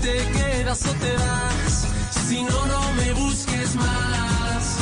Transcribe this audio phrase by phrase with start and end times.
[0.00, 1.86] te quedas o te vas.
[2.28, 4.76] Si no, no me busques más.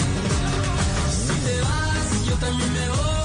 [1.10, 3.17] Si te vas, yo también me voy.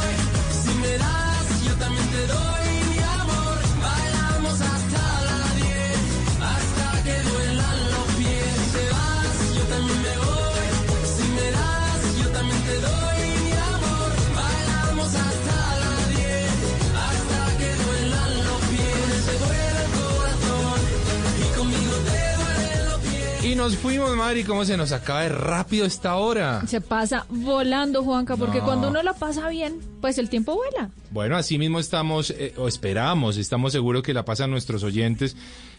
[23.53, 26.65] Y nos fuimos, Mari, cómo se nos acaba de rápido esta hora.
[26.65, 28.65] Se pasa volando, Juanca, porque No.
[28.65, 30.89] cuando uno la pasa bien, pues el tiempo vuela.
[31.11, 35.35] Bueno, así mismo estamos, eh, o esperamos, estamos seguros que la pasan nuestros oyentes,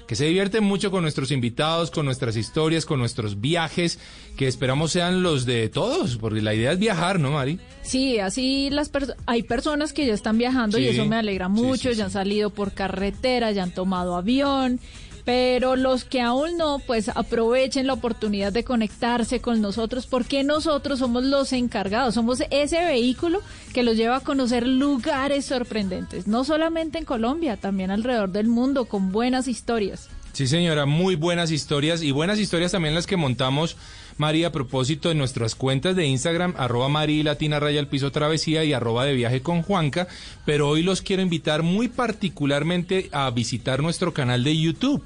[0.07, 3.99] que se divierten mucho con nuestros invitados, con nuestras historias, con nuestros viajes,
[4.37, 7.59] que esperamos sean los de todos, porque la idea es viajar, ¿no, Mari?
[7.83, 11.91] Sí, así las perso- hay personas que ya están viajando y eso me alegra mucho,
[11.91, 14.79] sí, ya han salido por carretera, ya han tomado avión,
[15.25, 20.99] pero los que aún no, pues aprovechen la oportunidad de conectarse con nosotros porque nosotros
[20.99, 23.41] somos los encargados, somos ese vehículo
[23.73, 28.85] que los lleva a conocer lugares sorprendentes, no solamente en Colombia, también alrededor del mundo
[28.85, 30.09] con buenas historias.
[30.35, 33.77] Sí, señora, muy buenas historias y buenas historias también las que montamos,
[34.17, 38.65] María, a propósito de nuestras cuentas de Instagram, arroba Mari Latina Raya al Piso Travesía
[38.65, 40.07] y arroba de viaje con Juanca,
[40.45, 45.03] pero hoy los quiero invitar muy particularmente a visitar nuestro canal de YouTube,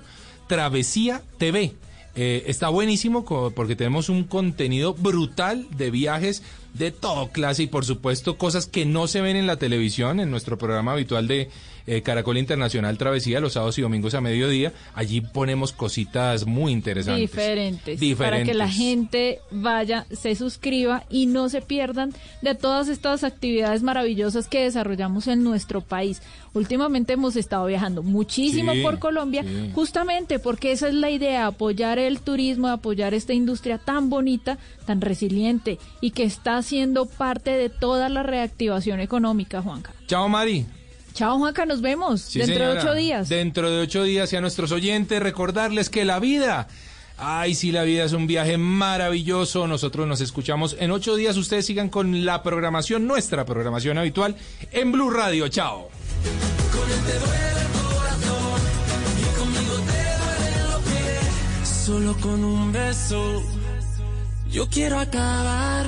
[0.47, 1.75] Travesía TV.
[2.17, 6.43] Eh, está buenísimo porque tenemos un contenido brutal de viajes
[6.75, 10.31] de todo clase y por supuesto cosas que no se ven en la televisión, en
[10.31, 11.49] nuestro programa habitual de
[11.89, 14.73] eh, Caracol Internacional Travesía, los sábados y domingos a mediodía.
[14.95, 17.31] Allí ponemos cositas muy interesantes.
[17.31, 18.17] Diferentes, Diferentes.
[18.41, 23.83] Para que la gente vaya, se suscriba y no se pierdan de todas estas actividades
[23.83, 26.21] maravillosas que desarrollamos en nuestro país.
[26.55, 29.71] Últimamente hemos estado viajando muchísimo Sí, por Colombia, sí.
[29.75, 35.01] justamente porque esa es la idea, apoyar el turismo, apoyar esta industria tan bonita, tan
[35.01, 39.93] resiliente y que está siendo parte de toda la reactivación económica, Juanca.
[40.07, 40.67] Chao, Mari.
[41.19, 43.29] Chao, Juanca, nos vemos Sí, dentro de ocho días.
[43.29, 46.69] Dentro de ocho días y a nuestros oyentes recordarles que la vida,
[47.17, 49.67] ay sí, la vida es un viaje maravilloso.
[49.67, 51.37] Nosotros nos escuchamos en ocho días.
[51.37, 54.37] Ustedes sigan con la programación, nuestra programación habitual
[54.71, 55.49] en Blue Radio.
[55.49, 55.89] Chao.
[61.65, 63.43] Solo con un beso
[64.49, 65.85] yo quiero acabar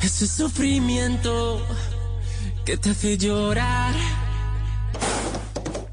[0.00, 1.64] ese sufrimiento
[2.64, 3.94] que te hace llorar.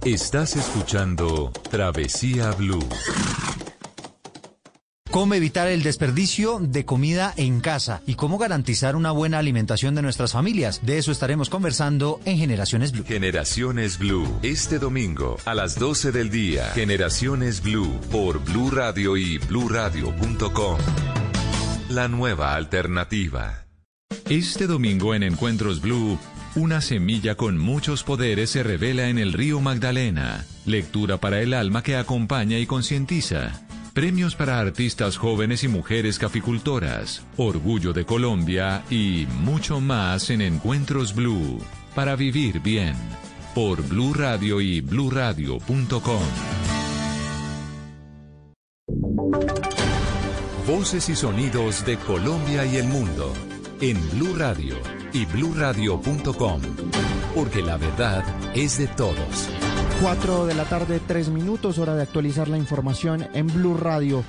[0.05, 2.87] Estás escuchando Travesía Blue.
[5.11, 10.03] Cómo evitar el desperdicio de comida en casa y cómo garantizar una buena alimentación de
[10.03, 10.85] nuestras familias.
[10.85, 13.03] De eso estaremos conversando en Generaciones Blue.
[13.05, 14.27] Generaciones Blue.
[14.43, 16.65] Este domingo a las 12 del día.
[16.75, 20.77] Generaciones Blue por Blue Radio y bluradio.com.
[21.89, 23.65] La nueva alternativa.
[24.29, 26.19] Este domingo en Encuentros Blue,
[26.59, 30.45] una semilla con muchos poderes se revela en el río Magdalena.
[30.65, 33.65] Lectura para el alma que acompaña y concientiza.
[33.93, 37.23] Premios para artistas jóvenes y mujeres caficultoras.
[37.37, 41.63] Orgullo de Colombia y mucho más en Encuentros Blue.
[41.95, 42.95] Para vivir bien.
[43.55, 46.21] Por Blue Radio y bluradio.com.
[50.67, 53.33] Voces y sonidos de Colombia y el mundo
[53.81, 54.75] en Blue Radio
[55.13, 56.61] y bluradio.com,
[57.33, 58.23] porque la verdad
[58.53, 59.49] es de todos.
[60.01, 64.23] 4 de la tarde, 3 minutos, hora de actualizar la información en Blue Radio.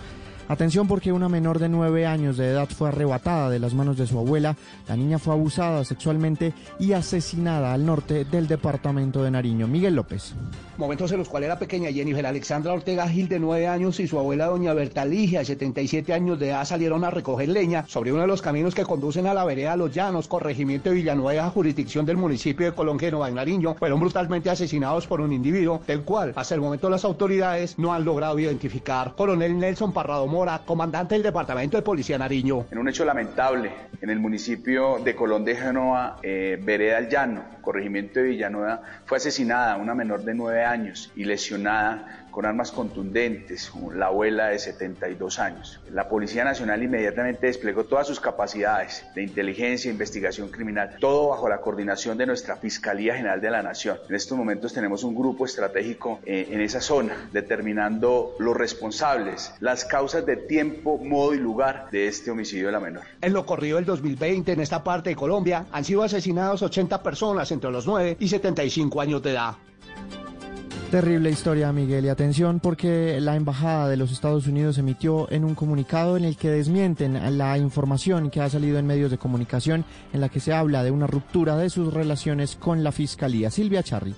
[0.49, 4.07] Atención porque una menor de 9 años de edad fue arrebatada de las manos de
[4.07, 4.57] su abuela.
[4.89, 9.69] La niña fue abusada sexualmente y asesinada al norte del departamento de Nariño.
[9.69, 10.35] Miguel López.
[10.81, 14.19] Momentos en los cuales la pequeña Jennifer Alexandra Ortega Gil, de 9 años, y su
[14.19, 18.23] abuela doña Berta Ligia, de 77 años de edad, salieron a recoger leña sobre uno
[18.23, 22.17] de los caminos que conducen a la vereda Los Llanos, corregimiento de Villanueva, jurisdicción del
[22.17, 23.75] municipio de Colón, Génova, en Nariño.
[23.75, 28.07] Fueron brutalmente asesinados por un individuo, del cual hasta el momento las autoridades no han
[28.07, 29.13] logrado identificar.
[29.15, 32.65] Coronel Nelson Parrado Mora, comandante del Departamento de Policía Nariño.
[32.71, 37.45] En un hecho lamentable, en el municipio de Colón de Génova, eh, Vereda El Llano,
[37.61, 40.70] corregimiento de Villanueva, fue asesinada una menor de 9 años
[41.17, 45.81] y lesionada con armas contundentes, la abuela de 72 años.
[45.91, 51.49] La Policía Nacional inmediatamente desplegó todas sus capacidades de inteligencia e investigación criminal, todo bajo
[51.49, 53.99] la coordinación de nuestra Fiscalía General de la Nación.
[54.09, 59.85] En estos momentos tenemos un grupo estratégico eh, en esa zona, determinando los responsables, las
[59.85, 63.03] causas de tiempo, modo y lugar de este homicidio de la menor.
[63.21, 67.51] En lo corrido del 2020, en esta parte de Colombia, han sido asesinados 80 personas
[67.51, 69.57] entre los 9 y 75 años de edad.
[70.91, 75.55] Terrible historia, Miguel, y atención porque la Embajada de los Estados Unidos emitió en un
[75.55, 80.21] comunicado en el que desmienten la información que ha salido en medios de comunicación en
[80.21, 83.53] la que se habla de una ruptura de sus relaciones con la Fiscalía.
[83.53, 84.17] Silvia Charri.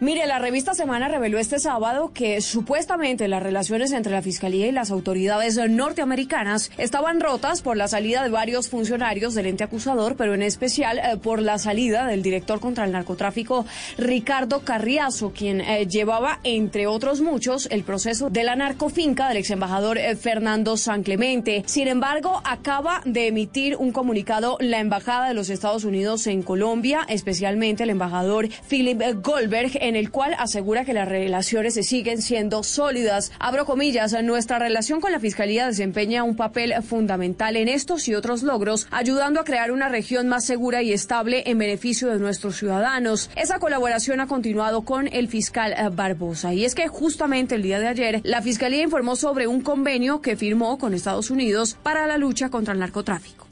[0.00, 4.72] Mire, la revista Semana reveló este sábado que supuestamente las relaciones entre la Fiscalía y
[4.72, 10.32] las autoridades norteamericanas estaban rotas por la salida de varios funcionarios del ente acusador, pero
[10.32, 13.66] en especial eh, por la salida del director contra el narcotráfico
[13.98, 19.50] Ricardo Carriazo, quien eh, llevaba, entre otros muchos, el proceso de la narcofinca del ex
[19.50, 21.62] embajador eh, Fernando San Clemente.
[21.66, 27.00] Sin embargo, acaba de emitir un comunicado la Embajada de los Estados Unidos en Colombia,
[27.06, 32.62] especialmente el embajador Philip Goldberg, en el cual asegura que las relaciones se siguen siendo
[32.62, 33.32] sólidas.
[33.40, 38.44] Abro comillas, nuestra relación con la Fiscalía desempeña un papel fundamental en estos y otros
[38.44, 43.30] logros, ayudando a crear una región más segura y estable en beneficio de nuestros ciudadanos.
[43.34, 46.54] Esa colaboración ha continuado con el fiscal eh, Barbosa.
[46.54, 50.36] Y es que justamente el día de ayer, la Fiscalía informó sobre un convenio que
[50.36, 53.49] firmó con Estados Unidos para la lucha contra el narcotráfico.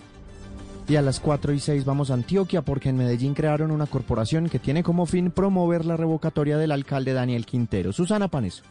[0.88, 4.48] Y a las 4 y 6 vamos a Antioquia porque en Medellín crearon una corporación
[4.48, 7.92] que tiene como fin promover la revocatoria del alcalde Daniel Quintero.
[7.92, 8.62] Susana Paneso.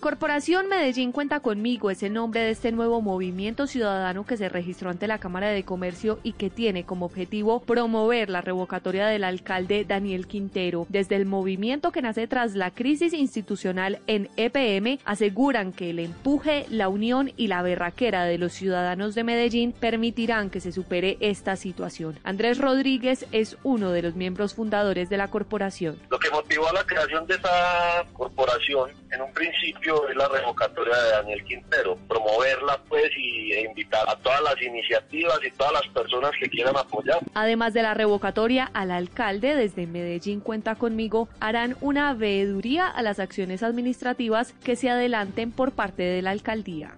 [0.00, 4.88] Corporación Medellín Cuenta Conmigo es el nombre de este nuevo movimiento ciudadano que se registró
[4.88, 9.84] ante la Cámara de Comercio y que tiene como objetivo promover la revocatoria del alcalde
[9.84, 10.86] Daniel Quintero.
[10.88, 16.64] Desde el movimiento que nace tras la crisis institucional en EPM, aseguran que el empuje,
[16.70, 21.56] la unión y la berraquera de los ciudadanos de Medellín permitirán que se supere esta
[21.56, 22.18] situación.
[22.24, 25.98] Andrés Rodríguez es uno de los miembros fundadores de la corporación.
[26.08, 30.96] Lo que motivó a la creación de esta corporación en un principio es la revocatoria
[30.96, 35.88] de Daniel Quintero, promoverla pues y e invitar a todas las iniciativas y todas las
[35.88, 37.18] personas que quieran apoyar.
[37.34, 43.18] Además de la revocatoria al alcalde desde Medellín cuenta conmigo, harán una veeduría a las
[43.18, 46.96] acciones administrativas que se adelanten por parte de la alcaldía.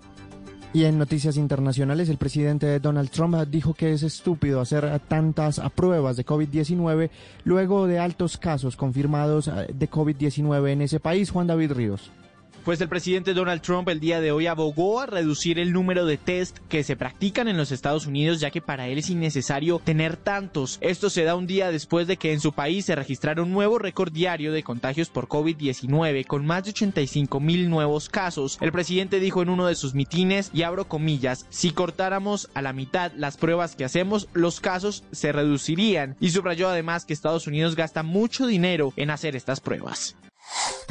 [0.74, 6.16] Y en noticias internacionales, el presidente Donald Trump dijo que es estúpido hacer tantas pruebas
[6.16, 7.10] de COVID-19
[7.44, 11.30] luego de altos casos confirmados de COVID-19 en ese país.
[11.30, 12.10] Juan David Ríos.
[12.64, 16.16] Pues el presidente Donald Trump el día de hoy abogó a reducir el número de
[16.16, 20.16] test que se practican en los Estados Unidos, ya que para él es innecesario tener
[20.16, 20.78] tantos.
[20.80, 23.80] Esto se da un día después de que en su país se registrara un nuevo
[23.80, 28.58] récord diario de contagios por COVID-19, con más de 85 mil nuevos casos.
[28.60, 32.72] El presidente dijo en uno de sus mitines, y abro comillas, si cortáramos a la
[32.72, 36.14] mitad las pruebas que hacemos, los casos se reducirían.
[36.20, 40.14] Y subrayó además que Estados Unidos gasta mucho dinero en hacer estas pruebas.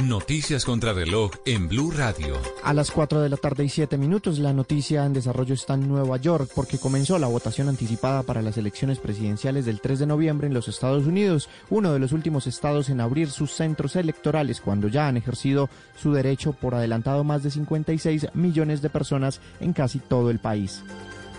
[0.03, 2.35] Noticias contra reloj en Blue Radio.
[2.63, 5.87] A las 4 de la tarde y 7 minutos, la noticia en desarrollo está en
[5.87, 10.47] Nueva York porque comenzó la votación anticipada para las elecciones presidenciales del 3 de noviembre
[10.47, 14.87] en los Estados Unidos, uno de los últimos estados en abrir sus centros electorales cuando
[14.87, 19.99] ya han ejercido su derecho por adelantado más de 56 millones de personas en casi
[19.99, 20.81] todo el país.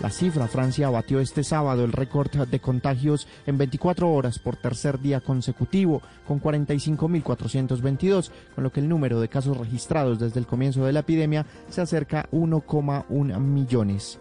[0.01, 4.99] La cifra, Francia batió este sábado el récord de contagios en 24 horas por tercer
[4.99, 10.83] día consecutivo, con 45.422, con lo que el número de casos registrados desde el comienzo
[10.83, 14.19] de la epidemia se acerca a 1,1 millones.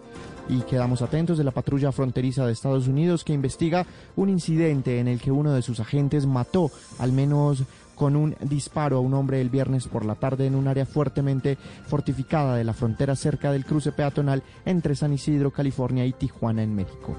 [0.48, 3.86] Y quedamos atentos de la patrulla fronteriza de Estados Unidos que investiga
[4.16, 7.62] un incidente en el que uno de sus agentes mató al menos
[8.02, 11.56] con un disparo a un hombre el viernes por la tarde en un área fuertemente
[11.87, 16.75] fortificada de la frontera cerca del cruce peatonal entre San Isidro, California y Tijuana en
[16.75, 17.14] México.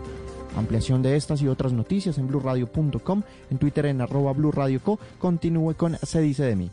[0.58, 5.00] Ampliación de estas y otras noticias en blurradio.com, en Twitter en arroba blurradioco.
[5.20, 6.70] Continúe con Se dice de mí.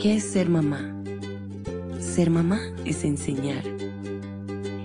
[0.00, 1.02] ¿Qué es ser mamá?
[1.98, 3.64] Ser mamá es enseñar.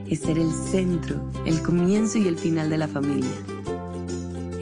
[0.10, 3.53] Es ser el centro, el comienzo y el final de la familia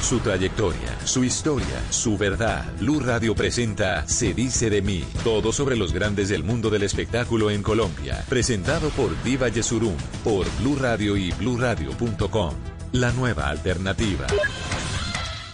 [0.00, 2.64] Su trayectoria, su historia, su verdad.
[2.78, 5.04] Blue Radio presenta Se dice de mí.
[5.24, 8.24] Todo sobre los grandes del mundo del espectáculo en Colombia.
[8.28, 12.54] Presentado por Diva Yesurum, por Blue Radio y bluradio.com.
[12.92, 14.28] La nueva alternativa.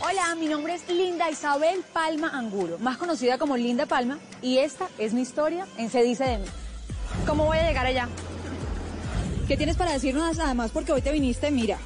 [0.01, 4.89] Hola, mi nombre es Linda Isabel Palma Angulo, más conocida como Linda Palma, y esta
[4.99, 6.47] es mi historia en Se dice de mí.
[7.27, 8.09] ¿Cómo voy a llegar allá?
[9.49, 10.71] ¿Qué tienes para decirnos además?
[10.73, 11.79] Porque hoy te viniste, mira,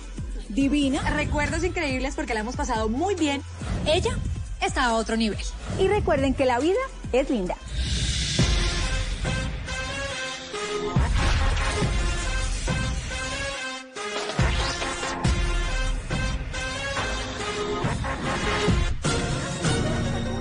[0.57, 1.09] divina.
[1.11, 3.43] Recuerdos increíbles porque la hemos pasado muy bien.
[3.87, 4.19] Ella
[4.61, 5.39] está a otro nivel.
[5.79, 6.81] Y recuerden que la vida
[7.13, 7.55] es linda.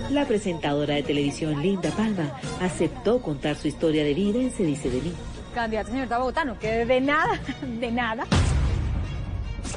[0.10, 4.89] La presentadora de televisión Linda Palma aceptó contar su historia de vida en Se dice
[4.89, 5.13] de mí.
[5.53, 8.25] Candidata señorita Bogotá, no quede de nada, de nada.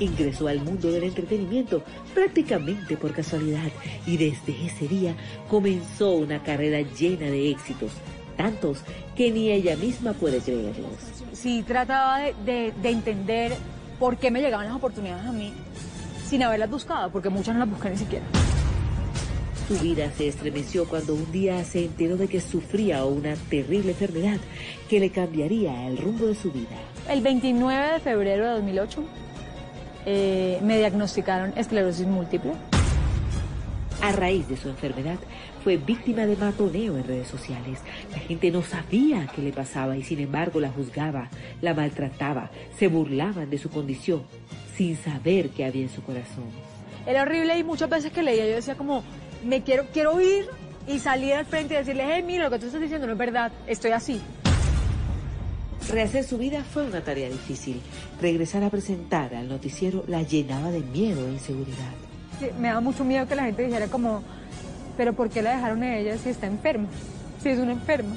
[0.00, 1.82] Ingresó al mundo del entretenimiento
[2.14, 3.68] prácticamente por casualidad
[4.06, 5.14] y desde ese día
[5.48, 7.90] comenzó una carrera llena de éxitos,
[8.36, 8.78] tantos
[9.16, 10.92] que ni ella misma puede creerlos.
[11.32, 13.52] Sí trataba de, de- de entender
[13.98, 15.52] por qué me llegaban las oportunidades a mí
[16.28, 18.24] sin haberlas buscado, porque muchas no las busqué ni siquiera.
[19.66, 24.38] Su vida se estremeció cuando un día se enteró de que sufría una terrible enfermedad
[24.88, 26.68] que le cambiaría el rumbo de su vida.
[27.10, 29.04] El 29 de febrero de 2008
[30.10, 32.52] eh, me diagnosticaron esclerosis múltiple.
[34.00, 35.18] A raíz de su enfermedad,
[35.62, 37.80] fue víctima de matoneo en redes sociales.
[38.12, 41.28] La gente no sabía qué le pasaba y sin embargo la juzgaba,
[41.60, 44.22] la maltrataba, se burlaban de su condición,
[44.74, 46.46] sin saber qué había en su corazón.
[47.06, 49.02] Era horrible y muchas veces que leía yo decía como,
[49.44, 50.46] me quiero, quiero ir
[50.86, 53.18] y salir al frente y decirle, hey, mira, lo que tú estás diciendo no es
[53.18, 54.22] verdad, estoy así.
[55.90, 57.80] Rehacer su vida fue una tarea difícil.
[58.20, 61.92] Regresar a presentar al noticiero la llenaba de miedo e inseguridad.
[62.38, 64.22] Sí, Me da mucho miedo que la gente dijera como,
[64.96, 66.88] pero ¿por qué la dejaron a ella si está enferma?
[67.42, 68.16] Si es una enferma.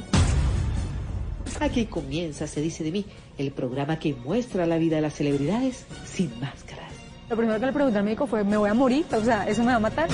[1.59, 3.05] Aquí comienza, se dice de mí,
[3.37, 6.91] el programa que muestra la vida de las celebridades sin máscaras.
[7.29, 9.05] Lo primero que le pregunté al médico fue, ¿me voy a morir?
[9.13, 10.09] O sea, ¿eso me va a matar?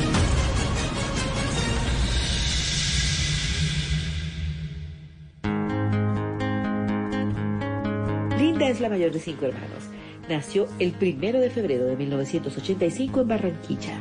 [8.60, 9.84] Es la mayor de cinco hermanos.
[10.30, 13.98] Nació el primero de febrero de 1985 en Barranquilla.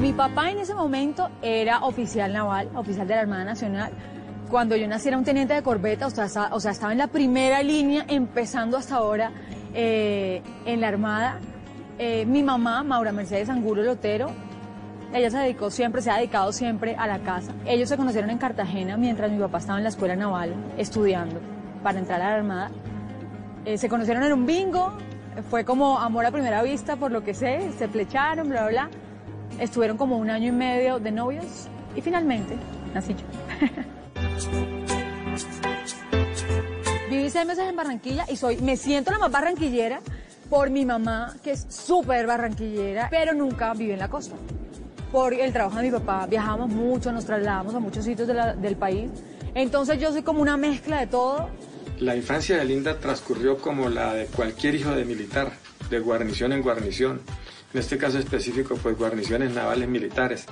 [0.00, 3.92] Mi papá en ese momento era oficial naval, oficial de la Armada Nacional.
[4.50, 6.98] Cuando yo nací era un teniente de corbeta, o sea, esa- o sea, estaba en
[6.98, 9.32] la primera línea, empezando hasta ahora
[9.74, 11.38] eh, en la Armada.
[11.98, 14.30] Eh, mi mamá, Maura Mercedes Angulo Lotero,
[15.12, 17.52] ella se dedicó siempre, se ha dedicado siempre a la casa.
[17.64, 21.40] Ellos se conocieron en Cartagena mientras mi papá estaba en la escuela naval estudiando
[21.82, 22.70] para entrar a la Armada.
[23.64, 24.92] Eh, se conocieron en un bingo,
[25.50, 28.90] fue como amor a primera vista, por lo que sé, se flecharon, bla, bla, bla.
[29.58, 32.56] Estuvieron como un año y medio de novios y finalmente
[32.94, 33.24] nací yo.
[37.10, 40.00] Viví seis meses en Barranquilla y soy, me siento la más barranquillera
[40.50, 44.36] por mi mamá, que es súper barranquillera, pero nunca viví en la costa.
[45.16, 48.52] Por el trabajo de mi papá, viajábamos mucho, nos trasladamos a muchos sitios de la-
[48.54, 49.10] del país.
[49.54, 51.48] Entonces yo soy como una mezcla de todo.
[52.00, 55.52] La infancia de Linda transcurrió como la de cualquier hijo de militar,
[55.88, 57.22] de guarnición en guarnición.
[57.72, 60.44] En este caso específico, pues guarniciones navales militares.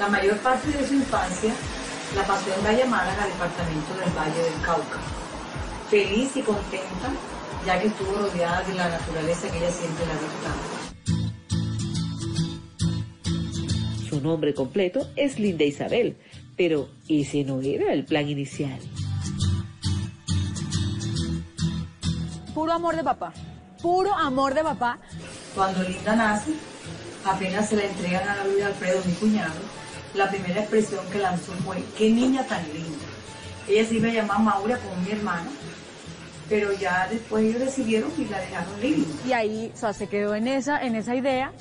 [0.00, 1.52] La mayor parte de su infancia
[2.16, 5.00] la pasó en Valle Málaga, departamento del Valle del Cauca.
[5.90, 7.08] Feliz y contenta,
[7.66, 10.77] ya que estuvo rodeada de la naturaleza que ella siempre la había
[14.18, 16.16] Su nombre completo es Linda Isabel,
[16.56, 18.76] pero ese no era el plan inicial.
[22.52, 23.32] Puro amor de papá.
[23.80, 24.98] Puro amor de papá.
[25.54, 26.50] Cuando Linda nace,
[27.24, 29.54] apenas se la entregan a la vida Alfredo, mi cuñado,
[30.16, 33.06] la primera expresión que lanzó fue, qué niña tan linda.
[33.68, 35.48] Ella sí me llamaba Maura como mi hermana,
[36.48, 39.04] pero ya después ellos decidieron y la dejaron libre.
[39.28, 41.52] Y ahí, o sea, se quedó en esa, en esa idea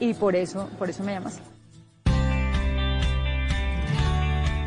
[0.00, 1.30] y por eso, por eso me llama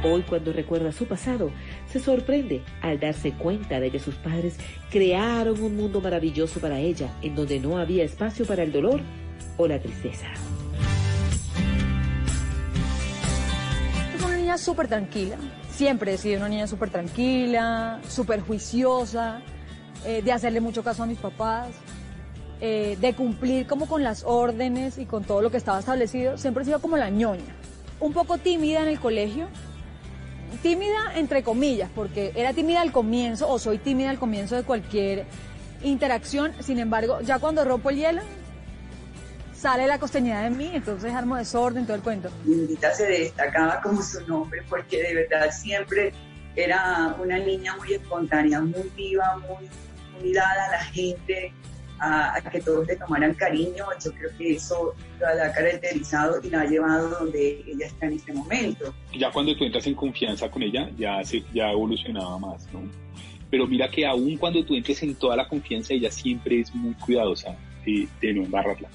[0.06, 1.50] Hoy cuando recuerda su pasado,
[1.88, 4.58] se sorprende al darse cuenta de que sus padres
[4.92, 9.00] crearon un mundo maravilloso para ella, en donde no había espacio para el dolor
[9.56, 10.28] o la tristeza.
[14.14, 15.38] Es una niña súper tranquila.
[15.72, 19.42] Siempre he sido una niña súper tranquila, súper juiciosa,
[20.06, 21.70] eh, de hacerle mucho caso a mis papás,
[22.60, 26.38] eh, de cumplir como con las órdenes y con todo lo que estaba establecido.
[26.38, 27.56] Siempre he sido como la ñoña.
[28.02, 29.48] Un poco tímida en el colegio.
[30.62, 35.26] Tímida entre comillas, porque era tímida al comienzo o soy tímida al comienzo de cualquier
[35.84, 36.54] interacción.
[36.62, 38.22] Sin embargo, ya cuando rompo el hielo,
[39.54, 42.30] sale la costeñidad de mí, entonces armo desorden, todo el cuento.
[42.46, 46.14] Lindita se destacaba como su nombre porque de verdad siempre
[46.56, 49.70] era una niña muy espontánea, muy viva, muy,
[50.20, 51.54] muy dada a la gente,
[52.04, 53.86] a, a que todos le tomaran cariño.
[54.04, 58.14] Yo creo que eso la ha caracterizado y la ha llevado donde ella está en
[58.14, 58.94] este momento.
[59.18, 62.82] ya cuando tú entras en confianza con ella, ya, se, ya evolucionaba más, ¿no?
[63.50, 66.94] Pero mira que aún cuando tú entres en toda la confianza, ella siempre es muy
[66.96, 67.56] cuidadosa
[67.86, 68.90] de, de no embarrarla.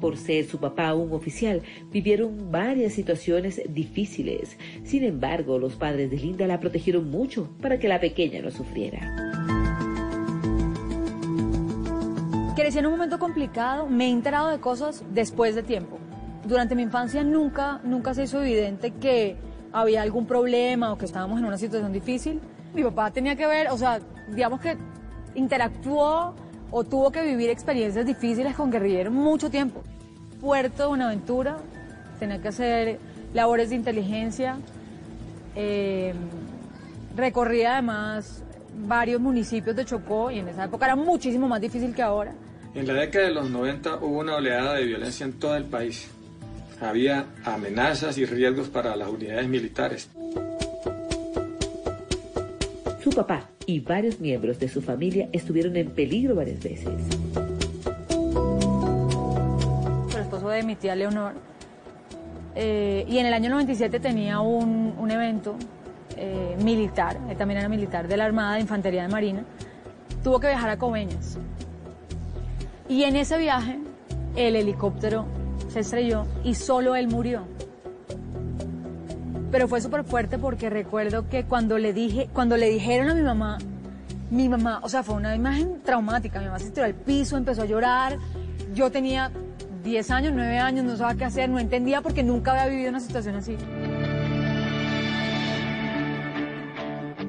[0.00, 4.58] Por ser su papá un oficial, vivieron varias situaciones difíciles.
[4.82, 9.61] Sin embargo, los padres de Linda la protegieron mucho para que la pequeña no sufriera.
[12.54, 15.98] Crecí en un momento complicado, me he enterado de cosas después de tiempo.
[16.44, 19.36] Durante mi infancia nunca, nunca se hizo evidente que
[19.72, 22.40] había algún problema o que estábamos en una situación difícil.
[22.74, 24.76] Mi papá tenía que ver, o sea, digamos que
[25.34, 26.34] interactuó
[26.70, 29.82] o tuvo que vivir experiencias difíciles con guerrilleros mucho tiempo.
[30.40, 31.58] Puerto de Buenaventura,
[32.18, 32.98] tenía que hacer
[33.32, 34.56] labores de inteligencia,
[35.54, 36.14] eh,
[37.14, 38.42] recorría además
[38.74, 42.32] varios municipios de Chocó y en esa época era muchísimo más difícil que ahora.
[42.74, 46.08] En la década de los 90 hubo una oleada de violencia en todo el país.
[46.80, 50.08] Había amenazas y riesgos para las unidades militares.
[53.02, 56.88] Su papá y varios miembros de su familia estuvieron en peligro varias veces.
[60.14, 61.34] El esposo de mi tía Leonor.
[62.54, 65.56] eh, y en el año 97 tenía un, un evento
[66.16, 69.44] eh, militar, él también era militar de la Armada de Infantería de Marina.
[70.22, 71.38] Tuvo que viajar a Coveñas.
[72.88, 73.78] Y en ese viaje,
[74.36, 75.26] el helicóptero
[75.68, 77.42] se estrelló y solo él murió.
[79.50, 83.22] Pero fue súper fuerte porque recuerdo que cuando le dije, cuando le dijeron a mi
[83.22, 83.58] mamá,
[84.30, 86.38] mi mamá, o sea, fue una imagen traumática.
[86.40, 88.18] Mi mamá se tiró al piso, empezó a llorar.
[88.74, 89.30] Yo tenía
[89.84, 93.00] 10 años, 9 años, no sabía qué hacer, no entendía porque nunca había vivido una
[93.00, 93.56] situación así.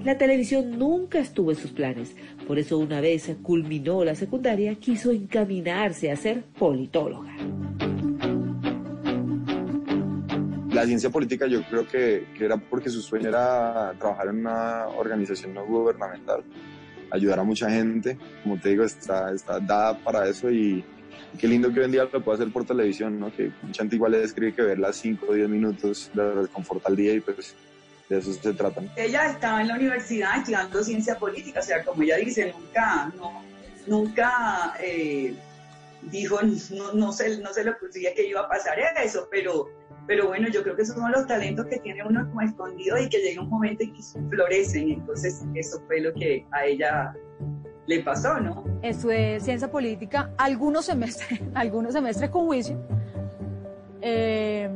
[0.04, 2.14] La televisión nunca estuvo en sus planes,
[2.46, 7.34] por eso una vez culminó la secundaria quiso encaminarse a ser politóloga.
[10.74, 14.88] La ciencia política yo creo que, que era porque su sueño era trabajar en una
[14.88, 16.44] organización no gubernamental,
[17.10, 19.32] ayudar a mucha gente, como te digo, está,
[19.62, 20.84] dada para eso y,
[21.40, 23.34] qué lindo que hoy en día lo pueda hacer por televisión, ¿no?
[23.34, 26.98] que mucha gente igual le describe que verla 5 o 10 minutos de reconforta al
[26.98, 27.56] día y pues
[28.10, 28.82] de eso se trata.
[28.96, 33.42] Ella estaba en la universidad estudiando ciencia política, o sea, como ella dice, nunca, no,
[33.88, 35.36] nunca eh,
[36.04, 39.70] dijo, no, no, se, no se le ocurría que iba a pasar eso, pero,
[40.08, 43.10] pero bueno, yo creo que esos son los talentos que tiene uno como escondido y
[43.10, 47.14] que llega un momento en que florecen, entonces eso fue lo que a ella
[47.86, 48.64] le pasó, ¿no?
[48.82, 52.78] Estudié ciencia política algunos semestres, algunos semestres con juicio.
[54.02, 54.70] Eh,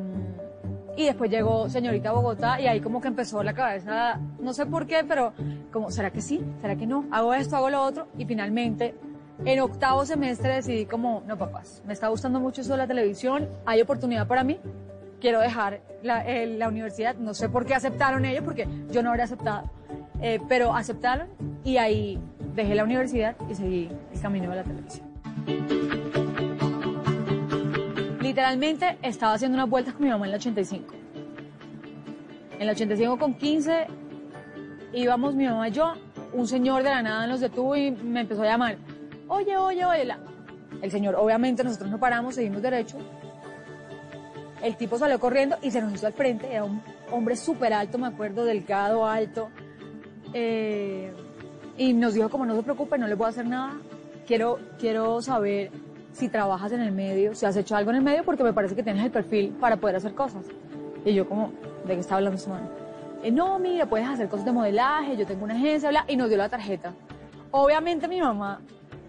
[0.98, 4.88] y después llegó señorita Bogotá y ahí como que empezó la cabeza, no sé por
[4.88, 5.32] qué, pero
[5.72, 6.44] como, ¿será que sí?
[6.60, 7.06] ¿Será que no?
[7.12, 8.08] Hago esto, hago lo otro.
[8.18, 8.96] Y finalmente,
[9.46, 13.48] en octavo semestre decidí como, no papás, me está gustando mucho eso de la televisión,
[13.66, 14.60] hay oportunidad para mí,
[15.22, 17.16] quiero dejar la, eh, la universidad.
[17.16, 19.70] No sé por qué aceptaron ellos, porque yo no habría aceptado.
[20.20, 21.28] Eh, pero aceptaron
[21.64, 22.20] y ahí
[22.56, 26.07] dejé la universidad y seguí el camino de la televisión.
[28.28, 30.94] Literalmente estaba haciendo unas vueltas con mi mamá en el 85.
[32.56, 33.88] En el 85 con 15
[34.92, 35.94] íbamos mi mamá y yo,
[36.34, 38.76] un señor de la nada nos detuvo y me empezó a llamar.
[39.30, 40.04] Oye, oye, oye.
[40.04, 40.20] la-".
[40.82, 42.98] El señor, obviamente nosotros no paramos, seguimos derecho.
[44.62, 46.52] El tipo salió corriendo y se nos hizo al frente.
[46.52, 49.48] Era un hombre súper alto, me acuerdo, delgado, alto.
[50.34, 51.14] Eh,
[51.78, 53.78] y nos dijo como no se preocupe, no le puedo hacer nada.
[54.26, 55.72] Quiero, quiero saber
[56.18, 58.76] si trabajas en el medio, si has hecho algo en el medio, porque me parece
[58.76, 60.48] que tienes el perfil para poder hacer cosas.
[61.06, 61.52] Y yo como,
[61.86, 62.68] ¿de qué está hablando su mano?
[63.22, 66.30] Eh, no, mira, puedes hacer cosas de modelaje, yo tengo una agencia, bla, y nos
[66.30, 66.96] dio la tarjeta.
[67.52, 68.62] Obviamente mi mamá,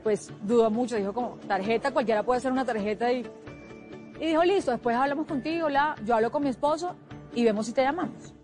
[0.02, 3.26] pues dudó mucho, dijo como, tarjeta, cualquiera puede hacer una tarjeta y,
[4.20, 6.94] y dijo, listo, después hablamos contigo, bla, yo hablo con mi esposo
[7.34, 8.34] y vemos si te llamamos.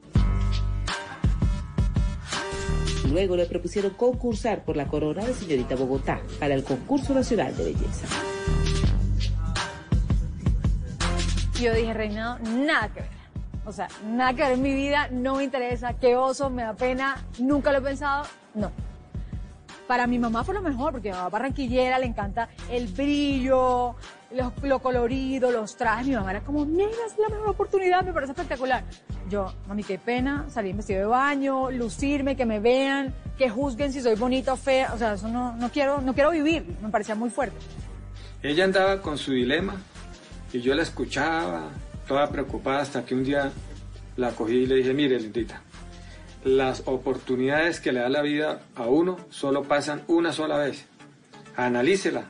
[3.14, 7.66] Luego le propusieron concursar por la corona de señorita Bogotá para el concurso nacional de
[7.66, 8.09] belleza.
[11.61, 13.11] Yo dije, Reinado, nada que ver.
[13.66, 16.74] O sea, nada que ver en mi vida, no me interesa, qué oso, me da
[16.74, 18.72] pena, nunca lo he pensado, no.
[19.87, 23.94] Para mi mamá fue lo mejor, porque mi mamá barranquillera le encanta el brillo,
[24.32, 26.06] lo, lo colorido, los trajes.
[26.06, 28.84] Mi mamá era como, nena, es la mejor oportunidad, me parece espectacular.
[29.28, 33.92] Yo, mami, qué pena salir en vestido de baño, lucirme, que me vean, que juzguen
[33.92, 34.92] si soy bonita o fea.
[34.94, 37.56] O sea, eso no, no quiero, no quiero vivir, me parecía muy fuerte.
[38.42, 39.76] Ella andaba con su dilema
[40.52, 41.70] y yo la escuchaba,
[42.06, 43.50] toda preocupada, hasta que un día
[44.16, 45.62] la cogí y le dije, mire, lindita,
[46.44, 50.84] las oportunidades que le da la vida a uno solo pasan una sola vez.
[51.56, 52.26] Analícela,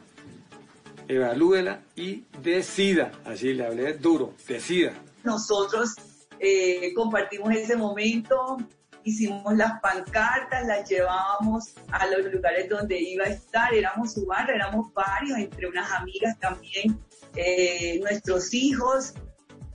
[1.08, 3.12] evalúela y decida.
[3.24, 4.92] Así le hablé duro, decida.
[5.22, 5.94] Nosotros
[6.38, 8.58] eh, compartimos ese momento,
[9.04, 14.54] hicimos las pancartas, las llevábamos a los lugares donde iba a estar, éramos su barra,
[14.54, 16.98] éramos varios, entre unas amigas también,
[17.36, 19.14] eh, nuestros hijos,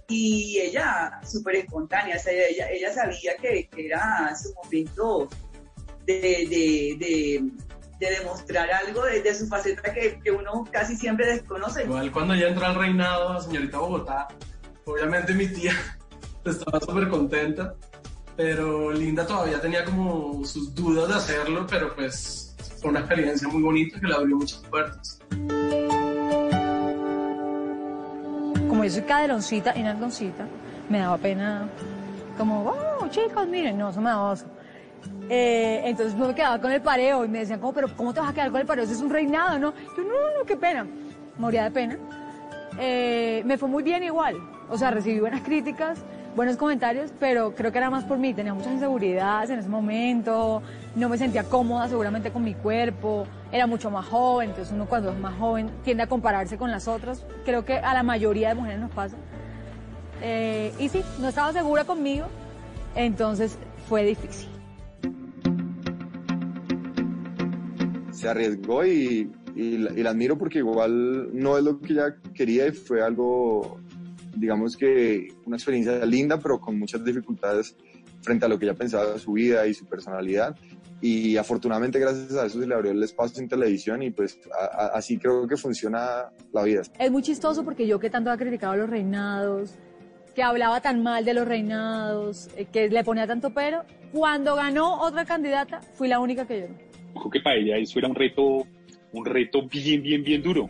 [0.08, 5.30] y ella súper espontánea, o sea, ella, ella sabía que, que era su momento
[6.06, 7.52] de, de,
[8.00, 11.84] de demostrar algo de, de su faceta que, que uno casi siempre desconoce.
[11.84, 14.28] Igual cuando ella entró al reinado, señorita Bogotá,
[14.86, 15.74] obviamente mi tía
[16.46, 17.76] estaba súper contenta,
[18.36, 23.62] pero Linda todavía tenía como sus dudas de hacerlo, pero pues fue una experiencia muy
[23.62, 25.20] bonita que le abrió muchas puertas.
[28.70, 30.48] Como yo soy caderoncita y nalgoncita,
[30.88, 31.68] me daba pena,
[32.38, 34.46] como, oh, chicos, miren, no, eso me daba oso.
[35.30, 38.20] Eh, entonces no me quedaba con el pareo y me decían, como, pero ¿cómo te
[38.20, 38.84] vas a quedar con el pareo?
[38.84, 39.74] Eso es un reinado, ¿no?
[39.96, 40.88] Yo, no, no, qué pena.
[41.38, 41.98] Moría de pena.
[42.80, 44.36] Eh, me fue muy bien igual.
[44.70, 46.00] O sea, recibí buenas críticas,
[46.36, 48.34] buenos comentarios, pero creo que era más por mí.
[48.34, 50.64] Tenía muchas inseguridades en ese momento,
[50.96, 55.12] no me sentía cómoda seguramente con mi cuerpo, era mucho más joven, entonces uno cuando
[55.12, 57.26] es más joven tiende a compararse con las otras.
[57.46, 59.16] Creo que a la mayoría de mujeres nos pasa.
[60.22, 62.28] Eh, y sí, no estaba segura conmigo,
[62.96, 64.59] entonces fue difícil.
[68.20, 72.16] Se arriesgó y, y, la, y, la, admiro porque igual no es lo que ella
[72.34, 73.80] quería y fue algo,
[74.36, 77.78] digamos que una experiencia linda, pero con muchas dificultades
[78.22, 80.58] frente a lo que ella pensaba de su vida y su personalidad.
[81.02, 84.66] Y afortunadamente gracias a eso se le abrió el espacio en televisión y pues a,
[84.66, 86.82] a, así creo que funciona la vida.
[87.00, 89.76] Es muy chistoso porque yo que tanto ha criticado los reinados,
[90.36, 95.00] que hablaba tan mal de los reinados, eh, que le ponía tanto pero, cuando ganó
[95.00, 98.68] otra candidata fui la única que lloró creo que para ella eso era un reto,
[99.12, 100.70] un reto bien, bien, bien duro.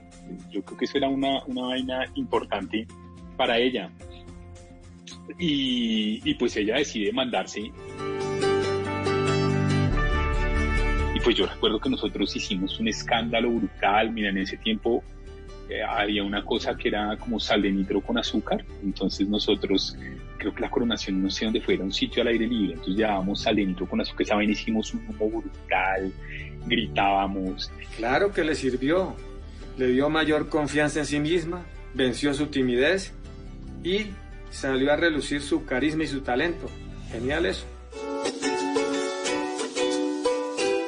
[0.49, 2.87] Yo creo que eso era una, una vaina importante
[3.37, 3.91] para ella.
[5.37, 7.71] Y, y pues ella decide mandarse.
[11.19, 14.11] Y pues yo recuerdo que nosotros hicimos un escándalo brutal.
[14.11, 15.03] Mira, en ese tiempo
[15.69, 18.65] eh, había una cosa que era como sal de nitro con azúcar.
[18.83, 19.97] Entonces nosotros,
[20.39, 22.73] creo que la coronación, no sé dónde fue, era un sitio al aire libre.
[22.73, 24.23] Entonces llevábamos sal de nitro con azúcar.
[24.23, 26.11] Esa vaina hicimos un humo brutal,
[26.65, 27.71] gritábamos.
[27.97, 29.15] Claro que le sirvió.
[29.77, 33.13] Le dio mayor confianza en sí misma, venció su timidez
[33.81, 34.07] y
[34.49, 36.67] salió a relucir su carisma y su talento.
[37.11, 37.65] Genial eso.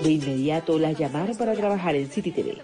[0.04, 2.58] De inmediato la llamaron para trabajar en City TV.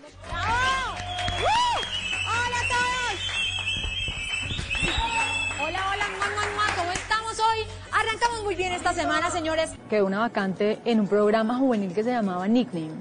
[8.57, 9.71] Bien esta semana, señores.
[9.87, 12.91] Quedó una vacante en un programa juvenil que se llamaba Nickname.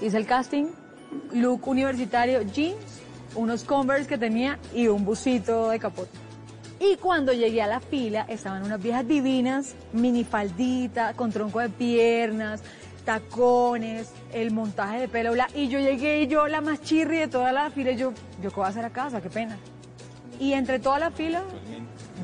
[0.00, 0.66] Hice el casting,
[1.34, 3.02] look universitario, jeans,
[3.34, 6.10] unos Converse que tenía y un busito de capote.
[6.80, 12.62] Y cuando llegué a la fila, estaban unas viejas divinas, minifaldita, con tronco de piernas,
[13.04, 15.48] tacones, el montaje de pelo, bla.
[15.54, 18.50] Y yo llegué y yo, la más chirri de toda la fila, y yo, ¿yo
[18.50, 19.20] qué voy a hacer a casa?
[19.20, 19.58] Qué pena.
[20.40, 21.42] Y entre toda la fila,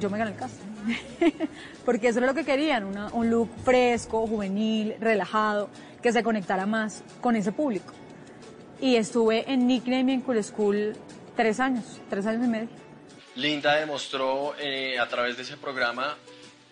[0.00, 0.73] yo me gané el casting.
[1.84, 5.68] Porque eso era lo que querían, una, un look fresco, juvenil, relajado,
[6.02, 7.92] que se conectara más con ese público.
[8.80, 10.92] Y estuve en Nickname y en Cool School
[11.36, 12.68] tres años, tres años y medio.
[13.36, 16.16] Linda demostró eh, a través de ese programa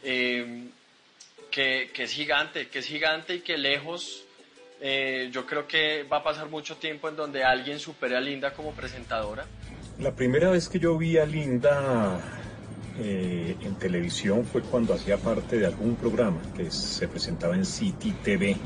[0.03, 0.68] eh,
[1.51, 4.25] que, que, es gigante, que es gigante y que lejos,
[4.81, 8.53] eh, yo creo que va a pasar mucho tiempo en donde alguien supere a Linda
[8.53, 9.46] como presentadora.
[9.98, 12.20] La primera vez que yo vi a Linda
[12.98, 18.12] eh, en televisión fue cuando hacía parte de algún programa que se presentaba en City
[18.22, 18.57] TV.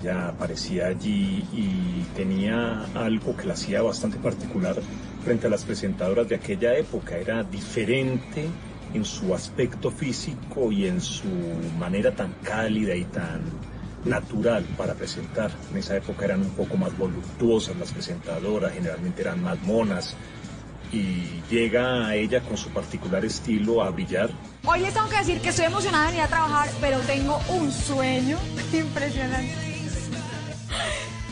[0.00, 4.76] Ella aparecía allí y tenía algo que la hacía bastante particular
[5.24, 7.16] frente a las presentadoras de aquella época.
[7.16, 8.46] Era diferente
[8.94, 11.28] en su aspecto físico y en su
[11.78, 13.42] manera tan cálida y tan
[14.04, 15.50] natural para presentar.
[15.70, 20.16] En esa época eran un poco más voluptuosas las presentadoras, generalmente eran más monas,
[20.92, 24.30] y llega a ella con su particular estilo a brillar.
[24.64, 27.70] Hoy les tengo que decir que estoy emocionada de venir a trabajar, pero tengo un
[27.70, 28.38] sueño
[28.72, 29.54] impresionante.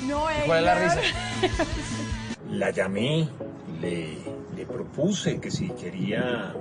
[0.07, 1.01] No, ¿Cuál es la risa?
[2.51, 3.29] La llamé,
[3.81, 4.19] le,
[4.55, 6.55] le propuse que si quería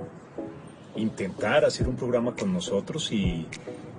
[0.96, 3.46] intentar hacer un programa con nosotros y,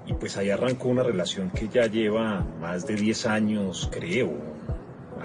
[0.05, 4.33] y pues ahí arrancó una relación que ya lleva más de 10 años, creo,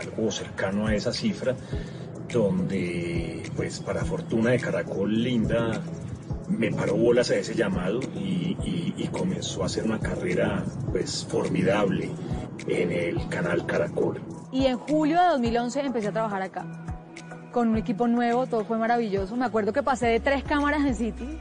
[0.00, 1.56] algo cercano a esa cifra
[2.32, 5.82] donde, pues para fortuna de Caracol, Linda
[6.48, 8.42] me paró bolas a ese llamado y,
[9.12, 12.10] comenzó a hacer una carrera pues formidable
[12.66, 14.22] en el canal Caracol.
[14.50, 16.64] Y en julio de 2011 empecé a trabajar acá,
[17.52, 19.36] con un equipo nuevo, todo fue maravilloso.
[19.36, 21.38] Me acuerdo que pasé de tres cámaras en City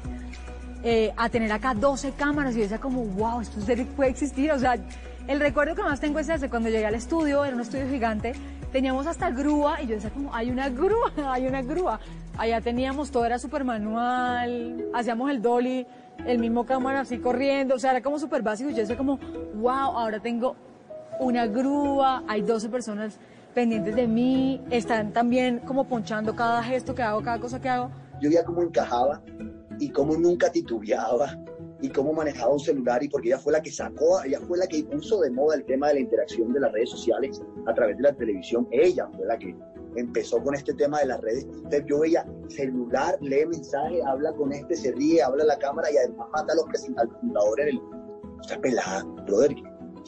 [0.83, 3.61] eh, a tener acá 12 cámaras y decía como, wow, esto
[3.95, 4.51] puede existir.
[4.51, 4.75] O sea,
[5.27, 8.33] el recuerdo que más tengo es ese, cuando llegué al estudio, era un estudio gigante,
[8.71, 11.99] teníamos hasta grúa y yo decía como, hay una grúa, hay una grúa.
[12.37, 15.85] Allá teníamos, todo era súper manual, hacíamos el dolly,
[16.25, 19.19] el mismo cámara así corriendo, o sea, era como súper básico y yo decía como,
[19.55, 20.55] wow, ahora tengo
[21.19, 23.19] una grúa, hay 12 personas
[23.53, 27.91] pendientes de mí, están también como ponchando cada gesto que hago, cada cosa que hago.
[28.21, 29.21] Yo veía cómo encajaba
[29.77, 31.37] y cómo nunca titubeaba
[31.81, 34.67] y cómo manejaba un celular y porque ella fue la que sacó, ella fue la
[34.67, 37.97] que puso de moda el tema de la interacción de las redes sociales a través
[37.97, 38.67] de la televisión.
[38.71, 39.55] Ella fue la que
[39.95, 41.45] empezó con este tema de las redes.
[41.45, 45.91] Entonces yo veía celular, lee mensaje, habla con este, se ríe, habla a la cámara
[45.91, 47.81] y además mata a los presentadores en el...
[48.59, 49.55] Pelada, brother,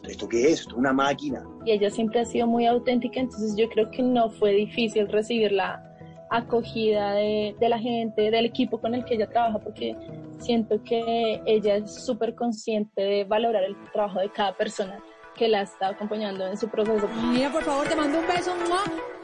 [0.08, 0.62] ¿esto qué es?
[0.62, 1.46] Esto es una máquina.
[1.66, 5.52] Y ella siempre ha sido muy auténtica, entonces yo creo que no fue difícil recibir
[5.52, 5.88] la
[6.32, 9.96] acogida de, de la gente, del equipo con el que ella trabaja, porque
[10.40, 15.00] siento que ella es súper consciente de valorar el trabajo de cada persona
[15.36, 17.08] que la está acompañando en su proceso.
[17.32, 18.54] Mira, por favor, te mando un beso.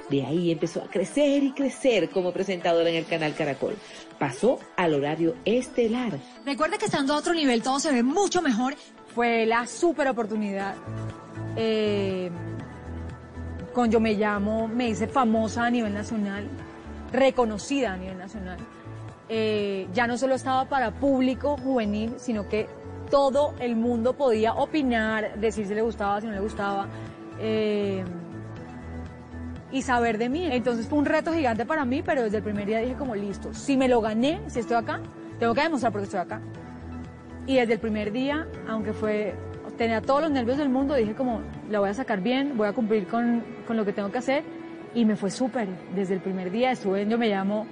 [0.10, 3.76] De ahí empezó a crecer y crecer como presentadora en el canal Caracol.
[4.18, 6.14] Pasó al horario estelar.
[6.46, 8.76] Recuerda que estando a otro nivel todo se ve mucho mejor.
[9.14, 10.76] Fue la super oportunidad.
[11.56, 12.32] Eh,
[13.74, 16.48] con Yo Me Llamo me hice famosa a nivel nacional,
[17.12, 18.58] reconocida a nivel nacional.
[19.30, 22.68] Eh, ya no solo estaba para público juvenil, sino que
[23.12, 26.88] todo el mundo podía opinar, decir si le gustaba, si no le gustaba.
[27.40, 28.04] Eh,
[29.72, 30.48] y saber de mí.
[30.52, 33.54] Entonces fue un reto gigante para mí, pero desde el primer día dije como listo,
[33.54, 35.00] si me lo gané, si estoy acá,
[35.38, 36.42] tengo que demostrar porque estoy acá.
[37.46, 39.36] Y desde el primer día, aunque fue,
[39.78, 42.74] tenía todos los nervios del mundo, dije como, la voy a sacar bien, voy a
[42.74, 44.44] cumplir con, con lo que tengo que hacer.
[44.96, 45.68] Y me fue súper.
[45.94, 47.68] Desde el primer día estuve en Yo Me Llamo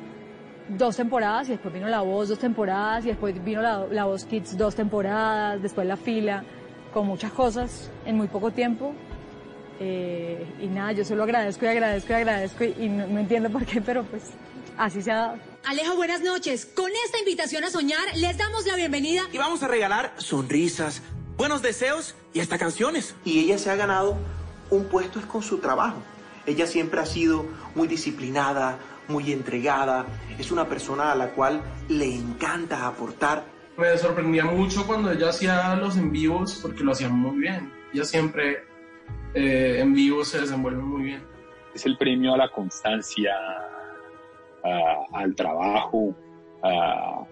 [0.69, 4.25] dos temporadas y después vino La Voz dos temporadas y después vino La, la Voz
[4.25, 6.43] Kids dos temporadas, después La Fila,
[6.93, 8.93] con muchas cosas en muy poco tiempo.
[9.80, 13.49] Eh, y nada, yo solo agradezco y agradezco y agradezco y, y no, no, entiendo
[13.49, 14.23] por qué, pero pues
[14.77, 15.38] así se ha dado.
[15.65, 16.65] Alejo, buenas noches.
[16.65, 19.23] Con esta invitación a soñar les damos la bienvenida.
[19.32, 21.01] Y vamos a regalar sonrisas,
[21.38, 23.15] buenos deseos y hasta canciones.
[23.23, 24.17] Y ella se ha ganado
[24.69, 26.01] un puesto es con su trabajo.
[26.45, 30.06] Ella siempre ha sido muy disciplinada, muy entregada,
[30.38, 33.43] es una persona a la cual le encanta aportar.
[33.78, 37.72] Me sorprendía mucho cuando ella hacía los en vivos porque lo hacía muy bien.
[37.93, 38.63] Ella siempre
[39.34, 41.24] eh, en vivo se desenvuelve muy bien.
[41.74, 43.36] Es el premio a la constancia,
[44.63, 46.15] a, al trabajo
[46.63, 47.24] a,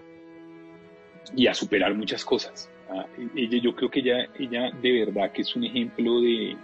[1.34, 2.70] y a superar muchas cosas.
[3.34, 6.56] ella, yo creo que ella, ella de verdad que es un ejemplo de,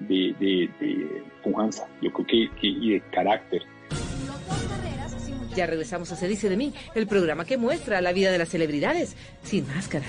[0.00, 3.62] de, de, de pujanza, yo creo que, que, y de carácter.
[5.54, 8.48] Ya regresamos a Se dice de mí, el programa que muestra la vida de las
[8.48, 10.06] celebridades sin máscara.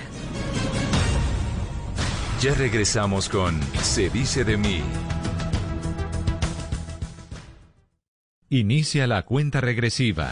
[2.42, 4.82] Ya regresamos con Se dice de mí.
[8.50, 10.32] Inicia la cuenta regresiva.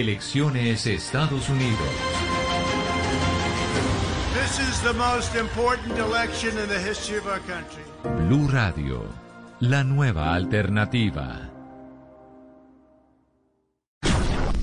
[0.00, 1.88] Elecciones Estados Unidos.
[4.34, 7.82] This is the most important election in the history of our country.
[8.28, 9.06] Blue Radio,
[9.60, 11.55] la nueva alternativa.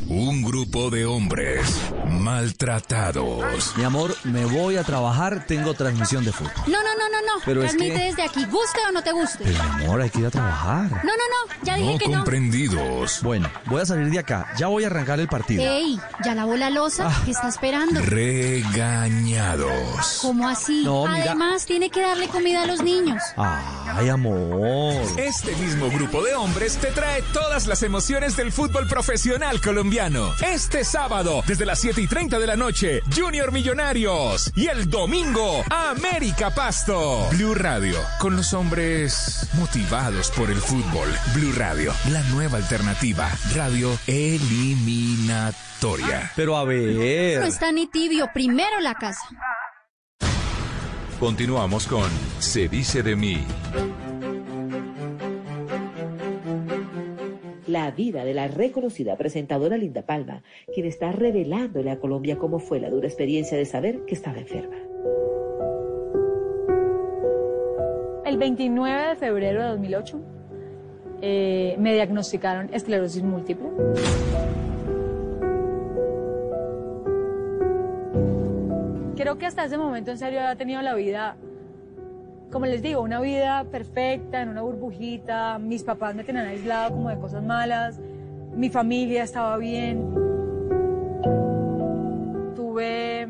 [0.07, 1.65] Un grupo de hombres
[2.07, 3.75] maltratados.
[3.77, 6.51] Mi amor, me voy a trabajar, tengo transmisión de fútbol.
[6.67, 7.41] No, no, no, no, no.
[7.45, 8.05] Pero Transmite es que...
[8.05, 9.43] desde aquí, guste o no te guste.
[9.43, 10.83] Pero mi amor, hay que ir a trabajar.
[10.91, 12.17] No, no, no, ya dije no que no.
[12.17, 13.21] comprendidos.
[13.23, 14.47] Bueno, voy a salir de acá.
[14.57, 15.63] Ya voy a arrancar el partido.
[15.63, 17.21] Ey, ya lavó la losa, Ah.
[17.25, 17.99] ¿qué está esperando?
[18.01, 19.73] Regañados.
[20.21, 20.83] ¿Cómo así?
[20.83, 21.23] No, mira.
[21.31, 23.21] Además, tiene que darle comida a los niños.
[23.37, 24.95] Ay, amor.
[25.17, 29.92] Este mismo grupo de hombres te trae todas las emociones del fútbol profesional colombiano.
[29.93, 34.51] Este sábado, desde las 7 y 30 de la noche, Junior Millonarios.
[34.55, 37.27] Y el domingo, América Pasto.
[37.29, 41.09] Blue Radio, con los hombres motivados por el fútbol.
[41.35, 43.29] Blue Radio, la nueva alternativa.
[43.53, 46.31] Radio eliminatoria.
[46.35, 47.43] Pero a No ver.
[47.43, 49.21] está ni tibio, primero la casa.
[51.19, 53.45] Continuamos con Se dice de mí.
[57.73, 62.79] la vida de la reconocida presentadora Linda Palma, quien está revelándole a Colombia cómo fue
[62.79, 64.77] la dura experiencia de saber que estaba enferma.
[68.25, 70.21] El 29 de febrero de 2008
[71.21, 73.69] eh, me diagnosticaron esclerosis múltiple.
[79.15, 81.37] Creo que hasta ese momento en serio había tenido la vida
[82.53, 85.57] como les digo, una vida perfecta, en una burbujita.
[85.57, 87.99] Mis papás me tenían aislado como de cosas malas.
[88.55, 90.13] Mi familia estaba bien.
[92.55, 93.27] Tuve,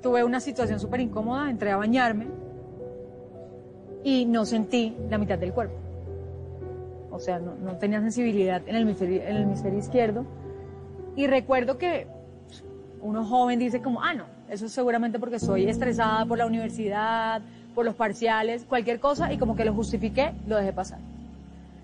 [0.00, 2.26] tuve una situación súper incómoda, entré a bañarme
[4.02, 5.74] y no sentí la mitad del cuerpo.
[7.10, 10.24] O sea, no, tenía sensibilidad en el, hemisferio, en el hemisferio izquierdo.
[11.16, 12.06] Y recuerdo que
[13.02, 17.40] uno joven dice como, ah, no, eso es seguramente porque soy estresada por la universidad,
[17.74, 20.98] por los parciales, cualquier cosa, y como que lo justifiqué, lo dejé pasar.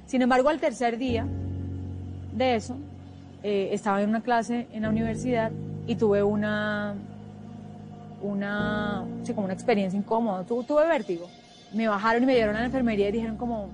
[0.07, 1.27] Sin embargo, al tercer día
[2.37, 2.77] de eso,
[3.43, 5.51] eh, estaba en una clase en la universidad
[5.87, 6.95] y tuve una,
[8.21, 11.31] una, sí, como una experiencia incómoda, Tu- tuve vértigo.
[11.73, 13.69] Me bajaron y me dieron a la enfermería y dijeron como,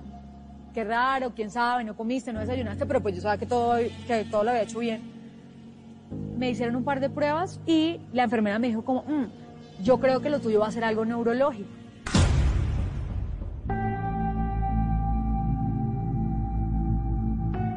[0.73, 3.75] qué raro, quién sabe, no comiste, no desayunaste, pero pues yo sabía que todo,
[4.07, 5.14] que todo lo había hecho bien
[6.37, 10.21] me hicieron un par de pruebas y la enfermera me dijo como, "Mm, yo creo
[10.21, 11.69] que lo tuyo va a ser algo neurológico.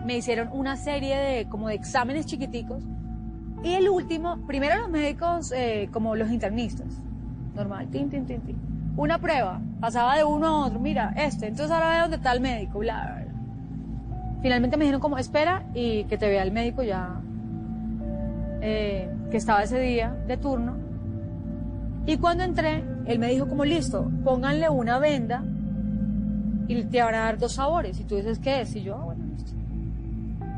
[0.04, 2.82] Me hicieron una serie de como de exámenes chiquiticos
[3.62, 6.86] y el último, primero los médicos eh, como los internistas,
[7.54, 8.56] normal, tin, tin, tin.
[8.96, 12.40] Una prueba, pasaba de uno a otro, mira, este, entonces ahora ve dónde está el
[12.40, 14.40] médico, bla, bla, bla.
[14.42, 17.20] Finalmente me dijeron como, espera y que te vea el médico ya
[18.60, 20.76] eh, que estaba ese día de turno.
[22.06, 25.42] Y cuando entré, él me dijo como, listo, pónganle una venda
[26.66, 28.00] y te van a dar dos sabores.
[28.00, 28.74] Y tú dices, ¿qué es?
[28.76, 29.52] Y yo, ah, bueno, listo.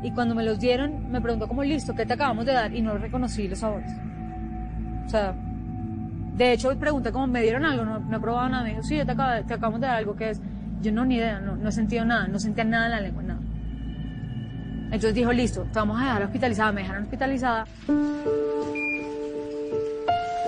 [0.03, 2.73] Y cuando me los dieron, me preguntó como, listo, ¿qué te acabamos de dar?
[2.73, 3.91] Y no reconocí los sabores.
[5.05, 5.35] O sea,
[6.37, 7.83] de hecho, pregunté como, ¿me dieron algo?
[7.83, 8.63] No, no he probado nada.
[8.63, 10.41] Me dijo, sí, yo te, acabo- te acabamos de dar algo que es...
[10.81, 11.71] Yo no, ni idea, no, no he
[12.05, 13.39] nada, no sentía nada en la lengua, nada.
[14.91, 16.71] Entonces dijo, listo, te vamos a dejar hospitalizada.
[16.73, 17.65] Me dejaron hospitalizada.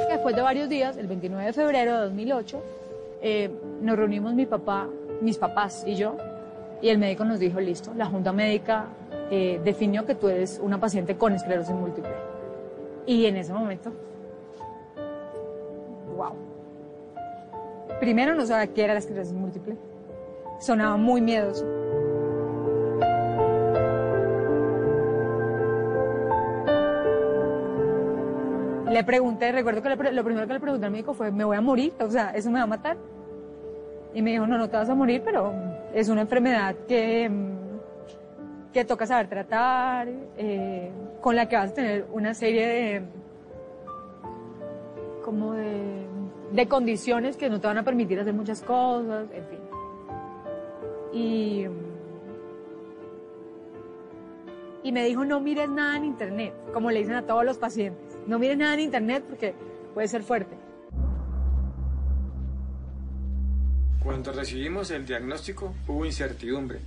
[0.09, 2.63] Después de varios días, el 29 de febrero de 2008,
[3.21, 3.49] eh,
[3.81, 4.87] nos reunimos mi papá,
[5.21, 6.17] mis papás y yo,
[6.81, 8.87] y el médico nos dijo, listo, la junta médica
[9.31, 12.11] eh, definió que tú eres una paciente con esclerosis múltiple.
[13.05, 13.91] Y en ese momento,
[16.15, 16.33] wow.
[17.99, 19.77] Primero no sabía qué era la esclerosis múltiple.
[20.59, 21.82] Sonaba muy miedoso.
[28.93, 31.61] Le pregunté, recuerdo que lo primero que le pregunté al médico fue, ¿me voy a
[31.61, 31.93] morir?
[31.99, 32.95] O sea, ¿eso me va a matar?
[34.13, 35.51] Y me dijo, no, no te vas a morir, pero
[35.95, 37.27] es una enfermedad que,
[38.71, 43.01] que toca saber tratar, eh, con la que vas a tener una serie de,
[45.25, 49.59] como de, condiciones que no te van a permitir hacer muchas cosas, en fin.
[54.83, 58.12] Y me dijo, no mires nada en internet, como le dicen a todos los pacientes.
[58.27, 59.53] No mires nada en internet porque
[59.93, 60.55] puede ser fuerte.
[64.03, 66.79] Cuando recibimos el diagnóstico hubo incertidumbre.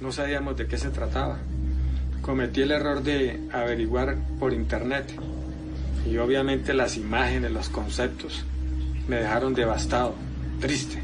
[0.00, 1.38] No sabíamos de qué se trataba.
[2.22, 5.12] Cometí el error de averiguar por internet.
[6.06, 8.44] Y obviamente las imágenes, los conceptos
[9.08, 10.14] me dejaron devastado,
[10.60, 11.02] triste.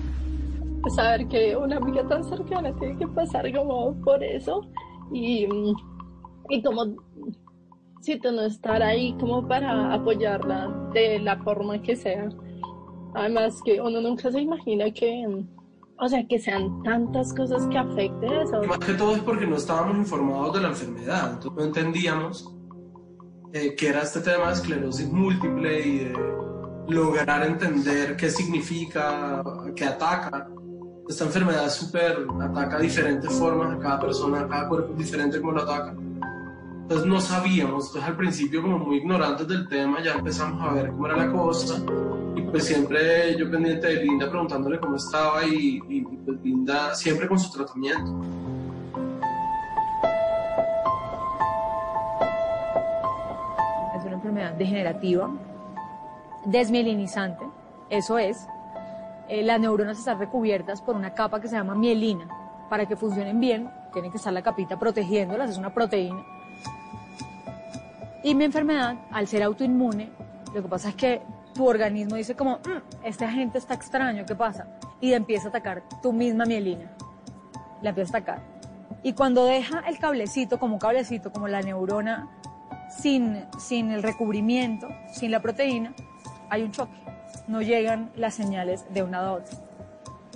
[0.95, 4.61] saber que una amiga tan cercana tiene que pasar como por eso
[5.13, 5.75] y, mm,
[6.51, 6.95] y como
[8.05, 12.29] si tú no estar ahí como para apoyarla de la forma que sea.
[13.15, 15.27] Además que uno nunca se imagina que,
[15.99, 18.63] o sea, que sean tantas cosas que afecten eso.
[18.65, 22.55] Más que todo es porque no estábamos informados de la enfermedad, entonces no entendíamos
[23.55, 26.19] eh, qué era este tema de esclerosis múltiple y de
[26.89, 29.43] lograr entender qué significa,
[29.75, 30.51] qué ataca.
[31.09, 35.53] Esta enfermedad súper, ataca diferentes formas a cada persona, a cada cuerpo es diferente como
[35.53, 35.95] lo ataca.
[36.85, 40.91] Entonces no sabíamos, entonces al principio como muy ignorantes del tema, ya empezamos a ver
[40.91, 41.83] cómo era la cosa
[42.37, 45.81] y pues siempre yo pendiente de Linda preguntándole cómo estaba y,
[46.27, 48.23] pues Linda siempre con su tratamiento.
[53.97, 55.31] Es una enfermedad degenerativa,
[56.45, 57.47] desmielinizante,
[57.89, 58.47] eso es.
[59.31, 62.29] eh, las neuronas están recubiertas por una capa que se llama mielina.
[62.69, 66.34] Para que funcionen bien, tiene que estar la capita protegiéndolas, es una proteína.
[68.25, 70.11] Y mi enfermedad, al ser autoinmune,
[70.55, 71.21] lo que pasa es que
[71.53, 74.67] tu organismo dice como, "Mm, este agente está extraño, ¿qué pasa?
[74.99, 76.91] Y empieza a atacar tu misma mielina.
[77.83, 78.43] La empieza a atacar.
[79.03, 82.31] Y cuando deja el cablecito, como cablecito, como la neurona,
[82.89, 85.93] sin, sin el recubrimiento, sin la proteína,
[86.49, 86.97] hay un choque.
[87.47, 89.59] No llegan las señales de una a otra.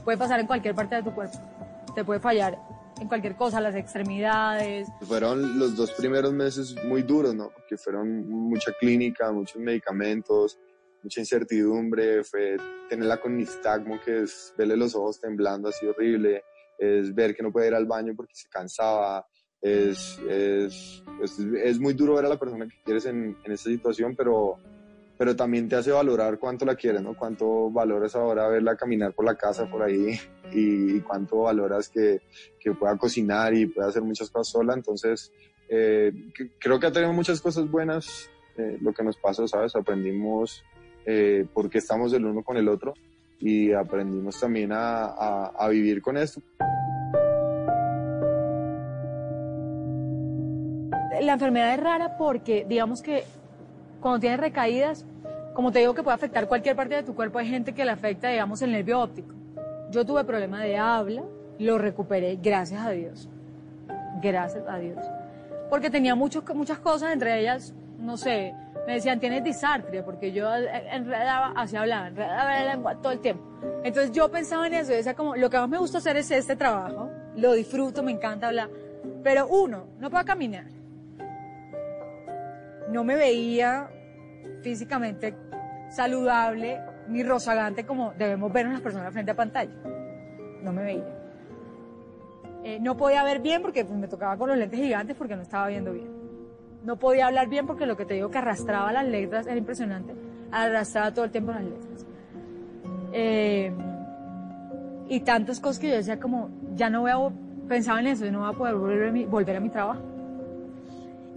[0.05, 1.39] Puede pasar en cualquier parte de tu cuerpo.
[1.95, 2.59] Te puede fallar
[3.01, 4.89] en cualquier cosa, las extremidades.
[5.03, 7.51] Fueron los dos primeros meses muy duros, ¿no?
[7.51, 10.59] Porque fueron mucha clínica, muchos medicamentos,
[11.03, 12.57] mucha incertidumbre, fue
[12.89, 16.43] tenerla con nistagmo, que es verle los ojos temblando así horrible,
[16.79, 19.27] es ver que no puede ir al baño porque se cansaba,
[19.61, 23.71] es, es, es, es muy duro ver a la persona que quieres en, en esta
[23.71, 24.59] situación, pero,
[25.19, 27.17] pero también te hace valorar cuánto la quieres, ¿no?
[27.17, 30.17] Cuánto valoras ahora verla caminar por la casa por ahí
[30.53, 32.23] y, cuánto valoras que,
[32.61, 34.75] que, pueda cocinar y pueda hacer muchas cosas sola.
[34.75, 35.33] Entonces,
[35.69, 36.13] eh,
[36.61, 39.75] creo que ha tenido muchas cosas buenas eh, lo que nos pasó, ¿sabes?
[39.75, 40.63] Aprendimos
[41.05, 42.95] eh, por qué estamos el uno con el otro
[43.41, 46.41] y aprendimos también a, a, a vivir con esto.
[51.21, 53.25] La enfermedad es rara porque, digamos que
[54.01, 55.05] cuando tienes recaídas,
[55.55, 57.91] como te digo que puede afectar cualquier parte de tu cuerpo, hay gente que le
[57.91, 59.35] afecta, digamos, el nervio óptico.
[59.91, 61.23] Yo tuve problema de habla,
[61.59, 63.29] lo recuperé, gracias a Dios.
[64.23, 64.99] Gracias a Dios.
[65.71, 68.55] Porque tenía muchos, muchas cosas, entre ellas, no sé,
[68.87, 73.45] me decían, tienes disartria, porque yo enredaba, así hablaba, enredaba la lengua todo el tiempo.
[73.83, 76.31] Entonces yo pensaba en eso, y decía como, lo que más me gusta hacer es
[76.31, 78.71] este trabajo, lo disfruto, me encanta hablar,
[79.23, 80.78] pero uno, no puedo caminar.
[82.91, 83.91] No me veía
[84.63, 85.35] físicamente
[85.91, 89.73] saludable ni rozagante como debemos vernos las personas frente a pantalla.
[90.63, 91.19] No me veía.
[92.65, 95.43] Eh, no podía ver bien porque pues, me tocaba con los lentes gigantes porque no
[95.43, 96.09] estaba viendo bien.
[96.85, 100.15] No podía hablar bien porque lo que te digo que arrastraba las letras era impresionante.
[100.51, 102.07] Arrastraba todo el tiempo las letras.
[103.13, 103.73] Eh,
[105.09, 107.17] y tantas cosas que yo decía como, ya no voy a,
[107.67, 110.03] pensaba en eso, yo no voy a poder a volver a mi trabajo.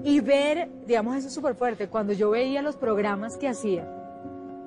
[0.03, 3.87] Y ver, digamos, eso es súper fuerte, cuando yo veía los programas que hacía,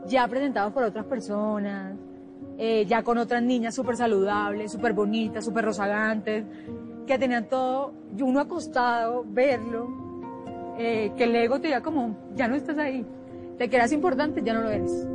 [0.06, 1.96] ya presentados por otras personas,
[2.56, 6.44] eh, ya con otras niñas súper saludables, súper bonitas, súper rozagantes,
[7.06, 9.88] que tenían todo, y uno acostado, verlo,
[10.78, 13.04] eh, que el ego te diga como, ya no estás ahí,
[13.58, 15.06] te quedas importante, ya no lo eres.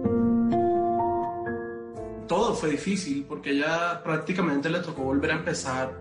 [2.28, 5.92] Todo fue difícil porque ella prácticamente le tocó volver a empezar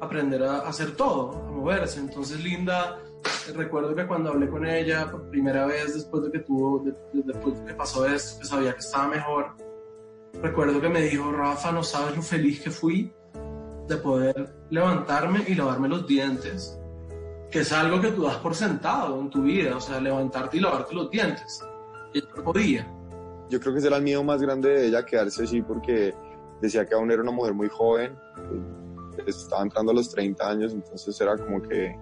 [0.00, 2.00] a aprender a hacer todo, a moverse.
[2.00, 2.98] Entonces Linda,
[3.54, 7.58] recuerdo que cuando hablé con ella por primera vez después de que tuvo, de, después
[7.60, 9.56] de que pasó esto, que sabía que estaba mejor,
[10.42, 13.12] recuerdo que me dijo, Rafa, no sabes lo feliz que fui
[13.88, 16.78] de poder levantarme y lavarme los dientes,
[17.50, 20.60] que es algo que tú das por sentado en tu vida, o sea, levantarte y
[20.60, 21.60] lavarte los dientes.
[22.12, 22.86] Y no podía.
[23.50, 26.14] Yo creo que ese era el miedo más grande de ella, quedarse así, porque
[26.60, 28.16] decía que aún era una mujer muy joven,
[29.26, 31.96] estaba entrando a los 30 años, entonces era como que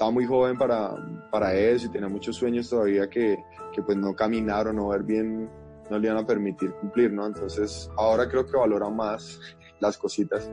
[0.00, 0.96] estaba muy joven para,
[1.30, 3.36] para eso y tenía muchos sueños todavía que,
[3.70, 5.50] que pues no caminar o no ver bien
[5.90, 7.26] no le iban a permitir cumplir, ¿no?
[7.26, 9.38] Entonces ahora creo que valora más
[9.78, 10.50] las cositas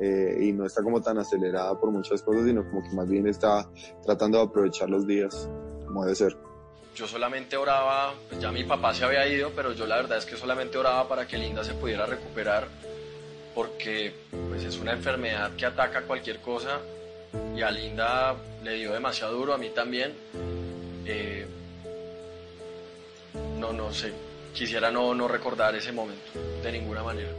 [0.00, 3.26] eh, y no está como tan acelerada por muchas cosas, sino como que más bien
[3.26, 3.68] está
[4.02, 5.46] tratando de aprovechar los días
[5.84, 6.34] como debe ser.
[6.94, 10.24] Yo solamente oraba, pues ya mi papá se había ido, pero yo la verdad es
[10.24, 12.66] que solamente oraba para que Linda se pudiera recuperar,
[13.54, 14.14] porque
[14.48, 16.80] pues es una enfermedad que ataca cualquier cosa
[17.56, 20.12] y a Linda le dio demasiado duro, a mí también.
[21.04, 21.46] Eh,
[23.58, 24.12] no, no sé,
[24.52, 27.30] quisiera no, no recordar ese momento de ninguna manera.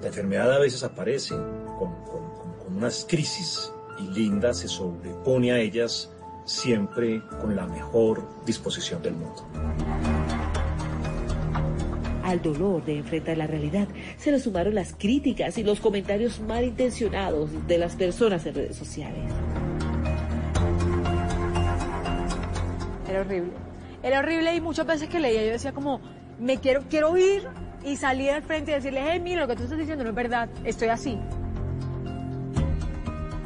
[0.00, 5.58] La enfermedad a veces aparece con, con, con unas crisis y Linda se sobrepone a
[5.58, 6.10] ellas
[6.44, 9.46] siempre con la mejor disposición del mundo.
[12.22, 17.66] Al dolor de enfrentar la realidad se le sumaron las críticas y los comentarios malintencionados
[17.66, 19.24] de las personas en redes sociales.
[23.08, 23.52] Era horrible.
[24.02, 26.00] Era horrible y muchas veces que leía yo decía como,
[26.38, 27.42] me quiero, quiero ir
[27.84, 30.16] y salir al frente y decirle, hey, mira, lo que tú estás diciendo no es
[30.16, 31.18] verdad, estoy así.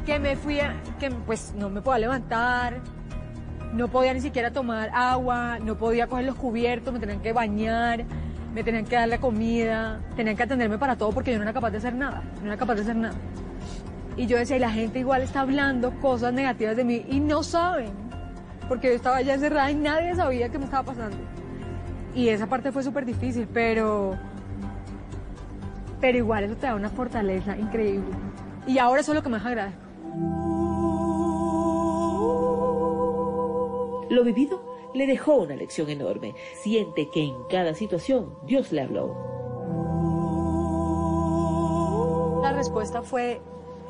[0.04, 2.80] Que me fui a, que pues no me podía levantar,
[3.72, 8.04] no podía ni siquiera tomar agua, no podía coger los cubiertos, me tenían que bañar,
[8.56, 11.72] me tenían que darle comida, tenían que atenderme para todo porque yo no era capaz
[11.72, 13.14] de hacer nada, no era capaz de hacer nada.
[14.16, 17.42] Y yo decía, y la gente igual está hablando cosas negativas de mí y no
[17.42, 17.90] saben,
[18.66, 21.18] porque yo estaba ya encerrada y nadie sabía qué me estaba pasando.
[22.14, 24.16] Y esa parte fue súper difícil, pero,
[26.00, 28.08] pero igual eso te da una fortaleza increíble.
[28.66, 29.82] Y ahora eso es lo que más agradezco.
[34.08, 36.34] Lo vivido le dejó una lección enorme.
[36.54, 39.14] Siente que en cada situación Dios le habló.
[42.42, 43.40] La respuesta fue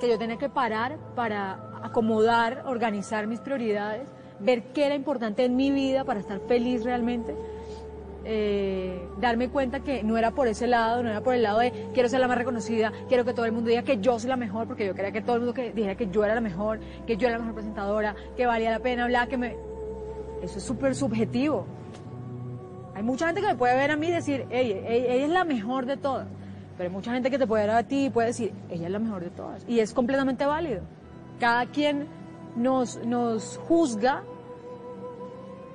[0.01, 4.09] que yo tenía que parar para acomodar, organizar mis prioridades,
[4.41, 7.35] ver qué era importante en mi vida para estar feliz realmente.
[8.29, 11.73] eh, darme cuenta que no era por ese lado, no era por el lado de
[11.95, 14.37] quiero ser la más reconocida, quiero que todo el mundo diga que yo soy la
[14.37, 16.81] mejor, porque yo quería que todo el mundo que dijera que yo era la mejor,
[17.07, 19.57] que yo era la mejor presentadora, que valía la pena hablar, que me...
[20.43, 21.67] Eso es súper subjetivo.
[22.95, 25.45] Hay mucha gente que me puede ver a mí y decir, ella, ella es la
[25.45, 26.29] mejor de todas,
[26.77, 28.93] pero hay mucha gente que te puede ver a ti y puede decir, ella es
[28.93, 30.81] la mejor de todas, y es completamente válido.
[31.39, 32.07] Cada quien
[32.57, 34.23] nos, nos juzga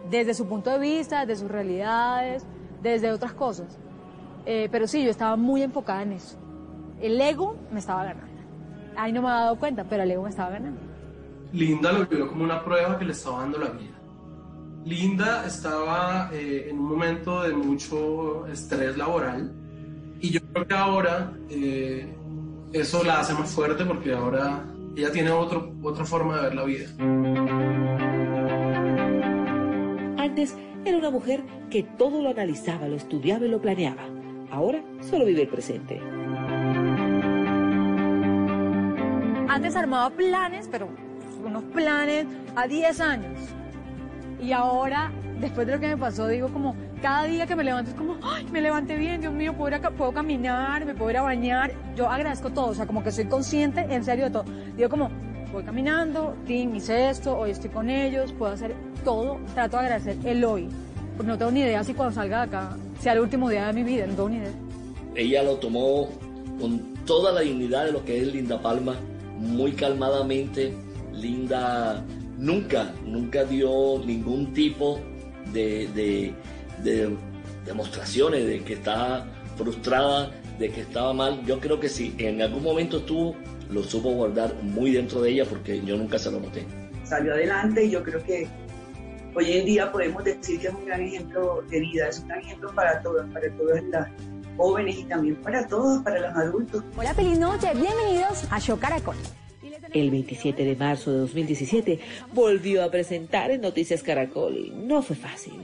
[0.09, 2.43] desde su punto de vista, desde sus realidades,
[2.81, 3.79] desde otras cosas.
[4.45, 6.37] Eh, pero sí, yo estaba muy enfocada en eso.
[6.99, 8.31] El ego me estaba ganando.
[8.97, 10.81] Ahí no me había dado cuenta, pero el ego me estaba ganando.
[11.53, 14.00] Linda lo vio como una prueba que le estaba dando la vida.
[14.85, 19.53] Linda estaba eh, en un momento de mucho estrés laboral
[20.19, 22.15] y yo creo que ahora eh,
[22.73, 24.65] eso la hace más fuerte porque ahora
[24.95, 26.89] ella tiene otro, otra forma de ver la vida.
[30.17, 34.03] Antes era una mujer que todo lo analizaba, lo estudiaba y lo planeaba.
[34.49, 36.01] Ahora solo vive el presente.
[39.47, 40.89] Antes armaba planes, pero
[41.43, 42.25] unos planes
[42.55, 43.39] a 10 años.
[44.41, 47.91] Y ahora, después de lo que me pasó, digo como, cada día que me levanto
[47.91, 51.71] es como, ay, me levanté bien, Dios mío, puedo, caminar, me puedo ir a bañar.
[51.95, 54.45] Yo agradezco todo, o sea, como que soy consciente en serio de todo.
[54.75, 55.11] Digo como,
[55.53, 58.73] voy caminando, Tim, hice esto, hoy estoy con ellos, puedo hacer
[59.03, 60.67] todo, trato de agradecer el hoy.
[61.15, 63.73] Porque no tengo ni idea si cuando salga de acá sea el último día de
[63.73, 64.53] mi vida, no tengo ni idea.
[65.13, 66.09] Ella lo tomó
[66.59, 68.95] con toda la dignidad de lo que es Linda Palma,
[69.37, 70.73] muy calmadamente.
[71.13, 72.03] Linda
[72.37, 74.99] nunca, nunca dio ningún tipo
[75.53, 76.33] de, de,
[76.83, 77.15] de
[77.65, 79.25] demostraciones de que está
[79.57, 81.43] frustrada, de que estaba mal.
[81.45, 83.35] Yo creo que si en algún momento estuvo,
[83.69, 86.65] lo supo guardar muy dentro de ella porque yo nunca se lo noté.
[87.03, 88.47] Salió adelante y yo creo que
[89.33, 92.39] hoy en día podemos decir que es un gran ejemplo de vida, es un gran
[92.41, 94.07] ejemplo para todas, para todas las
[94.57, 96.83] jóvenes y también para todos, para los adultos.
[96.97, 99.15] Hola, feliz noche, bienvenidos a Show Caracol.
[99.93, 101.99] El 27 de marzo de 2017
[102.33, 105.61] volvió a presentar en Noticias Caracol y no fue fácil.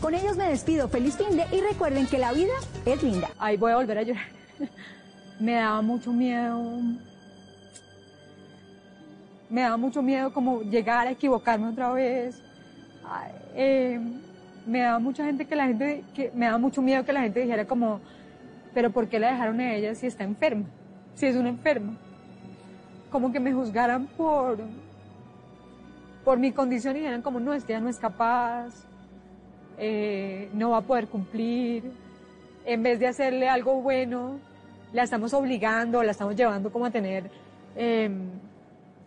[0.00, 2.52] Con ellos me despido, feliz fin de y recuerden que la vida
[2.84, 3.28] es linda.
[3.38, 4.26] Ahí voy a volver a llorar.
[5.40, 6.80] me daba mucho miedo.
[9.50, 12.40] Me daba mucho miedo como llegar a equivocarme otra vez.
[13.04, 14.00] Ay, eh,
[14.64, 17.40] me daba mucha gente que la gente, que me daba mucho miedo que la gente
[17.40, 18.00] dijera como,
[18.74, 20.66] pero ¿por qué la dejaron a ella si está enferma?
[21.14, 21.98] Si es una enferma.
[23.16, 24.58] Como que me juzgaran por,
[26.22, 28.84] por mi condición y dijeran como, no, esta ya no es capaz,
[29.78, 31.92] eh, no va a poder cumplir.
[32.66, 34.38] En vez de hacerle algo bueno,
[34.92, 37.30] la estamos obligando, la estamos llevando como a tener
[37.74, 38.10] eh,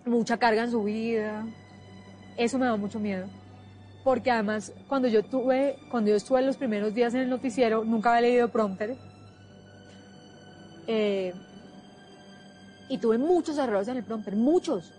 [0.05, 1.45] mucha carga en su vida.
[2.35, 3.27] Eso me da mucho miedo.
[4.03, 8.09] Porque además, cuando yo tuve, cuando yo estuve los primeros días en el noticiero, nunca
[8.09, 8.97] había leído prompter.
[10.87, 11.31] Eh,
[12.89, 14.91] y tuve muchos errores en el prompter, muchos.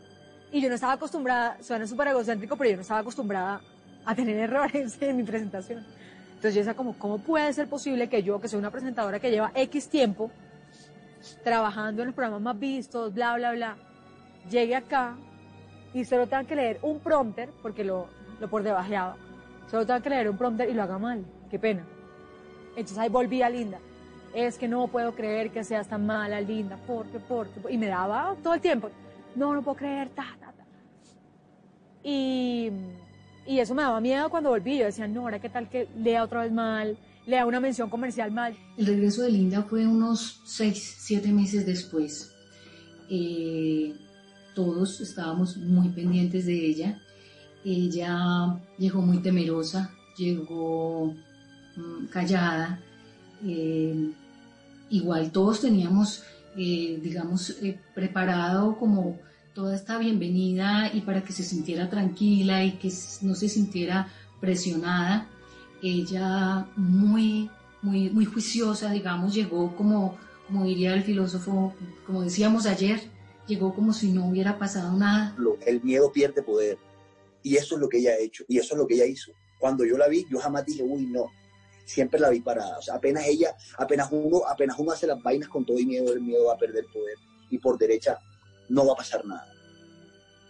[0.53, 3.61] Y yo no estaba acostumbrada, suena súper egocéntrico, pero yo no estaba acostumbrada
[4.05, 5.84] a tener errores en mi presentación.
[6.28, 9.30] Entonces yo decía como, ¿cómo puede ser posible que yo, que soy una presentadora que
[9.30, 10.30] lleva X tiempo
[11.45, 13.76] trabajando en los programas más vistos, bla, bla, bla,
[14.49, 15.16] llegue acá
[15.93, 18.09] y solo tenga que leer un prompter, porque lo,
[18.41, 19.16] lo por debajeaba,
[19.70, 21.84] solo tenga que leer un prompter y lo haga mal, qué pena.
[22.70, 23.78] Entonces ahí volví a Linda.
[24.35, 28.37] Es que no puedo creer que seas tan mala, Linda, porque, porque, y me daba
[28.43, 28.91] todo el tiempo,
[29.35, 30.64] no, no puedo creer, ta, ta, ta.
[32.05, 32.70] Y,
[33.47, 34.78] y eso me daba miedo cuando volví.
[34.78, 38.31] Yo decía, no, ahora qué tal que lea otra vez mal, lea una mención comercial
[38.31, 38.57] mal.
[38.76, 42.33] El regreso de Linda fue unos seis, siete meses después.
[43.11, 43.95] Eh,
[44.55, 47.01] todos estábamos muy pendientes de ella.
[47.64, 51.14] Ella llegó muy temerosa, llegó
[51.76, 52.81] mm, callada.
[53.45, 54.12] Eh,
[54.91, 56.24] igual todos teníamos,
[56.57, 59.18] eh, digamos, eh, preparado como
[59.55, 64.09] toda esta bienvenida y para que se sintiera tranquila y que no se sintiera
[64.41, 65.28] presionada.
[65.82, 67.51] Ella muy,
[67.82, 71.74] muy, muy juiciosa, digamos, llegó como, como diría el filósofo,
[72.07, 73.01] como decíamos ayer,
[73.47, 75.34] llegó como si no hubiera pasado nada.
[75.66, 76.78] El miedo pierde poder.
[77.43, 78.45] Y eso es lo que ella ha hecho.
[78.49, 79.32] Y eso es lo que ella hizo.
[79.59, 81.30] Cuando yo la vi, yo jamás dije, uy, no.
[81.91, 82.78] Siempre la vi parada.
[82.93, 86.45] Apenas ella, apenas uno, apenas uno hace las vainas con todo y miedo, el miedo
[86.47, 87.16] va a perder poder.
[87.51, 88.16] Y por derecha
[88.68, 89.53] no va a pasar nada.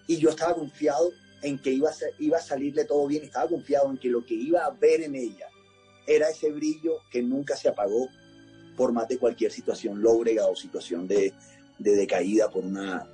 [0.07, 1.11] Y yo estaba confiado
[1.41, 3.25] en que iba a, iba a salirle todo bien.
[3.25, 5.47] Estaba confiado en que lo que iba a ver en ella
[6.07, 8.09] era ese brillo que nunca se apagó
[8.77, 11.33] por más de cualquier situación lóbrega o situación de,
[11.79, 13.07] de decaída por una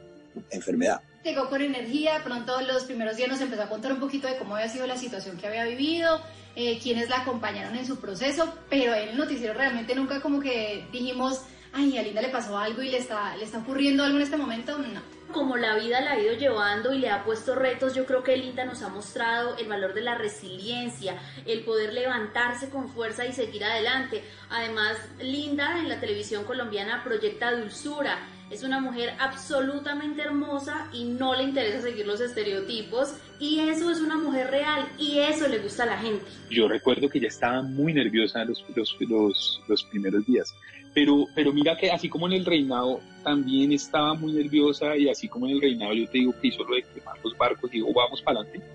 [0.50, 1.00] enfermedad.
[1.22, 4.56] Llegó con energía, pronto los primeros días nos empezó a contar un poquito de cómo
[4.56, 6.20] había sido la situación que había vivido,
[6.56, 10.88] eh, quienes la acompañaron en su proceso, pero en el noticiero realmente nunca como que
[10.90, 11.42] dijimos,
[11.72, 14.36] ay, a Linda le pasó algo y le está, le está ocurriendo algo en este
[14.36, 18.06] momento, no como la vida la ha ido llevando y le ha puesto retos, yo
[18.06, 22.88] creo que Linda nos ha mostrado el valor de la resiliencia, el poder levantarse con
[22.88, 24.24] fuerza y seguir adelante.
[24.50, 28.18] Además, Linda en la televisión colombiana proyecta dulzura.
[28.50, 33.16] Es una mujer absolutamente hermosa y no le interesa seguir los estereotipos.
[33.40, 36.24] Y eso es una mujer real y eso le gusta a la gente.
[36.50, 40.54] Yo recuerdo que ella estaba muy nerviosa los, los, los, los primeros días
[40.96, 45.28] pero, pero mira que así como en el reinado también estaba muy nerviosa y así
[45.28, 47.92] como en el reinado yo te digo que hizo lo de quemar los barcos, digo
[47.92, 48.66] vamos para adelante.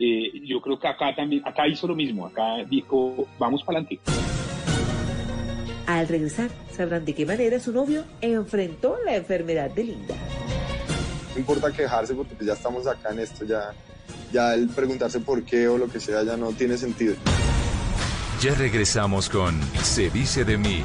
[0.00, 4.00] Eh, yo creo que acá también, acá hizo lo mismo, acá dijo vamos para adelante.
[5.88, 10.14] Al regresar, sabrán de qué manera su novio enfrentó la enfermedad de Linda.
[11.32, 13.72] No importa quejarse porque ya estamos acá en esto, ya,
[14.30, 17.14] ya el preguntarse por qué o lo que sea ya no tiene sentido.
[18.42, 20.84] Ya regresamos con Se dice de mí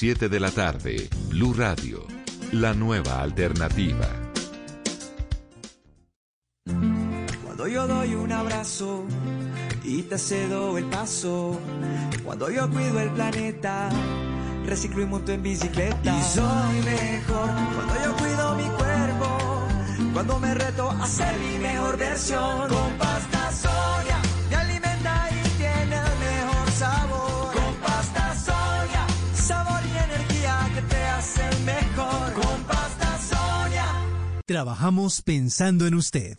[0.01, 2.03] de la tarde, Blue Radio,
[2.53, 4.09] la nueva alternativa.
[7.45, 9.05] Cuando yo doy un abrazo
[9.83, 11.55] y te cedo el paso,
[12.25, 13.89] cuando yo cuido el planeta,
[14.65, 16.17] reciclo y monto en bicicleta.
[16.17, 19.67] Y soy mejor cuando yo cuido mi cuerpo,
[20.13, 22.69] cuando me reto a ser mi mejor versión.
[22.69, 22.97] Con
[34.51, 36.37] Trabajamos pensando en usted.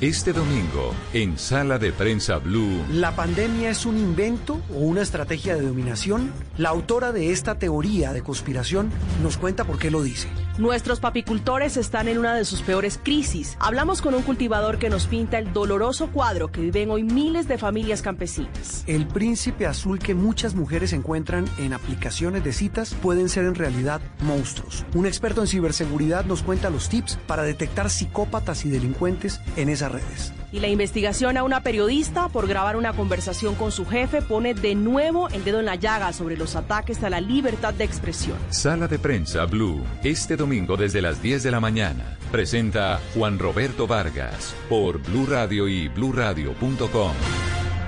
[0.00, 2.82] Este domingo, en Sala de Prensa Blue.
[2.90, 6.32] ¿La pandemia es un invento o una estrategia de dominación?
[6.56, 8.88] La autora de esta teoría de conspiración
[9.22, 10.28] nos cuenta por qué lo dice.
[10.58, 13.56] Nuestros papicultores están en una de sus peores crisis.
[13.58, 17.56] Hablamos con un cultivador que nos pinta el doloroso cuadro que viven hoy miles de
[17.56, 18.84] familias campesinas.
[18.86, 24.02] El príncipe azul que muchas mujeres encuentran en aplicaciones de citas pueden ser en realidad
[24.20, 24.84] monstruos.
[24.94, 29.90] Un experto en ciberseguridad nos cuenta los tips para detectar psicópatas y delincuentes en esas
[29.90, 30.34] redes.
[30.52, 34.74] Y la investigación a una periodista por grabar una conversación con su jefe pone de
[34.74, 38.36] nuevo el dedo en la llaga sobre los ataques a la libertad de expresión.
[38.50, 42.18] Sala de Prensa Blue, este domingo desde las 10 de la mañana.
[42.30, 47.12] Presenta Juan Roberto Vargas por Blue Radio y bluradio.com.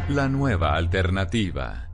[0.08, 1.93] La nueva alternativa.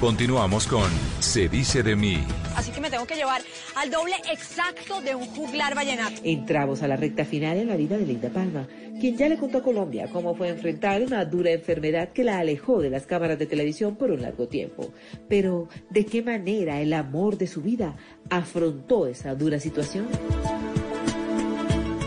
[0.00, 0.90] Continuamos con
[1.20, 2.18] Se dice de mí.
[2.54, 3.40] Así que me tengo que llevar
[3.76, 6.20] al doble exacto de un juglar vallenato.
[6.22, 8.68] Entramos a la recta final en la vida de Linda Palma,
[9.00, 12.82] quien ya le contó a Colombia cómo fue enfrentar una dura enfermedad que la alejó
[12.82, 14.92] de las cámaras de televisión por un largo tiempo.
[15.30, 17.96] Pero, ¿de qué manera el amor de su vida
[18.28, 20.08] afrontó esa dura situación?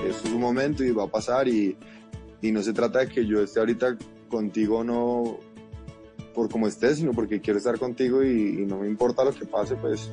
[0.07, 1.75] Es un momento y va a pasar y,
[2.39, 3.97] y no se trata de que yo esté ahorita
[4.29, 5.39] contigo no
[6.34, 9.45] por como estés, sino porque quiero estar contigo y, y no me importa lo que
[9.45, 10.09] pase, pues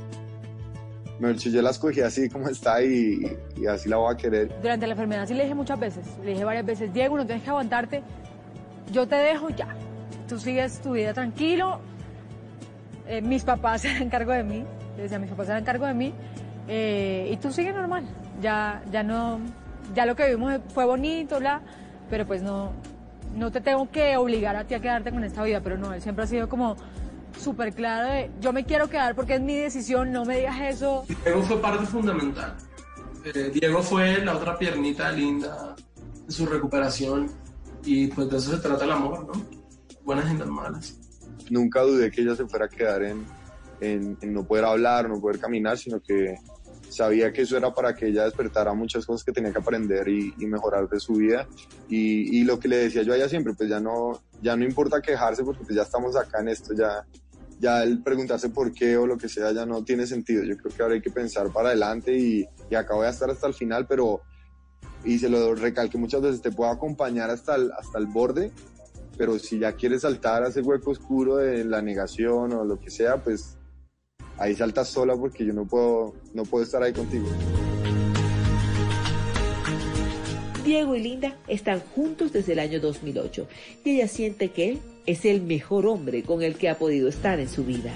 [1.19, 4.55] me yo la escogí así como está y, y, así la voy a querer.
[4.61, 7.43] Durante la enfermedad sí le dije muchas veces, le dije varias veces, Diego, no tienes
[7.43, 8.03] que aguantarte,
[8.93, 9.75] yo te dejo ya,
[10.29, 11.81] tú sigues tu vida tranquilo,
[13.07, 14.65] eh, mis papás se dan cargo de mí,
[14.97, 16.13] le decía, mis papás se dan cargo de mí,
[16.69, 18.05] eh, y tú sigues normal,
[18.41, 19.41] ya, ya no,
[19.95, 21.63] ya lo que vimos fue bonito, bla,
[22.11, 22.73] pero pues no,
[23.37, 26.03] no te tengo que obligar a ti a quedarte con esta vida, pero no, él
[26.03, 26.77] siempre ha sido como
[27.39, 31.05] súper claro de yo me quiero quedar porque es mi decisión, no me digas eso.
[31.25, 32.57] Diego fue parte fundamental.
[33.25, 35.77] Eh, Diego fue la otra piernita linda
[36.27, 37.31] de su recuperación
[37.85, 39.45] y pues de eso se trata el amor, ¿no?
[40.05, 40.99] Buenas y las malas.
[41.51, 43.25] Nunca dudé que ella se fuera a quedar en,
[43.81, 46.37] en, en no poder hablar, no poder caminar, sino que
[46.89, 50.35] sabía que eso era para que ella despertara muchas cosas que tenía que aprender y,
[50.39, 51.47] y mejorar de su vida.
[51.89, 54.65] Y, y, lo que le decía yo a ella siempre, pues ya no, ya no
[54.65, 57.05] importa quejarse porque pues ya estamos acá en esto, ya,
[57.59, 60.43] ya el preguntarse por qué o lo que sea ya no tiene sentido.
[60.45, 63.31] Yo creo que ahora hay que pensar para adelante y, y acá voy a estar
[63.31, 64.23] hasta el final, pero,
[65.05, 68.53] y se lo recalque muchas veces, te puedo acompañar hasta el, hasta el borde,
[69.17, 72.91] pero si ya quieres saltar a ese hueco oscuro de la negación o lo que
[72.91, 73.56] sea, pues
[74.39, 77.27] ahí saltas sola porque yo no puedo, no puedo estar ahí contigo.
[80.65, 83.47] Diego y Linda están juntos desde el año 2008
[83.85, 87.39] y ella siente que él es el mejor hombre con el que ha podido estar
[87.39, 87.93] en su vida.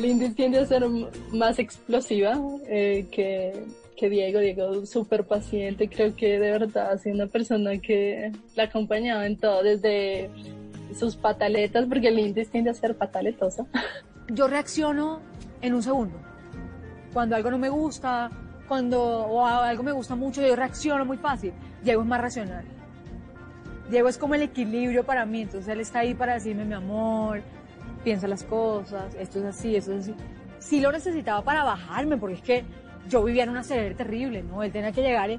[0.00, 0.84] Linda tiende a ser
[1.32, 2.38] más explosiva
[2.68, 3.52] eh, que,
[3.96, 4.38] que Diego.
[4.38, 5.88] Diego súper paciente.
[5.88, 10.30] Creo que de verdad ha sido una persona que la ha acompañado en todo, desde
[10.96, 13.66] sus pataletas, porque Linda tiende a ser pataletosa.
[14.28, 15.20] Yo reacciono
[15.60, 16.16] en un segundo.
[17.12, 18.30] Cuando algo no me gusta,
[18.66, 21.52] cuando o algo me gusta mucho, yo reacciono muy fácil.
[21.82, 22.64] Diego es más racional.
[23.90, 27.42] Diego es como el equilibrio para mí, entonces él está ahí para decirme, mi amor,
[28.02, 30.14] piensa las cosas, esto es así, esto es así.
[30.58, 32.64] Sí lo necesitaba para bajarme, porque es que
[33.08, 34.64] yo vivía en una serie terrible, ¿no?
[34.64, 35.38] Él tenía que llegar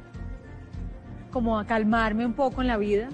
[1.32, 3.10] como a calmarme un poco en la vida.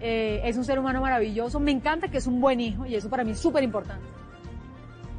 [0.00, 3.08] Eh, es un ser humano maravilloso, me encanta que es un buen hijo y eso
[3.08, 4.04] para mí es súper importante.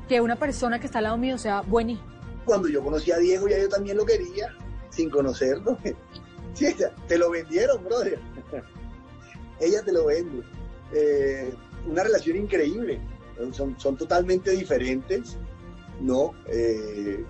[0.07, 2.03] Que una persona que está al lado mío sea buen hijo
[2.47, 4.55] cuando yo conocí a Diego ya yo también lo quería,
[4.89, 5.77] sin conocerlo.
[6.53, 6.75] Sí,
[7.07, 8.19] te lo vendieron, brother.
[9.59, 10.41] Ella te lo vende.
[10.91, 11.53] Eh,
[11.85, 12.99] una relación increíble.
[13.51, 15.37] Son, totalmente diferentes,
[16.01, 16.31] ¿no?
[16.47, 17.23] Eh,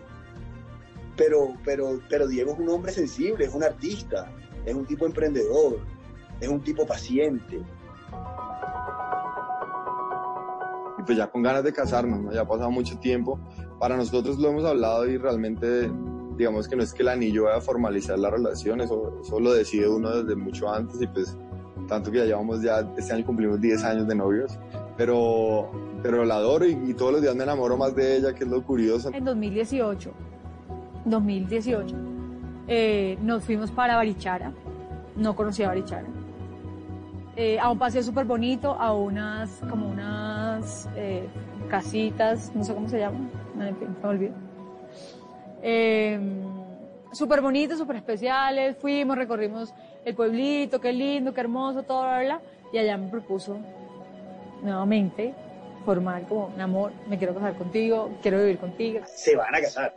[1.17, 4.31] pero, pero, pero Diego es un hombre sensible, es un artista,
[4.65, 5.81] es un tipo emprendedor,
[6.39, 7.61] es un tipo paciente.
[10.97, 12.31] Y pues ya con ganas de casarnos, ¿no?
[12.31, 13.39] Ya ha pasado mucho tiempo
[13.79, 15.91] para nosotros lo hemos hablado y realmente
[16.35, 19.53] digamos que no es que el anillo vaya a formalizar la relación, eso, eso lo
[19.53, 21.35] decide uno desde mucho antes y pues
[21.87, 24.59] tanto que ya llevamos ya, este año cumplimos 10 años de novios,
[24.97, 25.71] pero,
[26.03, 28.61] pero la adoro y, todos los días me enamoro más de ella, que es lo
[28.61, 29.09] curioso.
[29.13, 30.11] En 2018,
[31.05, 31.95] 2018,
[32.67, 34.51] eh, nos fuimos para Barichara,
[35.15, 36.07] no conocía Barichara,
[37.39, 41.27] eh, a un paseo súper bonito, a unas, como unas eh,
[41.69, 43.29] casitas, no sé cómo se llaman,
[43.59, 44.33] en me olvidó.
[45.61, 46.19] Eh,
[47.11, 49.71] súper bonitos, súper especiales, fuimos, recorrimos
[50.03, 52.41] el pueblito, qué lindo, qué hermoso, todo, bla,
[52.73, 53.59] y allá me propuso
[54.63, 55.35] nuevamente
[55.85, 59.01] formar como un amor, me quiero casar contigo, quiero vivir contigo.
[59.05, 59.93] Se van a casar.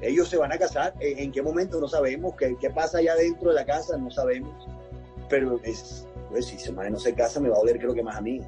[0.00, 3.48] Ellos se van a casar, en, qué momento no sabemos, qué, qué pasa allá dentro
[3.48, 4.68] de la casa, no sabemos,
[5.28, 8.16] pero es, pues, si se no se casa me va a doler creo que más
[8.16, 8.40] a mí.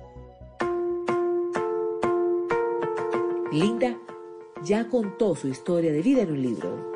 [3.52, 3.98] Linda
[4.62, 6.90] ya contó su historia de vida en un libro.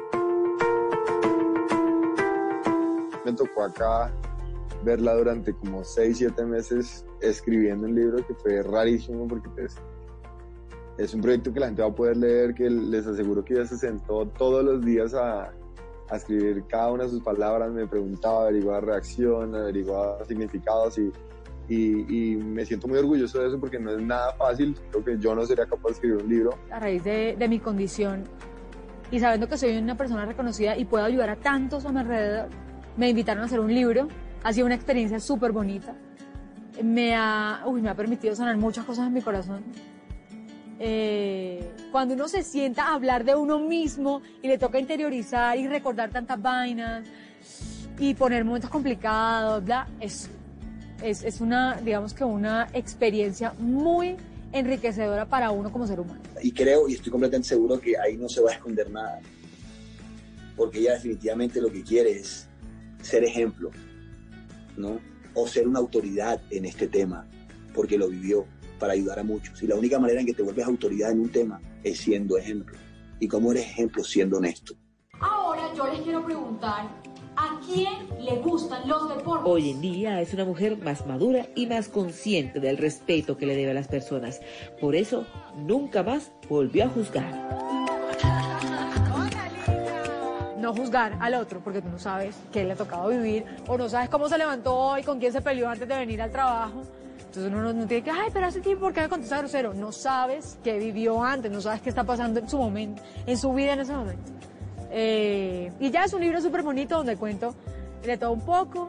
[3.24, 4.12] Me tocó acá
[4.85, 9.76] verla durante como 6, 7 meses escribiendo un libro que fue rarísimo porque pues,
[10.99, 13.66] es un proyecto que la gente va a poder leer, que les aseguro que ella
[13.66, 15.53] se sentó todos los días a,
[16.11, 21.11] a escribir cada una de sus palabras, me preguntaba, averiguaba reacción, averiguaba significados y
[21.68, 24.76] y, me siento muy orgulloso de eso porque no es nada fácil.
[24.90, 26.59] Creo que yo no sería capaz de escribir un libro.
[26.70, 28.24] A raíz de, de mi condición
[29.11, 32.48] y sabiendo que soy una persona reconocida y puedo ayudar a tantos a mi alrededor,
[32.96, 34.09] me invitaron a hacer un libro.
[34.42, 35.94] Ha sido una experiencia súper bonita.
[36.82, 39.62] Me ha, uy, me ha permitido sanar muchas cosas en mi corazón.
[40.81, 41.62] Eh,
[41.93, 46.11] cuando uno se sienta a hablar de uno mismo y le toca interiorizar y recordar
[46.11, 47.07] tantas vainas
[47.99, 50.29] y poner momentos complicados, bla, es
[51.03, 54.16] es, una, digamos que una experiencia muy
[54.53, 56.20] enriquecedora para uno como ser humano.
[56.43, 59.20] Y creo y estoy completamente seguro que ahí no se va a esconder nada,
[60.57, 62.47] porque ella definitivamente lo que quiere es
[63.03, 63.70] ser ejemplo,
[64.77, 65.01] ¿no?
[65.35, 67.27] O ser una autoridad en este tema,
[67.75, 68.47] porque lo vivió
[68.79, 69.62] para ayudar a muchos.
[69.62, 72.77] Y la única manera en que te vuelves autoridad en un tema es siendo ejemplo.
[73.20, 74.75] ¿Y cómo eres ejemplo siendo honesto?
[75.20, 76.89] Ahora yo les quiero preguntar
[77.37, 79.45] ¿A quién le gustan los deportes?
[79.45, 83.57] Hoy en día es una mujer más madura y más consciente del respeto que le
[83.57, 84.41] debe a las personas.
[84.81, 87.33] Por eso, nunca más volvió a juzgar.
[90.59, 93.89] No juzgar al otro porque tú no sabes qué le ha tocado vivir o no
[93.89, 96.85] sabes cómo se levantó hoy, con quién se peleó antes de venir al trabajo.
[97.37, 99.74] Entonces uno no, tiene que, ay, pero hace tiempo, ¿por qué me contesta grosero?
[99.74, 103.53] No sabes qué vivió antes, no sabes qué está pasando en su momento, en su
[103.53, 104.30] vida en ese momento.
[104.93, 107.57] Eh, y ya es un libro súper bonito donde cuento
[108.05, 108.89] de todo un poco,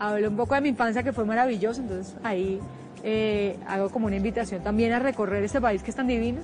[0.00, 2.58] hablo un poco de mi infancia que fue maravilloso, entonces ahí
[3.04, 6.40] eh, hago como una invitación también a recorrer este país que es tan divino.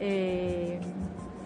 [0.00, 0.80] Eh,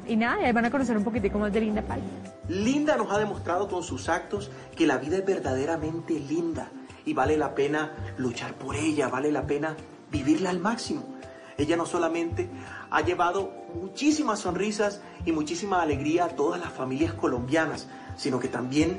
[0.07, 2.07] y nada, ahí van a conocer un poquitico más de Linda Palma.
[2.49, 6.71] Linda nos ha demostrado con sus actos que la vida es verdaderamente linda
[7.09, 9.75] y vale la pena luchar por ella, vale la pena
[10.13, 11.17] vivirla al máximo.
[11.57, 12.51] Ella no solamente
[12.91, 17.89] ha llevado muchísimas sonrisas y muchísima alegría a todas las familias colombianas,
[18.19, 18.99] sino que también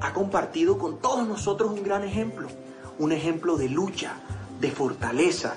[0.00, 2.46] ha compartido con todos nosotros un gran ejemplo,
[3.00, 4.14] un ejemplo de lucha,
[4.60, 5.56] de fortaleza.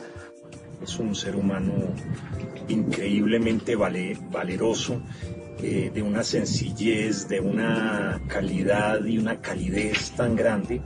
[0.82, 1.74] Es un ser humano
[2.70, 5.00] increíblemente valeroso,
[5.60, 10.82] eh, de una sencillez, de una calidad y una calidez tan grande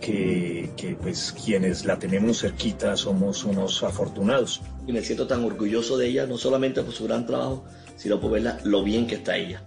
[0.00, 4.60] que, que, pues quienes la tenemos cerquita somos unos afortunados.
[4.86, 7.64] Y me siento tan orgulloso de ella, no solamente por su gran trabajo,
[7.96, 9.62] sino por verla lo bien que está ella.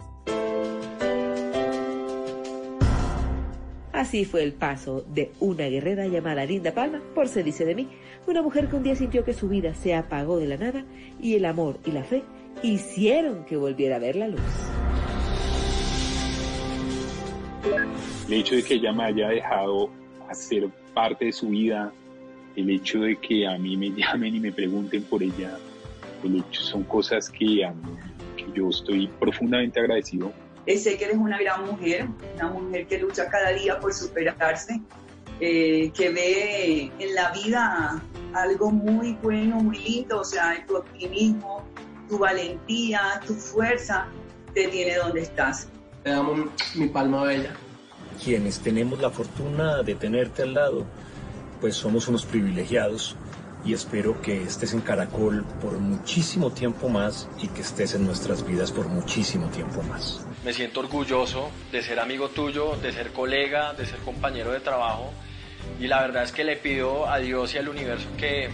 [4.01, 7.87] Así fue el paso de una guerrera llamada Linda Palma, por se dice de mí,
[8.25, 10.85] una mujer que un día sintió que su vida se apagó de la nada
[11.21, 12.23] y el amor y la fe
[12.63, 14.41] hicieron que volviera a ver la luz.
[18.27, 19.91] El hecho de que ella me haya dejado
[20.31, 21.91] hacer parte de su vida,
[22.55, 25.57] el hecho de que a mí me llamen y me pregunten por ella,
[26.23, 27.67] el hecho, son cosas que,
[28.37, 30.31] que yo estoy profundamente agradecido.
[30.67, 34.79] Sé que eres una gran mujer, una mujer que lucha cada día por superarse,
[35.39, 38.01] eh, que ve en la vida
[38.33, 41.65] algo muy bueno, muy lindo, o sea, tu optimismo,
[42.07, 44.07] tu valentía, tu fuerza
[44.53, 45.67] te tiene donde estás.
[46.03, 47.55] Te damos mi palma bella
[48.23, 50.85] quienes tenemos la fortuna de tenerte al lado,
[51.59, 53.15] pues somos unos privilegiados
[53.63, 58.45] y espero que estés en Caracol por muchísimo tiempo más y que estés en nuestras
[58.45, 60.25] vidas por muchísimo tiempo más.
[60.43, 65.11] Me siento orgulloso de ser amigo tuyo, de ser colega, de ser compañero de trabajo
[65.79, 68.49] y la verdad es que le pido a Dios y al universo que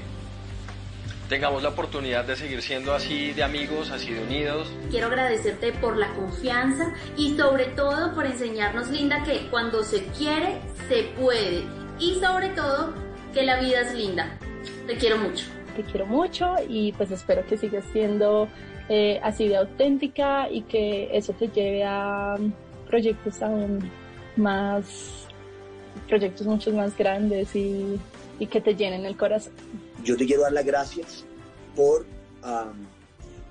[1.28, 4.72] tengamos la oportunidad de seguir siendo así de amigos, así de unidos.
[4.90, 10.60] Quiero agradecerte por la confianza y sobre todo por enseñarnos, Linda, que cuando se quiere,
[10.88, 11.64] se puede.
[12.00, 12.94] Y sobre todo,
[13.34, 14.38] que la vida es linda.
[14.86, 15.46] Te quiero mucho.
[15.76, 18.48] Te quiero mucho y pues espero que sigas siendo
[18.90, 22.36] eh, así de auténtica y que eso te lleve a
[22.88, 23.90] proyectos aún
[24.38, 25.28] más,
[26.08, 28.00] proyectos mucho más grandes y,
[28.40, 29.54] y que te llenen el corazón
[30.08, 31.26] yo te quiero dar las gracias
[31.76, 32.06] por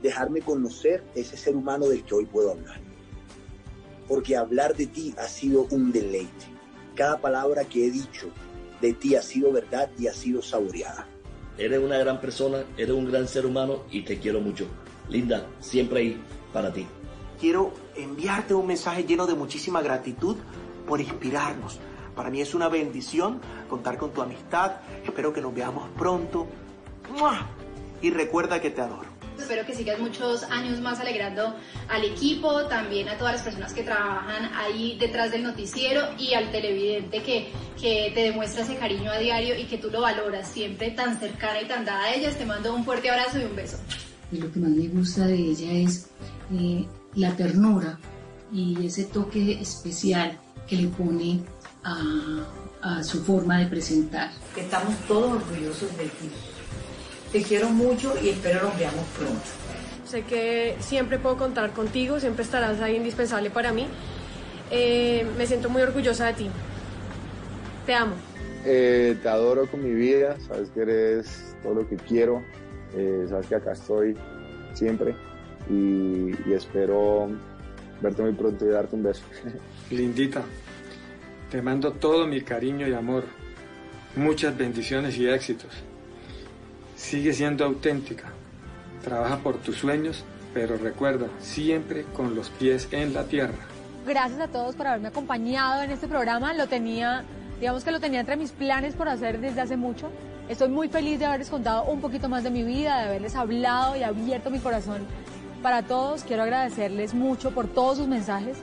[0.02, 2.80] dejarme conocer ese ser humano del que hoy puedo hablar.
[4.09, 6.46] Porque hablar de ti ha sido un deleite.
[6.94, 8.28] Cada palabra que he dicho
[8.80, 11.07] de ti ha sido verdad y ha sido saboreada.
[11.59, 14.66] Eres una gran persona, eres un gran ser humano y te quiero mucho.
[15.11, 16.20] Linda, siempre ahí
[16.54, 16.86] para ti.
[17.38, 20.36] Quiero enviarte un mensaje lleno de muchísima gratitud
[20.88, 21.80] por inspirarnos,
[22.16, 24.72] para mí es una bendición contar con tu amistad.
[25.04, 26.48] Espero que nos veamos pronto.
[28.02, 29.06] Y recuerda que te adoro.
[29.38, 31.54] Espero que sigas muchos años más alegrando
[31.88, 36.50] al equipo, también a todas las personas que trabajan ahí detrás del noticiero y al
[36.50, 40.90] televidente que, que te demuestra ese cariño a diario y que tú lo valoras siempre
[40.90, 42.38] tan cercana y tan dada a ellas.
[42.38, 43.76] Te mando un fuerte abrazo y un beso.
[44.32, 46.08] Y lo que más me gusta de ella es
[46.52, 47.98] eh, la ternura
[48.50, 51.40] y ese toque especial que le pone
[51.87, 54.30] a, su forma de presentar.
[54.57, 56.30] Estamos todos orgullosos de ti.
[57.32, 59.43] Te quiero mucho y espero nos veamos pronto.
[60.09, 63.87] Sé que siempre puedo contar contigo, siempre estarás ahí indispensable para mí.
[64.70, 66.51] Eh, me siento muy orgullosa de ti.
[67.87, 68.14] Te amo.
[68.64, 72.43] Eh, te adoro con mi vida, sabes que eres todo lo que quiero,
[72.97, 74.16] eh, sabes que acá estoy
[74.74, 75.14] siempre
[75.70, 77.28] y, y espero
[78.01, 79.22] verte muy pronto y darte un beso.
[79.91, 80.43] Lindita,
[81.57, 83.24] te mando todo mi cariño y amor,
[84.14, 85.70] muchas bendiciones y éxitos.
[86.96, 88.24] Sigue siendo auténtica,
[89.02, 93.54] trabaja por tus sueños, pero recuerda, siempre con los pies en la tierra.
[94.07, 96.52] Gracias a todos por haberme acompañado en este programa.
[96.52, 97.24] Lo tenía,
[97.59, 100.11] digamos que lo tenía entre mis planes por hacer desde hace mucho.
[100.50, 103.96] Estoy muy feliz de haberles contado un poquito más de mi vida, de haberles hablado
[103.96, 105.07] y abierto mi corazón
[105.62, 106.22] para todos.
[106.22, 108.59] Quiero agradecerles mucho por todos sus mensajes.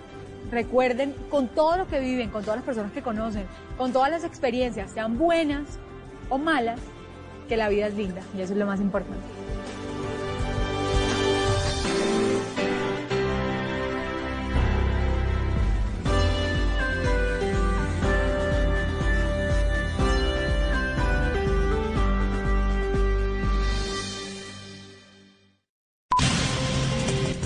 [0.53, 4.23] Recuerden, con todo lo que viven, con todas las personas que conocen, con todas las
[4.23, 5.79] experiencias, sean buenas
[6.29, 6.79] o malas,
[7.49, 9.17] que la vida es linda y eso es lo más importante.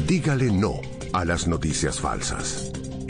[0.06, 0.82] Dígale no
[1.14, 2.72] a las noticias falsas.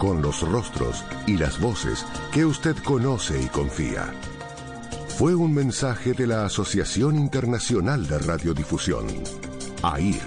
[0.00, 4.12] con los rostros y las voces que usted conoce y confía.
[5.18, 9.06] Fue un mensaje de la Asociación Internacional de Radiodifusión,
[9.82, 10.22] AIR.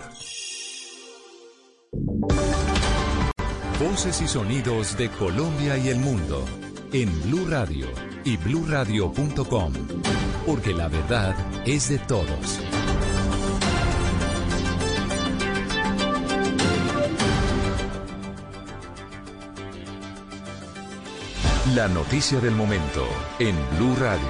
[3.80, 6.46] Voces y sonidos de Colombia y el mundo
[6.92, 7.88] en Blue Radio
[8.24, 9.74] y bluradio.com,
[10.46, 12.73] porque la verdad es de todos.
[21.76, 23.08] La noticia del momento
[23.40, 24.28] en Blue Radio.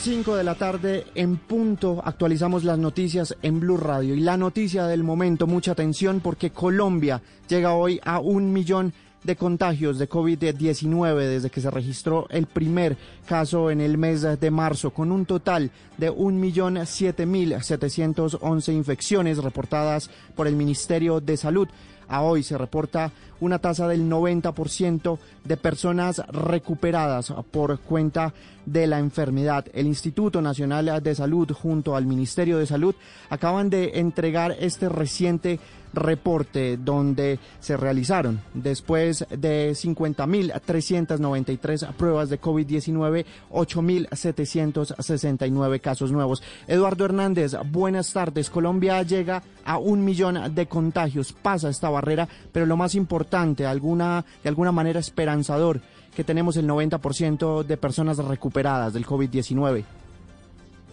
[0.00, 4.86] 5 de la tarde en punto actualizamos las noticias en Blue Radio y la noticia
[4.86, 11.16] del momento, mucha atención porque Colombia llega hoy a un millón de contagios de COVID-19
[11.16, 15.70] desde que se registró el primer caso en el mes de marzo, con un total
[15.98, 21.68] de 1.007.711 infecciones reportadas por el Ministerio de Salud.
[22.08, 28.32] A hoy se reporta una tasa del 90% de personas recuperadas por cuenta
[28.66, 29.66] de la enfermedad.
[29.72, 32.94] El Instituto Nacional de Salud junto al Ministerio de Salud
[33.30, 35.60] acaban de entregar este reciente
[35.94, 46.42] reporte donde se realizaron después de 50.393 pruebas de COVID-19, 8.769 casos nuevos.
[46.66, 48.50] Eduardo Hernández, buenas tardes.
[48.50, 54.24] Colombia llega a un millón de contagios, pasa esta barrera, pero lo más importante, alguna,
[54.42, 55.80] de alguna manera esperanzador,
[56.14, 59.84] que tenemos el 90% de personas recuperadas del COVID-19.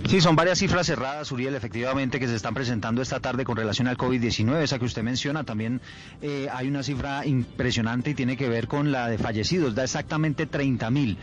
[0.07, 3.87] Sí, son varias cifras cerradas, Uriel, efectivamente, que se están presentando esta tarde con relación
[3.87, 4.61] al COVID-19.
[4.61, 5.79] Esa que usted menciona, también
[6.21, 9.73] eh, hay una cifra impresionante y tiene que ver con la de fallecidos.
[9.73, 11.17] Da exactamente 30 mil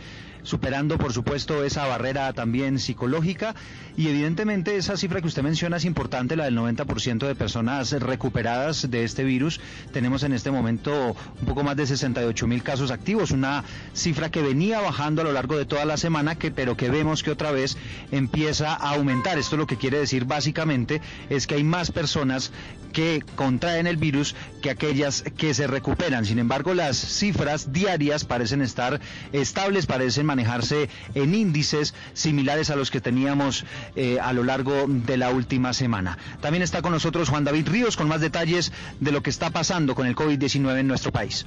[0.49, 3.53] superando por supuesto esa barrera también psicológica
[3.95, 8.89] y evidentemente esa cifra que usted menciona es importante, la del 90% de personas recuperadas
[8.89, 9.59] de este virus.
[9.93, 14.41] Tenemos en este momento un poco más de 68 mil casos activos, una cifra que
[14.41, 17.51] venía bajando a lo largo de toda la semana, que, pero que vemos que otra
[17.51, 17.77] vez
[18.11, 19.37] empieza a aumentar.
[19.37, 22.51] Esto lo que quiere decir básicamente es que hay más personas
[22.89, 26.25] que contraen el virus que aquellas que se recuperan.
[26.25, 28.99] Sin embargo, las cifras diarias parecen estar
[29.31, 33.65] estables, parecen manejarse en índices similares a los que teníamos
[33.95, 36.17] eh, a lo largo de la última semana.
[36.39, 38.71] También está con nosotros Juan David Ríos con más detalles
[39.01, 41.45] de lo que está pasando con el COVID-19 en nuestro país.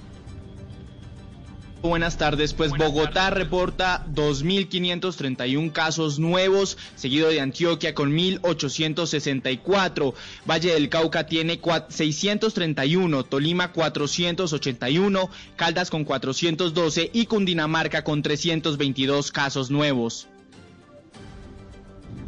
[1.82, 10.14] Buenas tardes, pues Bogotá reporta 2.531 casos nuevos, seguido de Antioquia con 1.864,
[10.48, 19.72] Valle del Cauca tiene 631, Tolima 481, Caldas con 412 y Cundinamarca con 322 casos
[19.72, 20.28] nuevos.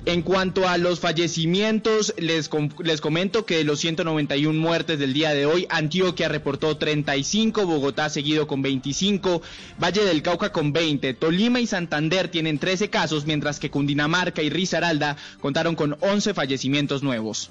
[0.07, 2.51] En cuanto a los fallecimientos, les,
[2.83, 8.11] les comento que de los 191 muertes del día de hoy, Antioquia reportó 35, Bogotá
[8.11, 9.41] seguido con 25,
[9.83, 14.51] Valle del Cauca con 20, Tolima y Santander tienen 13 casos, mientras que Cundinamarca y
[14.51, 17.51] Risaralda contaron con 11 fallecimientos nuevos.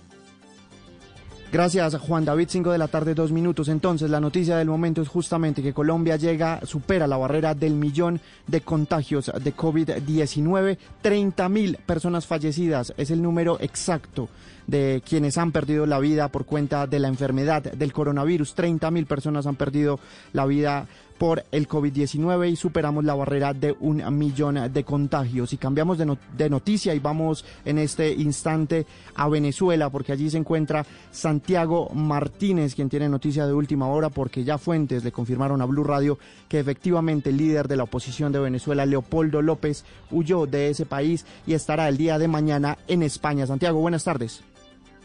[1.54, 2.47] Gracias, Juan David.
[2.49, 3.68] 5 de la tarde, dos minutos.
[3.68, 8.20] Entonces, la noticia del momento es justamente que Colombia llega, supera la barrera del millón
[8.47, 10.80] de contagios de COVID-19.
[11.04, 14.30] 30 mil personas fallecidas es el número exacto
[14.66, 18.56] de quienes han perdido la vida por cuenta de la enfermedad del coronavirus.
[18.56, 19.99] 30 mil personas han perdido
[20.32, 20.88] la vida
[21.18, 25.53] por el COVID-19 y superamos la barrera de un millón de contagios.
[25.53, 28.86] Y cambiamos de, noticia y vamos en este instante
[29.16, 34.43] a Venezuela porque allí se encuentra Santiago Martínez, quien tiene noticia de última hora porque
[34.43, 38.39] ya fuentes le confirmaron a Blue Radio que efectivamente el líder de la oposición de
[38.39, 43.47] Venezuela, Leopoldo López, huyó de ese país y estará el día de mañana en España.
[43.47, 44.43] Santiago, buenas tardes.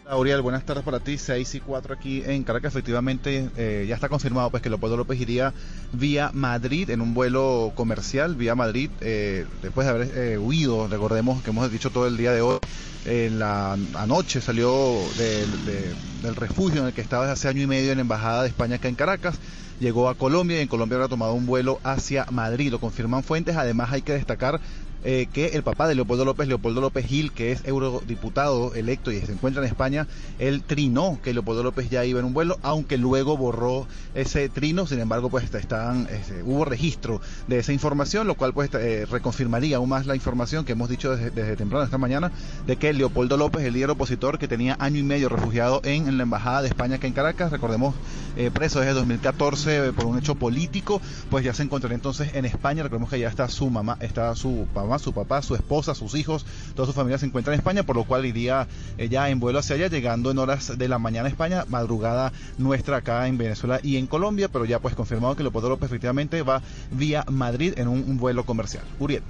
[0.09, 1.19] Auriel, buenas tardes para ti.
[1.19, 2.73] 6 y 4 aquí en Caracas.
[2.73, 5.53] Efectivamente, eh, ya está confirmado pues que Leopoldo López iría
[5.93, 10.89] vía Madrid en un vuelo comercial, vía Madrid, eh, después de haber eh, huido.
[10.89, 12.59] Recordemos que hemos dicho todo el día de hoy.
[13.05, 17.93] En la anoche salió del refugio en el que estaba desde hace año y medio
[17.93, 19.39] en la Embajada de España acá en Caracas.
[19.79, 22.71] Llegó a Colombia y en Colombia habrá tomado un vuelo hacia Madrid.
[22.71, 23.57] Lo confirman fuentes.
[23.57, 24.59] Además, hay que destacar
[25.05, 29.21] eh, que el papá de Leopoldo López, Leopoldo López Gil, que es eurodiputado electo y
[29.21, 30.07] se encuentra en España,
[30.39, 34.87] él trinó que Leopoldo López ya iba en un vuelo, aunque luego borró ese trino,
[34.87, 39.77] sin embargo, pues están, este, hubo registro de esa información, lo cual pues eh, reconfirmaría
[39.77, 42.33] aún más la información que hemos dicho desde, temprano esta mañana,
[42.67, 46.23] de que Leopoldo López, el líder opositor que tenía año y medio refugiado en, la
[46.25, 47.95] Embajada de España que en Caracas, recordemos
[48.37, 52.83] eh, preso desde 2014 por un hecho político, pues ya se encontraría entonces en España.
[52.83, 54.67] Recordemos que ya está su mamá, está su
[54.99, 58.05] su papá, su esposa, sus hijos, toda su familia se encuentra en España, por lo
[58.05, 58.67] cual iría
[58.97, 62.99] ella en vuelo hacia allá, llegando en horas de la mañana a España, madrugada nuestra
[62.99, 66.63] acá en Venezuela y en Colombia, pero ya pues confirmado que Leopoldo López efectivamente va
[66.91, 68.85] vía Madrid en un vuelo comercial.
[68.99, 69.23] Uriel.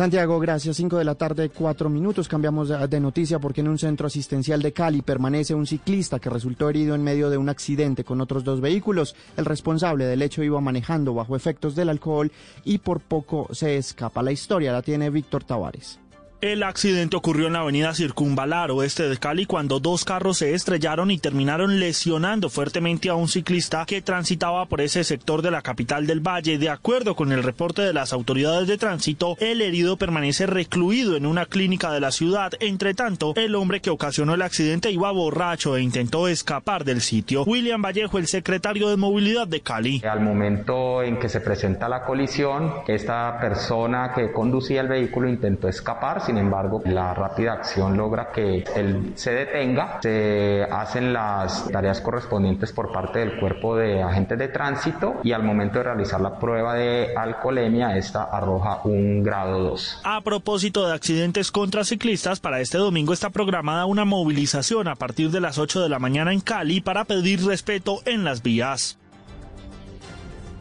[0.00, 0.78] Santiago, gracias.
[0.78, 2.26] 5 de la tarde, 4 minutos.
[2.26, 6.70] Cambiamos de noticia porque en un centro asistencial de Cali permanece un ciclista que resultó
[6.70, 9.14] herido en medio de un accidente con otros dos vehículos.
[9.36, 12.32] El responsable del hecho iba manejando bajo efectos del alcohol
[12.64, 14.22] y por poco se escapa.
[14.22, 16.00] La historia la tiene Víctor Tavares.
[16.40, 21.10] El accidente ocurrió en la avenida Circunvalar, oeste de Cali, cuando dos carros se estrellaron
[21.10, 26.06] y terminaron lesionando fuertemente a un ciclista que transitaba por ese sector de la capital
[26.06, 26.56] del Valle.
[26.56, 31.26] De acuerdo con el reporte de las autoridades de tránsito, el herido permanece recluido en
[31.26, 32.52] una clínica de la ciudad.
[32.60, 37.42] Entre tanto, el hombre que ocasionó el accidente iba borracho e intentó escapar del sitio.
[37.42, 40.00] William Vallejo, el secretario de Movilidad de Cali.
[40.10, 45.68] Al momento en que se presenta la colisión, esta persona que conducía el vehículo intentó
[45.68, 52.00] escapar sin embargo, la rápida acción logra que él se detenga, se hacen las tareas
[52.00, 56.38] correspondientes por parte del cuerpo de agentes de tránsito y al momento de realizar la
[56.38, 60.02] prueba de alcoholemia, esta arroja un grado 2.
[60.04, 65.32] A propósito de accidentes contra ciclistas, para este domingo está programada una movilización a partir
[65.32, 68.99] de las 8 de la mañana en Cali para pedir respeto en las vías.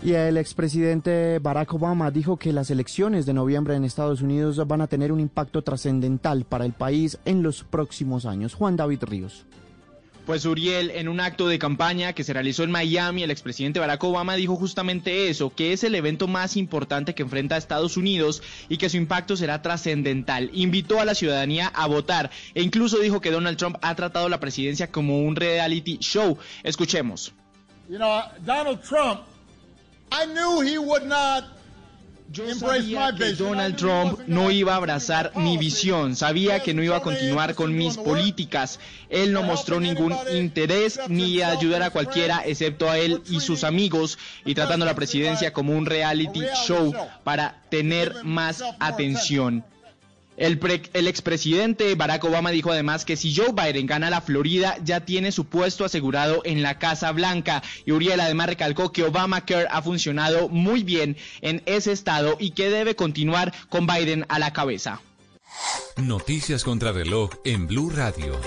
[0.02, 4.80] Y el expresidente Barack Obama dijo que las elecciones de noviembre en Estados Unidos van
[4.80, 8.54] a tener un impacto trascendental para el país en los próximos años.
[8.54, 9.45] Juan David Ríos.
[10.26, 14.04] Pues Uriel, en un acto de campaña que se realizó en Miami, el expresidente Barack
[14.04, 18.41] Obama dijo justamente eso, que es el evento más importante que enfrenta a Estados Unidos
[18.70, 20.50] y que su impacto será trascendental.
[20.54, 24.39] Invitó a la ciudadanía a votar e incluso dijo que Donald Trump ha tratado la
[24.39, 26.38] presidencia como un reality show.
[26.64, 27.34] Escuchemos.
[27.89, 29.22] Donald Trump
[32.32, 36.97] yo sabía que Donald Trump no iba a abrazar mi visión, sabía que no iba
[36.97, 38.80] a continuar con mis políticas.
[39.10, 44.20] Él no mostró ningún interés ni ayudar a cualquiera excepto a él y sus amigos
[44.45, 46.93] y tratando la presidencia como un reality show
[47.24, 49.64] para tener más atención.
[50.39, 50.57] El,
[50.93, 55.33] el, expresidente Barack Obama dijo además que si Joe Biden gana la Florida ya tiene
[55.33, 57.61] su puesto asegurado en la Casa Blanca.
[57.85, 62.69] Y Uriel además recalcó que Obamacare ha funcionado muy bien en ese estado y que
[62.69, 65.01] debe continuar con Biden a la cabeza.
[65.97, 68.39] Noticias contra reloj en Blue Radio.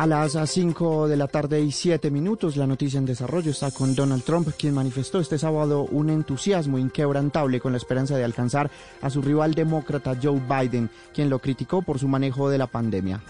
[0.00, 3.94] A las 5 de la tarde y 7 minutos, la noticia en desarrollo está con
[3.94, 8.70] Donald Trump, quien manifestó este sábado un entusiasmo inquebrantable con la esperanza de alcanzar
[9.02, 13.20] a su rival demócrata Joe Biden, quien lo criticó por su manejo de la pandemia.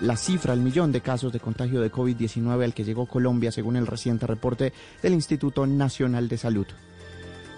[0.00, 3.76] La cifra, el millón de casos de contagio de COVID-19 al que llegó Colombia, según
[3.76, 6.66] el reciente reporte del Instituto Nacional de Salud.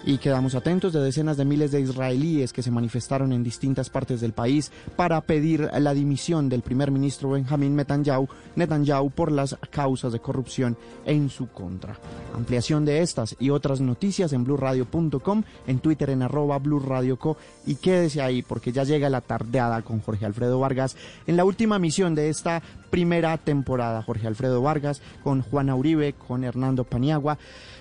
[0.03, 4.19] Y quedamos atentos de decenas de miles de israelíes que se manifestaron en distintas partes
[4.19, 10.11] del país para pedir la dimisión del primer ministro Benjamín Netanyahu, Netanyahu por las causas
[10.11, 10.75] de corrupción
[11.05, 11.99] en su contra.
[12.35, 17.37] Ampliación de estas y otras noticias en blurradio.com, en Twitter en arroba blurradioco
[17.67, 20.95] y quédese ahí porque ya llega la tardeada con Jorge Alfredo Vargas
[21.27, 24.01] en la última misión de esta primera temporada.
[24.01, 27.37] Jorge Alfredo Vargas con Juana Uribe, con Hernando Paniagua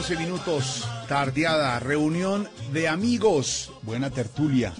[0.00, 4.72] 11 minutos, tardeada, reunión de amigos, buena tertulia,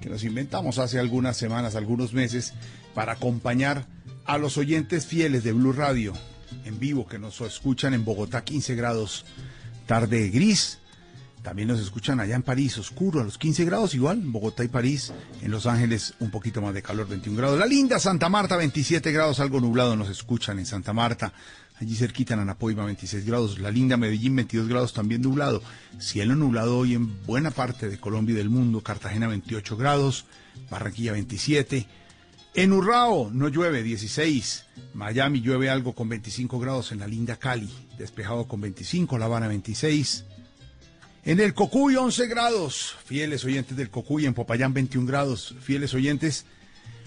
[0.00, 2.54] que nos inventamos hace algunas semanas, algunos meses,
[2.94, 3.86] para acompañar
[4.24, 6.14] a los oyentes fieles de Blue Radio,
[6.64, 9.26] en vivo, que nos escuchan en Bogotá, 15 grados,
[9.84, 10.78] tarde gris.
[11.42, 15.12] También nos escuchan allá en París, oscuro, a los 15 grados, igual, Bogotá y París.
[15.42, 17.58] En Los Ángeles, un poquito más de calor, 21 grados.
[17.58, 21.34] La linda Santa Marta, 27 grados, algo nublado, nos escuchan en Santa Marta.
[21.80, 23.58] Allí cerquita en Anapoima, 26 grados.
[23.58, 25.60] La linda Medellín, 22 grados, también nublado.
[25.98, 28.80] Cielo nublado hoy en buena parte de Colombia y del mundo.
[28.80, 30.24] Cartagena, 28 grados.
[30.70, 31.86] Barranquilla, 27.
[32.54, 34.66] En Urrao no llueve, 16.
[34.94, 36.92] Miami llueve algo con 25 grados.
[36.92, 39.18] En la linda Cali, despejado con 25.
[39.18, 40.26] La Habana, 26.
[41.24, 42.94] En el Cocuy, 11 grados.
[43.04, 44.26] Fieles oyentes del Cocuy.
[44.26, 45.56] En Popayán, 21 grados.
[45.60, 46.46] Fieles oyentes.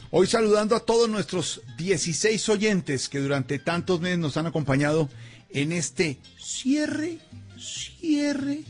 [0.10, 5.10] Hoy saludando a todos nuestros 16 oyentes que durante tantos meses nos han acompañado
[5.50, 7.20] en este cierre,
[7.60, 8.64] cierre,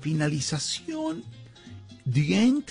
[0.00, 1.24] finalización,
[2.10, 2.64] the end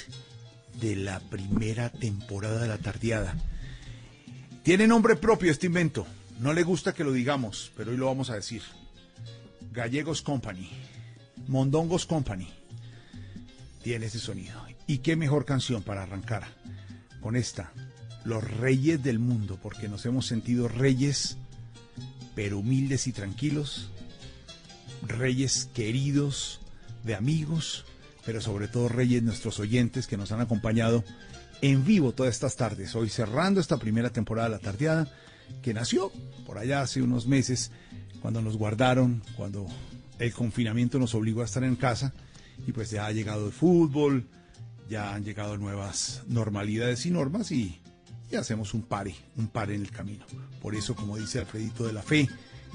[0.82, 3.36] de la primera temporada de la tardeada.
[4.64, 6.08] Tiene nombre propio este invento.
[6.40, 8.64] No le gusta que lo digamos, pero hoy lo vamos a decir.
[9.72, 10.72] Gallegos Company,
[11.48, 12.50] Mondongos Company.
[13.84, 14.60] Tiene ese sonido.
[14.88, 16.48] Y qué mejor canción para arrancar
[17.22, 17.72] con esta
[18.28, 21.38] los reyes del mundo, porque nos hemos sentido reyes,
[22.36, 23.90] pero humildes y tranquilos,
[25.08, 26.60] reyes queridos
[27.06, 27.86] de amigos,
[28.26, 31.06] pero sobre todo reyes nuestros oyentes que nos han acompañado
[31.62, 35.10] en vivo todas estas tardes, hoy cerrando esta primera temporada de La Tardeada,
[35.62, 36.12] que nació
[36.46, 37.72] por allá hace unos meses,
[38.22, 39.66] cuando nos guardaron, cuando
[40.20, 42.14] el confinamiento nos obligó a estar en casa,
[42.68, 44.28] y pues ya ha llegado el fútbol,
[44.90, 47.80] ya han llegado nuevas normalidades y normas y
[48.32, 50.26] y hacemos un pare, un pare en el camino.
[50.62, 52.28] Por eso, como dice Alfredito de la Fe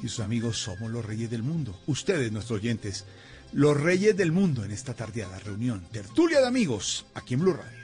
[0.03, 1.79] y sus amigos, somos los reyes del mundo.
[1.87, 3.05] Ustedes, nuestros oyentes,
[3.53, 7.83] los reyes del mundo en esta tardeada reunión, tertulia de amigos, aquí en Blue Radio.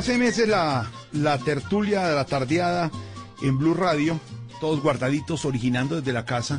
[0.00, 2.90] Hace meses la, la tertulia de la tardeada
[3.42, 4.18] en Blue Radio,
[4.58, 6.58] todos guardaditos, originando desde la casa,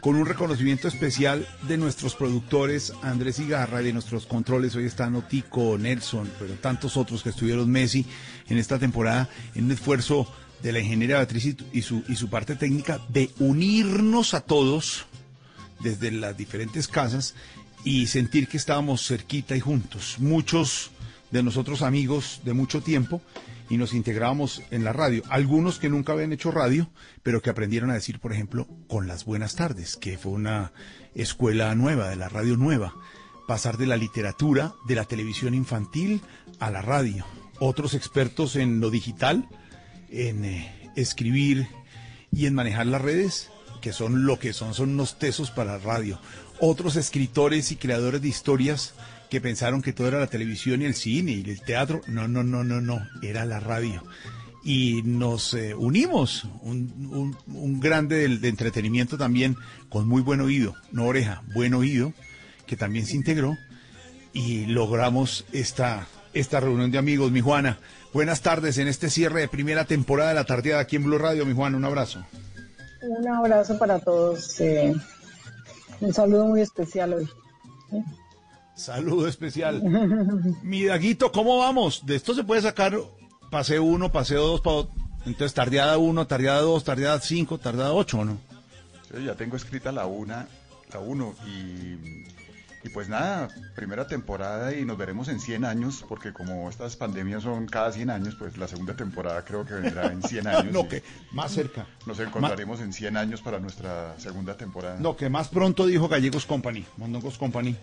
[0.00, 4.74] con un reconocimiento especial de nuestros productores Andrés Igarra y de nuestros controles.
[4.74, 8.04] Hoy están Otico, Nelson, pero tantos otros que estuvieron Messi
[8.48, 10.26] en esta temporada, en un esfuerzo
[10.60, 15.06] de la ingeniera Beatriz y, su, y su parte técnica de unirnos a todos
[15.78, 17.36] desde las diferentes casas
[17.84, 20.16] y sentir que estábamos cerquita y juntos.
[20.18, 20.90] Muchos
[21.30, 23.20] de nosotros amigos de mucho tiempo
[23.68, 25.22] y nos integrábamos en la radio.
[25.28, 26.88] Algunos que nunca habían hecho radio,
[27.22, 30.72] pero que aprendieron a decir, por ejemplo, con las buenas tardes, que fue una
[31.14, 32.94] escuela nueva, de la radio nueva,
[33.48, 36.20] pasar de la literatura, de la televisión infantil
[36.60, 37.24] a la radio.
[37.58, 39.48] Otros expertos en lo digital,
[40.10, 41.68] en eh, escribir
[42.30, 43.50] y en manejar las redes,
[43.80, 46.20] que son lo que son, son unos tesos para la radio.
[46.60, 48.94] Otros escritores y creadores de historias
[49.30, 52.00] que pensaron que todo era la televisión y el cine y el teatro.
[52.06, 54.02] No, no, no, no, no, era la radio.
[54.64, 59.56] Y nos eh, unimos, un, un, grande de entretenimiento también,
[59.88, 62.12] con muy buen oído, no oreja, buen oído,
[62.66, 63.56] que también se integró
[64.32, 67.30] y logramos esta, esta reunión de amigos.
[67.30, 67.78] Mi Juana,
[68.12, 71.46] buenas tardes en este cierre de primera temporada de la tardeada aquí en Blue Radio.
[71.46, 72.24] Mi Juana, un abrazo.
[73.02, 74.60] Un abrazo para todos.
[74.60, 74.92] eh,
[76.00, 77.28] un saludo muy especial hoy.
[78.76, 79.82] Saludo especial.
[80.62, 82.04] Mi Daguito, ¿cómo vamos?
[82.06, 82.96] De esto se puede sacar
[83.50, 84.88] paseo 1, paseo 2, pa-
[85.24, 88.38] entonces tardeada 1, tardeada 2, tardeada 5, tardeada 8, ¿no?
[89.12, 90.46] Yo ya tengo escrita la una,
[90.92, 92.26] la uno y,
[92.86, 97.44] y pues nada, primera temporada y nos veremos en 100 años, porque como estas pandemias
[97.44, 100.72] son cada 100 años, pues la segunda temporada creo que vendrá en 100 años.
[100.72, 101.86] No, que más cerca.
[102.04, 104.98] Nos encontraremos en 100 años para nuestra segunda temporada.
[105.00, 107.74] No, que más pronto dijo Gallegos Company, Mondongos Company,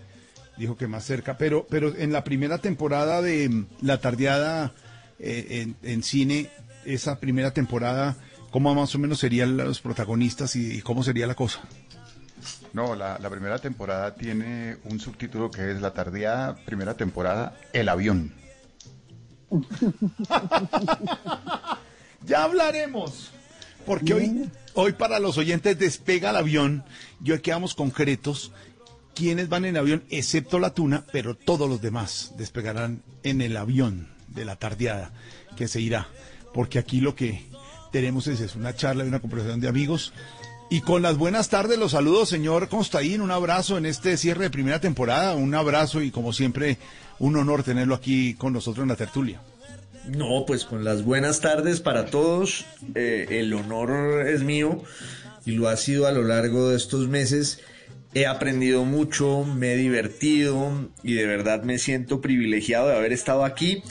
[0.56, 4.72] dijo que más cerca, pero, pero en la primera temporada de mm, La Tardeada
[5.18, 6.50] eh, en, en cine,
[6.84, 8.16] esa primera temporada,
[8.50, 11.60] ¿cómo más o menos serían los protagonistas y, y cómo sería la cosa?
[12.72, 17.88] No, la, la primera temporada tiene un subtítulo que es la tardía primera temporada, El
[17.88, 18.32] avión.
[22.26, 23.30] Ya hablaremos.
[23.86, 26.84] Porque hoy, hoy para los oyentes despega el avión,
[27.20, 28.50] yo quedamos concretos,
[29.14, 34.08] quienes van en avión, excepto la tuna, pero todos los demás despegarán en el avión
[34.28, 35.12] de la tardeada
[35.56, 36.08] que se irá.
[36.52, 37.46] Porque aquí lo que
[37.92, 40.12] tenemos es, es una charla y una conversación de amigos.
[40.70, 44.50] Y con las buenas tardes los saludos, señor Constaín, un abrazo en este cierre de
[44.50, 46.78] primera temporada, un abrazo y como siempre,
[47.18, 49.40] un honor tenerlo aquí con nosotros en la tertulia.
[50.08, 52.66] No, pues con las buenas tardes para todos.
[52.94, 54.82] Eh, el honor es mío
[55.46, 57.60] y lo ha sido a lo largo de estos meses.
[58.14, 63.44] He aprendido mucho, me he divertido y de verdad me siento privilegiado de haber estado
[63.44, 63.82] aquí.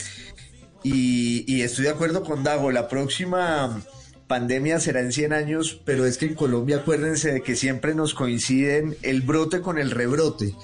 [0.82, 3.82] Y, estoy de acuerdo con Dago, la próxima
[4.26, 8.14] pandemia será en 100 años, pero es que en Colombia acuérdense de que siempre nos
[8.14, 10.54] coinciden el brote con el rebrote.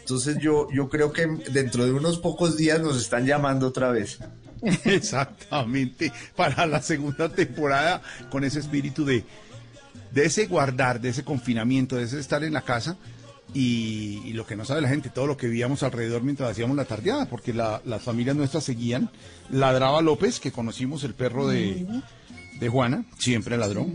[0.00, 4.18] Entonces yo, yo creo que dentro de unos pocos días nos están llamando otra vez.
[4.84, 9.24] Exactamente, para la segunda temporada con ese espíritu de,
[10.12, 12.96] de ese guardar, de ese confinamiento, de ese estar en la casa
[13.54, 16.76] y, y lo que no sabe la gente, todo lo que vivíamos alrededor mientras hacíamos
[16.76, 19.10] la tardeada, porque la- las familias nuestras seguían.
[19.50, 21.86] Ladraba López, que conocimos el perro de,
[22.60, 23.86] de Juana, siempre ladró.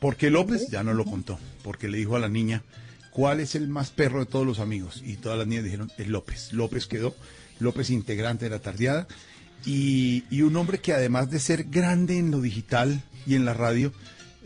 [0.00, 0.68] ¿Por qué López?
[0.70, 2.62] Ya no lo contó, porque le dijo a la niña,
[3.10, 5.02] ¿cuál es el más perro de todos los amigos?
[5.04, 6.52] Y todas las niñas dijeron, es López.
[6.52, 7.14] López quedó,
[7.58, 9.06] López integrante de la tardeada.
[9.66, 13.54] Y, y un hombre que además de ser grande en lo digital y en la
[13.54, 13.92] radio,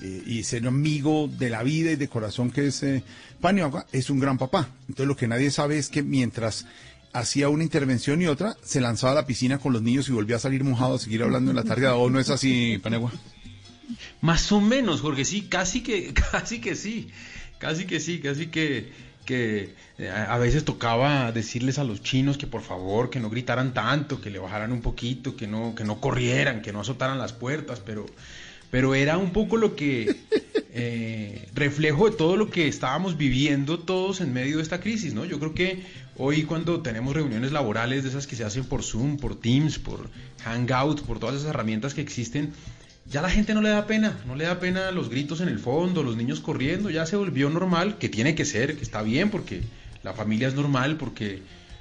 [0.01, 3.03] eh, y ser amigo de la vida y de corazón que es eh,
[3.41, 4.69] Paniagua, es un gran papá.
[4.83, 6.67] Entonces lo que nadie sabe es que mientras
[7.13, 10.37] hacía una intervención y otra, se lanzaba a la piscina con los niños y volvía
[10.37, 11.87] a salir mojado a seguir hablando en la tarde.
[11.89, 13.13] ¿O no es así, Paniagua?
[14.21, 17.11] Más o menos, Jorge, sí, casi que, casi que sí,
[17.59, 18.93] casi que sí, casi que,
[19.25, 23.31] que eh, a a veces tocaba decirles a los chinos que por favor, que no
[23.31, 27.19] gritaran tanto, que le bajaran un poquito, que no, que no corrieran, que no azotaran
[27.19, 28.07] las puertas, pero,
[28.71, 30.17] pero era un poco lo que
[30.73, 35.25] eh, reflejo de todo lo que estábamos viviendo todos en medio de esta crisis, ¿no?
[35.25, 35.83] Yo creo que
[36.17, 40.11] hoy cuando tenemos reuniones laborales de esas que se hacen por Zoom, por Teams, por
[40.45, 42.53] Hangout, por todas esas herramientas que existen,
[43.07, 45.59] ya la gente no le da pena, no le da pena los gritos en el
[45.59, 49.31] fondo, los niños corriendo, ya se volvió normal, que tiene que ser, que está bien,
[49.31, 49.63] porque
[50.03, 51.41] la familia es normal, porque,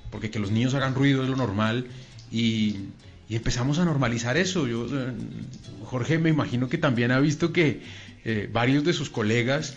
[0.10, 1.88] porque que los niños hagan ruido es lo normal,
[2.32, 2.78] y,
[3.30, 4.68] y empezamos a normalizar eso.
[4.68, 5.14] Yo, eh,
[5.86, 7.82] Jorge, me imagino que también ha visto que
[8.26, 9.76] eh, varios de sus colegas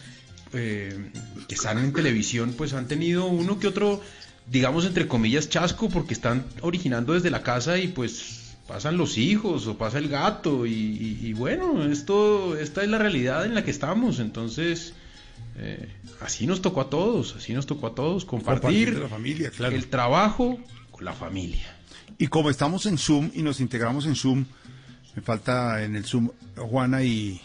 [0.53, 1.11] eh,
[1.49, 4.01] que están en televisión, pues han tenido uno que otro,
[4.51, 9.67] digamos entre comillas, chasco, porque están originando desde la casa y pues pasan los hijos
[9.67, 13.65] o pasa el gato y, y- y bueno, esto, esta es la realidad en la
[13.65, 14.95] que estamos, entonces
[15.59, 15.89] eh,
[16.21, 19.75] así nos tocó a todos, así nos tocó a todos compartir, la familia, claro.
[19.75, 20.59] el trabajo
[20.93, 21.77] con la familia.
[22.21, 24.45] Y como estamos en Zoom y nos integramos en Zoom,
[25.17, 27.41] me falta en el Zoom Juana y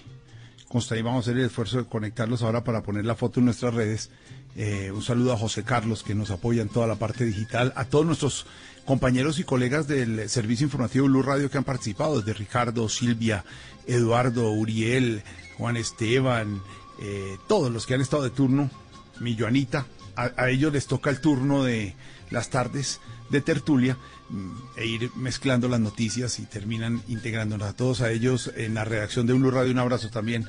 [0.68, 3.74] Constaín, vamos a hacer el esfuerzo de conectarlos ahora para poner la foto en nuestras
[3.74, 4.10] redes.
[4.58, 7.86] Eh, un saludo a José Carlos que nos apoya en toda la parte digital, a
[7.86, 8.48] todos nuestros
[8.84, 13.46] compañeros y colegas del Servicio Informativo Blue Radio que han participado, desde Ricardo, Silvia,
[13.88, 15.24] Eduardo, Uriel,
[15.58, 16.62] Juan Esteban,
[17.02, 18.70] eh, todos los que han estado de turno,
[19.22, 19.86] mi Joanita,
[20.18, 21.96] a, ellos les toca el turno de
[22.30, 23.00] las tardes
[23.30, 23.98] de tertulia
[24.76, 29.28] e ir mezclando las noticias y terminan integrándonos a todos a ellos en la redacción
[29.28, 29.72] de Blue Radio.
[29.72, 30.46] Un abrazo también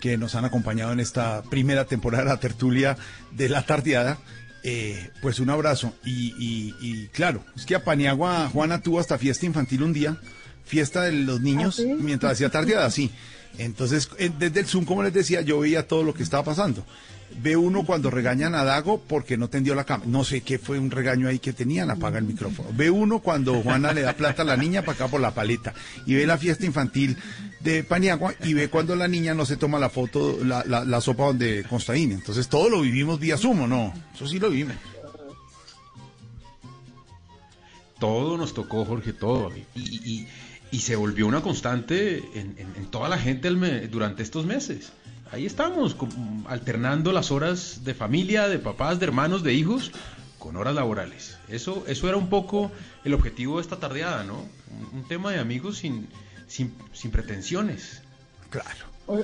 [0.00, 2.96] que nos han acompañado en esta primera temporada de la tertulia
[3.32, 4.18] de la tardeada.
[4.62, 5.94] Eh, pues un abrazo.
[6.04, 10.18] Y, y- y claro, es que a Paniagua Juana tuvo hasta fiesta infantil un día,
[10.64, 13.10] fiesta de los niños, mientras hacía tardeada, sí.
[13.58, 16.84] Entonces, eh, desde el Zoom, como les decía, yo veía todo lo que estaba pasando.
[17.42, 20.04] Ve uno cuando regañan a Dago porque no tendió la cama.
[20.06, 22.68] No sé qué fue un regaño ahí que tenían, apaga el micrófono.
[22.74, 25.72] Ve uno cuando Juana le da plata a la niña para acá por la paleta.
[26.06, 27.16] Y ve la fiesta infantil
[27.60, 31.00] de Paniagua y ve cuando la niña no se toma la foto, la, la, la
[31.00, 32.12] sopa donde Constaín.
[32.12, 33.94] Entonces todo lo vivimos vía Zoom, ¿o ¿no?
[34.14, 34.74] Eso sí lo vivimos.
[37.98, 39.52] Todo nos tocó, Jorge, todo.
[39.74, 40.28] Y, y-
[40.72, 43.50] y se volvió una constante en, en- toda la gente
[43.88, 44.92] durante estos meses.
[45.32, 49.92] Ahí estamos, com- alternando las horas de familia, de papás, de hermanos, de hijos,
[50.38, 51.38] con horas laborales.
[51.48, 52.70] Eso, eso era un poco
[53.04, 54.38] el objetivo de esta tardeada, ¿no?
[54.92, 56.08] Un, un tema de amigos sin,
[56.48, 58.02] sin, sin pretensiones.
[58.48, 58.86] Claro.
[59.06, 59.22] Hoy,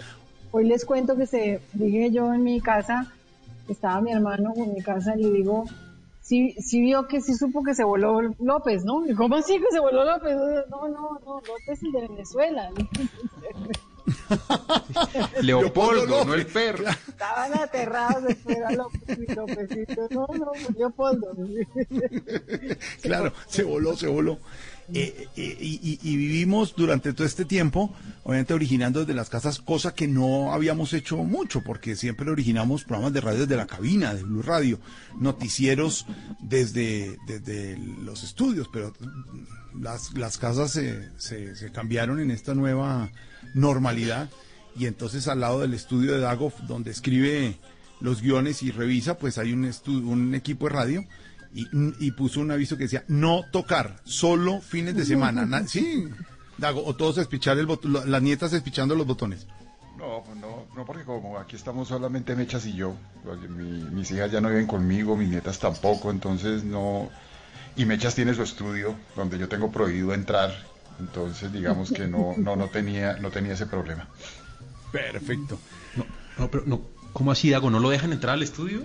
[0.53, 3.13] hoy les cuento que se dije yo en mi casa,
[3.69, 5.65] estaba mi hermano en mi casa y le digo,
[6.21, 9.05] sí, sí vio que sí supo que se voló López, ¿no?
[9.07, 10.37] Y ¿cómo así que se voló López?
[10.71, 12.71] No, no, no, López es de Venezuela.
[15.43, 16.85] Leopoldo, no el perro.
[17.09, 20.09] Estaban aterrados de fuera Lópezito.
[20.11, 21.37] No, no, Leopoldo.
[23.03, 24.39] Claro, se voló, se voló.
[24.93, 27.93] Eh, eh, y, y- y vivimos durante todo este tiempo,
[28.23, 33.13] obviamente originando desde las casas, cosa que no habíamos hecho mucho, porque siempre originamos programas
[33.13, 34.79] de radio desde la cabina de Blue Radio,
[35.19, 36.07] noticieros
[36.41, 38.93] desde, desde los estudios, pero
[39.81, 43.11] las, las casas se, se, se cambiaron en esta nueva
[43.57, 44.29] normalidad
[44.79, 47.57] y entonces al lado del estudio de Dago, donde escribe
[48.01, 51.05] los guiones y revisa, pues hay un, un equipo de radio
[51.55, 51.67] y,
[51.99, 55.47] y puso un aviso que decía no tocar, solo fines de semana.
[55.47, 56.07] Na- sí,
[56.59, 59.47] Dago, o todos espichar el bot- lo- las nietas espichando los botones.
[59.97, 64.31] No, no, no, porque como aquí estamos solamente Mechas y yo, porque mi- mis hijas
[64.31, 67.09] ya no viven conmigo, mis nietas tampoco, entonces no...
[67.79, 70.55] Y Mechas tiene su estudio donde yo tengo prohibido entrar,
[71.01, 74.09] entonces digamos que no, no, no, tenía, no tenía ese problema.
[74.93, 75.59] Perfecto.
[76.39, 76.81] No, pero no,
[77.13, 77.71] ¿cómo así, Dago?
[77.71, 78.83] ¿No lo dejan entrar al estudio?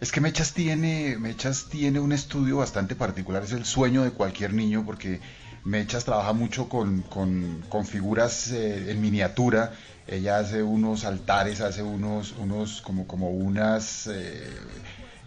[0.00, 4.52] Es que Mechas tiene, Mechas tiene un estudio bastante particular, es el sueño de cualquier
[4.52, 5.20] niño porque
[5.64, 9.72] Mechas trabaja mucho con, con- con figuras eh, en miniatura,
[10.06, 14.46] ella hace unos altares, hace unos, unos como, como unas, eh,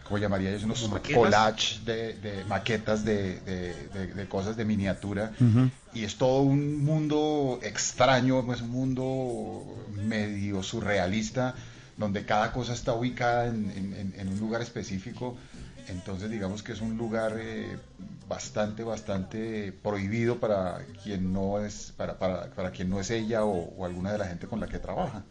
[0.07, 0.65] ¿cómo llamaría yo?
[0.65, 1.15] Unos maquetas.
[1.23, 5.31] collage de, de maquetas de, de- de- de cosas de miniatura
[5.93, 9.63] y es todo un mundo extraño, es un mundo
[9.95, 11.55] medio surrealista,
[11.97, 15.35] donde cada cosa está ubicada en, en- en- en un lugar específico.
[15.89, 17.77] Entonces digamos que es un lugar eh,
[18.27, 23.73] bastante, bastante prohibido para quien no es, para, para, para quien no es ella o,
[23.77, 25.23] o alguna de la gente con la que trabaja.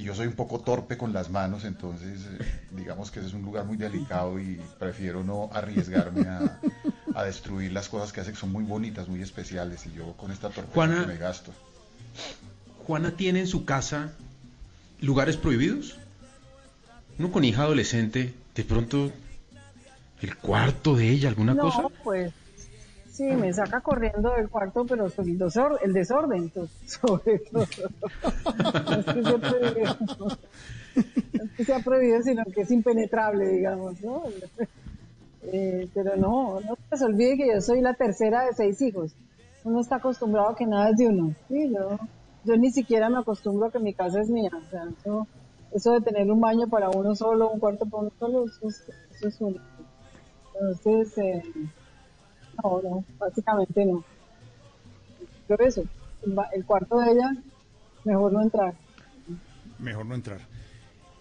[0.00, 3.34] Y yo soy un poco torpe con las manos, entonces eh, digamos que ese es
[3.34, 6.58] un lugar muy delicado y prefiero no arriesgarme a,
[7.14, 10.30] a destruir las cosas que hace que son muy bonitas, muy especiales y yo con
[10.30, 11.52] esta torpeza Juana- que me gasto.
[12.86, 14.12] ¿Juana tiene en su casa
[15.00, 15.98] lugares prohibidos?
[17.18, 19.12] Uno con hija adolescente, de pronto
[20.22, 21.82] el cuarto de ella, alguna no, cosa.
[22.02, 22.32] pues
[23.20, 27.66] sí, me saca corriendo del cuarto, pero sobre el, desor- el desorden, to- sobre todo.
[31.34, 34.22] No es que sea prohibido, sino que es impenetrable, digamos, ¿no?
[35.52, 39.12] Eh, pero no, no se olvide que yo soy la tercera de seis hijos.
[39.64, 41.34] Uno está acostumbrado a que nada es de uno.
[41.48, 41.98] Sí, yo,
[42.44, 44.50] yo ni siquiera me acostumbro a que mi casa es mía.
[44.54, 45.26] O sea, eso,
[45.72, 48.82] eso de tener un baño para uno solo, un cuarto para uno solo, eso es,
[49.16, 49.64] eso es único.
[50.54, 51.42] Entonces, eh,
[52.62, 54.04] no, no, básicamente no.
[55.48, 55.82] Pero eso,
[56.54, 57.34] el, cuarto de ella,
[58.04, 58.74] mejor no entrar.
[59.78, 60.40] Mejor no entrar.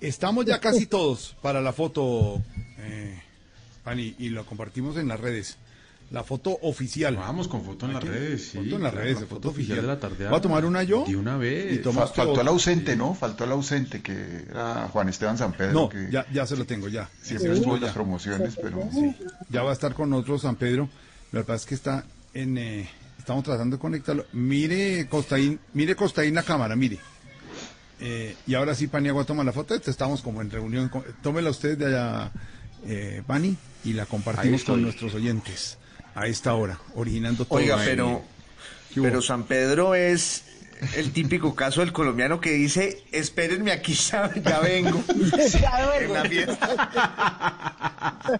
[0.02, 2.42] Estamos ya casi todos para la foto,
[2.78, 3.20] eh,
[3.84, 5.58] Pani, y lo compartimos en las redes.
[6.12, 7.16] La foto oficial.
[7.18, 8.58] Vamos con foto en las redes, sí.
[8.58, 9.78] Foto en las claro, redes, la foto, foto oficial.
[9.78, 10.32] oficial de la tardeada.
[10.32, 11.04] ¿Va a tomar una yo?
[11.06, 11.72] De una vez.
[11.74, 12.52] Y Fa- tomas faltó el otra.
[12.52, 13.14] ausente, ¿no?
[13.14, 15.74] Faltó el ausente, que era Juan Esteban San Pedro.
[15.74, 17.08] No, que ya, ya se lo tengo, ya.
[17.22, 17.58] Siempre Sí.
[17.60, 18.90] estuvo en las promociones, pero...
[18.92, 19.16] Sí,
[19.50, 20.90] ya va a estar con nosotros San Pedro.
[21.32, 22.58] La verdad es que está en.
[22.58, 24.26] eh, estamos tratando de conectarlo.
[24.34, 26.98] Mire, Costaín, mire Costaín la cámara, mire.
[28.00, 29.76] Eh, y ahora sí, Paniagua toma la foto.
[29.76, 30.90] Estamos como en reunión.
[30.90, 32.32] con- Tómela usted de allá,
[32.88, 35.78] eh, Pani, y la compartimos con nuestros oyentes
[36.16, 37.60] a esta hora, originando todo.
[37.60, 38.24] Oiga, pero,
[38.96, 40.44] pero San Pedro es,
[40.96, 45.04] el típico caso del colombiano que dice, espérenme aquí, ya, ya vengo.
[45.62, 46.70] Ya en la fiesta.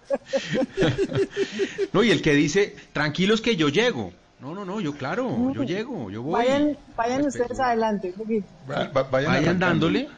[1.92, 4.12] No, y el que dice, tranquilos que yo llego.
[4.40, 6.32] No, no, no, yo claro, yo llego, yo voy.
[6.46, 8.14] Vayan, vayan ustedes adelante.
[8.16, 8.42] un.
[8.70, 10.08] Va- va- vayan Vayan dándole.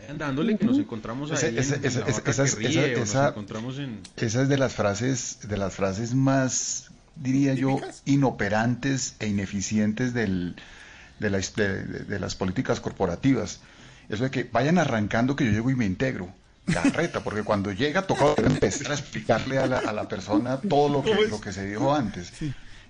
[0.00, 2.44] Vayan dándole que nos encontramos ahí Ese- en- ese- en, ese- la esa- vaca esa-
[2.44, 4.00] que ríe, esa- o esa- nos encontramos en...
[4.16, 10.56] Esa es de las frases, de las frases más, diría yo, inoperantes e ineficientes del,
[11.22, 13.60] de, la- de- de- de las políticas corporativas.
[14.08, 16.28] Eso de que vayan arrancando que yo llego y me integro.
[16.66, 21.02] Carreta, porque cuando llega toca empezar a explicarle a la, a la persona todo lo
[21.02, 22.32] que, lo que se dijo antes.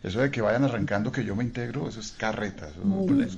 [0.02, 2.68] Eso de que vayan arrancando que yo me integro, eso es carreta.
[2.68, 3.36] Eso es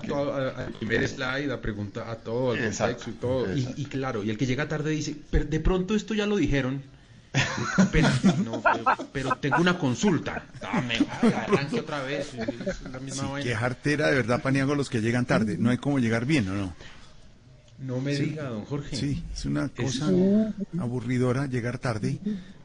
[0.00, 3.74] que- al primer slide, a preguntar a todo, al Exacto, contexto y todo.
[3.76, 6.82] Y, claro, y el que llega tarde dice, pero de pronto esto ya lo dijeron.
[7.78, 8.12] Espera,
[8.44, 10.44] no, pero, pero tengo una consulta.
[10.60, 12.32] Dame, ay, arranque otra vez.
[12.34, 13.44] Es la misma Sí, vaina.
[13.50, 15.56] qué jartera de verdad, Paniago, los que llegan tarde.
[15.58, 16.74] No hay como llegar bien, ¿o no?
[17.78, 18.24] No me Sí.
[18.26, 18.96] diga, don Jorge.
[18.96, 20.10] Sí, es una Es- cosa
[20.78, 22.18] aburridora llegar tarde,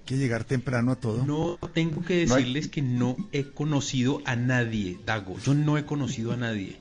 [0.06, 1.26] que llegar temprano a todo.
[1.26, 5.38] No tengo que decirles que no he conocido a nadie, Dago.
[5.40, 6.78] Yo no he conocido a nadie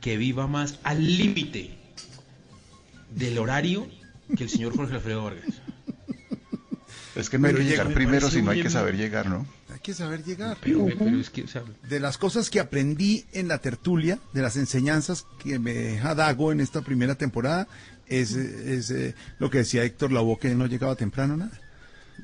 [0.00, 1.70] que viva más al límite
[3.14, 3.86] del horario
[4.36, 5.44] que el señor Jorge Alfredo Vargas.
[7.14, 9.46] Es que no hay que llega- llegar me primero, sino hay que saber llegar, ¿no?
[9.72, 10.56] Hay que saber llegar.
[10.62, 14.42] Pero, pero es que, o sea, De las cosas que aprendí en la tertulia, de
[14.42, 17.68] las enseñanzas que me deja Dago en esta primera temporada,
[18.06, 21.52] es, es, eh, lo que decía Héctor Lavoe, que no llegaba temprano nada.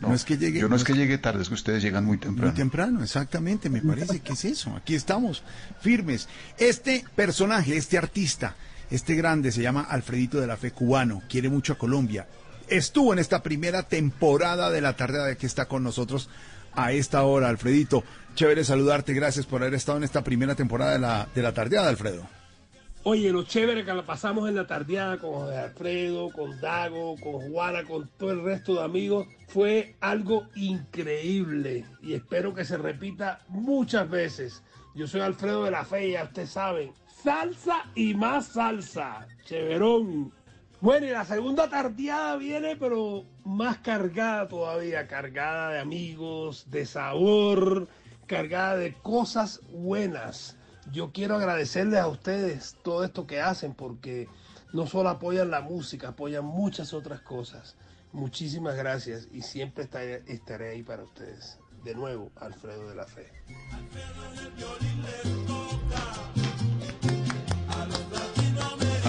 [0.01, 0.61] No, es que llegue.
[0.61, 2.53] Yo no es que llegue tarde, es que ustedes llegan muy temprano.
[2.53, 4.75] Muy temprano, exactamente, me parece que es eso.
[4.77, 5.43] Aquí estamos,
[5.81, 6.29] firmes.
[6.57, 8.55] Este personaje, este artista,
[8.91, 12.27] este grande, se llama Alfredito de la Fe Cubano, quiere mucho a Colombia.
[12.71, 16.29] Estuvo en esta primera temporada de la tarde de que está con nosotros
[16.75, 18.05] a esta hora, Alfredito.
[18.35, 21.89] Chévere saludarte, gracias por haber estado en esta primera temporada de la, de la tardeada,
[21.89, 22.29] Alfredo.
[23.05, 27.51] Oye, lo chévere que la pasamos en la tardeada con José Alfredo, con Dago, con
[27.51, 33.41] Juana, con todo el resto de amigos, fue algo increíble y espero que se repita
[33.49, 34.63] muchas veces.
[34.95, 36.93] Yo soy Alfredo de la Fe, ya ustedes saben,
[37.23, 40.33] salsa y más salsa, chéverón.
[40.81, 47.89] Bueno, y la segunda tardeada viene, pero más cargada todavía, cargada de amigos, de sabor,
[48.27, 50.57] cargada de cosas buenas.
[50.93, 54.29] Yo quiero agradecerles a ustedes todo esto que hacen porque
[54.73, 57.77] no solo apoyan la música, apoyan muchas otras cosas.
[58.13, 61.59] Muchísimas gracias y siempre estaré, estaré ahí para ustedes.
[61.83, 63.33] De nuevo, Alfredo de la Fe.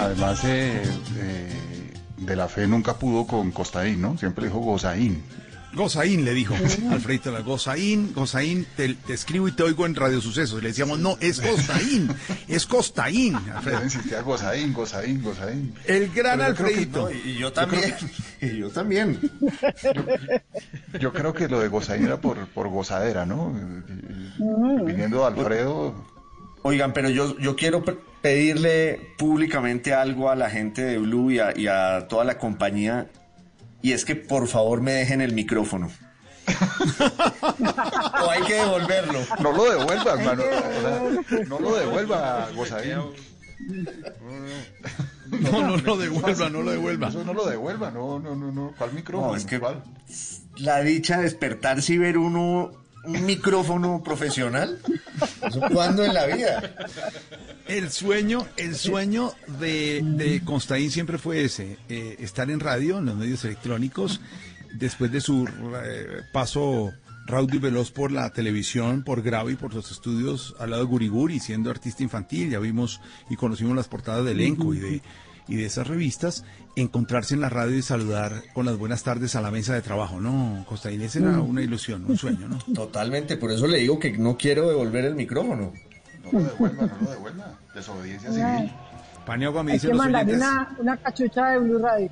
[0.00, 0.82] Además, eh,
[1.18, 4.16] eh, de la fe nunca pudo con Costaín, ¿no?
[4.16, 5.22] Siempre dijo Gozaín.
[5.72, 6.54] Gozaín le dijo,
[6.90, 10.58] Alfredito, la Gozaín, Gozaín, te, te escribo y te oigo en Radio Sucesos.
[10.58, 12.08] Y le decíamos, no, es Costaín,
[12.48, 13.78] es Costaín, Alfredo.
[13.78, 15.74] Yo insistía Gozaín, Gozaín, Gozaín.
[15.84, 17.10] El gran yo Alfredito.
[17.10, 17.94] no, Y yo también.
[18.40, 19.20] Y yo también.
[20.98, 23.54] Yo creo que lo de Gozaín era por, por gozadera, ¿no?
[24.84, 26.09] Viniendo de Alfredo.
[26.62, 31.38] Oigan, pero yo, yo quiero pe- pedirle públicamente algo a la gente de Blue y
[31.38, 33.08] a, y a toda la compañía,
[33.82, 35.90] y es que por favor me dejen el micrófono.
[38.24, 39.20] o hay que devolverlo.
[39.40, 40.42] No lo devuelva, hermano.
[41.48, 42.98] No lo devuelva, Gozaín.
[45.30, 47.08] No, no lo devuelva, no lo devuelva.
[47.08, 48.74] Eso no lo devuelva, no, no, no, no.
[48.76, 49.30] ¿Cuál micrófono?
[49.32, 49.82] No, es que- ¿Cuál?
[50.56, 52.70] La dicha de despertarse y ver uno
[53.04, 54.78] un micrófono profesional.
[55.46, 56.74] ¿Eso cuándo en la vida?
[57.66, 63.06] El sueño, el sueño de, de Constaín siempre fue ese, eh, estar en radio, en
[63.06, 64.20] los medios electrónicos,
[64.74, 65.48] después de su
[65.84, 66.92] eh, paso
[67.26, 70.88] raudo y veloz por la televisión, por Grave y por los estudios al lado de
[70.88, 75.02] Guriguri, siendo artista infantil, ya vimos y conocimos las portadas de elenco y de,
[75.46, 76.44] y de esas revistas,
[76.76, 80.20] encontrarse en la radio y saludar con las buenas tardes a la mesa de trabajo,
[80.20, 80.64] ¿no?
[80.68, 82.58] Constaín, esa era una ilusión, un sueño, ¿no?
[82.74, 85.72] Totalmente, por eso le digo que no quiero devolver el micrófono.
[86.24, 87.58] No lo devuelva, no lo devuelva.
[87.74, 88.72] Desobediencia civil.
[89.26, 90.36] Paniagua me que los oyentes.
[90.36, 92.10] una, una cachucha de Blue Radio.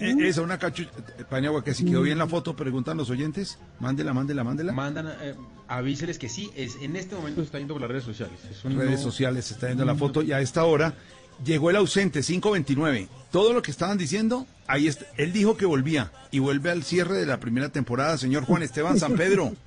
[0.00, 0.90] Eh, Esa, una cachucha.
[1.28, 3.58] Paniagua, que si quedó bien la foto, preguntan los oyentes.
[3.78, 4.72] Mándela, mándela, mándela.
[4.72, 5.34] mandan, eh,
[5.68, 8.38] avíseles que sí, es, en este momento se está yendo por las redes sociales.
[8.64, 10.94] No- redes sociales se está viendo la foto y a esta hora
[11.44, 16.10] llegó el ausente 529 todo lo que estaban diciendo ahí está él dijo que volvía
[16.30, 19.52] y vuelve al cierre de la primera temporada señor Juan Esteban San Pedro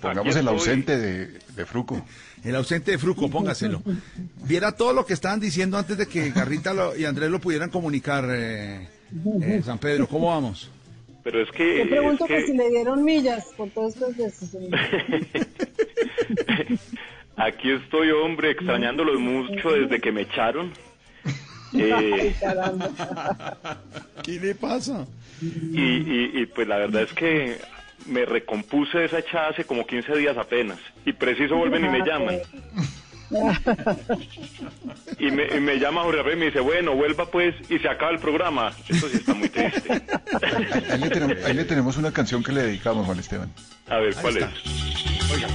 [0.00, 2.04] Pongamos el ausente de, de Fruco.
[2.44, 3.82] el ausente de Fruco póngaselo
[4.44, 7.70] viera todo lo que estaban diciendo antes de que Garrita lo- y Andrés lo pudieran
[7.70, 8.88] comunicar eh,
[9.42, 10.70] eh, San Pedro cómo vamos
[11.24, 11.78] Pero es que...
[11.78, 14.50] Yo pregunto es que si le dieron millas por todos estos veces.
[17.36, 20.72] Aquí estoy, hombre, extrañándolos mucho desde que me echaron.
[21.78, 22.34] Eh,
[24.22, 25.06] ¿Qué le pasa?
[25.40, 27.58] y, y- y, pues la verdad es que
[28.06, 30.78] me recompuse de esa echada hace como 15 días apenas.
[31.04, 32.36] Y preciso vuelven y me llaman.
[35.18, 37.88] Y me, y me llama Jorge Rafael y me dice, bueno, vuelva pues y se
[37.88, 38.72] acaba el programa.
[38.88, 40.00] Eso sí está muy triste.
[40.90, 43.50] Ahí le, tenemos, ahí le tenemos una canción que le dedicamos, Juan Esteban.
[43.88, 44.44] A ver, ¿cuál es?
[45.28, 45.46] Porque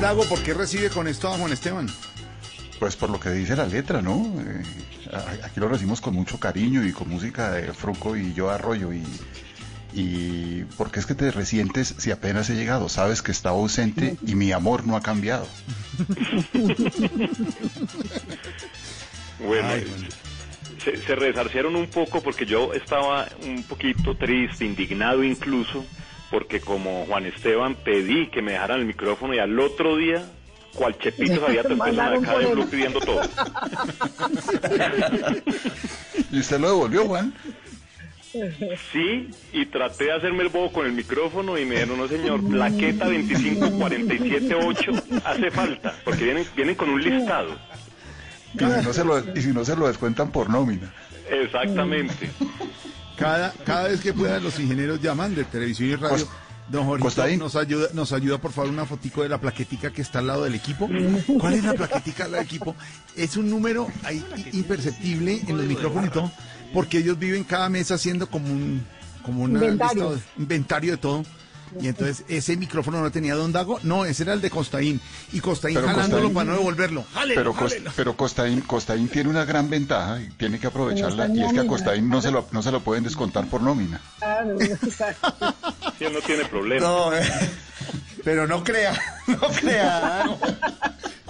[0.00, 1.86] Dago, ¿por qué recibe con esto a Juan Esteban?
[2.78, 4.34] Pues por lo que dice la letra, ¿no?
[4.40, 4.62] Eh,
[5.44, 9.04] aquí lo recibimos con mucho cariño y con música de Fruco y yo Arroyo y,
[9.92, 14.34] y porque es que te resientes si apenas he llegado, sabes que estaba ausente y
[14.34, 15.46] mi amor no ha cambiado.
[19.44, 19.68] Bueno,
[20.82, 25.84] Se, se resarcieron un poco porque yo estaba un poquito triste, indignado incluso,
[26.30, 30.24] porque como Juan Esteban pedí que me dejaran el micrófono y al otro día,
[30.74, 33.22] cual chepito había tres personas acá de Blue pidiendo todo.
[36.30, 37.34] ¿Y usted lo devolvió, Juan?
[38.92, 42.40] Sí, y traté de hacerme el bobo con el micrófono y me dijeron, no señor,
[42.48, 44.92] plaqueta 25478
[45.24, 47.56] hace falta, porque vienen, vienen con un listado.
[48.54, 50.92] Y si no se lo, y si no se lo descuentan por nómina.
[51.28, 52.30] Exactamente.
[53.20, 56.26] Cada, cada vez que puedan los ingenieros llaman de televisión y radio.
[56.70, 60.20] Don Jorge, nos ayuda, nos ayuda por favor una fotico de la plaquetica que está
[60.20, 60.88] al lado del equipo.
[61.40, 62.74] ¿Cuál es la plaquetica del equipo?
[63.16, 66.30] Es un número ahí imperceptible en los micrófonos y todo,
[66.72, 68.84] porque ellos viven cada mes haciendo como un
[69.24, 70.12] como una Inventario.
[70.12, 71.24] lista de- inventario de todo.
[71.80, 75.00] Y entonces ese micrófono no tenía Don Dago, no, ese era el de Costaín.
[75.32, 77.04] Y Costaín Pero jalándolo Costaín- para no devolverlo.
[77.14, 81.52] Jálelo, Pero, pero Costaín, Costaín tiene una gran ventaja y tiene que aprovecharla y es
[81.52, 81.66] que a.
[81.66, 84.00] Costaín no se lo, no se lo pueden descontar por nómina.
[84.18, 85.54] Claro, exacto.
[85.98, 86.86] Sí, no tiene problema.
[86.86, 87.22] No, eh,
[88.24, 90.24] pero no crea, no crea.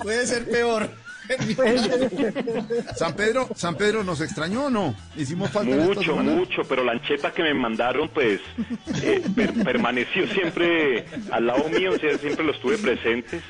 [0.02, 0.90] Puede ser peor.
[2.96, 4.94] San Pedro, San Pedro nos extrañó o no?
[5.16, 8.40] Hicimos falta Mucho, mucho, pero la ancheta que me mandaron, pues,
[9.02, 13.42] eh, per- permaneció siempre al lado mío, o sea, siempre los tuve presentes.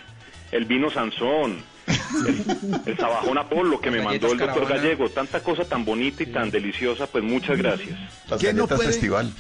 [0.52, 4.76] El vino Sansón, el, el sabajón Apolo que me mandó el doctor Caravana.
[4.82, 7.96] Gallego, tanta cosa tan bonita y tan deliciosa, pues muchas gracias.
[8.28, 9.32] Las ¿Quién no puede- festival.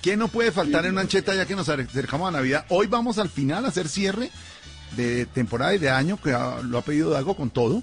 [0.00, 2.66] ¿Qué no puede faltar en una ancheta ya que nos acercamos a Navidad?
[2.68, 4.28] Hoy vamos al final a hacer cierre
[4.96, 6.30] de temporada y de año, que
[6.64, 7.82] lo ha pedido Dago con todo.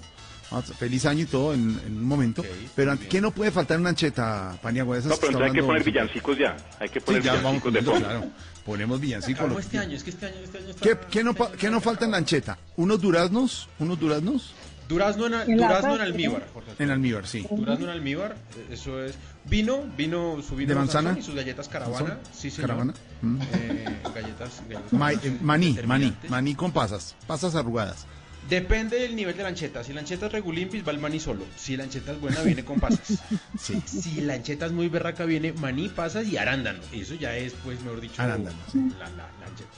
[0.54, 2.44] Ah, Feliz año y todo en, en un momento.
[2.76, 4.96] Pero ¿qué no puede faltar en una ancheta, Paniagua?
[4.96, 7.22] de esas No, pero que entonces hay que poner villancicos ya, hay que Sí, poner
[7.22, 8.20] ya vamos villancicos de poniendo, fondo.
[8.28, 8.32] claro.
[8.66, 9.40] Ponemos villancicos.
[9.40, 10.82] Acabó lo- este año, es que este año, este año está...
[10.82, 12.58] ¿Qué, qué no, qué no falta en la ancheta?
[12.76, 13.68] ¿Unos duraznos?
[13.78, 14.52] ¿Unos duraznos?
[14.88, 16.46] Durazno en, durazno en almíbar.
[16.78, 17.46] En almíbar, sí.
[17.50, 19.14] Durazno en almíbar, eh, eso es.
[19.44, 21.10] Vino, vino, su vino ¿De manzana?
[21.10, 21.98] Sansón y sus galletas caravana.
[21.98, 22.18] ¿Sansón?
[22.32, 22.68] Sí, señor.
[22.70, 22.94] Caravana.
[23.22, 23.38] Mm.
[23.54, 28.06] Eh, galletas, galletas Ma- Sansón, eh, maní, maní, maní con pasas, pasas arrugadas.
[28.48, 29.84] Depende del nivel de la ancheta.
[29.84, 31.44] Si la ancheta es regulimpis, va el maní solo.
[31.56, 33.22] Si la ancheta es buena, viene con pasas.
[33.58, 33.80] Sí.
[33.86, 36.80] Si la ancheta es muy berraca, viene maní, pasas y arándano.
[36.92, 38.56] Eso ya es, pues, mejor dicho, Arándano,
[38.98, 39.70] la, la- la ancheta.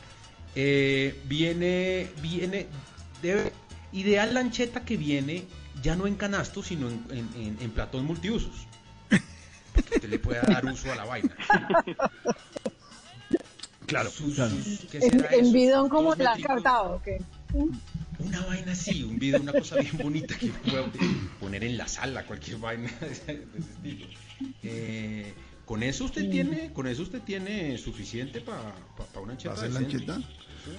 [0.54, 2.66] Eh, viene, viene,
[3.20, 3.52] debe,
[3.92, 5.44] ideal la ancheta que viene
[5.82, 8.66] ya no en canasto, sino en, en, en- en platón multiusos.
[9.74, 11.34] Porque usted le pueda dar uso a la vaina.
[13.86, 14.50] Claro, Sus- claro.
[14.50, 15.52] sus- ¿qué En, será en eso?
[15.52, 16.54] bidón como la métricos.
[16.54, 17.08] cartado, ¿ok?
[18.18, 20.86] Una vaina así, un video, una cosa bien bonita que puedo
[21.38, 24.06] poner en la sala, cualquier vaina de ese estilo.
[24.62, 25.34] Eh,
[25.66, 28.72] con eso usted tiene, con eso usted tiene suficiente para
[29.22, 29.54] una ancheta.
[29.54, 30.18] ¿Para hacer la ancheta?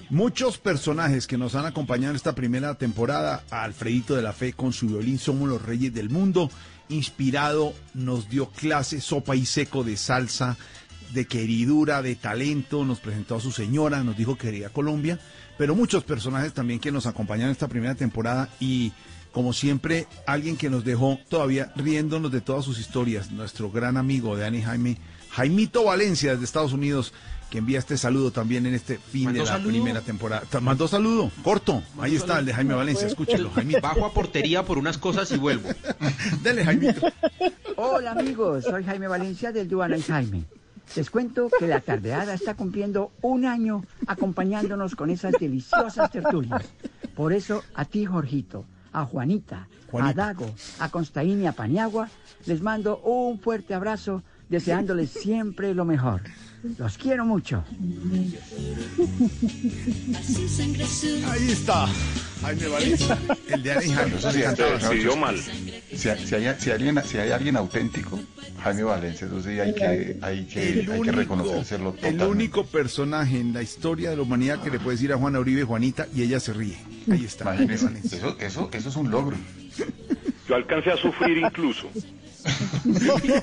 [0.10, 4.54] Muchos personajes que nos han acompañado en esta primera temporada, a Alfredito de la Fe
[4.54, 6.50] con su violín Somos los Reyes del Mundo,
[6.90, 10.57] inspirado, nos dio clase sopa y seco de salsa,
[11.14, 15.20] de queridura, de talento, nos presentó a su señora, nos dijo que quería Colombia,
[15.57, 18.91] pero muchos personajes también que nos acompañaron esta primera temporada y
[19.36, 24.38] como siempre, alguien que nos dejó todavía riéndonos de todas sus historias, nuestro gran amigo
[24.38, 24.98] de Ani Jaime,
[25.30, 27.12] Jaimito Valencia desde Estados Unidos,
[27.50, 29.70] que envía este saludo también en este fin ¿Mandó de la saludo?
[29.70, 30.60] primera temporada.
[30.62, 31.84] Mandó saludo, corto.
[32.00, 33.80] Ahí está el de Jaime Valencia, escúchelo, Jaime.
[33.80, 35.70] Bajo a portería por unas cosas y vuelvo.
[36.44, 37.02] Dele, Jaimito.
[37.78, 40.44] Hola amigos, soy Jaime Valencia del Duana y Jaime.
[40.96, 46.64] Les cuento que la tardeada está cumpliendo un año acompañándonos con esas deliciosas tertulias.
[47.16, 52.10] Por eso a ti, Jorgito, a Juanita, a Dago, a Constaín y a Paniagua,
[52.46, 56.22] les mando un fuerte abrazo deseándoles siempre lo mejor.
[56.78, 57.64] Los quiero mucho.
[61.30, 61.88] Ahí está.
[62.42, 63.18] Jaime Valencia.
[63.48, 64.16] El de Jaime.
[64.18, 65.38] Eso sí, decidió mal.
[65.38, 68.20] Si, si hay, si, alguien, si hay alguien auténtico,
[68.64, 72.26] Jaime Valencia, eso sí hay que, hay que, El hay que único- reconocérselo El totalmente.
[72.28, 75.64] único personaje en la historia de la humanidad que le puede decir a Juana Uribe
[75.64, 76.78] Juanita y ella se ríe.
[77.12, 77.46] Ahí está.
[77.46, 78.18] Jaime Imagínese, Valencia.
[78.18, 79.38] eso, eso, eso es un logro.
[80.48, 81.90] Yo alcancé a sufrir incluso.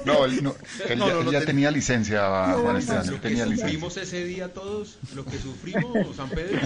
[0.04, 0.54] No, él, no,
[0.88, 3.20] él No, ya, no, él no ya ten- tenía licencia, No, Juan Esteban, lo él
[3.20, 3.56] que licencia.
[3.56, 6.60] sufrimos ese día todos, lo que sufrimos, San Pedro.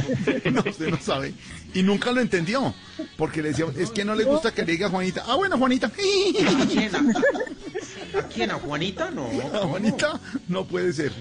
[0.53, 1.33] No, usted no sabe.
[1.75, 2.75] Y nunca lo entendió.
[3.17, 5.25] Porque le decíamos, es que no le gusta que le diga Juanita.
[5.27, 5.87] Ah, bueno, Juanita.
[5.89, 5.91] ¿A
[6.71, 6.95] quién?
[6.95, 8.51] ¿A, a quién?
[8.51, 9.11] ¿A Juanita?
[9.11, 9.29] No.
[9.53, 11.13] A Juanita no puede ser.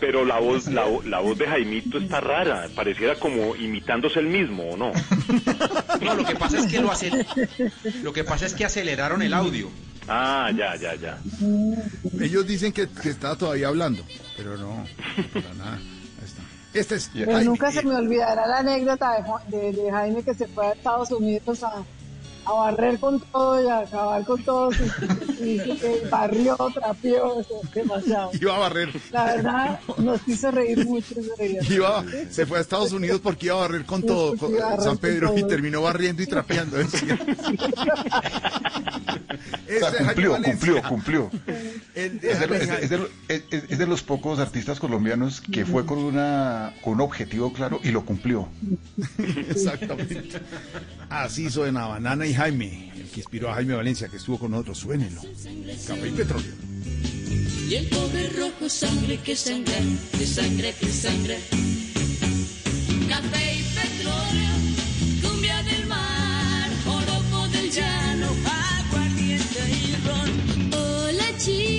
[0.00, 2.68] Pero la voz, la, la voz de Jaimito está rara.
[2.74, 4.92] Pareciera como imitándose el mismo, ¿o no?
[6.00, 7.26] No, lo que pasa es que lo acel-
[8.02, 9.70] lo que pasa es que aceleraron el audio.
[10.08, 11.18] Ah, ya, ya, ya.
[12.20, 14.02] Ellos dicen que, que está todavía hablando.
[14.36, 14.84] Pero no,
[15.32, 15.76] para nada.
[15.76, 16.42] Ahí está.
[16.74, 17.10] Este es.
[17.14, 20.72] Pero Jaime, nunca se me olvidará la anécdota de- de Jaime que se fue a
[20.72, 21.82] Estados Unidos a,
[22.46, 24.70] a barrer con todo y a acabar con todo.
[25.40, 25.80] Y, y
[26.10, 28.30] barrió, trapeó, eso, demasiado.
[28.40, 28.88] Iba a barrer.
[29.10, 31.14] La verdad, nos hizo reír mucho.
[31.70, 34.98] Iba, se fue a Estados Unidos porque iba a barrer con todo, con San con
[34.98, 36.76] Pedro, y terminó barriendo y trapeando.
[36.78, 37.18] decía.
[39.64, 41.30] O sea, cumplió, cumplió, cumplió.
[41.94, 45.40] Es de, Jaime es de- es de- es- es- es de los pocos artistas colombianos
[45.40, 48.48] que fue con, una, con un objetivo claro y lo cumplió.
[49.18, 50.40] Exactamente.
[51.08, 54.78] Así suena Banana y Jaime, el que inspiró a Jaime Valencia, que estuvo con nosotros.
[54.78, 55.20] Suénelo.
[55.86, 56.52] Café y petróleo.
[57.68, 59.78] Y el pobre rojo sangre que sangra,
[60.18, 61.36] que sangra, que sangra.
[63.08, 64.54] Café y petróleo,
[65.22, 68.28] cumbia del mar, oropo del llano,
[68.88, 70.30] aguardiente y ron.
[70.74, 71.73] Hola chico,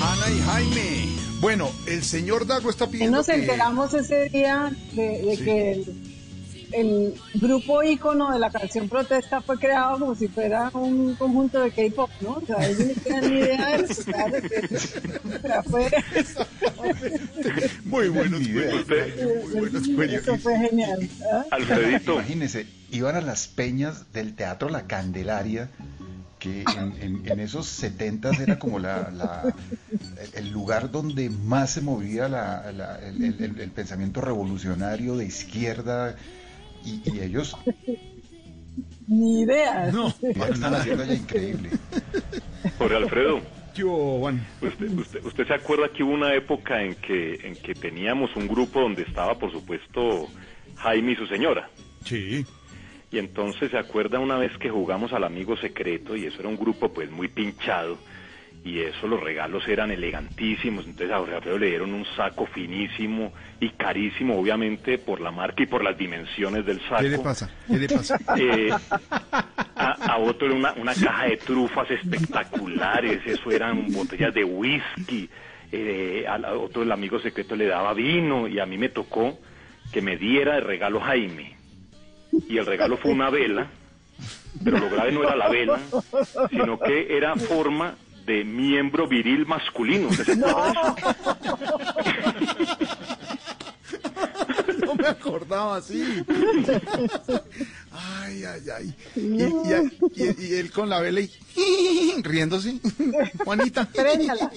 [0.00, 1.08] Ana y Jaime.
[1.40, 3.34] Bueno, el señor Dago está pidiendo nos que...
[3.34, 5.44] enteramos ese día de, de Sí.
[5.44, 5.84] que el,
[6.72, 11.70] el grupo ícono de la canción protesta fue creado como si fuera un conjunto de
[11.70, 12.32] K-pop, ¿no?
[12.34, 15.90] O sea, ellos no tenían ni idea de eso, claro, que o sea, fue,
[17.84, 18.72] Muy buenos idea.
[20.18, 21.08] eso fue genial.
[21.32, 21.44] ¿ah?
[21.52, 22.14] Alfredito.
[22.14, 25.70] Imagínese, iban a las peñas del Teatro La Candelaria,
[26.38, 29.54] que en, en- en esos setentas era como la, la-
[29.90, 35.16] el- el lugar donde más se movía la- la- el, el- el- el pensamiento revolucionario
[35.16, 36.16] de izquierda,
[36.84, 37.56] y, y ellos
[39.06, 39.90] Ni idea.
[39.92, 41.70] No, están haciendo allá increíble.
[42.78, 43.40] Jorge Alfredo.
[43.74, 44.44] Yo, Juan.
[44.60, 48.48] Usted, usted, usted se acuerda que hubo una época en que, en que teníamos un
[48.48, 50.28] grupo donde estaba, por supuesto,
[50.76, 51.70] Jaime y su señora.
[52.04, 52.44] Sí.
[53.10, 56.56] Y entonces se acuerda una vez que jugamos al amigo secreto y eso era un
[56.58, 57.96] grupo pues muy pinchado
[58.64, 60.84] y eso los regalos eran elegantísimos.
[60.84, 65.62] Entonces a Jorge Alfredo le dieron un saco finísimo y carísimo, obviamente por la marca
[65.62, 67.00] y por las dimensiones del saco.
[67.02, 67.50] ¿Qué le pasa?
[67.66, 68.18] ¿Qué le pasa?
[68.38, 68.70] Eh,
[69.76, 75.28] a, a otro era una, una caja de trufas espectaculares, eso eran botellas de whisky,
[75.72, 79.38] eh, a la- otro el amigo secreto le daba vino y a mí me tocó
[79.92, 81.56] que me diera de regalo Jaime.
[82.48, 83.68] Y el regalo fue una vela,
[84.62, 85.78] pero lo grave no era la vela,
[86.50, 87.94] sino que era forma
[88.26, 90.08] de miembro viril masculino.
[90.08, 90.36] ¿Usted se?
[90.36, 90.46] No
[94.98, 96.02] me acordaba así.
[97.90, 98.94] Ay, ay, ay.
[99.16, 101.30] Y, y- y- y él con la vela y
[102.22, 102.78] riéndose.
[103.44, 103.86] Juanita.
[103.88, 104.50] Préndala.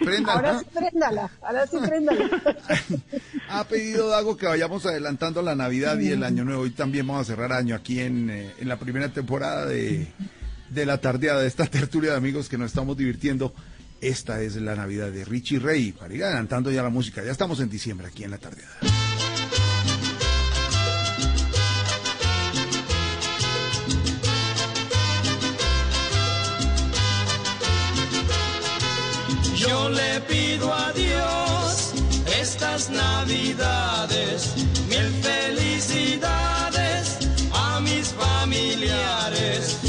[0.00, 0.32] Préndala.
[0.32, 1.30] Ahora sí, préndala.
[1.42, 2.30] Ahora sí, préndala.
[3.50, 6.62] Ha pedido Dago que vayamos adelantando la Navidad y el Año Nuevo.
[6.62, 10.06] Hoy también vamos a cerrar año aquí en, eh, en la primera temporada de,
[10.70, 13.52] de la tardeada, de esta tertulia de amigos que nos estamos divirtiendo.
[14.00, 15.92] Esta es la Navidad de Richie Rey.
[15.92, 17.24] Para ir adelantando ya la música.
[17.24, 18.78] Ya estamos en diciembre aquí en la tardeada.
[29.58, 31.92] Yo le pido a Dios
[32.40, 34.54] estas navidades,
[34.88, 37.18] mil felicidades
[37.52, 39.87] a mis familiares.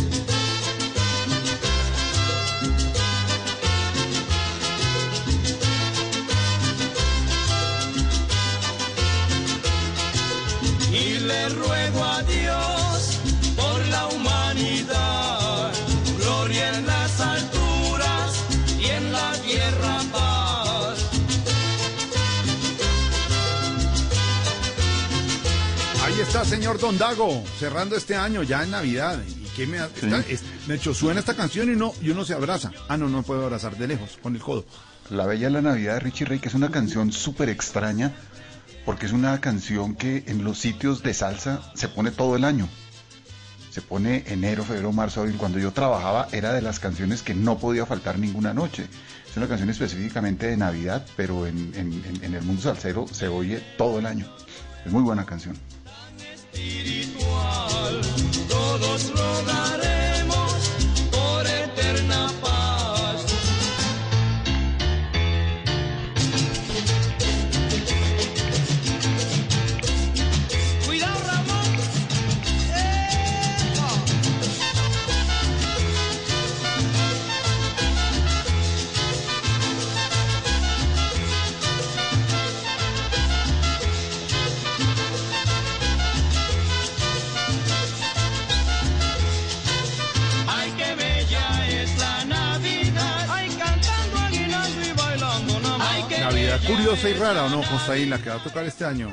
[26.29, 29.19] Está, señor Don Dago, cerrando este año ya en Navidad.
[29.27, 32.23] ¿Y qué me ha- está- es- de hecho, suena esta canción y no, y uno
[32.23, 32.71] se abraza.
[32.87, 34.65] Ah, no, no puedo abrazar de lejos, con el codo.
[35.09, 38.11] La Bella la Navidad de Richie Ray, que es una canción súper extraña,
[38.85, 42.69] porque es una canción que en los sitios de salsa se pone todo el año.
[43.71, 45.37] Se pone enero, febrero, marzo, abril.
[45.37, 48.87] Cuando yo trabajaba era de las canciones que no podía faltar ninguna noche.
[49.29, 53.97] Es una canción específicamente de Navidad, pero en- en el mundo salsero se oye todo
[53.99, 54.27] el año.
[54.85, 55.57] Es muy buena canción.
[56.53, 58.01] Espiritual,
[58.47, 59.98] todos rogaremos
[96.69, 99.09] curiosa y rara, ¿o no, Costaín, la que va a tocar este año?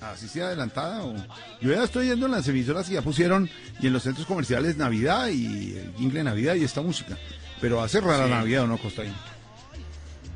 [0.00, 1.02] ¿Así sea adelantada?
[1.04, 1.14] O...
[1.60, 3.48] Yo ya estoy yendo en las emisoras que ya pusieron
[3.80, 7.16] y en los centros comerciales Navidad y el jingle Navidad y esta música.
[7.60, 8.30] Pero hace rara Sí.
[8.30, 9.12] Navidad, ¿o no, Costaín?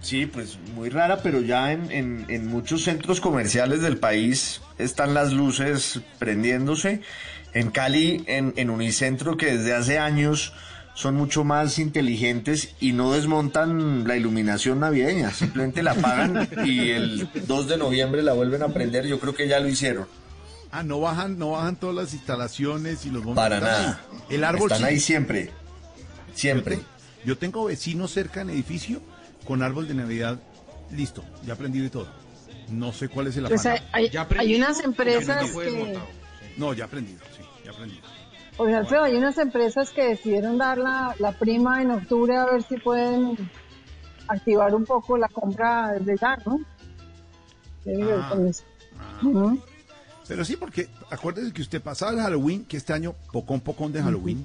[0.00, 5.14] Sí, pues muy rara, pero ya en, en- en muchos centros comerciales del país están
[5.14, 7.00] las luces prendiéndose.
[7.54, 10.52] En Cali, en, en Unicentro, que desde hace años
[10.96, 17.28] son mucho más inteligentes y no desmontan la iluminación navideña, simplemente la apagan y el
[17.46, 20.06] 2 de noviembre la vuelven a prender, yo creo que ya lo hicieron.
[20.72, 24.00] Ah, no bajan, no bajan todas las instalaciones y los montan Para nada.
[24.10, 24.34] ahí.
[24.36, 24.94] El árbol Están sí.
[24.94, 25.50] ahí siempre,
[26.34, 26.76] siempre.
[26.76, 29.00] Yo, te- yo tengo vecinos cerca en edificio
[29.46, 30.38] con árbol de Navidad
[30.90, 32.08] listo, ya aprendido y todo.
[32.70, 33.82] No sé cuál es el Pues afán.
[33.92, 35.98] hay, hay- hay unas empresas que,
[36.56, 37.20] No, ya aprendido.
[38.58, 42.62] Oye, Alfredo, hay unas empresas que decidieron dar la, la prima en octubre a ver
[42.62, 43.36] si pueden
[44.28, 46.60] activar un poco la compra desde ya, ¿no?
[48.18, 48.34] Ah.
[49.22, 49.60] Ujú.
[50.26, 54.02] Pero sí, porque acuérdese que usted pasaba el Halloween, que este año pocón pocón de
[54.02, 54.44] Halloween.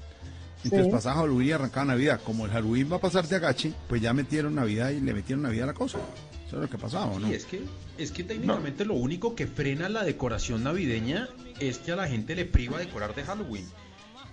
[0.64, 0.92] Entonces Sí.
[0.92, 2.22] pasaba Halloween y arrancaba Navidad.
[2.24, 5.42] Como el Halloween va a pasar de agache, pues ya metieron Navidad y le metieron
[5.42, 5.98] Navidad a la cosa.
[6.46, 7.28] Eso es lo que pasaba, ¿o ¿no?
[7.30, 7.64] Y es que,
[7.98, 11.30] es que técnicamente lo único que frena la decoración navideña
[11.60, 13.66] es que a la gente le priva decorar de Halloween.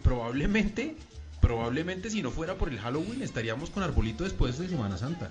[0.03, 0.97] Probablemente,
[1.41, 5.31] probablemente si no fuera por el Halloween estaríamos con arbolito después de Semana Santa.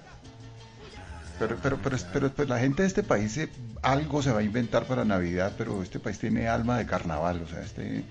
[1.39, 1.77] Pero, pero,
[2.11, 3.49] pero, pero, la gente de este país eh,
[3.84, 7.48] algo se va a inventar para Navidad, pero este país tiene alma de carnaval, o
[7.48, 8.03] sea, este,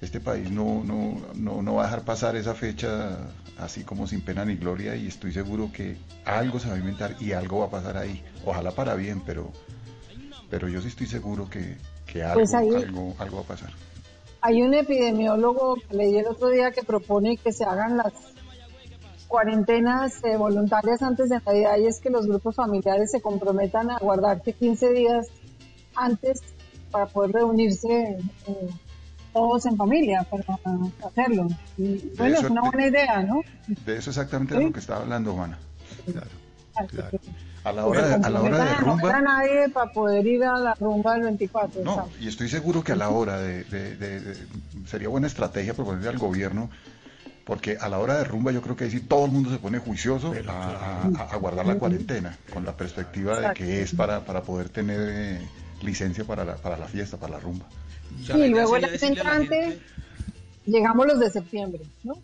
[0.00, 3.18] este país no, no, no, no va a dejar pasar esa fecha
[3.58, 7.16] así como sin pena ni gloria y estoy seguro que algo se va a inventar
[7.20, 8.22] y algo va a pasar ahí.
[8.46, 9.52] Ojalá para bien, pero,
[10.48, 11.76] pero yo sí estoy seguro que,
[12.06, 13.70] que algo, Pues ahí- algo, algo va a pasar.
[14.40, 18.12] Hay un epidemiólogo que leí el otro día que propone que se hagan las
[19.26, 23.98] cuarentenas eh, voluntarias antes de Navidad y es que los grupos familiares se comprometan a
[23.98, 25.26] guardarse 15 días
[25.94, 26.40] antes
[26.90, 28.68] para poder reunirse eh,
[29.32, 30.44] todos en familia para
[31.06, 31.48] hacerlo.
[31.76, 33.42] Y bueno, es una buena idea, ¿no?
[33.84, 34.64] De eso exactamente Sí.
[34.64, 35.58] lo que estaba hablando, Juana.
[37.64, 39.20] A la hora a la hora de comprometan a no a rumba.
[39.20, 41.82] nadie para poder ir a la rumba del 24.
[41.84, 42.12] No, ¿sabes?
[42.20, 44.46] y estoy seguro que a la hora de, de- de- de-
[44.86, 46.70] sería buena estrategia proponerle al gobierno,
[47.44, 49.58] porque a la hora de rumba yo creo que ahí sí todo el mundo se
[49.58, 53.92] pone juicioso a, a- a- a guardar la cuarentena, con la perspectiva de que es
[53.94, 55.40] para, para poder tener eh,
[55.82, 57.66] licencia para la, para la fiesta, para la rumba.
[58.34, 59.78] y luego el año entrante
[60.68, 62.14] llegamos los de septiembre, ¿no?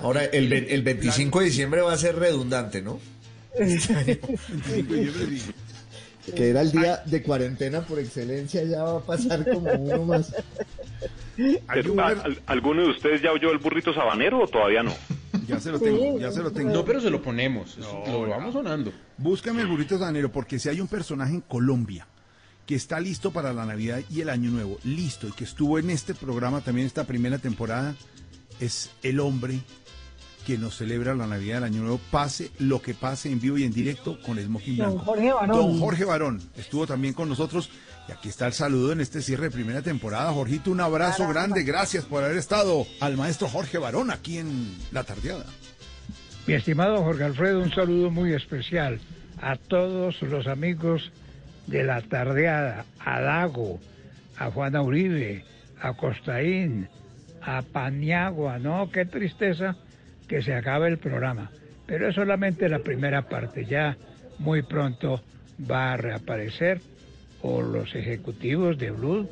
[0.00, 2.98] Ahora, el, el 25 de diciembre va a ser redundante, ¿no?
[6.34, 10.34] Que era el día de cuarentena por excelencia, ya va a pasar como uno más.
[11.36, 14.92] Pero, ¿al- al- ¿Alguno de ustedes ya oyó el burrito sabanero o todavía no?
[15.46, 16.70] Ya se lo tengo, ya se lo tengo.
[16.70, 18.92] No, pero se lo ponemos, lo vamos sonando.
[19.16, 22.06] Búscame el burrito sanero, porque si hay un personaje en Colombia
[22.68, 25.88] que está listo para la Navidad y el Año Nuevo, listo, y que estuvo en
[25.88, 27.94] este programa también esta primera temporada,
[28.60, 29.60] es el hombre
[30.46, 33.64] que nos celebra la Navidad del Año Nuevo, pase lo que pase en vivo y
[33.64, 35.04] en directo con Smoking Don Blanco.
[35.06, 35.56] Jorge Barón.
[35.56, 37.70] Don Jorge Barón estuvo también con nosotros
[38.06, 40.30] y aquí está el saludo en este cierre de primera temporada.
[40.30, 41.40] Jorgito, un abrazo Caramba.
[41.40, 45.46] grande, gracias por haber estado al maestro Jorge Barón aquí en La Tardeada.
[46.46, 49.00] Mi estimado Jorge Alfredo, un saludo muy especial
[49.40, 51.10] a todos los amigos
[51.68, 53.78] de la tardeada, a Dago,
[54.36, 55.44] a Juana Uribe,
[55.80, 56.88] a Costaín,
[57.42, 58.90] a Paniagua, ¿no?
[58.90, 59.76] Qué tristeza
[60.26, 61.50] que se acabe el programa.
[61.86, 63.96] Pero es solamente la primera parte, ya
[64.38, 65.22] muy pronto
[65.70, 66.80] va a reaparecer
[67.42, 69.28] o los ejecutivos de Blue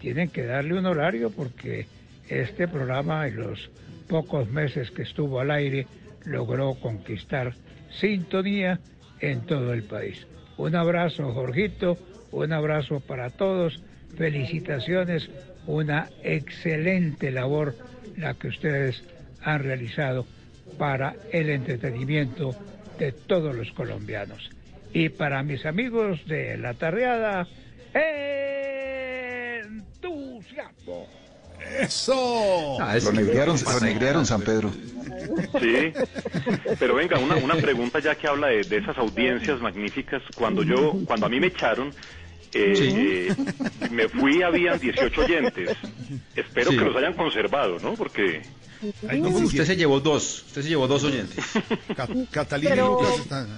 [0.00, 1.86] tienen que darle un horario porque
[2.28, 3.70] este programa en los
[4.08, 5.86] pocos meses que estuvo al aire
[6.24, 7.54] logró conquistar
[8.00, 8.80] sintonía
[9.20, 10.26] en todo el país.
[10.62, 11.98] Un abrazo, Jorgito,
[12.30, 13.82] un abrazo para todos,
[14.16, 15.28] felicitaciones,
[15.66, 17.74] una excelente labor
[18.16, 19.02] la que ustedes
[19.42, 20.24] han realizado
[20.78, 22.54] para el entretenimiento
[22.96, 24.50] de todos los colombianos.
[24.92, 27.48] Y para mis amigos de la tardeada,
[29.64, 31.08] entusiasmo.
[31.80, 32.80] ¡Eso!
[32.80, 34.70] Ah, lo negrearon, lo negrearon San Pedro.
[35.60, 35.92] Sí,
[36.78, 40.22] pero venga, una, una pregunta ya que habla de, de esas audiencias magníficas.
[40.36, 41.92] Cuando yo, cuando a mí me echaron,
[42.52, 42.92] eh, Sí.
[42.96, 43.34] eh,
[43.90, 45.70] me fui, habían 18 oyentes.
[46.36, 46.76] Espero Sí.
[46.78, 47.94] que los hayan conservado, ¿no?
[47.94, 48.42] Porque
[49.02, 51.44] No, usted se llevó dos, usted se llevó dos oyentes.
[52.30, 53.48] Catalina Pero- y Lucas están...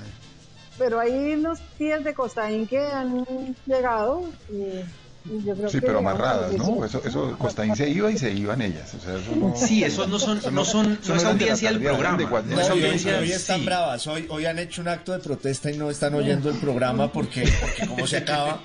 [0.76, 3.24] Pero hay unos tías de Costaín que han
[3.64, 4.80] llegado y
[5.24, 6.76] yo creo Sí, que pero amarradas, ¿no?
[6.76, 6.84] 18.
[6.84, 8.94] Eso, eso, Costaín se iba y se iban ellas.
[8.94, 9.54] O sea, eso no...
[9.56, 12.18] Sí, esos no son, no son, eso no es audiencia del de programa.
[12.18, 13.66] No es hoy, audiencia, hoy están sí.
[13.66, 17.10] bravas, hoy, hoy han hecho un acto de protesta y no están oyendo el programa
[17.10, 18.60] porque, porque como se acaba.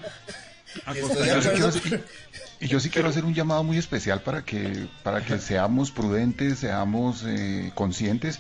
[2.62, 6.60] Y yo sí quiero hacer un llamado muy especial para que, para que seamos prudentes,
[6.60, 8.40] seamos eh, conscientes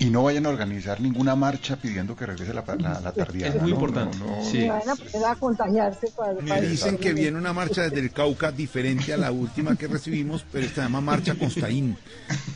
[0.00, 3.54] y no vayan a organizar ninguna marcha pidiendo que regrese la, la, la tardeada.
[3.56, 3.76] Es muy ¿no?
[3.76, 4.44] importante, No, no.
[4.44, 4.66] sí.
[4.68, 8.12] Van a poner a contagiarse para, Me para- dicen que viene una marcha desde el
[8.12, 11.96] Cauca diferente a la última que recibimos, pero esta se llama Marcha Costaín,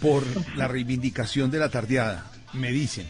[0.01, 0.23] por
[0.57, 3.07] la reivindicación de la tardeada, me dicen.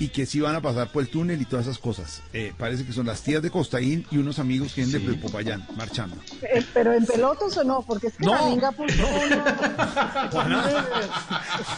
[0.00, 2.22] Y que sí van a pasar por el túnel y todas esas cosas.
[2.32, 5.64] Eh, parece que son las tías de Costaín y unos amigos que vienen de Popayán,
[5.76, 6.16] marchando.
[6.42, 8.34] Eh, pero en pelotos o no, porque es que No.
[8.34, 9.06] la minga puso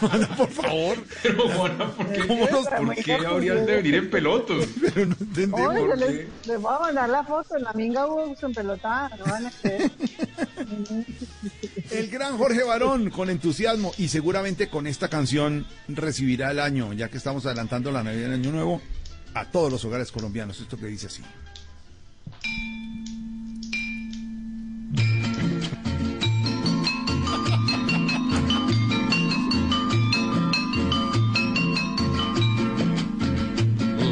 [0.01, 0.97] Juana, por favor.
[1.23, 4.67] Pero Juana, ¿por qué, ¿Cómo nos- ¿por qué habrías de venir en pelotos?
[4.81, 5.61] Pero no entendemos.
[5.69, 9.11] Oye, ¿por les, les voy a mandar la foto, en la minga hubo en pelotada,
[9.19, 9.91] no van a creer.
[11.91, 17.09] El gran Jorge Barón con entusiasmo y seguramente con esta canción recibirá el año, ya
[17.09, 18.83] que estamos adelantando la Navidad Año Nuevo,
[19.33, 20.61] a todos los hogares colombianos.
[20.61, 21.23] Esto que dice así.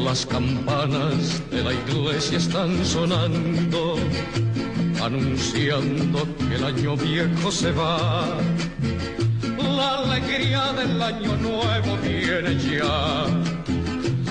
[0.02, 3.96] Las campanas de la iglesia están sonando,
[5.02, 8.38] anunciando que el año viejo se va.
[9.58, 13.26] La alegría del año nuevo viene ya.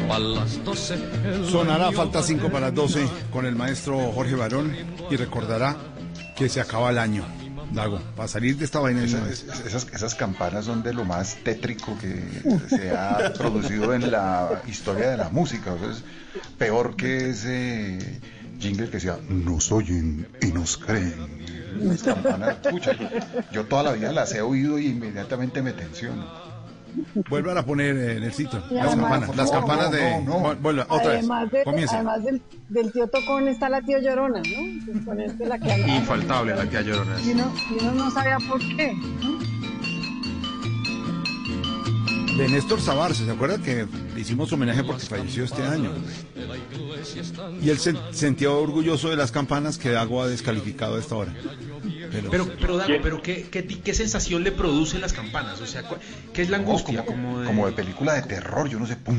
[0.00, 0.60] para las
[1.50, 4.74] Sonará falta va 5 para las 12 con el maestro Jorge Barón
[5.10, 5.76] y recordará
[6.36, 7.24] que se acaba el año.
[7.72, 9.66] Dago, para salir de esta vaina de una Esas, vez.
[9.66, 15.10] esas, esas campanas son de lo más tétrico que se ha producido en la historia
[15.10, 15.72] de la música.
[15.72, 16.04] O sea, es
[16.56, 18.20] peor que ese
[18.60, 21.44] jingle que decía, nos oyen y nos creen.
[21.80, 23.08] Las campanas, pucha, yo,
[23.50, 26.53] yo toda la vida las he oído y inmediatamente me tensiono.
[27.28, 30.22] Vuelvan a poner eh, en el sitio las campanas, las campanas de...
[30.22, 30.56] no, no.
[30.56, 31.26] Vuelva, otra vez,
[31.64, 31.94] comience.
[31.94, 35.04] además del, del tío Tocón está la tía Llorona, ¿no?
[35.04, 35.92] Con este la que hablaba.
[35.94, 37.20] Infaltable la tía Llorona.
[37.20, 38.94] Y uno, y uno no sabía por qué.
[39.22, 39.54] ¿no?
[42.36, 45.92] De Néstor Sabarce, ¿se acuerda que le hicimos homenaje porque falleció este año?
[47.62, 51.32] Y él se sentía orgulloso de las campanas que Dago ha descalificado a esta hora.
[52.14, 55.60] Pero, Pero, pero Dago, pero ¿qué, qué, ti- qué sensación le producen las campanas?
[55.60, 55.82] O sea,
[56.32, 57.04] ¿qué es la angustia?
[57.04, 58.96] como, de- como de película de terror, yo no sé.
[58.96, 59.18] Pum,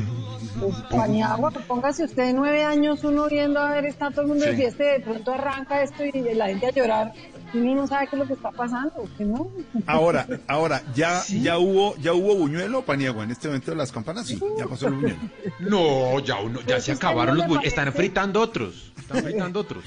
[0.90, 4.52] Paniagua, póngase usted de nueve años, uno viendo a ver, está todo el mundo de
[4.52, 4.56] Sí.
[4.58, 7.12] fiesta y de pronto arranca esto y la gente a llorar.
[7.54, 9.48] uno no sabe qué es lo que está pasando, que no.
[9.86, 14.26] Ahora, ahora, ya, ya hubo, ya hubo buñuelo, Paniagua, en este momento de las campanas,
[14.26, 15.18] sí, ya pasó el buñuelo.
[15.60, 17.68] No, ya uno, ya Pues se acabaron no los buñuelos.
[17.68, 18.92] Están fritando otros.
[18.98, 19.84] Están fritando otros.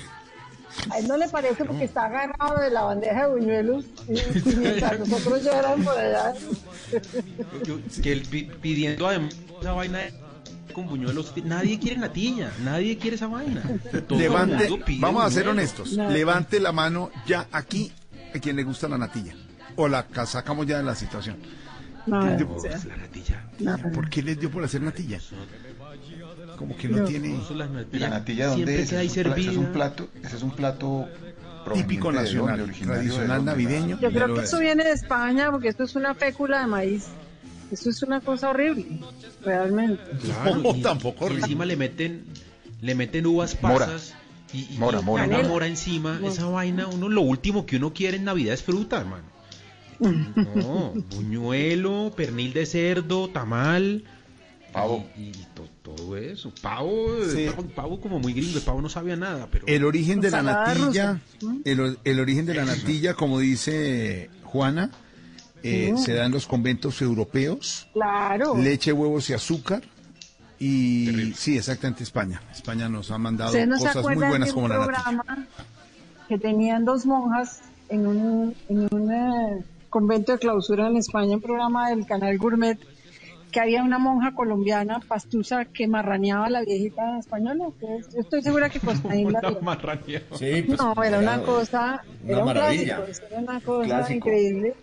[0.92, 4.14] A él no le parece porque está agarrado de la bandeja de buñuelos y,
[4.50, 6.34] y mientras nosotros lloran por allá.
[8.02, 10.00] Que él pi- pidiendo además esa vaina
[10.74, 11.34] con buñuelos.
[11.44, 12.52] Nadie quiere natilla.
[12.64, 13.62] Nadie quiere esa vaina.
[14.08, 14.70] Todo Levante,
[15.00, 17.92] vamos a ser honestos, levante la mano ya aquí
[18.34, 19.34] a quien le gusta la natilla.
[19.76, 21.38] O la ca- sacamos ya de la situación.
[22.06, 23.44] No, ¿Qué dio- o sea, La natilla.
[23.60, 23.78] no.
[23.92, 25.20] ¿Por qué les dio por hacer natilla?
[26.60, 27.06] Como que no No.
[27.06, 27.40] tiene
[27.94, 28.92] ¿Y la natilla dónde es?
[28.92, 31.08] es un es plato, ese es un plato
[31.74, 33.98] típico de nacional, dónde, tradicional navideño.
[34.02, 37.06] Yo creo que eso viene de España porque esto es una fécula de maíz.
[37.72, 38.86] Esto es una cosa horrible,
[39.46, 40.04] realmente.
[40.22, 41.44] Claro, No, y- tampoco y horrible.
[41.44, 42.26] encima le meten
[42.82, 43.86] le meten uvas Mora.
[43.86, 44.14] pasas
[44.52, 45.48] y, y- Mora, y mora, una mora.
[45.48, 49.26] mora encima esa vaina uno lo último que uno quiere en navidad es fruta hermano
[50.56, 54.04] no buñuelo pernil de cerdo tamal
[54.72, 55.06] Pavo.
[55.18, 55.46] y, y
[56.00, 57.48] to- todo eso pavo, Sí.
[57.56, 60.42] pavo pavo como muy gringo el pavo no sabía nada pero El origen de la
[60.42, 61.58] natilla, rusa.
[62.04, 64.92] el, origen de la natilla, como dice Juana,
[65.64, 68.56] eh, se da en los conventos europeos, Claro.
[68.58, 69.84] leche, huevos y azúcar.
[70.62, 72.42] Y sí, exactamente España.
[72.52, 74.94] España nos ha mandado ¿Ustedes no se cosas muy buenas de como la natilla.
[75.04, 75.48] programa
[76.28, 81.42] que tenían dos monjas en un, en un eh, convento de clausura en España, un
[81.42, 82.78] programa del canal Gourmet,
[83.52, 87.66] que había una monja colombiana, pastusa, que marraneaba a la viejita española?
[87.82, 89.42] Yo estoy segura que Costaín la
[90.06, 90.20] vio.
[90.38, 92.96] Sí, pues, No, era una cosa, una era un maravilla.
[92.98, 94.18] clásico, eso era una cosa Clásico.
[94.30, 94.74] increíble.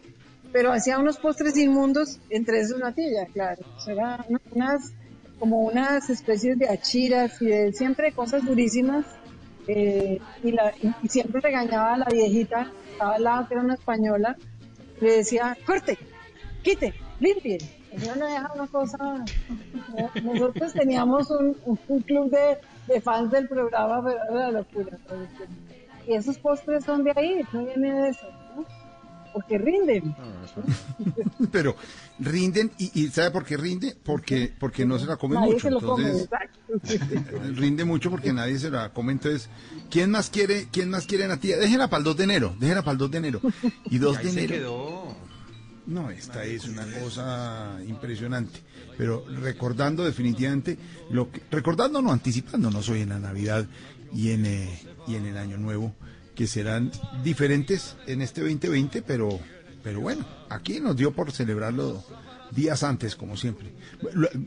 [0.53, 3.63] Pero hacía unos postres inmundos, entre esos natilla, claro.
[3.77, 4.93] O sea, eran unas,
[5.39, 9.05] como unas especies de achiras y de siempre cosas durísimas.
[9.69, 13.63] eh, y, la, y, y siempre regañaba a la viejita, estaba al lado, que era
[13.65, 14.37] una española,
[15.01, 15.99] le decía, corte,
[16.63, 17.59] quite, limpie.
[18.01, 19.25] Ella no deja una cosa.
[20.23, 21.57] Nosotros teníamos un,
[21.89, 22.59] un club de,
[22.93, 24.99] de fans del programa, pero era la locura.
[26.07, 28.65] Y esos postres son de ahí, no viene de eso, ¿no?
[29.33, 30.17] Porque rinden.
[31.53, 31.77] Pero
[32.19, 33.95] rinden, y, y ¿sabe por qué rinde?
[34.03, 35.61] Porque, porque no se la come Nadie mucho.
[35.67, 37.39] se lo come, entonces, exacto.
[37.55, 39.13] rinde mucho porque nadie se la come.
[39.13, 39.51] Entonces,
[39.91, 41.59] ¿quién más quiere, quién más quiere natilla?
[41.59, 43.41] Déjenla para el 2 de enero, déjenla para el 2 de enero.
[43.91, 44.55] Y 2 ahí de se enero.
[44.55, 45.17] quedó
[45.87, 48.61] No, esta es una cosa impresionante.
[48.99, 50.79] Pero recordando definitivamente,
[51.11, 53.67] lo que, recordando no, anticipándonos hoy en la Navidad
[54.13, 55.95] y en, eh, y en el Año Nuevo,
[56.35, 56.91] que serán
[57.23, 59.39] diferentes en este 2020, pero,
[59.83, 62.05] pero bueno, aquí nos dio por celebrarlo
[62.51, 63.73] días antes, como siempre.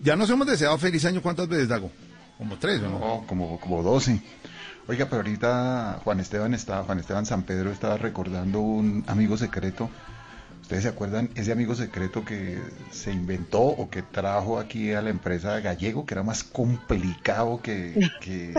[0.03, 1.91] Ya nos hemos deseado feliz año, ¿cuántas veces, Dago?
[2.37, 2.99] Como tres, ¿o no?
[2.99, 4.21] No, como, como 12.
[4.87, 9.89] Oiga, pero ahorita Juan Esteban está, Juan Esteban San Pedro estaba recordando un amigo secreto.
[10.69, 12.59] ¿Ustedes se acuerdan ese amigo secreto que
[12.91, 18.11] se inventó o que trajo aquí a la empresa Gallego, que era más complicado que,
[18.21, 18.53] que,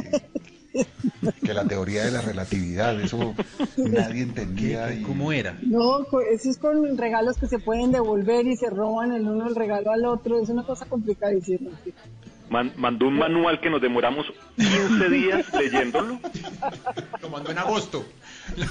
[1.44, 3.00] que la teoría de la relatividad?
[3.00, 3.32] Eso
[3.76, 4.92] nadie entendía.
[4.92, 5.02] Y...
[5.02, 9.12] cómo era No, co- eso es con regalos que se pueden devolver y se roban
[9.12, 10.42] el uno el regalo al otro.
[10.42, 11.70] Es una cosa complicadísima.
[12.50, 16.18] Man- mandó un manual que nos demoramos 15 días leyéndolo.
[17.22, 18.04] lo mandó en agosto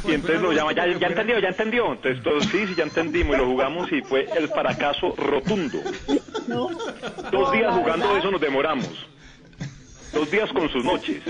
[0.05, 1.93] Y entonces lo llama, ya, ya entendió, ya entendió.
[1.93, 3.35] Entonces todos, sí, sí, ya entendimos.
[3.35, 5.81] Y lo jugamos y fue el fracaso rotundo.
[7.31, 8.89] Dos días jugando eso nos demoramos.
[10.13, 11.21] Dos días con sus noches.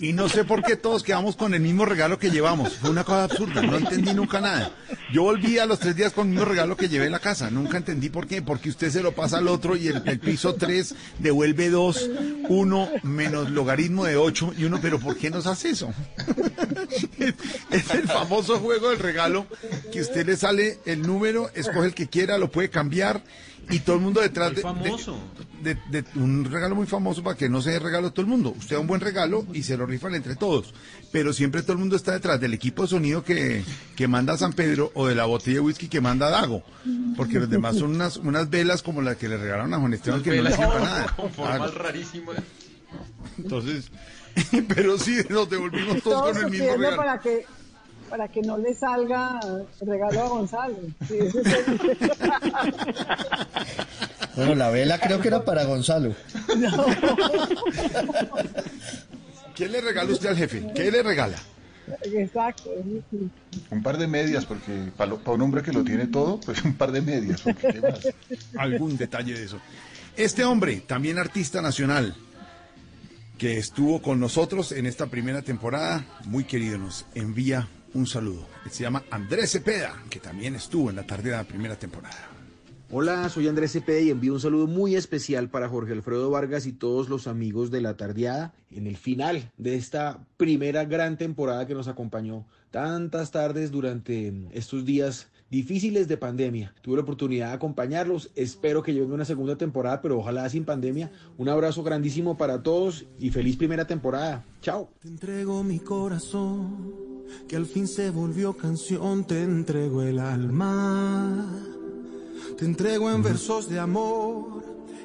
[0.00, 2.74] Y no sé por qué todos quedamos con el mismo regalo que llevamos.
[2.78, 4.72] Fue una cosa absurda, no entendí nunca nada.
[5.12, 7.50] Yo volví a los tres días con el mismo regalo que llevé en la casa.
[7.50, 8.42] Nunca entendí por qué.
[8.42, 12.10] Porque usted se lo pasa al otro y el, piso 3 devuelve 2,
[12.48, 15.92] 1 menos logaritmo de 8 y uno, pero ¿por qué nos hace eso?
[17.18, 17.34] Es,
[17.70, 19.46] es el famoso juego del regalo
[19.92, 23.22] que usted le sale el número, escoge el que quiera, lo puede cambiar
[23.70, 25.18] y todo el mundo detrás de, de- famoso
[25.62, 28.26] de, de un regalo muy famoso para que no se dé regalo a todo el
[28.30, 28.52] mundo.
[28.58, 30.74] Usted da un buen regalo y se lo rifan entre todos.
[31.12, 33.62] Pero siempre todo el mundo está detrás del equipo de sonido que,
[33.94, 36.62] que manda San Pedro o de la botella de whisky que manda Dago.
[37.16, 40.22] Porque los demás son unas, unas velas como las que le regalaron a Juan Esteban
[40.22, 41.06] que no le sirven para nada.
[41.16, 42.36] con formas rarísimas
[43.38, 43.90] Entonces,
[44.68, 46.96] pero sí, nos devolvimos todos Todos con el mismo regalo.
[46.96, 47.46] para que
[48.12, 49.40] para que no le salga
[49.80, 50.76] regalo a Gonzalo.
[51.08, 51.80] Sí, ese es el-
[54.36, 56.14] Bueno, la vela creo que era para Gonzalo.
[59.54, 60.62] ¿Qué le regala usted al jefe?
[60.74, 61.38] ¿Qué le regala?
[62.02, 62.68] Exacto.
[63.70, 66.92] Un par de medias, porque para, un hombre que lo tiene todo, pues un par
[66.92, 67.40] de medias.
[67.40, 68.08] Porque, ¿qué más?
[68.58, 69.58] algún detalle de eso.
[70.18, 72.14] Este hombre, también artista nacional,
[73.38, 78.46] que estuvo con nosotros en esta primera temporada, muy querido, nos envía un saludo.
[78.70, 82.28] Se llama Andrés Cepeda, que también estuvo en la tarde de la primera temporada.
[82.94, 86.72] Hola, soy Andrés Cepeda y envío un saludo muy especial para Jorge Alfredo Vargas y
[86.72, 91.74] todos los amigos de la tardeada en el final de esta primera gran temporada que
[91.74, 96.74] nos acompañó tantas tardes durante estos días difíciles de pandemia.
[96.82, 101.10] Tuve la oportunidad de acompañarlos, espero que lleven una segunda temporada, pero ojalá sin pandemia.
[101.38, 104.44] Un abrazo grandísimo para todos y feliz primera temporada.
[104.60, 104.90] Chao.
[105.00, 107.11] Te entrego mi corazón,
[107.48, 111.46] que al fin se volvió canción, te entrego el alma.
[112.56, 114.62] Te entrego en versos de amor,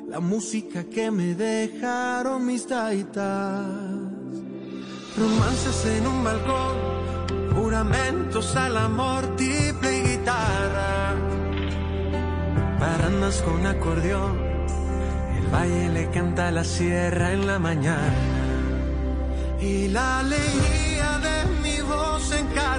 [0.08, 3.66] la música que me dejaron mis taitas.
[5.18, 11.16] Romances en un balcón, juramentos al amor, triple y guitarra.
[12.80, 14.38] Barandas con acordeón,
[15.38, 18.14] el valle le canta a la sierra en la mañana.
[19.60, 20.87] Y la alegría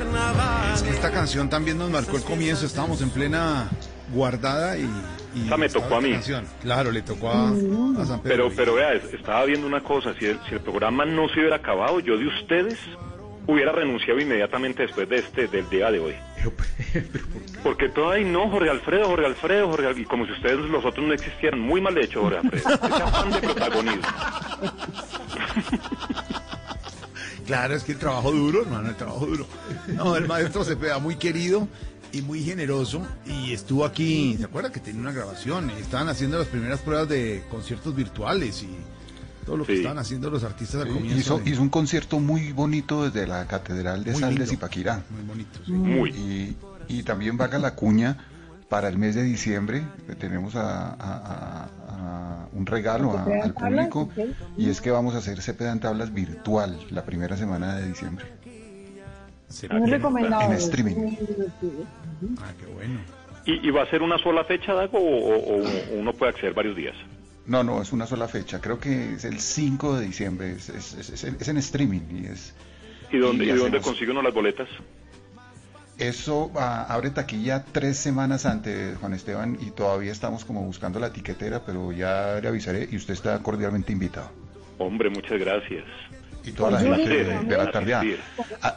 [0.08, 0.74] en carnaval.
[0.74, 3.68] Es que esta canción también nos marcó el comienzo, estábamos en plena
[4.12, 4.88] guardada y...
[5.34, 6.12] y Esa me tocó a mí.
[6.12, 6.46] canción.
[6.62, 8.22] Claro, le tocó a, a San Pedro.
[8.22, 11.40] Pero, pero vea, es- estaba viendo una cosa, si el, si el programa no se
[11.40, 12.78] hubiera acabado, yo de ustedes
[13.46, 16.14] hubiera renunciado inmediatamente después de este, del día de hoy.
[17.62, 20.84] Porque todo ahí, no, Jorge Alfredo, Jorge Alfredo, Jorge Al- y como si ustedes los
[20.84, 22.68] otros no existieran, muy mal hecho, Jorge Alfredo.
[22.74, 24.02] Ese afán de protagonismo.
[27.48, 29.46] Claro, es que el trabajo duro, hermano, el trabajo duro.
[29.96, 31.66] No, el maestro Cepeda, muy querido
[32.12, 33.04] y muy generoso.
[33.26, 35.70] Y estuvo aquí, ¿se acuerda que tenía una grabación?
[35.76, 38.68] Y estaban haciendo las primeras pruebas de conciertos virtuales y
[39.44, 39.78] todo lo que Sí.
[39.78, 41.18] estaban haciendo los artistas al comienzo.
[41.18, 44.50] hizo, de- hizo un concierto muy bonito desde la Catedral de Muy Sal de lindo.
[44.50, 45.02] Zipaquirá.
[45.10, 45.72] Muy bonito, sí.
[45.72, 46.10] Muy.
[46.10, 46.56] Y,
[46.88, 48.18] y también vaga la cuña
[48.68, 49.84] para el mes de diciembre.
[50.20, 51.68] Tenemos a, a- a-
[51.98, 54.08] a un regalo a- ¿Cepeda en al público
[54.56, 58.24] y es que vamos a hacer Cepeda en tablas virtual la primera semana de diciembre.
[59.72, 60.42] Muy recomendado.
[60.42, 61.16] En streaming.
[62.38, 63.00] Ah, qué bueno.
[63.46, 66.52] ¿Y, y va a ser una sola fecha, Dago, o, o- o uno puede acceder
[66.54, 66.94] varios días?
[67.46, 68.60] No, no, es una sola fecha.
[68.60, 70.52] Creo que es el 5 de diciembre.
[70.52, 72.54] Es, es- es- es en- es en streaming y es...
[73.10, 74.68] ¿Y dónde, y dónde hacemos- consigue uno las boletas?
[75.98, 81.12] Eso ah, abre taquilla tres semanas antes, Juan Esteban, y todavía estamos como buscando la
[81.12, 84.30] tiquetera, pero ya le avisaré y usted está cordialmente invitado.
[84.78, 85.84] Hombre, muchas gracias.
[86.44, 88.04] Y toda la gente de, la tardeada.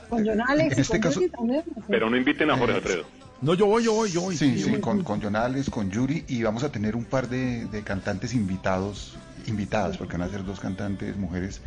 [0.10, 1.64] Con John Alex en este con caso- Yuri también.
[1.88, 3.04] Pero no inviten a Jorge Alfredo.
[3.42, 4.36] No, yo voy, yo voy, yo voy.
[4.36, 4.82] Sí, sí, voy.
[4.82, 9.16] con, con Jonales, con Yuri, y vamos a tener un par de, de cantantes invitados,
[9.48, 11.62] invitadas, porque van a ser dos cantantes mujeres,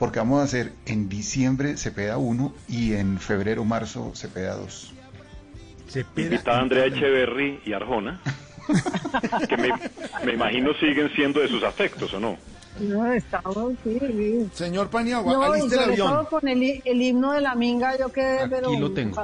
[0.00, 4.94] porque vamos a hacer en diciembre Cepeda 1 y en febrero, marzo Cepeda 2.
[6.16, 8.20] Invitada Andrea Echeverry y Arjona,
[9.48, 9.70] que me,
[10.24, 12.36] me imagino siguen siendo de sus afectos, ¿o no?
[12.78, 14.48] No, estamos, sí, sí.
[14.54, 16.08] Señor Paniagua, No, y el sobre avión.
[16.08, 19.20] todo con el, hi- el himno de la minga, yo quedé pero lo tengo.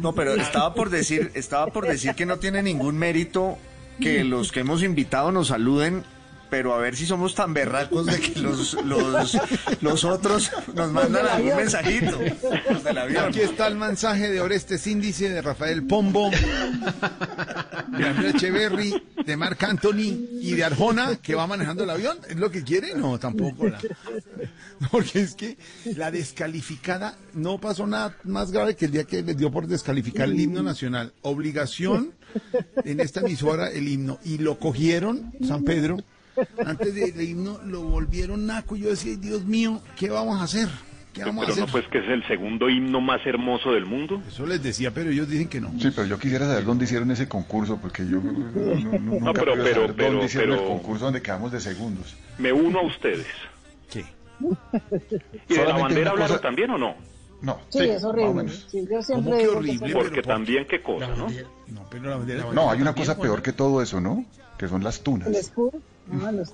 [0.00, 3.58] No, pero estaba por decir, estaba por decir que no tiene ningún mérito
[4.00, 6.02] que los que hemos invitado nos saluden,
[6.50, 9.38] pero a ver si somos tan berracos de que los, los,
[9.80, 12.18] los otros nos mandan algún mensajito.
[12.70, 13.24] Los del avión.
[13.26, 19.62] Aquí está el mensaje de Orestes Índice, de Rafael Pombo, de Andrés Echeverry, de Marc
[19.62, 22.18] Anthony y de Arjona, que va manejando el avión.
[22.28, 22.94] ¿Es lo que quiere?
[22.94, 23.68] No, tampoco.
[23.68, 23.80] la-
[24.90, 25.56] Porque es que
[25.96, 30.28] la descalificada no pasó nada más grave que el día que les dio por descalificar
[30.28, 31.12] el himno nacional.
[31.22, 32.12] Obligación
[32.84, 34.18] en esta emisora el himno.
[34.24, 35.98] Y lo cogieron, San Pedro,
[36.64, 38.76] antes del himno lo volvieron naco.
[38.76, 40.68] Y yo decía, Dios mío, ¿qué vamos a hacer?
[41.12, 41.64] ¿Qué vamos a hacer?
[41.66, 44.22] no, pues que es el segundo himno más hermoso del mundo.
[44.28, 45.70] Eso les decía, pero ellos dicen que no.
[45.80, 48.40] Sí, pero yo quisiera saber dónde hicieron ese concurso, porque yo no, no-
[48.88, 52.16] no- nunca pero- saber pero- dónde hicieron pero- el concurso donde quedamos de segundos.
[52.38, 53.26] Me uno a ustedes.
[53.90, 54.04] ¿Qué?
[55.48, 56.94] ¿Y de la bandera hablaron cosa- también o no?
[57.42, 57.58] No.
[57.70, 58.48] Sí, es horrible.
[58.70, 61.26] Sí, yo siempre digo que es Porque también qué cosa, ¿no?
[61.68, 62.44] No, pero la bandera...
[62.52, 64.24] No, hay una cosa peor que todo eso, ¿no?
[64.58, 65.28] Que son las tunas.
[65.28, 65.72] El escudo.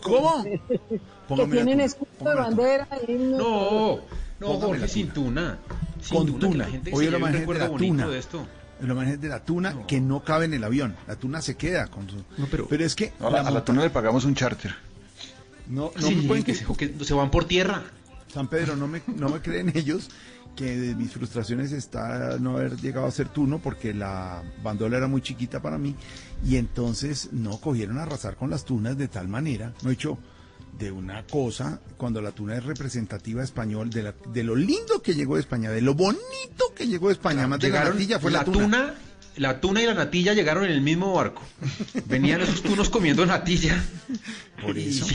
[0.02, 0.44] ¿Cómo?
[1.36, 2.88] que tienen escudo de bandera.
[3.08, 4.00] himno, No,
[4.40, 5.58] no, Jorge, sin tuna.
[6.00, 8.06] Sin Con tuna, la gente un imagen de recuerdo la tuna.
[8.08, 8.46] de esto.
[8.80, 10.94] La imagen de la tuna que no cabe en el avión.
[11.08, 12.22] La tuna se queda con su...
[12.50, 13.12] pero, es que...
[13.18, 14.74] No, a la, a la monta- tuna le pagamos un charter.
[15.66, 17.82] No, no Sí, me pueden que- se, que se van por tierra.
[18.32, 20.10] San Pedro, no me, no me creen ellos
[20.56, 25.06] que de mis frustraciones está no haber llegado a ser tuno porque la bandola era
[25.06, 25.94] muy chiquita para mí
[26.44, 30.18] y entonces no cogieron a arrasar con las tunas de tal manera, no he hecho
[30.78, 35.14] de una cosa, cuando la tuna es representativa español, de, la- de lo lindo que
[35.14, 38.30] llegó de España, de lo bonito que llegó de España, más de la natilla fue
[38.30, 38.58] la, la tuna.
[38.64, 38.94] tuna,
[39.36, 41.40] la tuna y la natilla llegaron en el mismo barco.
[42.06, 43.82] Venían esos tunos comiendo natilla.
[44.62, 45.06] Por eso.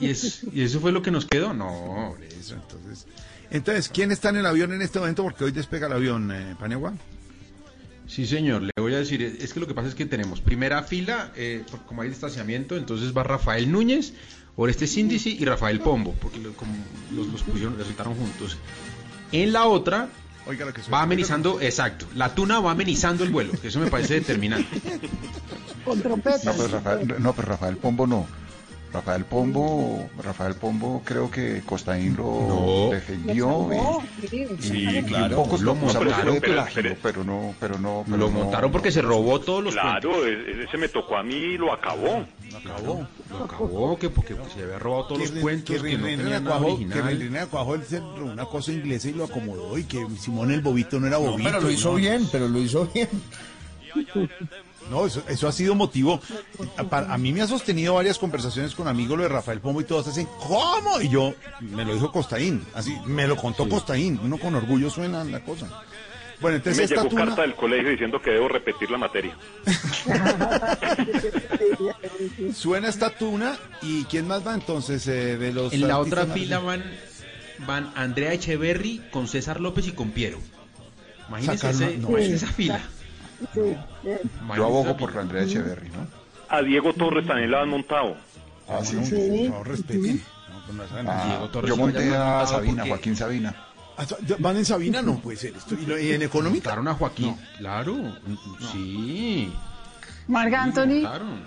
[0.00, 1.52] Y, y es- y eso fue lo que nos quedó.
[1.52, 3.06] No, Por eso, entonces,
[3.50, 5.22] Entonces, ¿quién está en el avión en este momento?
[5.22, 6.92] Porque hoy despega el avión, eh, Paniagua.
[8.06, 10.82] Sí, señor, le voy a decir, es que lo que pasa es que tenemos primera
[10.82, 14.14] fila, eh, como hay distanciamiento, entonces va Rafael Núñez,
[14.56, 16.72] Oreste Síndice y Rafael Pombo, porque lo- como
[17.14, 18.56] los, los pusieron, los sentaron juntos.
[19.32, 20.08] En la otra,
[20.46, 23.90] Oiga lo que va amenizando, exacto, la tuna va amenizando el vuelo, que eso me
[23.90, 24.80] parece determinante.
[25.84, 26.44] Con trompetas.
[26.46, 28.26] No, pero Rafael, no, pero Rafael Pombo no.
[28.92, 32.90] Rafael Pombo, Rafael Pombo creo que Costaín lo No.
[32.90, 34.28] defendió No, y,
[34.62, 38.02] sí, y claro, pocos lo lo montaron, de pero- plagio, pero- pero no, pero no,
[38.06, 40.26] pero Lo no- montaron porque se robó todos los Claro, cuentos.
[40.26, 42.24] e- ese me tocó a mí y lo acabó.
[42.56, 43.06] Acabó.
[43.30, 46.56] Lo acabó, que porque se había robado todos los cuentos, que que no tenía nada
[46.58, 47.48] Cuajó- que original.
[47.50, 50.98] Cuajó él se robó una cosa inglesa y lo acomodó y que Simón el Bobito
[50.98, 51.50] no era Bobito.
[51.50, 51.96] pero lo hizo ¿no?
[51.96, 53.08] bien, pero lo hizo bien.
[54.90, 56.20] No, eso, eso ha sido motivo.
[56.76, 59.80] A, para- a mí me ha sostenido varias conversaciones con amigos lo de Rafael Pombo
[59.80, 61.00] y todos dicen, ¿cómo?
[61.00, 64.18] Y yo, me lo dijo Costaín, así, me lo contó Costaín.
[64.22, 65.66] Uno con orgullo suena la cosa.
[66.40, 69.36] Bueno, me entonces esta llegó tuna, carta del colegio diciendo que debo repetir la materia.
[72.54, 76.60] suena esta tuna y ¿quién más va entonces eh, de los En la otra fila
[76.60, 76.84] van,
[77.66, 80.38] van Andrea Echeverry con César López y con Piero.
[81.28, 82.44] Imagínense, no, imagínense sí.
[82.44, 82.80] esa fila.
[84.56, 86.06] Yo abogo por Andrea Echeverry, ¿no?
[86.48, 88.16] A Diego Torres también la han montado.
[88.68, 88.96] Ah, sí.
[88.96, 89.50] No, Sí.
[89.64, 90.22] respeten.
[90.50, 91.26] No, pues no saben Ah, nada.
[91.26, 93.54] Diego Torres yo monté a Sabina, porque- Joaquín Sabina.
[94.38, 95.02] ¿Van en Sabina?
[95.02, 95.74] No puede ser esto.
[95.74, 96.70] ¿Y, en Económica?
[96.70, 97.36] Montaron a Joaquín.
[97.58, 97.96] Claro,
[98.72, 99.52] sí.
[100.28, 101.00] Marc Anthony.
[101.02, 101.40] Montaron.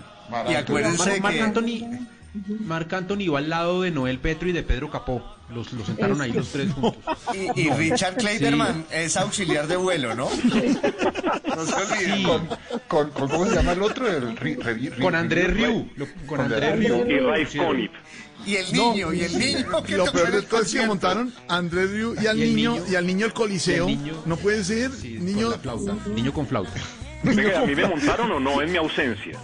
[0.50, 2.06] Y acuérdense Mar- que Anthony,
[2.64, 5.22] Marc Anthony va al lado de Noel Petro y de Pedro Capó.
[5.52, 6.96] Los, los sentaron ahí los tres juntos.
[7.54, 10.30] y, y Richard Kleiderman es auxiliar de vuelo, ¿no?
[10.30, 12.16] No se olviden.
[12.16, 12.22] Sí.
[12.24, 12.48] Con,
[12.88, 14.08] con, con- ¿Cómo se llama el otro?
[14.08, 15.88] El Ri- Ri- Ri- Con Andrés Ri- Riu.
[16.26, 17.04] Con Andrés Riu.
[17.06, 17.92] Y Raif Conip.
[18.46, 19.82] Y el niño, y el niño.
[19.86, 22.72] que Lo peor de todo es que montaron a Andrés Riu y al Y niño,
[22.72, 22.84] niño.
[22.90, 23.88] y al niño el coliseo.
[23.88, 24.14] Y el niño.
[24.24, 24.90] No puede ser.
[24.92, 25.42] Sí, niño.
[25.42, 25.96] con la flauta.
[26.14, 26.80] Niño con flauta.
[27.24, 29.38] ¿A mí me montaron o no en mi ausencia?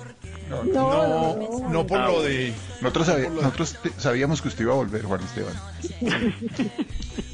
[0.49, 2.53] No, No, no por lo de.
[2.81, 5.55] Nosotros, sabe- nosotros te- sabíamos que usted iba a volver, Juan Esteban.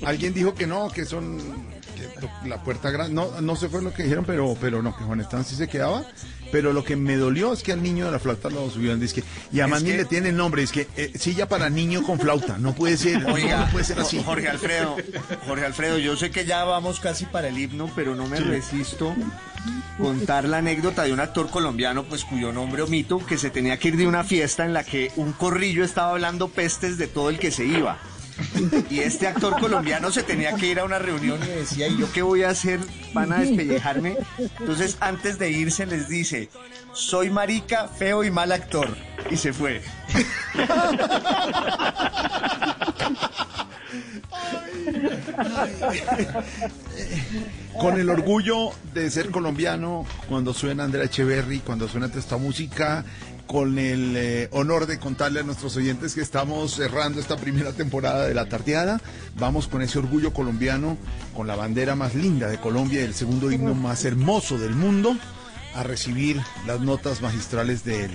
[0.04, 1.38] Alguien dijo que no, que son.
[2.46, 3.14] La puerta grande.
[3.14, 5.68] No, no sé fue lo que dijeron, pero, pero no, que Juan Esteban sí se
[5.68, 6.04] quedaba.
[6.52, 9.00] Pero lo que me dolió es que al niño de la flauta lo subieron.
[9.00, 10.62] Dice que, y además Es ni que- le tiene el nombre.
[10.62, 12.58] Es que eh, silla para niño con flauta.
[12.58, 13.24] No puede ser.
[13.26, 14.22] Oiga, no puede ser así.
[14.24, 14.96] Jorge Alfredo,
[15.48, 19.14] Jorge Alfredo, yo sé que ya vamos casi para el himno, pero no me resisto
[19.98, 23.88] contar la anécdota de un actor colombiano, pues cuyo nombre omito, que se tenía que
[23.88, 27.38] ir de una fiesta en la que un corrillo estaba hablando pestes de todo el
[27.38, 27.98] que se iba.
[28.90, 32.10] Y este actor colombiano se tenía que ir a una reunión y decía, ¿y yo
[32.12, 32.80] qué voy a hacer?
[33.12, 34.16] ¿Van a despellejarme?
[34.60, 36.48] Entonces, antes de irse, les dice,
[36.92, 38.96] soy marica, feo y mal actor.
[39.30, 39.82] Y se fue.
[47.78, 53.04] con el orgullo de ser colombiano, cuando suena Andrea Echeverry, cuando suena esta música,
[53.46, 58.26] con el eh, honor de contarle a nuestros oyentes que estamos cerrando esta primera temporada
[58.26, 59.00] de La Tardeada,
[59.36, 60.96] vamos con ese orgullo colombiano,
[61.34, 65.16] con la bandera más linda de Colombia y el segundo himno más hermoso del mundo,
[65.74, 68.12] a recibir las notas magistrales del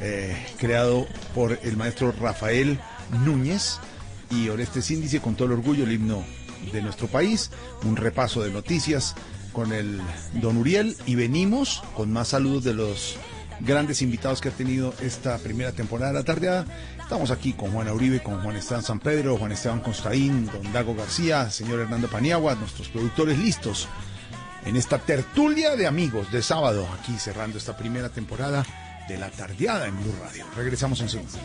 [0.00, 2.78] eh, creado por el maestro Rafael
[3.24, 3.78] Núñez
[4.30, 6.24] y Oreste Síndice con todo el orgullo el himno
[6.72, 7.50] de nuestro país,
[7.84, 9.14] un repaso de noticias
[9.52, 10.00] con el
[10.40, 13.16] don Uriel y venimos con más saludos de los
[13.60, 16.64] grandes invitados que ha tenido esta primera temporada de la tardeada.
[17.00, 20.94] Estamos aquí con Juana Uribe, con Juan Esteban San Pedro, Juan Esteban Constaín, don Dago
[20.94, 23.88] García, señor Hernando Paniagua, nuestros productores listos
[24.64, 28.64] en esta tertulia de amigos de sábado, aquí cerrando esta primera temporada
[29.08, 30.46] de la tardeada en Blue Radio.
[30.56, 31.38] Regresamos en segundos.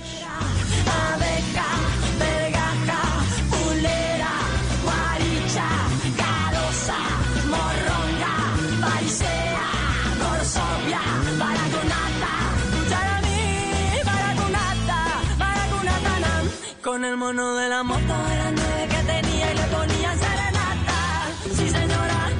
[16.84, 21.28] Con el mono de la moto era nueve que tenía y le ponía serenata.
[21.54, 22.32] Sí, señora.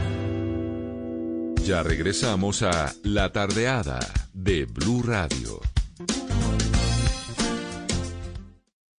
[1.66, 4.00] Ya regresamos a La Tardeada
[4.34, 5.60] de Blue Radio.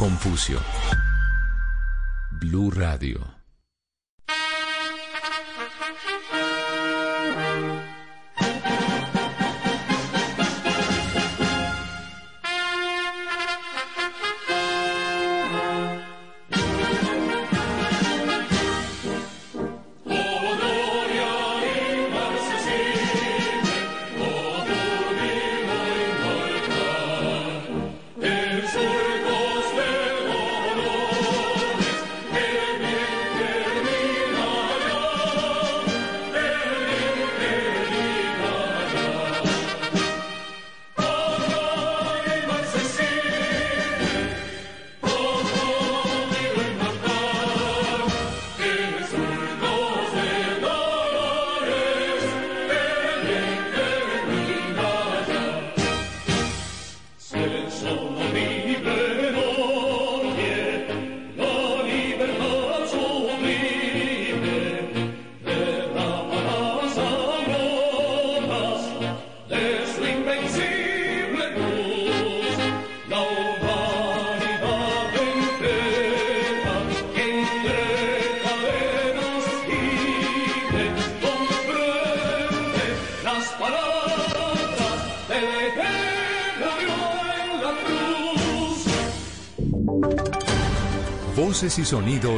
[0.00, 0.58] Confucio.
[2.30, 3.39] Blue Radio.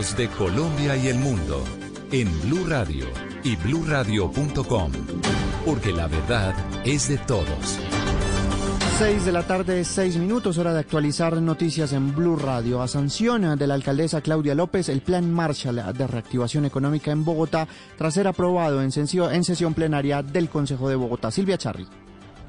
[0.03, 1.63] De Colombia y el mundo
[2.11, 3.07] en Blue Radio
[3.45, 4.93] y bluradio.com,
[5.65, 7.79] porque la verdad es de todos.
[8.99, 12.83] 6 de la tarde, 6 minutos, hora de actualizar noticias en Blue Radio.
[12.83, 17.69] A sanción de la alcaldesa Claudia López, el plan Marshall de reactivación económica en Bogotá,
[17.97, 21.31] tras ser aprobado en sesión plenaria del Consejo de Bogotá.
[21.31, 21.87] Silvia Charri.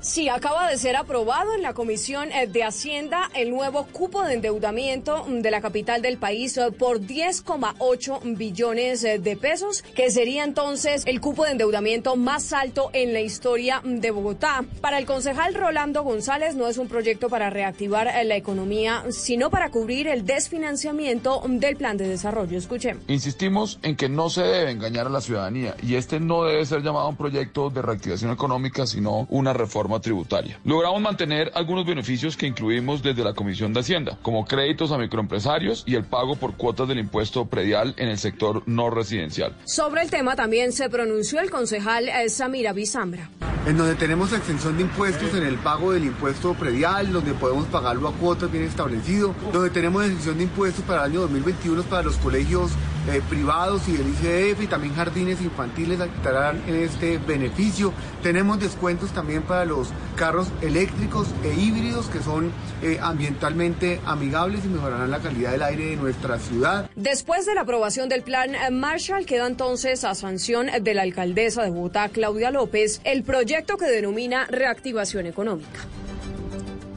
[0.03, 4.33] Sí, acaba de ser aprobado en la Comisión eh, de Hacienda el nuevo cupo de
[4.33, 10.11] endeudamiento mm, de la capital del país eh, por 10,8 billones eh, de pesos, que
[10.11, 14.65] sería entonces el cupo de endeudamiento más alto en la historia mm, de Bogotá.
[14.81, 19.71] Para el concejal Rolando González no es un proyecto para reactivar la economía, sino para
[19.71, 22.57] cubrir el desfinanciamiento mm, del plan de desarrollo.
[22.57, 23.05] Escuchemos.
[23.07, 26.81] Insistimos en que no se debe engañar a la ciudadanía y este no debe ser
[26.83, 30.59] llamado un proyecto de reactivación económica, sino una reforma tributaria.
[30.63, 35.83] Logramos mantener algunos beneficios que incluimos desde la Comisión de Hacienda, como créditos a microempresarios
[35.85, 39.55] y el pago por cuotas del impuesto predial en el sector no residencial.
[39.65, 43.29] Sobre el tema también se pronunció el concejal eh, Samira Bizambra.
[43.65, 48.09] En donde tenemos extensión de impuestos en el pago del impuesto predial, donde podemos pagarlo
[48.09, 52.17] a cuotas bien establecido, donde tenemos extensión de impuestos para el año 2021 para los
[52.17, 52.71] colegios
[53.07, 57.93] eh, privados y del ICDF y también jardines infantiles quitarán este beneficio.
[58.21, 62.51] Tenemos descuentos también para los carros eléctricos e híbridos que son
[62.81, 66.89] eh, ambientalmente amigables y mejorarán la calidad del aire de nuestra ciudad.
[66.95, 71.71] Después de la aprobación del plan Marshall, queda entonces a sanción de la alcaldesa de
[71.71, 75.79] Bogotá, Claudia López, el proyecto que denomina reactivación económica.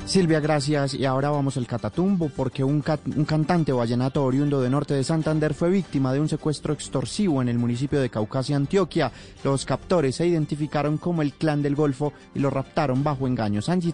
[0.06, 0.94] Silvia, gracias.
[0.94, 2.82] Y ahora vamos al Catatumbo porque un,
[3.16, 7.48] un, cantante vallenato oriundo de norte de Santander fue víctima de un secuestro extorsivo en
[7.48, 9.10] el municipio de Caucasia, Antioquia.
[9.42, 13.68] Los captores se identificaron como el Clan del Golfo y lo raptaron bajo engaños.
[13.68, 13.92] Angie.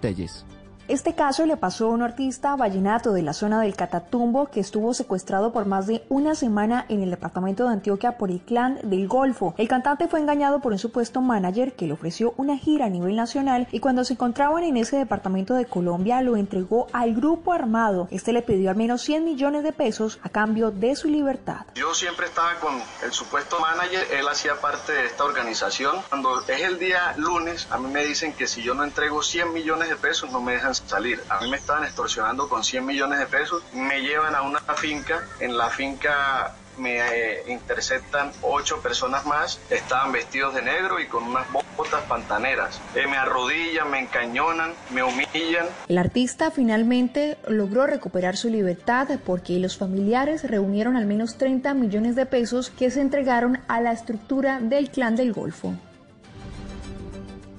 [0.88, 4.92] Este caso le pasó a un artista vallenato de la zona del Catatumbo que estuvo
[4.94, 9.06] secuestrado por más de una semana en el departamento de Antioquia por el clan del
[9.06, 9.54] Golfo.
[9.58, 13.14] El cantante fue engañado por un supuesto manager que le ofreció una gira a nivel
[13.14, 18.08] nacional y cuando se encontraban en ese departamento de Colombia lo entregó al grupo armado.
[18.10, 21.64] Este le pidió al menos 100 millones de pesos a cambio de su libertad.
[21.76, 25.96] Yo siempre estaba con el supuesto manager, él hacía parte de esta organización.
[26.08, 29.52] Cuando es el día lunes, a mí me dicen que si yo no entrego 100
[29.52, 31.22] millones de pesos no me dejan salir.
[31.28, 35.26] A mí me estaban extorsionando con 100 millones de pesos, me llevan a una finca,
[35.40, 41.24] en la finca me eh, interceptan ocho personas más, estaban vestidos de negro y con
[41.24, 41.46] unas
[41.76, 42.80] botas pantaneras.
[42.94, 45.66] Eh, me arrodillan, me encañonan, me humillan.
[45.88, 52.16] El artista finalmente logró recuperar su libertad porque los familiares reunieron al menos 30 millones
[52.16, 55.74] de pesos que se entregaron a la estructura del Clan del Golfo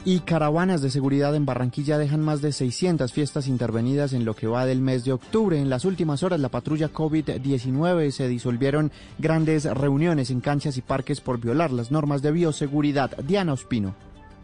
[0.06, 4.48] y caravanas de seguridad en Barranquilla dejan más de 600 fiestas intervenidas en lo que
[4.48, 5.60] va del mes de octubre.
[5.60, 11.22] En las últimas horas, la patrulla COVID-19 se disolvieron grandes reuniones en canchas y parques
[11.22, 13.18] por violar las normas de bioseguridad.
[13.18, 13.96] Diana Ospino.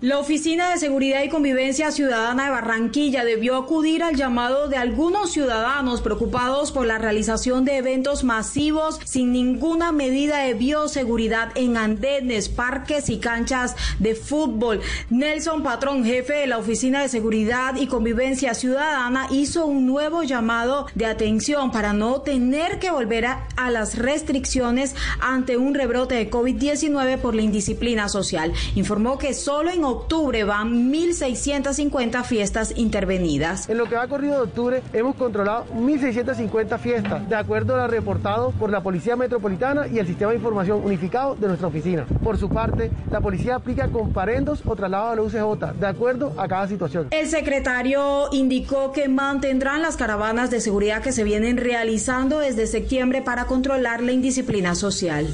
[0.02, 5.34] La Oficina de Seguridad y Convivencia Ciudadana de Barranquilla debió acudir al llamado de algunos
[5.34, 12.48] ciudadanos preocupados por la realización de eventos masivos sin ninguna medida de bioseguridad en andenes,
[12.48, 14.80] parques y canchas de fútbol.
[15.10, 20.88] Nelson Patrón, jefe de la Oficina de Seguridad y Convivencia Ciudadana, hizo un nuevo llamado
[20.96, 26.32] de atención para no tener que volver a, a las restricciones ante un rebrote de
[26.32, 28.54] COVID-19 por la indisciplina social.
[28.76, 33.68] Informó que solo en octubre van 1.650 fiestas intervenidas.
[33.70, 37.88] En lo que va corrido de octubre hemos controlado 1.650 fiestas, de acuerdo a lo
[37.88, 42.06] reportado por la Policía Metropolitana y el Sistema de Información Unificado de nuestra oficina.
[42.24, 46.48] Por su parte, la policía aplica comparendos o traslado a la UCJ, de acuerdo a
[46.48, 47.08] cada situación.
[47.12, 53.22] El secretario indicó que mantendrán las caravanas de seguridad que se vienen realizando desde septiembre
[53.22, 55.28] para controlar la indisciplina social.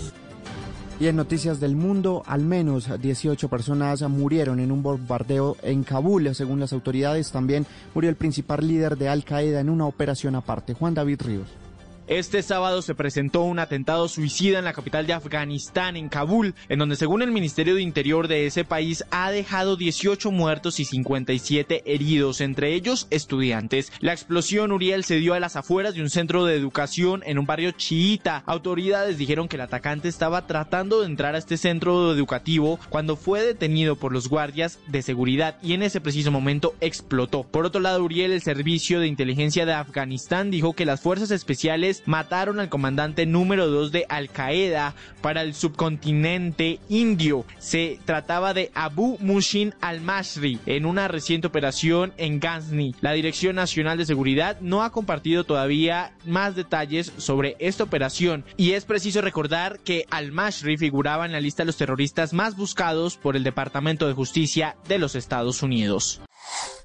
[0.97, 6.33] Y en noticias del mundo, al menos 18 personas murieron en un bombardeo en Kabul.
[6.33, 10.73] Según las autoridades, también murió el principal líder de Al Qaeda en una operación aparte,
[10.73, 11.64] Juan David Ríos.
[12.07, 16.77] Este sábado se presentó un atentado suicida en la capital de Afganistán, en Kabul, en
[16.77, 21.81] donde según el Ministerio de Interior de ese país ha dejado 18 muertos y 57
[21.91, 23.91] heridos, entre ellos estudiantes.
[24.01, 27.47] La explosión Uriel se dio a las afueras de un centro de educación en un
[27.47, 28.43] barrio chiita.
[28.45, 33.41] Autoridades dijeron que el atacante estaba tratando de entrar a este centro educativo cuando fue
[33.41, 37.45] detenido por los guardias de seguridad y en ese preciso momento explotó.
[37.45, 41.94] Por otro lado, Uriel, el servicio de inteligencia de Afganistán, dijo que las fuerzas especiales
[42.05, 47.45] mataron al comandante número 2 de Al Qaeda para el subcontinente indio.
[47.57, 52.95] Se trataba de Abu Mushin al-Mashri en una reciente operación en Ghazni.
[53.01, 58.71] La Dirección Nacional de Seguridad no ha compartido todavía más detalles sobre esta operación y
[58.71, 63.35] es preciso recordar que al-Mashri figuraba en la lista de los terroristas más buscados por
[63.35, 66.21] el Departamento de Justicia de los Estados Unidos.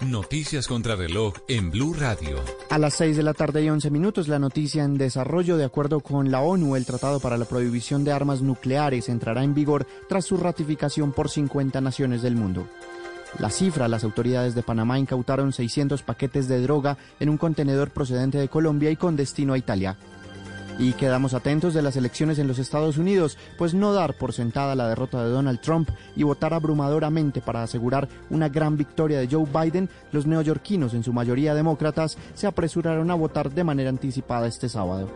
[0.00, 2.38] Noticias contra reloj en Blue Radio.
[2.70, 5.56] A las 6 de la tarde y 11 minutos, la noticia en desarrollo.
[5.56, 9.54] De acuerdo con la ONU, el Tratado para la Prohibición de Armas Nucleares entrará en
[9.54, 12.66] vigor tras su ratificación por 50 naciones del mundo.
[13.38, 18.38] La cifra, las autoridades de Panamá incautaron 600 paquetes de droga en un contenedor procedente
[18.38, 19.96] de Colombia y con destino a Italia.
[20.78, 24.74] Y quedamos atentos de las elecciones en los Estados Unidos, pues no dar por sentada
[24.74, 29.46] la derrota de Donald Trump y votar abrumadoramente para asegurar una gran victoria de Joe
[29.46, 34.68] Biden, los neoyorquinos, en su mayoría demócratas, se apresuraron a votar de manera anticipada este
[34.68, 35.08] sábado.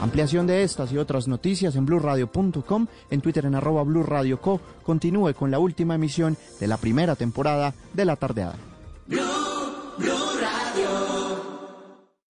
[0.00, 4.60] Ampliación de estas y otras noticias en blurradio.com, en Twitter en arroba blurradioco.
[4.82, 8.56] Continúe con la última emisión de la primera temporada de La Tardeada.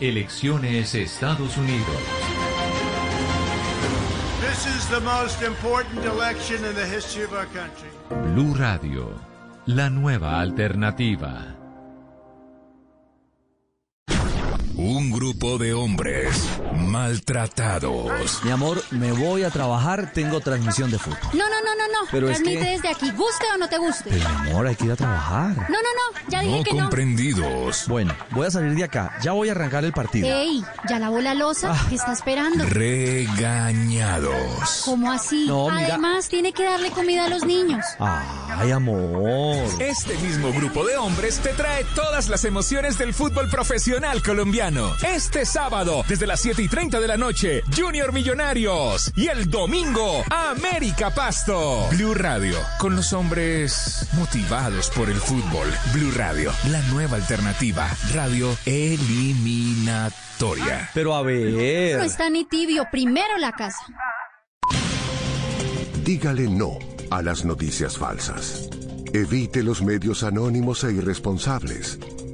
[0.00, 2.00] Elecciones Estados Unidos.
[4.40, 7.88] This is the most important election in the history of our country.
[8.34, 9.14] Blue Radio,
[9.66, 11.54] la nueva alternativa.
[14.76, 18.42] Un grupo de hombres maltratados.
[18.44, 21.18] Mi amor, me voy a trabajar, tengo transmisión de fútbol.
[21.32, 22.08] No, no, no, no, no.
[22.10, 24.10] Pero es Transmite que- desde aquí, guste o no te guste.
[24.10, 25.50] Pero mi amor, hay que ir a trabajar.
[25.56, 26.80] No, no, no, ya dije que no.
[26.82, 27.84] comprendidos.
[27.88, 29.12] Bueno, voy a salir de acá.
[29.22, 30.28] Ya voy a arrancar el partido.
[30.28, 31.86] Ey, ya lavó la losa, Ah.
[31.88, 32.64] ¿qué está esperando?
[33.64, 34.82] Regañados.
[34.84, 35.46] ¿Cómo así?
[35.46, 35.86] No, mira.
[35.94, 37.84] Además, tiene que darle comida a los niños.
[37.98, 39.64] Ay, amor.
[39.80, 44.92] Este mismo grupo de hombres te trae todas las emociones del fútbol profesional colombiano.
[45.02, 49.12] Este sábado, desde las 7 y 30 de la noche, Junior Millonarios.
[49.16, 51.86] Y el domingo, América Pasto.
[51.90, 55.68] Blue Radio, con los hombres motivados por el fútbol.
[55.92, 57.90] Blue Radio, la nueva alternativa.
[58.14, 60.88] Radio eliminatoria.
[60.94, 62.00] Pero a No ver.
[62.00, 63.84] está ni tibio, primero la casa.
[66.02, 66.78] Dígale no
[67.10, 68.70] a las noticias falsas.
[69.12, 71.98] Evite los medios anónimos e irresponsables.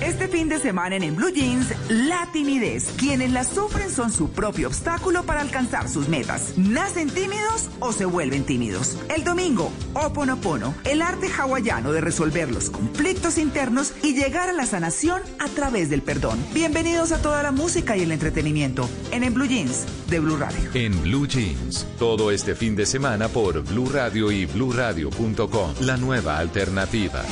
[0.00, 2.90] Este fin de semana en, En Blue Jeans, la timidez.
[2.96, 6.54] Quienes la sufren son su propio obstáculo para alcanzar sus metas.
[6.56, 8.96] ¿Nacen tímidos o se vuelven tímidos?
[9.14, 14.64] El domingo, Oponopono, el arte hawaiano de resolver los conflictos internos y llegar a la
[14.64, 16.38] sanación a través del perdón.
[16.54, 20.70] Bienvenidos a toda la música y el entretenimiento en, en Blue Jeans de Blue Radio.
[20.74, 26.38] En Blue Jeans, todo este fin de semana por Blue Radio y bluradio.com, la nueva
[26.38, 27.22] alternativa.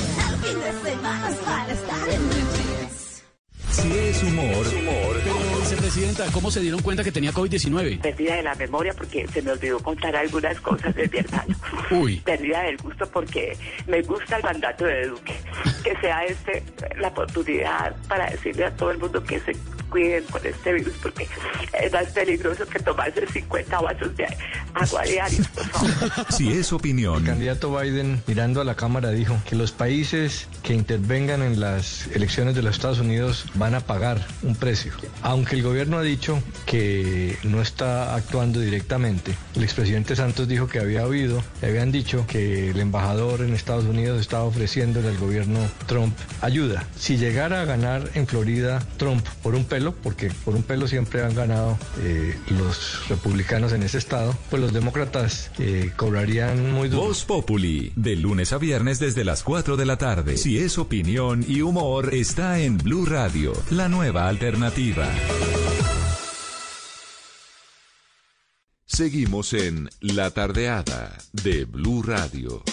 [3.82, 4.66] Sí es humor.
[5.22, 8.00] Pero, vicepresidenta, ¿cómo se dieron cuenta que tenía COVID-19?
[8.00, 11.54] Pérdida de la memoria porque se me olvidó contar algunas cosas de mi hermano.
[11.90, 12.16] Uy.
[12.20, 13.54] Pérdida del gusto porque
[13.86, 15.34] me gusta el mandato de Duque.
[15.84, 16.64] Que sea este
[16.98, 19.52] la oportunidad para decirle a todo el mundo que se
[19.88, 21.26] cuiden con este virus porque
[21.80, 24.26] es más peligroso que tomarse 50 vasos de
[24.74, 26.26] agua diario, por favor.
[26.32, 30.74] Si es opinión, El candidato Biden, mirando a la Cámara, dijo que los países que
[30.74, 34.92] intervengan en las elecciones de los Estados Unidos van a pagar un precio.
[35.22, 40.78] Aunque el gobierno ha dicho que no está actuando directamente, el expresidente Santos dijo que
[40.78, 45.58] había oído, le habían dicho que el embajador en Estados Unidos estaba ofreciéndole al gobierno
[45.86, 46.86] Trump ayuda.
[46.96, 51.24] Si llegara a ganar en Florida Trump por un pelo, porque por un pelo siempre
[51.24, 57.06] han ganado eh, los republicanos en ese estado, pues los demócratas eh, cobrarían muy duro.
[57.08, 60.36] Voz Populi, de lunes a viernes desde las 4 de la tarde.
[60.36, 65.08] Si es opinión y humor, está en Blue Radio, la nueva alternativa.
[68.84, 72.64] Seguimos en La Tardeada de Blue Radio.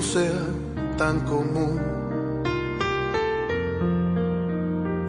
[0.00, 0.46] Sea
[0.96, 1.80] tan común,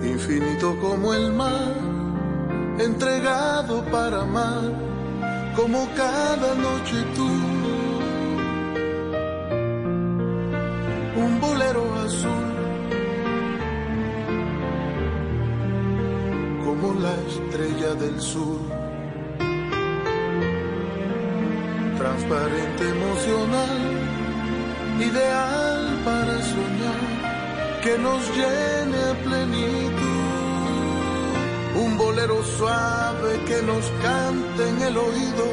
[0.03, 1.73] infinito como el mar,
[2.79, 4.71] entregado para amar,
[5.55, 7.29] como cada noche tú.
[11.23, 12.47] Un bolero azul
[16.65, 18.81] como la estrella del sur.
[22.01, 24.00] transparente emocional,
[25.01, 30.21] ideal para soñar, que nos llene a plenitud.
[31.75, 35.45] Un bolero suave que nos cante en el oído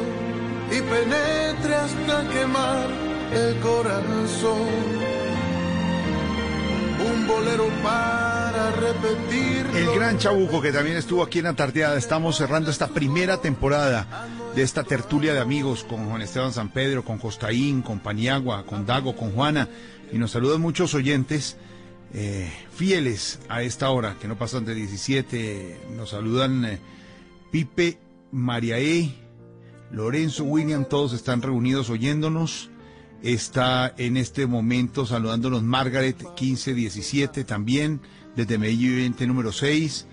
[0.71, 2.87] y penetre hasta quemar
[3.33, 4.67] el corazón.
[7.11, 9.65] Un bolero para repetir.
[9.73, 11.97] El gran Chabuco que también estuvo aquí en la tardeada.
[11.97, 14.05] Estamos cerrando esta primera temporada
[14.59, 18.85] de esta tertulia de amigos con Juan Esteban San Pedro, con Costaín, con Paniagua, con
[18.85, 19.69] Dago, con Juana.
[20.11, 21.55] Y nos saludan muchos oyentes
[22.13, 25.79] eh, fieles a esta hora, que no pasan de 17.
[25.95, 26.79] Nos saludan eh,
[27.53, 27.99] Pipe,
[28.33, 29.15] Mariae,
[29.93, 32.69] Lorenzo, William, todos están reunidos oyéndonos.
[33.23, 38.01] Está en este momento saludándonos Margaret 1517 también,
[38.35, 40.05] desde Medellín número 6,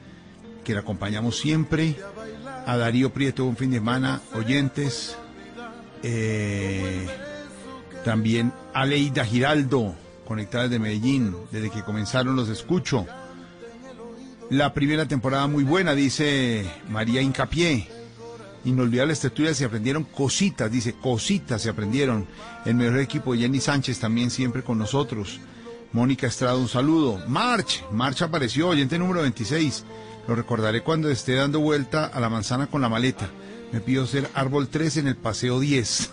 [0.63, 1.97] que la acompañamos siempre.
[2.67, 5.17] A Darío Prieto, un fin de semana, oyentes.
[6.03, 7.07] Eh,
[8.05, 9.95] también a Leida Giraldo,
[10.27, 13.07] conectada desde Medellín, desde que comenzaron los escucho.
[14.51, 17.89] La primera temporada muy buena, dice María Incapié.
[18.65, 22.27] Inolvidables tertulias se aprendieron cositas, dice, cositas se aprendieron.
[22.65, 25.41] El mejor equipo de Jenny Sánchez también siempre con nosotros.
[25.93, 27.21] Mónica Estrada, un saludo.
[27.27, 29.85] March, March apareció, oyente número 26.
[30.29, 33.29] Lo recordaré cuando esté dando vuelta a la manzana con la maleta.
[33.73, 36.11] Me pido ser árbol 3 en el paseo 10.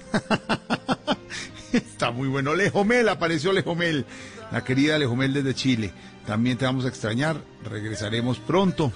[1.73, 2.53] Está muy bueno.
[2.53, 4.05] Lejomel, apareció Lejomel.
[4.51, 5.93] La querida Lejomel desde Chile.
[6.27, 7.41] También te vamos a extrañar.
[7.63, 8.91] Regresaremos pronto.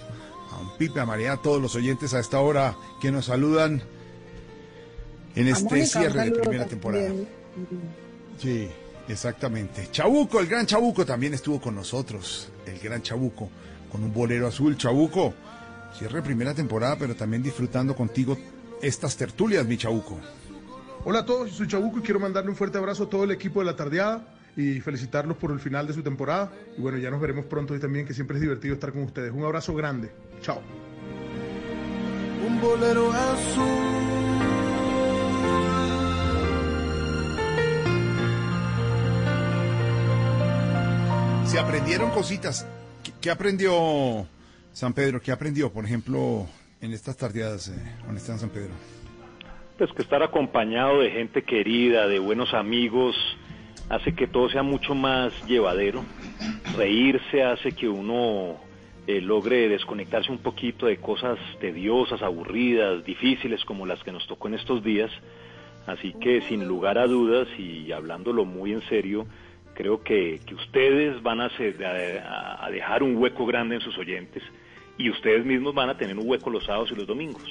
[0.51, 3.81] A un Pipe, a María, a todos los oyentes a esta hora que nos saludan
[5.35, 7.11] en este cierre de primera temporada.
[8.39, 8.67] Sí,
[9.07, 9.89] exactamente.
[9.91, 12.49] Chabuco, el gran Chabuco también estuvo con nosotros.
[12.65, 13.49] El gran Chabuco,
[13.91, 14.77] con un bolero azul.
[14.77, 15.33] Chabuco,
[15.97, 18.37] cierre primera temporada, pero también disfrutando contigo
[18.81, 20.19] estas tertulias, mi Chabuco.
[21.05, 23.59] Hola a todos, soy Chabuco y quiero mandarle un fuerte abrazo a todo el equipo
[23.59, 26.51] de la tardeada y felicitarlos por el final de su temporada.
[26.77, 29.31] Y bueno, ya nos veremos pronto y también que siempre es divertido estar con ustedes.
[29.31, 30.11] Un abrazo grande.
[30.41, 30.61] Chao.
[32.45, 34.17] Un bolero azul.
[41.45, 42.65] Se aprendieron cositas.
[43.21, 44.27] ¿Qué, aprendió
[44.71, 45.21] San Pedro?
[45.21, 46.47] ¿Qué aprendió, por ejemplo,
[46.81, 48.71] en estas tardeadas, eh, está San Pedro?
[49.77, 53.15] Pues que estar acompañado de gente querida, de buenos amigos,
[53.89, 56.03] hace que todo sea mucho más llevadero.
[56.75, 58.57] Reírse hace que uno
[59.07, 64.47] eh, logre desconectarse un poquito de cosas tediosas, aburridas, difíciles como las que nos tocó
[64.47, 65.11] en estos días.
[65.85, 69.25] Así que sin lugar a dudas y hablándolo muy en serio,
[69.77, 74.41] creo que, que ustedes van a, a dejar un hueco grande en sus oyentes
[74.97, 77.43] y ustedes mismos van a tener un hueco los sábados y los domingos.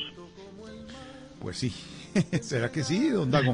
[1.40, 1.72] Pues sí.
[2.42, 3.52] ¿Será que sí, don Dago?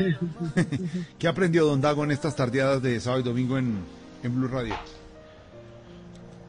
[1.18, 3.80] ¿Qué aprendió don Dago en estas tardeadas de sábado y domingo en,
[4.22, 4.74] en Blue Radio?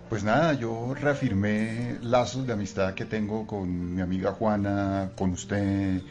[0.09, 6.01] Pues nada, yo reafirmé lazos de amistad que tengo con mi amiga Juana, con usted,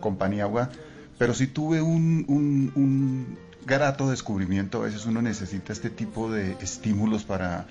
[0.00, 0.68] con Paniagua,
[1.16, 4.78] pero sí tuve un, un, un grato descubrimiento.
[4.82, 7.66] A veces uno necesita este tipo de estímulos para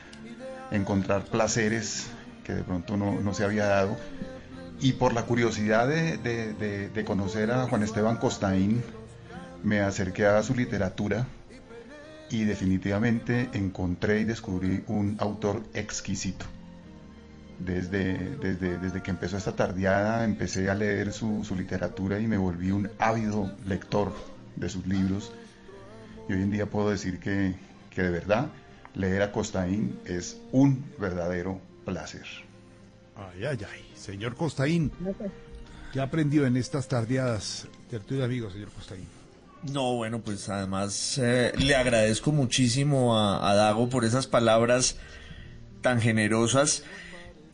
[0.71, 2.07] encontrar placeres
[2.43, 3.95] que de pronto no, no se había dado.
[4.81, 8.83] Y por la curiosidad de, de- de- conocer a Juan Esteban Costaín,
[9.63, 11.25] me acerqué a su literatura
[12.29, 16.45] y definitivamente encontré y descubrí un autor exquisito.
[17.59, 22.37] Desde, desde, desde que empezó esta tardeada empecé a leer su, su literatura y me
[22.37, 24.11] volví un ávido lector
[24.55, 25.31] de sus libros.
[26.27, 27.55] Y hoy en día puedo decir que,
[27.89, 28.47] que de verdad
[28.95, 32.25] leer a Costaín es un verdadero placer.
[33.15, 33.85] Ay, ay, ay.
[33.95, 34.91] Señor Costaín,
[35.91, 37.67] ¿qué ha aprendido en estas tardeadas?
[37.89, 39.05] Tertulia amigos, señor Costaín.
[39.71, 44.97] No, bueno, pues además eh, le agradezco muchísimo a, a Dago por esas palabras
[45.81, 46.83] tan generosas,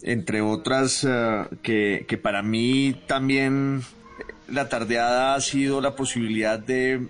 [0.01, 3.83] entre otras eh, que, que para mí también
[4.47, 7.07] la tardeada ha sido la posibilidad de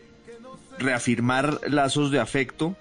[0.80, 2.76] reafirmar lazos de afecto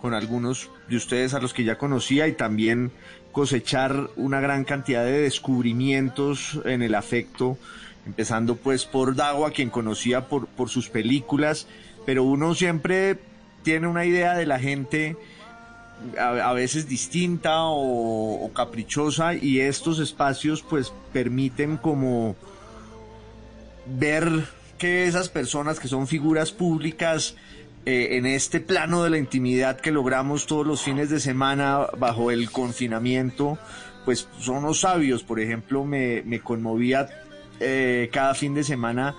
[0.00, 2.92] con algunos de ustedes a los que ya conocía y también
[3.32, 7.58] cosechar una gran cantidad de descubrimientos en el afecto,
[8.06, 11.66] empezando pues por Dago, a quien conocía por, por sus películas,
[12.04, 13.18] pero uno siempre
[13.62, 15.16] tiene una idea de la gente
[16.18, 22.36] a, veces distinta o, o caprichosa y estos espacios pues permiten como
[23.86, 24.46] ver
[24.78, 27.36] que esas personas que son figuras públicas
[27.84, 32.30] eh, en este plano de la intimidad que logramos todos los fines de semana bajo
[32.30, 33.58] el confinamiento,
[34.04, 35.22] pues son los sabios.
[35.22, 37.08] Por ejemplo, me, me conmovía
[37.60, 39.14] eh, cada fin de semana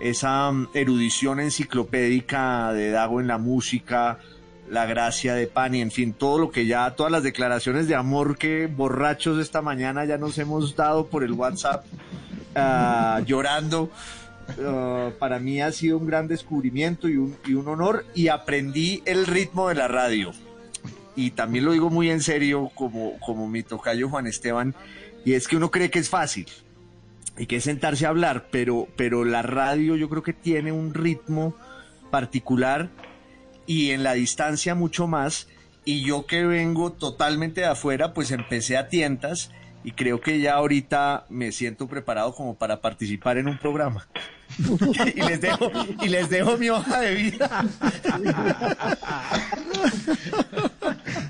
[0.00, 4.18] esa mm, erudición enciclopédica de Dago en la música,
[4.68, 8.36] la gracia de Pani, en fin, todo lo que ya, todas las declaraciones de amor
[8.36, 11.84] que borrachos esta mañana ya nos hemos dado por el WhatsApp,
[12.54, 13.90] ah, llorando.
[14.58, 19.02] Uh, para mí ha sido un gran descubrimiento y un, y un honor y aprendí
[19.04, 20.32] el ritmo de la radio.
[21.16, 24.74] Y también lo digo muy en serio como, como mi tocayo Juan Esteban,
[25.24, 26.46] y es que uno cree que es fácil
[27.36, 30.94] y que es sentarse a hablar, pero, pero la radio yo creo que tiene un
[30.94, 31.56] ritmo
[32.10, 32.90] particular
[33.66, 35.48] y en la distancia mucho más.
[35.84, 39.50] Y yo que vengo totalmente de afuera, pues empecé a tientas
[39.84, 44.08] y creo que ya ahorita me siento preparado como para participar en un programa.
[45.14, 45.70] y les dejo
[46.02, 47.64] y les dejo mi hoja de vida.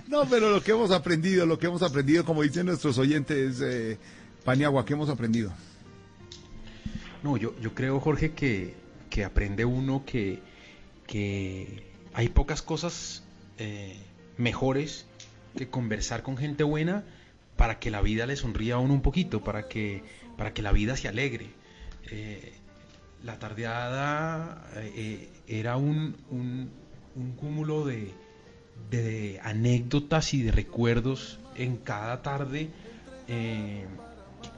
[0.08, 3.98] No, pero lo que hemos aprendido, lo que hemos aprendido, como dicen nuestros oyentes, eh,
[4.44, 5.52] Paniagua, ¿qué hemos aprendido?
[7.22, 8.74] No, yo, yo creo, Jorge, que,
[9.10, 10.40] que aprende uno que,
[11.06, 13.24] que hay pocas cosas
[13.58, 13.96] eh,
[14.38, 15.06] mejores
[15.56, 17.04] que conversar con gente buena
[17.56, 20.02] para que la vida le sonría a uno un poquito, para que,
[20.36, 21.48] para que la vida se alegre.
[22.10, 22.54] Eh,
[23.26, 26.70] la tardeada eh, era un, un,
[27.16, 28.14] un cúmulo de,
[28.90, 32.70] de anécdotas y de recuerdos en cada tarde
[33.28, 33.84] eh,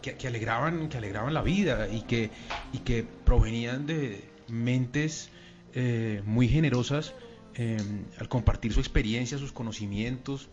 [0.03, 2.31] que, que alegraban, que alegraban la vida y que,
[2.73, 5.31] y que provenían de mentes
[5.75, 7.15] eh, muy generosas
[7.55, 7.79] eh,
[8.19, 10.49] al compartir su experiencia, sus conocimientos.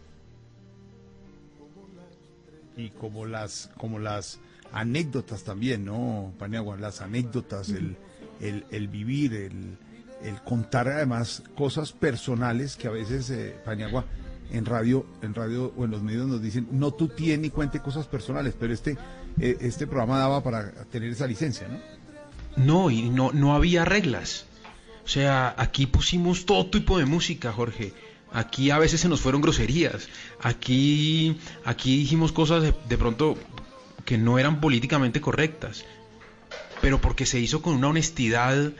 [2.77, 4.39] Y como las, como las
[4.71, 6.77] anécdotas también, ¿no, Paniagua?
[6.77, 7.97] Las anécdotas, el,
[8.39, 9.77] el, vivir, el,
[10.23, 14.05] el contar además cosas personales que a veces, eh, Paniagua,
[14.51, 17.79] en radio, en radio o en los medios nos dicen, no tú tienes ni cuente
[17.79, 18.97] cosas personales, pero este,
[19.39, 21.79] eh, este programa daba para tener esa licencia, ¿no?
[22.57, 24.45] No, y no, no había reglas.
[25.03, 27.93] O sea, aquí pusimos todo tipo de música, Jorge.
[28.31, 30.07] Aquí a veces se nos fueron groserías.
[30.41, 33.37] Aquí, aquí dijimos cosas de, de pronto
[34.05, 35.83] que no eran políticamente correctas.
[36.81, 38.73] Pero porque se hizo con una honestidad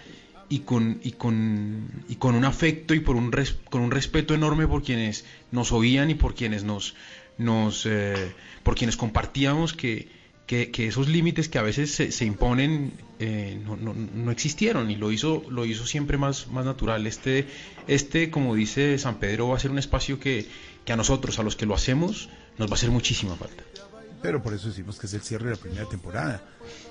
[0.50, 4.34] y con, y con, y con un afecto y por un res- con un respeto
[4.36, 6.94] enorme por quienes nos oían y por quienes nos,
[7.40, 8.32] nos eh,
[8.62, 10.08] por quienes compartíamos que,
[10.46, 14.96] que, esos límites que a veces se, se imponen eh, no, no, no existieron y
[14.98, 17.08] lo hizo, lo hizo siempre más, más natural.
[17.08, 17.48] Este,
[17.88, 20.46] este, como dice San Pedro, va a ser un espacio que,
[20.86, 22.30] que a nosotros, a los que lo hacemos,
[22.60, 23.64] nos va a hacer muchísima falta.
[24.26, 26.42] Pero por eso decimos que es el cierre de la primera temporada,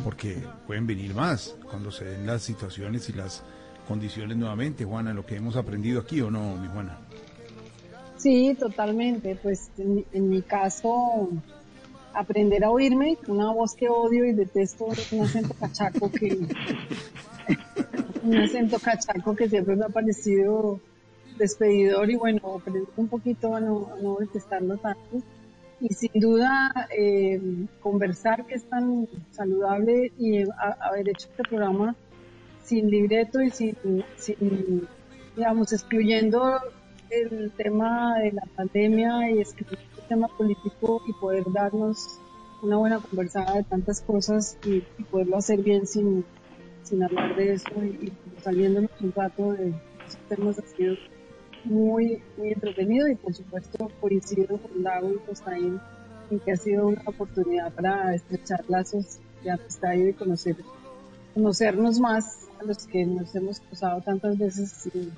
[0.04, 3.42] porque pueden venir más cuando se den las situaciones y las
[3.88, 6.96] condiciones nuevamente, Juana, lo que hemos aprendido aquí o no, mi Juana.
[8.18, 9.36] Sí, totalmente.
[9.42, 11.28] Pues en, en mi caso,
[12.12, 16.38] aprender a oírme, una voz que odio y detesto, un acento cachaco que
[18.22, 20.78] un acento cachaco que siempre me ha parecido
[21.36, 25.20] despedidor y bueno, aprender un poquito a no, a no detestarlo tanto.
[25.84, 27.38] Y sin duda, eh,
[27.80, 31.94] conversar que es tan saludable y a- haber hecho este programa
[32.62, 33.76] sin libreto y sin,
[35.36, 36.58] digamos, excluyendo
[37.10, 42.18] el tema de la pandemia y excluyendo el tema político y poder darnos
[42.62, 44.80] una buena conversada de tantas cosas y,
[45.10, 46.24] poderlo hacer bien sin,
[46.82, 48.10] sin hablar de eso y,
[48.42, 49.74] saliéndonos un rato de
[50.06, 50.96] esos temas sido
[51.64, 55.80] muy, muy entretenido y por supuesto coincido con Lago y Costaín
[56.30, 60.56] en que ha sido una oportunidad para estrechar lazos de amistad y de conocer,
[61.34, 65.10] conocernos más a los que nos hemos cruzado tantas veces y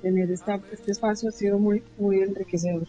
[0.00, 2.86] tener esta, este espacio ha sido muy, muy enriquecedor.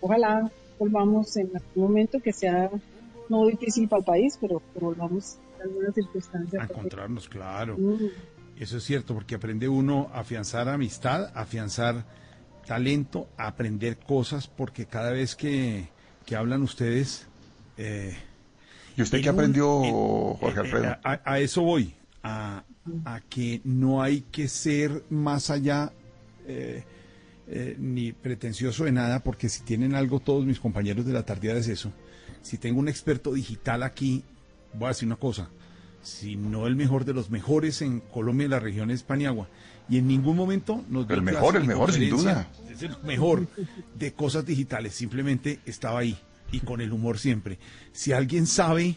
[0.00, 2.70] Ojalá volvamos en algún momento que sea
[3.28, 6.62] no difícil para el país, pero que volvamos en algunas circunstancias.
[6.62, 7.76] A encontrarnos, claro.
[7.76, 8.08] Mm.
[8.60, 12.04] Eso es cierto, porque aprende uno a afianzar amistad, a afianzar
[12.66, 15.88] talento, a aprender cosas, porque cada vez que,
[16.36, 17.26] hablan ustedes...
[17.78, 18.14] Eh,
[18.98, 19.66] ¿Y usted qué aprendió,
[20.34, 20.94] Jorge Alfredo?
[21.02, 22.62] A, eso voy, a,
[23.30, 25.94] que no hay que ser más allá
[26.46, 26.84] eh,
[27.48, 31.54] eh, ni pretencioso de nada, porque si tienen algo todos mis compañeros de la tardía
[31.54, 31.94] es eso.
[32.42, 34.22] Si tengo un experto digital aquí,
[34.74, 35.48] voy a decir una cosa,
[36.02, 39.48] si no el mejor de los mejores en Colombia y la región de Paniagua.
[39.88, 42.48] Y en ningún momento nos dio El mejor, el mejor, sin duda.
[42.70, 43.48] Es el mejor
[43.98, 46.16] de cosas digitales, simplemente estaba ahí
[46.52, 47.58] y con el humor siempre.
[47.92, 48.96] Si alguien sabe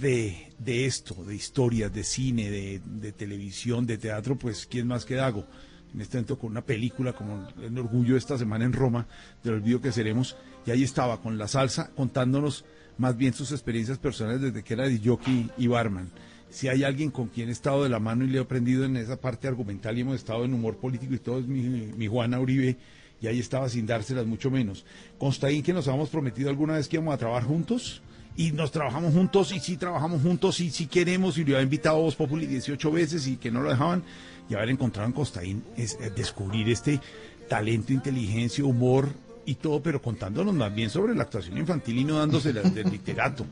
[0.00, 5.04] de, de esto, de historias, de cine, de, de, televisión, de teatro, pues ¿quién más
[5.04, 5.46] que Dago?
[5.94, 9.06] En este momento con una película como El Orgullo esta semana en Roma,
[9.42, 10.36] del olvido que seremos,
[10.66, 12.64] y ahí estaba con la salsa contándonos
[12.98, 16.10] más bien sus experiencias personales desde que era de jockey y barman
[16.50, 18.96] si hay alguien con quien he estado de la mano y le he aprendido en
[18.96, 22.76] esa parte argumental y hemos estado en humor político y todo es mi, Juana Uribe
[23.20, 24.84] y ahí estaba sin dárselas mucho menos.
[25.18, 28.02] Constaín que nos habíamos prometido alguna vez que íbamos a trabajar juntos
[28.36, 31.96] y nos trabajamos juntos y sí trabajamos juntos y sí queremos y le había invitado
[31.96, 34.02] a Voz Populi 18 veces y que no lo dejaban
[34.48, 37.00] y haber encontrado en Costaín es, descubrir este
[37.48, 39.08] talento, inteligencia, humor
[39.48, 43.46] y todo, pero contándonos más bien sobre la actuación infantil y no dándoselas del literato.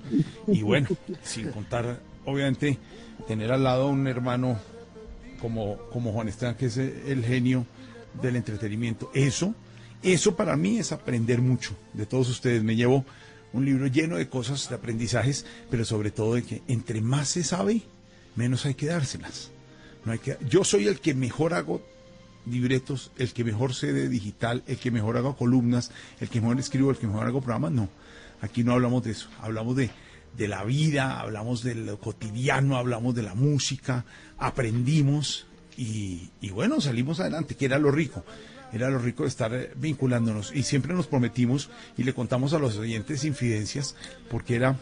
[0.46, 0.88] Y bueno,
[1.22, 2.78] sin contar obviamente
[3.26, 4.58] tener al lado a un hermano
[5.40, 7.64] como, como Juan Esteban, que es el genio
[8.20, 9.10] del entretenimiento.
[9.14, 9.54] Eso,
[10.02, 12.62] eso para mí es aprender mucho de todos ustedes.
[12.62, 13.06] Me llevo
[13.54, 17.42] un libro lleno de cosas, de aprendizajes, pero sobre todo de que entre más se
[17.42, 17.80] sabe,
[18.34, 19.50] menos hay que dárselas.
[20.04, 21.80] No hay que, yo soy el que mejor hago
[22.46, 26.58] libretos, el que mejor sé de digital, el que mejor hago columnas, el que mejor
[26.58, 27.72] escribo, el que mejor hago programas.
[27.72, 27.88] No,
[28.40, 29.90] aquí no hablamos de eso, hablamos de
[30.36, 34.04] de la vida, hablamos de lo cotidiano, hablamos de la música,
[34.38, 38.24] aprendimos y, bueno, salimos adelante, que era lo rico.
[38.72, 42.58] Era lo rico de estar eh, vinculándonos y siempre nos prometimos y le contamos a
[42.58, 43.94] los oyentes infidencias
[44.28, 44.76] porque era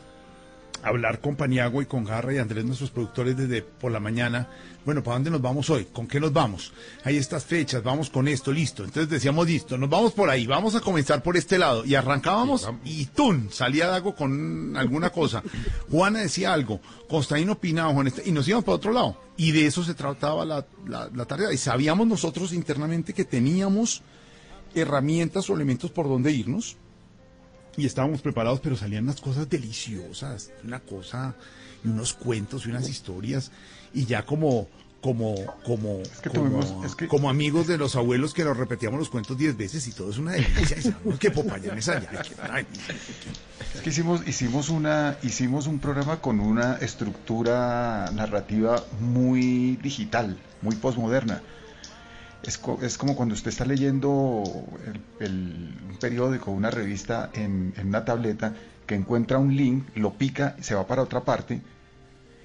[0.84, 4.48] hablar con Paniagua y con Garra y Andrés, nuestros productores, desde por la mañana.
[4.84, 5.86] Bueno, ¿para dónde nos vamos hoy?
[5.86, 6.72] ¿Con qué nos vamos?
[7.04, 8.84] Hay estas fechas, vamos con esto, listo.
[8.84, 11.84] Entonces decíamos, listo, nos vamos por ahí, vamos a comenzar por este lado.
[11.86, 13.48] Y arrancábamos y ¡tum!
[13.50, 15.42] Salía Dago con alguna cosa.
[15.90, 19.16] Juana decía algo, Costaín opinaba, Juan, y nos íbamos para otro lado.
[19.36, 21.52] Y de eso se trataba la, la tarea.
[21.52, 24.02] Y sabíamos nosotros internamente que teníamos
[24.74, 26.76] herramientas o elementos por donde irnos
[27.76, 31.34] y estábamos preparados, pero salían unas cosas deliciosas, una cosa,
[31.84, 33.50] y unos cuentos y unas historias,
[33.92, 34.68] y ya como,
[35.00, 36.00] como, como,
[37.08, 40.18] como, amigos de los abuelos que nos repetíamos los cuentos diez veces y todo es
[40.18, 40.76] una delicia.
[41.18, 42.24] que popayanes allá.
[43.74, 50.76] Es que hicimos, hicimos, una, hicimos un programa con una estructura narrativa muy digital, muy
[50.76, 51.42] posmoderna
[52.46, 54.42] es, es, como cuando usted está leyendo
[55.20, 58.54] el, un periódico, una revista en, una tableta,
[58.86, 61.62] que encuentra un link, lo pica, se va para otra parte,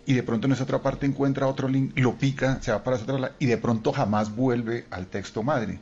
[0.06, 2.96] y de pronto en esa otra parte encuentra otro link, lo pica, se va para
[2.96, 5.80] esa otra y de pronto jamás vuelve al texto madre.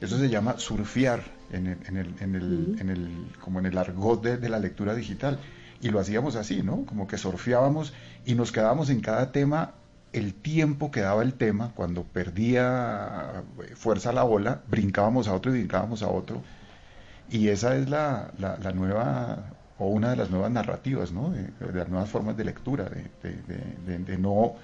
[0.00, 3.78] Eso se llama surfear en el, en el, en el, en el como en el
[3.78, 5.38] argot de, de la lectura digital.
[5.80, 6.84] Y lo hacíamos así, ¿no?
[6.84, 7.94] Como que surfeábamos
[8.26, 9.74] y nos quedábamos en cada tema
[10.12, 15.54] el tiempo que daba el tema, cuando perdía eh, fuerza la ola, brincábamos a otro
[15.54, 16.42] y brincábamos a otro.
[17.30, 21.30] Y esa es la, la, nueva, o una de las nuevas narrativas, ¿no?
[21.30, 24.56] de, las nuevas formas de lectura, de, de, no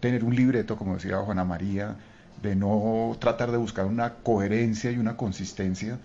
[0.00, 1.96] tener un libreto, como decía Juana María,
[2.42, 5.98] de no tratar de buscar una coherencia y una consistencia,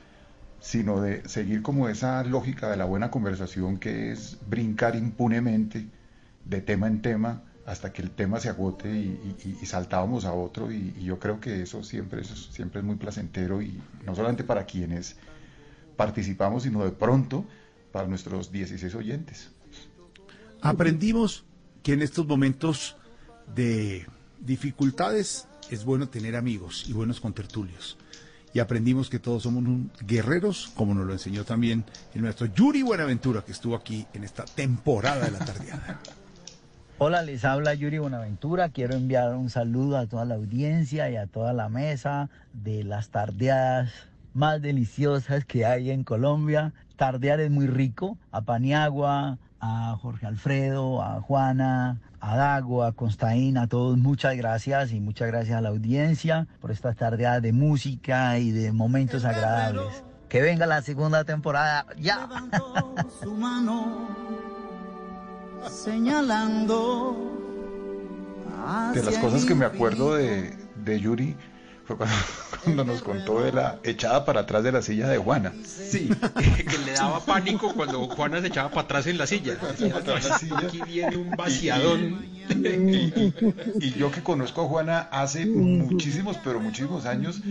[0.62, 5.88] sino de seguir como esa lógica de la buena conversación que es brincar impunemente
[6.46, 10.94] de tema en tema hasta que el tema se agote y, saltábamos a otro y,
[11.04, 15.16] yo creo que eso siempre, eso siempre es muy placentero y no solamente para quienes
[15.98, 17.46] participamos, sino de pronto
[17.92, 19.50] para nuestros 16 oyentes.
[20.62, 21.44] Aprendimos
[21.82, 22.98] que en estos momentos
[23.56, 24.06] de
[24.40, 27.98] dificultades es bueno tener amigos y buenos contertulios.
[28.54, 32.84] Y aprendimos que todos somos un- guerreros, como nos lo enseñó también el maestro Yuri
[32.84, 36.00] Buenaventura, que estuvo aquí en esta temporada de la tardeada.
[36.98, 38.70] Hola, les habla Yuri Buenaventura.
[38.70, 43.10] Quiero enviar un saludo a toda la audiencia y a toda la mesa de las
[43.10, 43.92] tardeadas
[44.34, 46.72] más deliciosas que hay en Colombia.
[46.96, 48.18] Tardear es muy rico.
[48.32, 54.94] A Paniagua, a Jorge Alfredo, a Juana, a Dago, a Constaín, a todos muchas gracias
[54.94, 60.02] y muchas gracias a la audiencia por estas tardeadas de música y de momentos agradables.
[60.30, 62.30] Que venga la segunda temporada ya.
[63.22, 64.55] su mano
[65.70, 67.16] señalando
[68.94, 71.36] De las cosas que me acuerdo de, de Yuri
[71.86, 72.16] fue cuando,
[72.64, 75.54] cuando nos contó de la echada para atrás de la silla de Juana.
[75.64, 76.10] Sí,
[76.68, 79.58] que le daba pánico cuando Juana se echaba para atrás en la silla.
[79.62, 82.36] Aquí viene un vaciadón.
[83.80, 87.42] Y yo que conozco a Juana hace muchísimos, pero muchísimos años,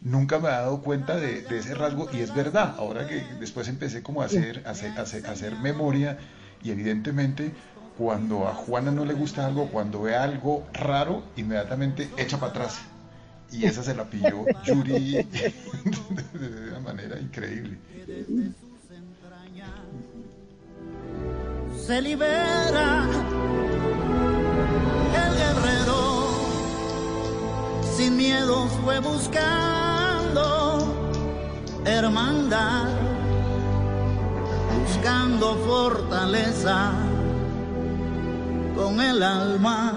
[0.00, 2.74] nunca me he dado cuenta de, de ese rasgo y es verdad.
[2.78, 6.18] Ahora que después empecé como a hacer, a hacer, a hacer, a hacer memoria
[6.62, 7.52] y evidentemente
[7.98, 12.78] cuando a Juana no le gusta algo, cuando ve algo raro, inmediatamente echa para atrás.
[13.50, 15.54] Y esa se la pilló Yuri de
[16.70, 17.76] una manera increíble.
[21.88, 23.06] se libera
[25.24, 26.28] el guerrero
[27.96, 30.44] sin miedos fue buscando
[31.86, 33.17] hermandad
[34.88, 36.92] buscando fortaleza
[38.74, 39.92] con el alma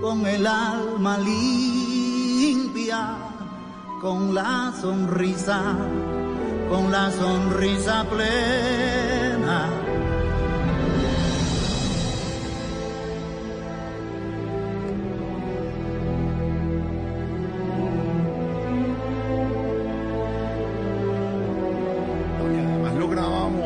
[0.00, 3.16] con el alma limpia
[4.00, 5.60] con la sonrisa
[6.70, 9.79] con la sonrisa plena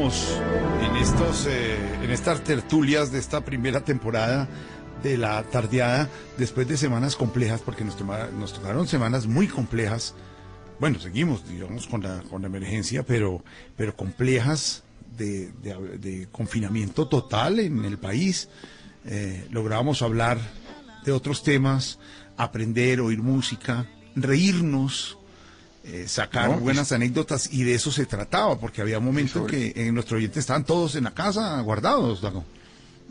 [0.04, 0.40] lográbamos
[0.82, 4.48] en estos eh, en estas tertulias de esta primera temporada
[5.02, 7.96] de la tardeada después de semanas complejas porque nos,
[8.38, 10.14] nos tocaron semanas muy complejas.
[10.78, 13.42] Bueno seguimos digamos con la con la emergencia pero
[13.76, 14.82] pero complejas
[15.16, 18.48] de, de- de confinamiento total en el país.
[19.06, 20.38] Eh, lográbamos hablar
[21.04, 21.98] de otros temas
[22.36, 25.18] aprender oír música reírnos
[25.84, 29.94] eh, sacar No, buenas anécdotas y de eso se trataba, porque había momentos que en
[29.94, 32.44] nuestro oyente estaban todos en la casa guardados, Dago.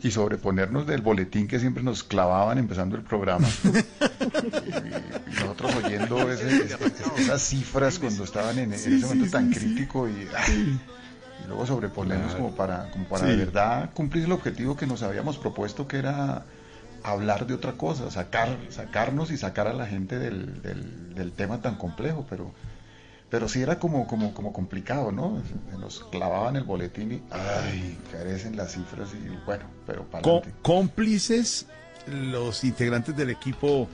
[0.02, 3.48] Y sobreponernos del boletín que siempre nos clavaban empezando el programa.
[3.64, 6.76] y, y nosotros oyendo ese- ese-
[7.18, 12.44] esas cifras cuando estaban en, ese momento tan crítico y, ah, y luego sobreponernos Claro.
[12.44, 13.30] como para, como para Sí.
[13.30, 16.44] de verdad cumplir el objetivo que nos habíamos propuesto que era
[17.02, 21.60] hablar de otra cosa, sacar, sacarnos y sacar a la gente del, del, del tema
[21.60, 22.52] tan complejo, pero
[23.34, 25.42] pero sí era como, como, como complicado, ¿no?
[25.72, 30.42] Se nos clavaban el boletín y ay, carecen las cifras y bueno, pero para Có-
[30.62, 31.66] cómplices
[32.06, 33.88] los integrantes del equipo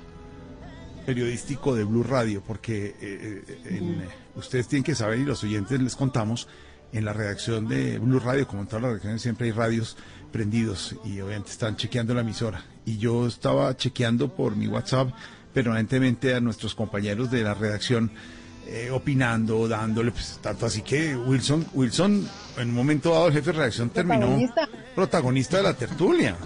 [1.07, 5.43] periodístico de Blue Radio, porque eh, eh, en, eh, ustedes tienen que saber y los
[5.43, 6.47] oyentes les contamos,
[6.93, 9.97] en la redacción de Blue Radio, como en todas las redacciones, siempre hay radios
[10.33, 12.63] prendidos y obviamente están chequeando la emisora.
[12.85, 15.09] Y yo estaba chequeando por mi WhatsApp
[15.55, 18.11] permanentemente a nuestros compañeros de la redacción
[18.73, 22.27] eh, opinando, dándole, pues, tanto así que Wilson, Wilson,
[22.57, 24.69] en un momento dado el jefe de redacción terminó Protagonista.
[24.95, 26.37] protagonista de la tertulia.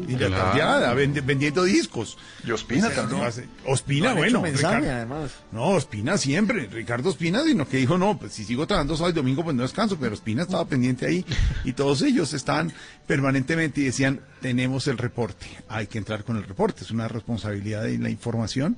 [0.00, 0.44] Y de la Claro.
[0.50, 2.16] tardeada, vendi- vendiendo discos.
[2.46, 3.20] Y Ospina Pues, también.
[3.64, 4.28] no Ospina, No bueno.
[4.38, 5.30] hecho mensaje, Ricardo- además.
[5.50, 6.66] No, Ospina siempre.
[6.68, 9.62] Ricardo Ospina, sino que dijo, no, pues si sigo trabajando sábado y domingo, pues no
[9.62, 9.96] descanso.
[9.98, 11.24] Pero Ospina estaba pendiente ahí.
[11.64, 12.72] Y todos ellos estaban
[13.08, 15.46] permanentemente y decían, tenemos el reporte.
[15.68, 16.84] Hay que entrar con el reporte.
[16.84, 18.76] Es una responsabilidad de la información.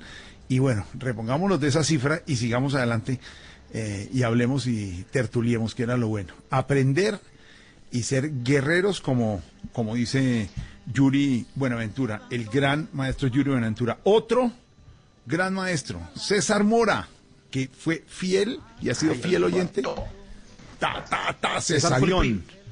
[0.51, 3.21] Y bueno, repongámonos de esa cifra y sigamos adelante
[3.73, 6.35] eh, y hablemos y tertuliemos, que era lo bueno.
[6.51, 7.21] Aprender
[7.93, 10.51] y ser guerreros como, como dice
[10.93, 14.01] Yuri Buenaventura, el gran maestro Yuri Buenaventura.
[14.03, 14.51] Otro
[15.25, 17.07] gran maestro, César Mora,
[17.53, 19.83] que fue fiel y ha sido fiel oyente.
[20.81, 22.03] Ta, ta, ta, César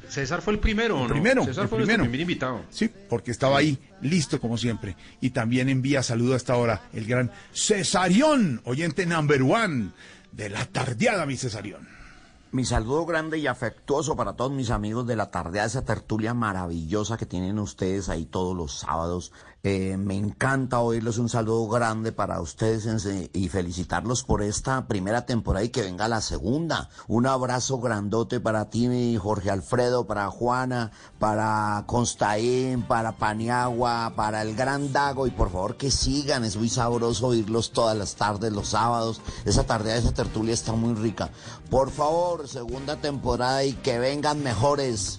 [0.09, 1.13] César fue el primero, ¿o El ¿no?
[1.15, 2.03] primero, César el fue primero.
[2.05, 2.63] primer invitado.
[2.71, 4.97] Sí, porque estaba ahí, listo como siempre.
[5.21, 9.91] Y también envía saludo hasta ahora el gran Cesarión, oyente number one
[10.33, 11.87] de la tardeada, mi Cesarión.
[12.51, 17.19] Mi saludo grande y afectuoso para todos mis amigos de la tarde, esa tertulia maravillosa
[17.19, 19.33] que tienen ustedes ahí todos los sábados.
[19.65, 21.19] Eh, me encanta oírlos.
[21.19, 22.87] Un saludo grande para ustedes
[23.33, 26.89] y felicitarlos por esta primera temporada y que venga la segunda.
[27.09, 34.55] Un abrazo grandote para ti, Jorge Alfredo, para Juana, para Constaín, para Paniagua, para el
[34.55, 36.45] Gran Dago y por favor que sigan.
[36.45, 39.21] Es muy sabroso oírlos todas las tardes, los sábados.
[39.45, 41.31] Esa tarde, esa tertulia está muy rica.
[41.69, 45.19] Por favor, segunda temporada y que vengan mejores.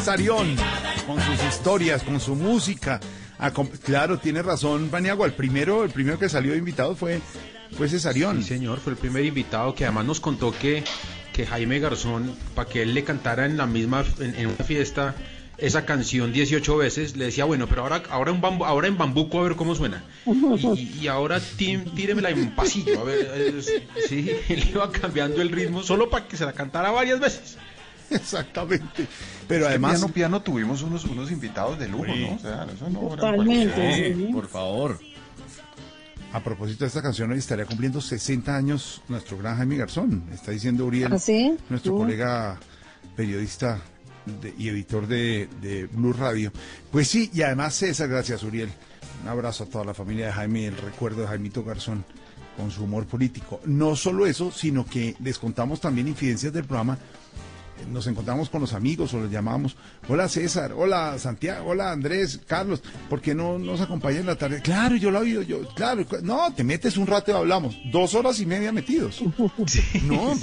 [0.00, 0.54] Cesarión,
[1.06, 3.00] con sus historias, con su música.
[3.38, 5.26] Acom- Claro, tiene razón, Paniagua.
[5.26, 7.20] El primero, el primero que salió invitado fue,
[7.76, 8.42] fue Cesarión.
[8.42, 10.84] Sí, señor, fue el primer invitado que además nos contó que,
[11.32, 15.14] que Jaime Garzón, para que él le cantara en la misma, en, en una fiesta,
[15.56, 19.40] esa canción 18 veces, le decía, bueno, pero ahora, ahora, en, bambu- ahora en bambuco
[19.40, 20.04] a ver cómo suena.
[20.76, 23.54] Y, y- ahora tí- tíremela en pasillo, a ver.
[23.56, 23.72] es-
[24.08, 27.56] sí, él iba cambiando el ritmo solo para que se la cantara varias veces.
[28.10, 29.06] Exactamente.
[29.48, 32.26] Pero además- piano piano tuvimos unos unos invitados de lujo, Sí.
[32.28, 32.36] ¿no?
[32.36, 34.28] O sea, eso no Totalmente, sí.
[34.32, 34.98] por favor.
[36.32, 40.24] A propósito de esta canción, hoy estaría cumpliendo 60 años nuestro gran Jaime Garzón.
[40.32, 41.56] Está diciendo Uriel, ¿Ah, sí?
[41.70, 42.58] nuestro colega
[43.14, 43.80] periodista
[44.42, 46.52] de- y editor de, de Blue Radio.
[46.90, 48.68] Pues sí, y además César, gracias Uriel.
[49.22, 52.04] Un abrazo a toda la familia de Jaime el recuerdo de Jaimito Garzón
[52.56, 53.60] con su humor político.
[53.64, 56.98] No solo eso, sino que les contamos también infidencias del programa.
[57.90, 59.76] Nos encontramos con los amigos o los llamamos.
[60.08, 64.60] Hola César, hola Santiago, hola Andrés, Carlos, ¿por qué no nos acompañan en la tarde?
[64.62, 67.76] Claro, yo lo he oído, yo, claro, no, te metes un rato y hablamos.
[67.92, 69.22] Dos horas y media metidos.
[70.02, 70.34] No,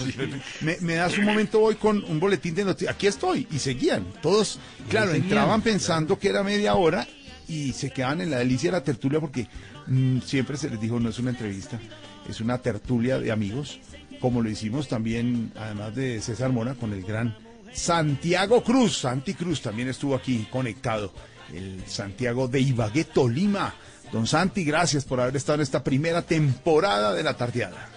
[0.61, 2.93] me, me das un momento hoy con un boletín de noticias.
[2.93, 3.47] Aquí estoy.
[3.51, 4.05] Y seguían.
[4.21, 7.07] Todos, claro, seguían, entraban pensando que era media hora
[7.47, 9.47] y se quedaban en la delicia de la tertulia porque
[9.87, 11.79] mm, siempre se les dijo no es una entrevista,
[12.27, 13.79] es una tertulia de amigos,
[14.23, 17.35] como lo hicimos también, además de César Mora, con el gran
[17.73, 18.99] Santiago Cruz.
[18.99, 21.11] Santi Cruz también estuvo aquí conectado.
[21.53, 23.75] El Santiago de Ibagué, Tolima.
[24.13, 27.89] Don Santi, gracias por haber estado en esta primera temporada de la tardeada.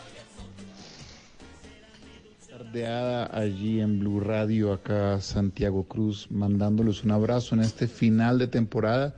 [2.50, 8.48] tardeada allí en Blue Radio, acá Santiago Cruz, mandándoles un abrazo en este final de
[8.48, 9.14] temporada.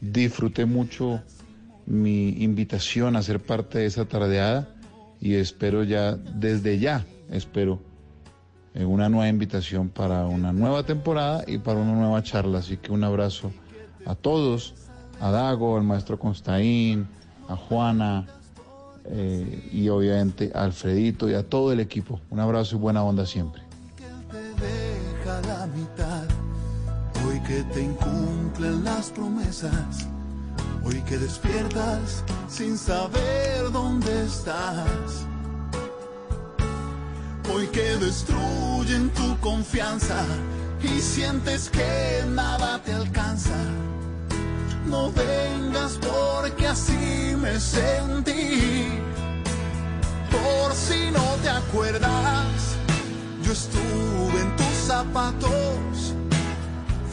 [0.00, 1.20] Disfruté mucho
[1.84, 4.73] mi invitación a ser parte de esa tardeada
[5.24, 7.80] y espero ya, desde ya, espero
[8.74, 12.58] eh, una nueva invitación para una nueva temporada y para una nueva charla.
[12.58, 13.50] Así que un abrazo
[14.04, 14.74] a todos,
[15.20, 17.08] a Dago, al maestro Constaín,
[17.48, 18.26] a Juana,
[19.06, 22.20] eh, y obviamente a Alfredito y a todo el equipo.
[22.28, 23.62] Un abrazo y buena onda siempre.
[30.86, 35.26] Hoy que despiertas sin saber dónde estás.
[37.52, 40.22] Hoy que destruyen tu confianza
[40.82, 43.56] y sientes que nada te alcanza.
[44.86, 48.88] No vengas porque así me sentí.
[50.30, 52.76] Por si no te acuerdas,
[53.42, 56.14] yo estuve en tus zapatos.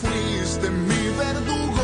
[0.01, 1.80] Fuiste mi verdugo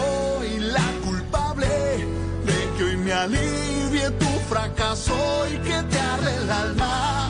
[3.08, 5.16] me alivie tu fracaso
[5.50, 7.30] y que te arde el alma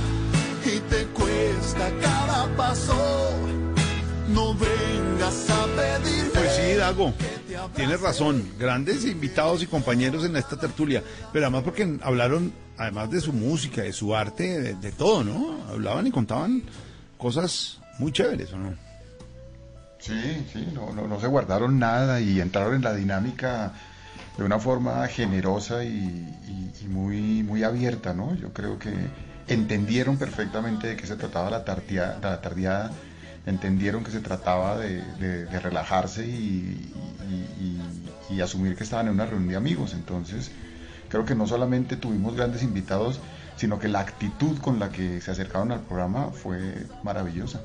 [0.65, 3.31] y te cuesta cada paso.
[4.29, 6.29] No vengas a pedirme.
[6.33, 7.13] Pues sí, Dago,
[7.75, 8.43] tienes razón.
[8.57, 13.83] Grandes invitados y compañeros en esta tertulia, pero además porque hablaron, además de su música,
[13.83, 15.63] de su arte, de, de todo, ¿no?
[15.69, 16.63] Hablaban y contaban
[17.19, 18.73] cosas muy chéveres, ¿o no?
[19.99, 23.73] Sí, sí, no, no, no se guardaron nada y entraron en la dinámica
[24.37, 28.35] de una forma generosa y, y- y muy, muy abierta, ¿no?
[28.35, 28.91] Yo creo que
[29.47, 32.91] entendieron perfectamente de qué se trataba la, tardia- la tardeada,
[33.45, 36.91] entendieron que se trataba de, de- de relajarse y,
[37.29, 37.63] y-
[38.31, 39.93] y- y asumir que estaban en una reunión de amigos.
[39.93, 40.51] Entonces,
[41.09, 43.19] creo que no solamente tuvimos grandes invitados,
[43.55, 46.59] sino que la actitud con la que se acercaron al programa fue
[47.03, 47.61] maravillosa.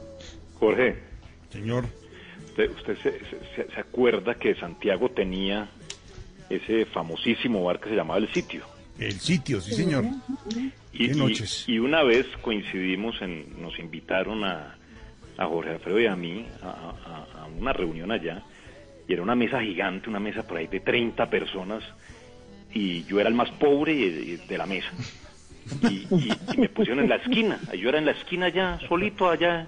[0.59, 0.97] Jorge.
[1.51, 1.85] Señor.
[2.49, 3.11] Usted, usted se,
[3.57, 5.69] se- se acuerda que Santiago tenía
[6.57, 8.65] ese famosísimo bar que se llamaba El Sitio.
[8.99, 10.05] El sitio, sí, señor.
[10.93, 11.65] Y, Qué y- noches.
[11.67, 14.77] y una vez coincidimos, en, nos invitaron a,
[15.39, 18.43] a Jorge Alfredo y a mí a, a- a una reunión allá,
[19.09, 21.83] y era una mesa gigante, una mesa por ahí de 30 personas,
[22.75, 24.91] y yo era el más pobre de, de la mesa.
[25.89, 29.31] Y, y- y me pusieron en la esquina, yo era en la esquina allá, solito
[29.31, 29.67] allá,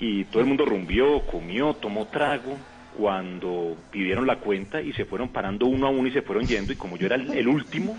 [0.00, 2.56] y todo el mundo rumbió, comió, tomó trago,
[2.96, 6.72] cuando pidieron la cuenta y se fueron parando uno a uno y se fueron yendo,
[6.72, 7.98] y como yo era el- el último,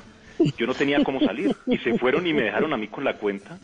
[0.58, 3.18] yo no tenía cómo salir y se fueron y me dejaron a mí con la
[3.18, 3.58] cuenta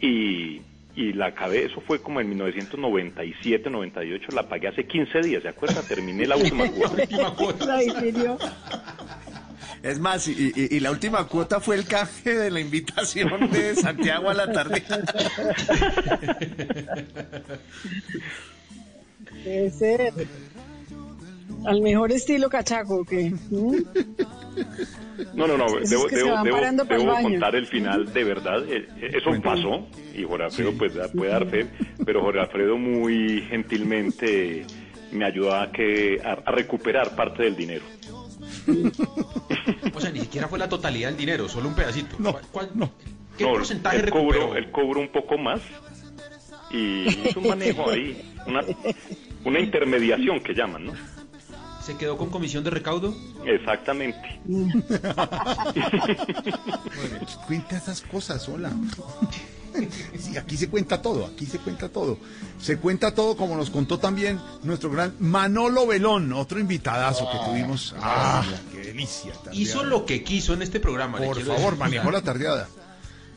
[0.00, 0.60] y,
[0.96, 5.48] y la acabé, eso fue como en 1997, 98, la pagué hace 15 días, ¿se
[5.48, 5.82] acuerda?
[5.82, 6.96] Terminé la última cuota.
[7.66, 8.38] La difirió.
[9.82, 13.76] Es más, y, y- y la última cuota fue el canje de la invitación de
[13.76, 14.82] Santiago a la tarde.
[19.48, 20.12] Debe ser.
[21.66, 23.32] Al mejor estilo cachaco, que
[25.34, 28.64] No, no, no, Esos debo, que debo, debo- contar el final de verdad.
[28.68, 29.86] Eh, eh, Eso pasó
[30.16, 31.66] y Jorge Alfredo pues, puede dar fe,
[32.04, 34.64] pero Jorge Alfredo muy gentilmente
[35.12, 37.84] me ayudó a, que, a, a recuperar parte del dinero.
[39.94, 42.16] O sea, ni siquiera fue la totalidad del dinero, solo un pedacito.
[42.18, 42.90] ¿Cuál- cuál-
[43.36, 44.46] ¿Qué No, porcentaje él recuperó?
[44.46, 45.60] cobró, él cobró un poco más
[46.70, 48.62] y hizo un manejo ahí, una,
[49.44, 50.92] una intermediación que llaman, ¿no?
[51.84, 53.14] ¿Se quedó con comisión de recaudo?
[53.46, 54.40] Exactamente.
[57.46, 58.70] Cuenta esas cosas, hola.
[60.18, 62.18] Sí, aquí se cuenta todo, aquí se cuenta todo.
[62.60, 67.94] Se cuenta todo como nos contó también nuestro gran Manolo Belón, otro invitadazo que tuvimos.
[68.00, 69.32] Ah, qué delicia.
[69.32, 69.56] tardeada.
[69.56, 71.18] Hizo lo que quiso en este programa.
[71.18, 71.78] Por favor, decir.
[71.78, 72.68] manejó la tardeada.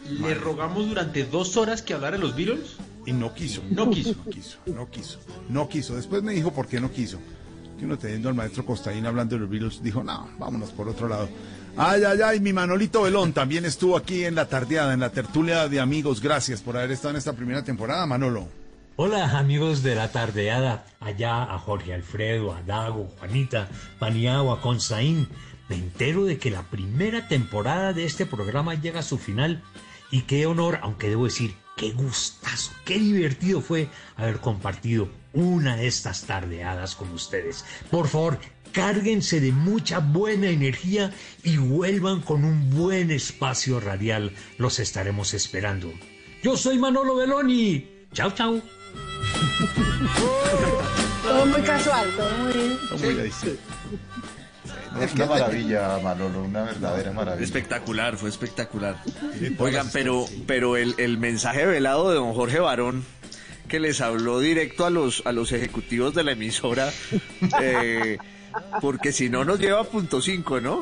[0.09, 2.75] Le rogamos durante dos horas que hablara de los Beatles.
[3.05, 3.61] Y no quiso.
[3.69, 4.15] No quiso.
[4.25, 5.19] No quiso, no quiso.
[5.49, 5.95] No quiso.
[5.95, 7.19] Después me dijo por qué no quiso.
[7.79, 11.07] Que uno teniendo al maestro Costaín hablando de los Beatles, dijo, no, vámonos por otro
[11.07, 11.29] lado.
[11.77, 15.67] Ay, ay, ay, mi Manolito Belón también estuvo aquí en la tardeada, en la tertulia
[15.67, 16.21] de amigos.
[16.21, 18.47] Gracias por haber estado en esta primera temporada, Manolo.
[18.97, 25.27] Hola amigos de la tardeada, allá a Jorge Alfredo, a Dago, Juanita, Paniagua, Consaín.
[25.69, 29.63] Me entero de que la primera temporada de este programa llega a su final
[30.11, 35.87] y qué honor, aunque debo decir, qué gustazo, qué divertido fue haber compartido una de
[35.87, 37.65] estas tardeadas con ustedes.
[37.89, 38.39] Por favor,
[38.71, 41.11] cárguense de mucha buena energía
[41.43, 44.31] y vuelvan con un buen espacio radial.
[44.57, 45.91] Los estaremos esperando.
[46.43, 47.87] Yo soy Manolo Beloni.
[48.13, 48.61] Chao, chao.
[51.23, 53.31] todo muy casual, todo muy...
[54.99, 57.45] Es una maravilla, Manolo, una verdadera maravilla.
[57.45, 59.01] Espectacular, fue espectacular.
[59.57, 63.05] Oigan, pero, pero el, el mensaje velado de don Jorge Barón,
[63.67, 66.91] que les habló directo a los, a los ejecutivos de la emisora,
[67.61, 68.17] eh,
[68.81, 70.81] porque si no nos lleva a punto cinco, ¿no?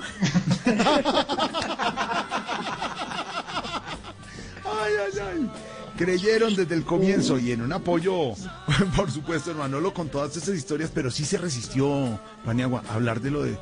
[4.65, 5.49] Ay, ay, ay.
[5.97, 8.31] Creyeron desde el comienzo y en un apoyo,
[8.95, 13.31] por supuesto, Manolo, con todas esas historias, pero sí se resistió, Paniagua, a hablar de
[13.31, 13.57] lo de.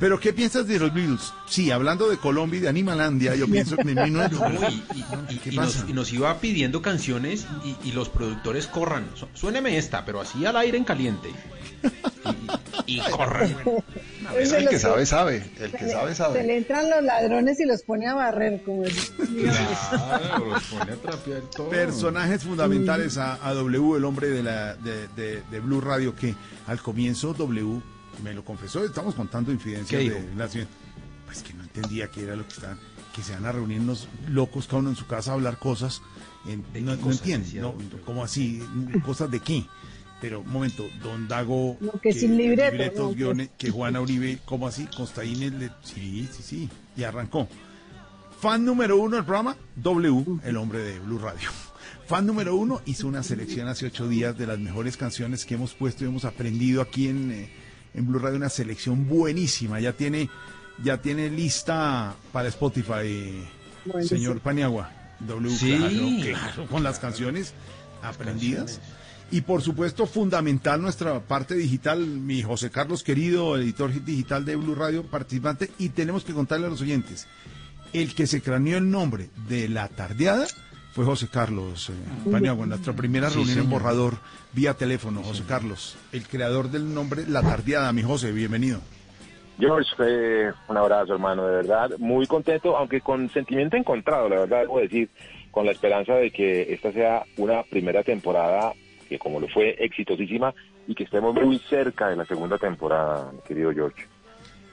[0.00, 1.32] Pero, ¿qué piensas de los Beatles?
[1.46, 4.72] Sí, hablando de Colombia y de Animalandia, yo pienso que en No, 1900.
[4.72, 8.66] y, y- y- ¿Qué y nos, y nos iba pidiendo canciones y, y los productores
[8.66, 9.04] corran.
[9.14, 11.28] Su- Suéneme esta, pero así al aire en caliente.
[12.86, 13.54] Y, y corran.
[14.38, 15.44] Es El que sabe, sabe.
[15.60, 16.44] El que se le- sabe, Se sabe.
[16.44, 18.84] le entran los ladrones y los pone a barrer, como.
[21.70, 26.34] Personajes fundamentales a, a W, el hombre de, la, de, de- de Blue Radio, que
[26.66, 27.80] al comienzo W
[28.22, 30.66] me lo confesó, estamos contando infidencias ¿Qué de ciudad.
[31.26, 32.78] Pues que no entendía qué era lo que estaban,
[33.14, 36.02] que se van a reunir unos locos cada uno en su casa a hablar cosas.
[36.48, 37.74] en- no, no entiendo, decía no,
[38.04, 38.62] ¿cómo así?
[39.04, 39.64] ¿Cosas de qué?
[40.20, 41.76] Pero, un momento, Don Dago.
[41.80, 44.86] No, que sin libreto, libretos, no, que- guiones, que Juana Uribe, ¿cómo así?
[44.94, 47.48] Costaín, le- sí, sí, sí, y arrancó.
[48.40, 51.48] Fan número uno del programa, W, el hombre de Blue Radio.
[52.06, 55.74] Fan número uno hizo una selección hace ocho días de las mejores canciones que hemos
[55.74, 57.50] puesto y hemos aprendido aquí en, eh,
[57.94, 59.80] en Blue Radio, una selección buenísima.
[59.80, 60.28] Ya tiene,
[60.82, 63.42] ya tiene lista para Spotify,
[63.84, 64.40] Bueno, señor sí.
[64.42, 64.90] Paniagua.
[65.20, 65.76] W, Sí.
[65.76, 67.52] claro, claro, con las canciones
[68.02, 68.80] aprendidas.
[69.32, 74.74] Y por supuesto, fundamental nuestra parte digital, mi José Carlos querido, editor digital de Blue
[74.74, 77.28] Radio, participante, y tenemos que contarle a los oyentes,
[77.92, 80.46] el que se craneó el nombre de la tardeada
[80.92, 84.14] fue José Carlos eh, Paniagua, en nuestra primera Sí, reunión en borrador
[84.52, 88.80] vía teléfono, José Carlos, el creador del nombre La Tardeada, mi José, bienvenido.
[89.58, 91.90] George, eh, un abrazo, hermano, de verdad.
[91.98, 95.10] Muy contento, aunque con sentimiento encontrado, la verdad, debo decir,
[95.50, 98.72] con la esperanza de que esta sea una primera temporada
[99.08, 100.54] que como lo fue exitosísima
[100.86, 104.06] y que estemos muy cerca de la segunda temporada, mi querido George.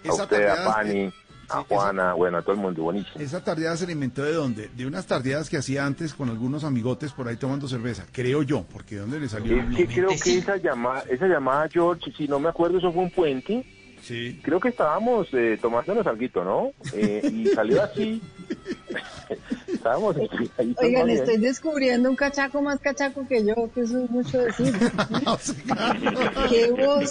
[0.05, 1.11] A Esa usted, a Pani,
[1.49, 3.15] a Juana, bueno, a todo el mundo, buenísimo.
[3.19, 4.69] Esa tardeada se la inventó de dónde?
[4.75, 8.65] De unas tardeadas que hacía antes con algunos amigotes por ahí tomando cerveza, creo yo,
[8.71, 9.57] porque ¿de dónde le salió?
[9.57, 13.03] Es que creo que esa llamada, esa llamada, George, si no me acuerdo, eso fue
[13.03, 13.65] un puente.
[14.01, 14.39] Sí.
[14.43, 16.71] Creo que estábamos eh, tomándonos algo, ¿no?
[16.93, 18.21] Eh, y salió así.
[19.67, 24.37] estábamos ahí Oigan, estoy descubriendo un cachaco más cachaco que yo, que eso es mucho
[24.39, 24.73] decir.
[26.49, 27.09] ¿Qué voz?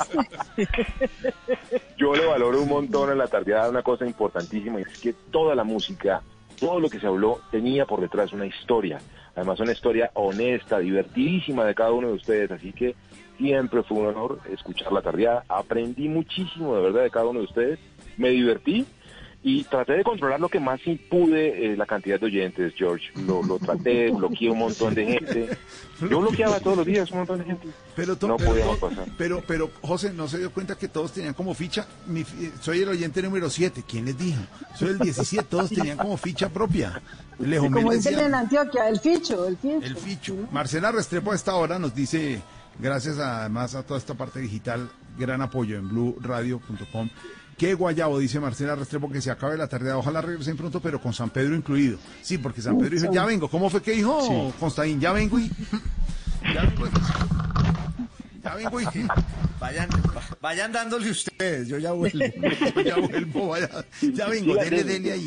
[1.96, 5.54] Yo le valoro un montón en la tardeada una cosa importantísima y es que toda
[5.54, 6.22] la música,
[6.60, 8.98] todo lo que se habló tenía por detrás una historia.
[9.34, 12.94] Además una historia honesta, divertidísima de cada uno de ustedes, así que
[13.38, 15.44] siempre fue un honor escuchar la tardeada.
[15.48, 17.78] Aprendí muchísimo de verdad de cada uno de ustedes,
[18.18, 18.84] me divertí
[19.48, 23.12] y traté de controlar lo que más sí pude eh, la cantidad de oyentes, George.
[23.14, 25.56] Lo, lo traté, bloqueé un montón de gente.
[26.00, 27.68] Yo bloqueaba todos los días un montón de gente.
[27.94, 29.06] Pero, to- no pero, podíamos pasar.
[29.16, 31.86] pero, pero, José, ¿no se dio cuenta que todos tenían como ficha?
[32.08, 32.24] Mi
[32.60, 34.40] soy el oyente número 7, ¿quién les dijo?
[34.74, 37.00] Soy el 17, todos tenían como ficha propia.
[37.38, 39.86] Lejos Como me dicen decía- en Antioquia, el ficho, el ficho.
[39.86, 40.34] El ficho.
[40.50, 42.40] Marcela Restrepo a esta hora nos dice,
[42.80, 47.08] gracias además a toda esta parte digital, gran apoyo en blueradio.com.
[47.56, 49.90] Qué guayabo, dice Marcela Restrepo, que se acabe la tarde.
[49.92, 51.98] Ojalá regresen pronto, pero con San Pedro incluido.
[52.20, 53.48] Sí, porque San Pedro dijo, ya vengo.
[53.48, 54.52] ¿Cómo fue que dijo Sí.
[54.60, 55.00] Constaín?
[55.00, 55.50] Ya vengo y...
[56.54, 58.42] Ya vengo y...
[58.42, 58.84] Ya vengo y...
[59.58, 59.88] Vayan,
[60.42, 62.18] vayan dándole ustedes, yo ya vuelvo.
[62.74, 63.68] Yo ya vuelvo, vaya.
[64.02, 65.26] Ya vengo, dele, dele ahí.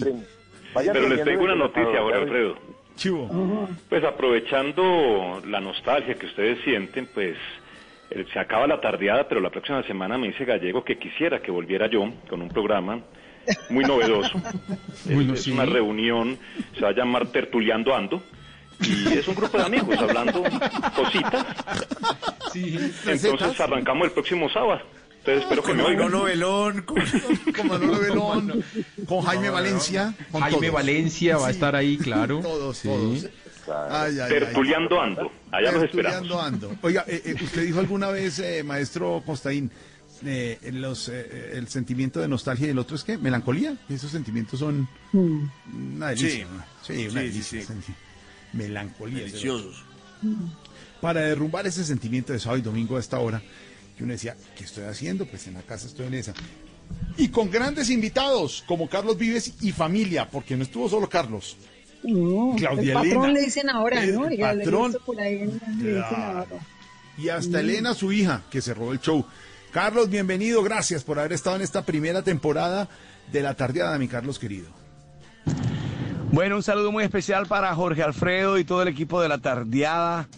[0.76, 2.56] Pero les tengo una noticia, Jorge Alfredo.
[2.96, 3.68] Chivo.
[3.90, 7.38] Pues aprovechando la nostalgia que ustedes sienten, pues
[8.32, 11.88] se acaba la tardeada, pero la próxima semana me dice Gallego que quisiera que volviera
[11.88, 13.02] yo con un programa
[13.70, 14.42] muy novedoso.
[15.06, 15.52] Bueno, es sí.
[15.52, 16.38] una reunión,
[16.76, 18.22] se va a llamar Tertuleando Ando.
[18.82, 20.44] Y es un grupo de amigos hablando
[20.96, 21.46] cositas.
[22.54, 24.82] Entonces arrancamos el próximo sábado.
[25.20, 26.06] Entonces espero que me oigan.
[26.06, 26.98] Manolo Belón, con,
[27.56, 28.64] con Manolo Belón,
[29.08, 30.14] con Jaime Valencia.
[30.32, 30.74] con Jaime todos.
[30.74, 32.40] Valencia va a estar ahí, claro.
[32.44, 32.88] Todos, Sí.
[32.88, 33.26] todos.
[33.92, 34.30] Ay, ay, ay.
[34.30, 35.32] Tertuleando Ando.
[35.52, 36.22] Allá los esperamos.
[36.22, 36.76] Tertuleando ando.
[36.82, 39.70] Oiga, eh, eh, usted dijo alguna vez, eh, maestro Costaín,
[40.26, 43.76] eh, los, eh, el sentimiento de nostalgia y el otro es que melancolía.
[43.88, 46.48] Esos sentimientos son una delicia.
[46.82, 47.62] Sí, una Sí, delicia.
[47.62, 47.74] sí,
[48.54, 49.20] Melancolía.
[49.20, 49.84] Deliciosos.
[51.02, 53.42] Para derrumbar ese sentimiento de sábado y domingo a esta hora,
[54.00, 55.26] que uno decía, ¿qué estoy haciendo?
[55.26, 56.34] Pues en la casa estoy en esa.
[57.18, 61.58] Y con grandes invitados, como Carlos Vives y familia, porque no estuvo solo Carlos.
[62.04, 63.28] No, Claudia el patrón Elena.
[63.34, 64.22] le dicen ahora, El ¿no?
[64.40, 64.92] Patrón.
[64.94, 66.16] visto por ahí, le dicen Claro.
[66.16, 66.66] ahora.
[67.18, 67.60] Y hasta Mm.
[67.60, 69.26] Elena, su hija, que cerró el show.
[69.74, 72.88] Carlos, bienvenido, gracias por haber estado en esta primera temporada
[73.34, 74.70] de La Tardeada, mi Carlos querido.
[76.32, 80.30] Bueno, un saludo muy especial para Jorge Alfredo y todo el equipo de la tardeada.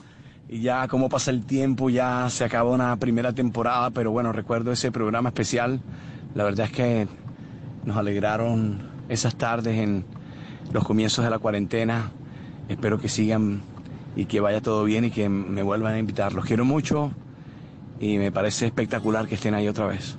[0.52, 4.74] Y ya como pasa el tiempo, ya se acabó una primera temporada, pero bueno, recuerdo
[4.74, 5.80] ese programa especial.
[6.36, 7.08] La verdad es que
[7.86, 10.04] nos alegraron esas tardes en
[10.74, 12.12] los comienzos de la cuarentena.
[12.68, 13.62] Espero que sigan
[14.14, 16.34] y que vaya todo bien y que me vuelvan a invitar.
[16.34, 17.14] Los quiero mucho
[18.02, 20.18] y me parece espectacular que estén ahí otra vez.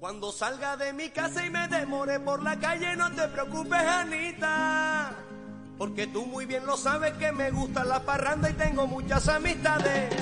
[0.00, 5.12] Cuando salga de mi casa y me demore por la calle, no te preocupes, Anita.
[5.78, 10.12] Porque tú muy bien lo sabes que me gusta la parranda y tengo muchas amistades.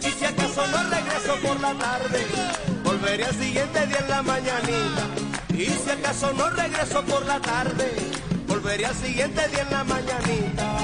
[0.00, 2.26] Y si acaso no regreso por la tarde,
[2.82, 5.02] volveré al siguiente día en la mañanita.
[5.52, 7.92] Y si acaso no regreso por la tarde,
[8.46, 10.76] volveré al siguiente día en la mañanita.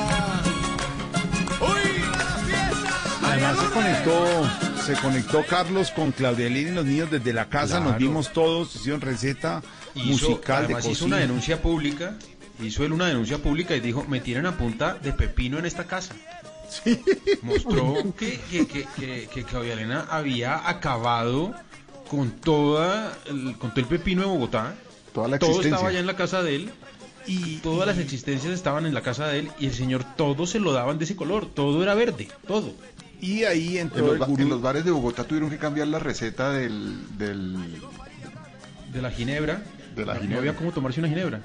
[1.60, 2.02] ¡Uy!
[2.12, 3.18] ¡La fiesta!
[3.22, 4.50] María Además se conectó,
[4.84, 8.74] se conectó Carlos con Claudia Elena y los niños desde la casa, nos vimos todos,
[8.76, 9.62] hicieron receta
[9.94, 11.06] Hizo- musical de hizo cocina.
[11.06, 12.16] una denuncia pública,
[12.60, 15.84] hizo él una denuncia pública y dijo, me tienen a punta de pepino en esta
[15.84, 16.14] casa.
[17.42, 21.54] Mostró que, que, que, que, que Claudia Elena había acabado
[22.10, 24.74] con toda el, con todo el pepino de Bogotá.
[25.12, 26.70] Toda la todo estaba allá en la casa de él
[27.26, 30.60] y todas las existencias estaban en la casa de él y el señor todo se
[30.60, 32.72] lo daban de ese color, todo era verde, todo.
[33.20, 34.42] Y ahí En entró los, el ba- gurú.
[34.42, 37.16] en los bares de Bogotá tuvieron que cambiar la receta del...
[37.16, 37.56] del
[38.92, 39.62] de la ginebra.
[39.94, 40.38] De la No ginebra.
[40.40, 41.40] había cómo tomarse una ginebra.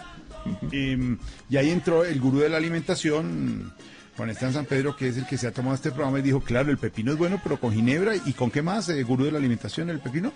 [0.71, 1.17] Em,
[1.49, 3.73] y ahí entró el gurú de la alimentación,
[4.17, 6.41] Juan Esteban San Pedro, que es el que se ha tomado este programa y dijo,
[6.41, 8.15] claro, el pepino es bueno, pero con ginebra.
[8.15, 10.31] ¿Y con qué más, eh, gurú de la alimentación, el pepino?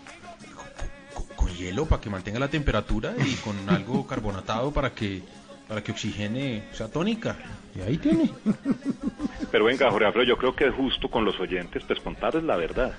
[1.35, 5.21] con hielo para que mantenga la temperatura y con algo carbonatado para que
[5.67, 7.37] para que oxigene, o sea, tónica.
[7.75, 8.29] Y ahí tiene.
[9.51, 12.55] Pero venga, Jorge Alfredo, yo creo que es justo con los oyentes, pues contarles la
[12.55, 12.93] verdad.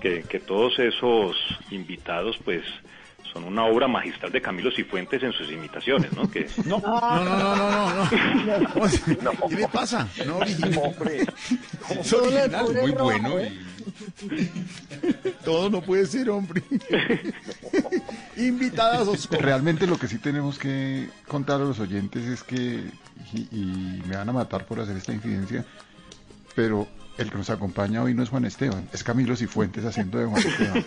[0.00, 1.36] Que, que todos esos
[1.70, 2.64] invitados, pues,
[3.38, 6.30] son una obra magistral de Camilo Cifuentes en sus imitaciones, ¿no?
[6.30, 6.48] Que...
[6.64, 8.04] No, no, no, no, no,
[9.22, 9.32] no.
[9.48, 10.08] ¿Qué le pasa?
[10.26, 10.80] No, original.
[10.82, 11.26] Hombre,
[12.00, 13.30] Es original, muy bueno.
[15.44, 16.62] Todo no puede ser, hombre.
[18.36, 22.82] Invitadas, Realmente lo que sí tenemos que contar a los oyentes es que,
[23.32, 25.64] y, y me van a matar por hacer esta infidencia,
[26.54, 26.86] pero
[27.18, 30.42] el que nos acompaña hoy no es Juan Esteban, es Camilo Cifuentes haciendo de Juan
[30.46, 30.84] Esteban.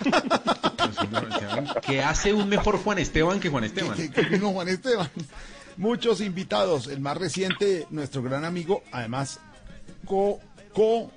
[1.82, 3.96] Que hace un mejor Juan Esteban que Juan Esteban.
[3.96, 5.10] Que, que vino Juan Esteban.
[5.78, 6.88] Muchos invitados.
[6.88, 9.40] El más reciente, nuestro gran amigo, además,
[10.06, 10.40] co,
[10.74, 11.12] co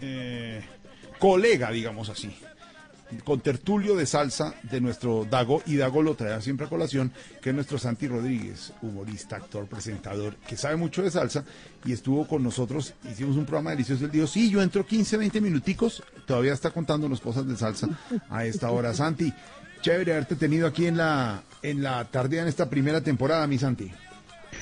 [0.00, 0.62] eh,
[1.18, 2.36] colega, digamos así,
[3.24, 7.50] con tertulio de salsa de nuestro Dago, y Dago lo trae siempre a colación, que
[7.50, 11.44] es nuestro Santi Rodríguez, humorista, actor, presentador, que sabe mucho de salsa,
[11.84, 15.40] y estuvo con nosotros, hicimos un programa delicioso, él dijo, sí, yo entro 15, 20
[15.40, 17.88] minuticos, todavía está contándonos cosas de salsa
[18.28, 18.92] a esta hora.
[18.94, 19.32] Santi,
[19.80, 23.90] chévere haberte tenido aquí en la, en la tarde, en esta primera temporada, mi Santi.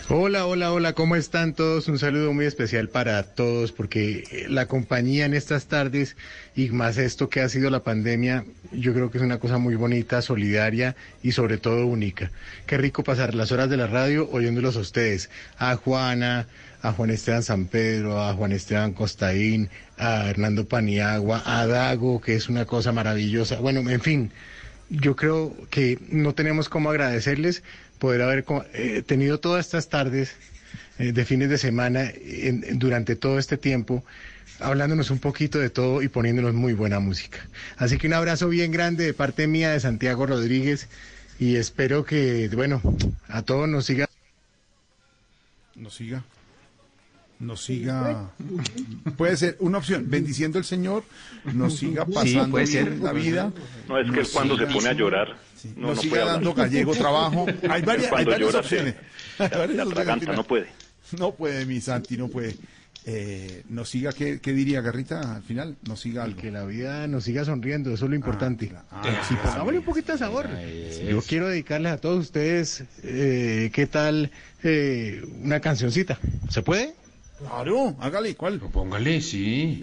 [0.08, 1.88] Hola, hola, hola, ¿cómo están todos?
[1.88, 6.16] Un saludo muy especial para todos porque eh, la compañía en estas tardes
[6.54, 9.74] y más esto que ha sido la pandemia, yo creo que es una cosa muy
[9.74, 10.94] bonita, solidaria
[11.24, 12.30] y sobre todo única.
[12.66, 16.46] Qué rico pasar las horas de la radio oyéndolos a ustedes, a Juana,
[16.82, 22.36] a Juan Esteban San Pedro, a Juan Esteban Costaín, a Hernando Paniagua, a Dago, que
[22.36, 23.58] es una cosa maravillosa.
[23.58, 24.30] Bueno, en fin,
[24.88, 27.64] yo creo que no tenemos cómo agradecerles
[27.98, 28.44] poder haber
[28.74, 30.34] eh, tenido todas estas tardes
[30.98, 34.04] eh, de fines de semana en- durante todo este tiempo
[34.60, 37.38] hablándonos un poquito de todo y poniéndonos muy buena música.
[37.76, 40.88] Así que un abrazo bien grande de parte mía de Santiago Rodríguez
[41.38, 42.80] y espero que, bueno,
[43.28, 44.08] a todos nos siga.
[45.74, 46.24] Nos siga.
[47.38, 48.30] Nos siga.
[49.16, 50.06] Puede ser una opción.
[50.08, 51.04] Bendiciendo el Señor,
[51.52, 52.98] nos siga pasando puede bien ser.
[52.98, 53.52] la vida.
[53.88, 55.36] No, es que nos cuando se pone a llorar,
[55.76, 56.34] no, nos no siga hablar.
[56.36, 57.46] dando gallego trabajo.
[57.68, 58.94] Hay varias, hay Cuando varias llora, opciones.
[58.94, 60.66] se- Hay varias la opciones no puede.
[61.18, 62.56] No puede, mi Santi, no puede.
[63.08, 65.76] Eh, nos siga, ¿qué, qué diría Garrita al final?
[65.86, 66.40] Nos siga algo.
[66.40, 68.72] Que la vida nos siga sonriendo, eso es lo importante.
[68.90, 70.48] Ah, sí, pongámosle un poquito de sabor.
[71.08, 74.32] Yo quiero dedicarles a todos ustedes, eh, ¿qué tal
[74.64, 76.18] eh, una cancioncita?
[76.50, 76.94] ¿Se puede?
[77.38, 78.58] Claro, hágale, ¿cuál?
[78.58, 79.82] Póngale, sí.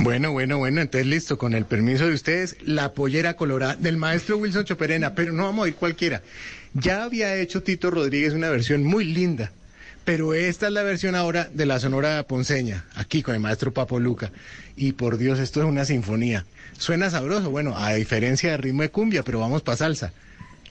[0.00, 4.38] Bueno, bueno, bueno, entonces listo, con el permiso de ustedes, la pollera colorada del maestro
[4.38, 6.22] Wilson Choperena, pero no vamos a ir cualquiera.
[6.72, 9.52] Ya había hecho Tito Rodríguez una versión muy linda,
[10.06, 14.00] pero esta es la versión ahora de la Sonora Ponceña, aquí con el maestro Papo
[14.00, 14.32] Luca.
[14.74, 16.46] Y por Dios, esto es una sinfonía.
[16.78, 20.12] Suena sabroso, bueno, a diferencia del ritmo de cumbia, pero vamos para salsa.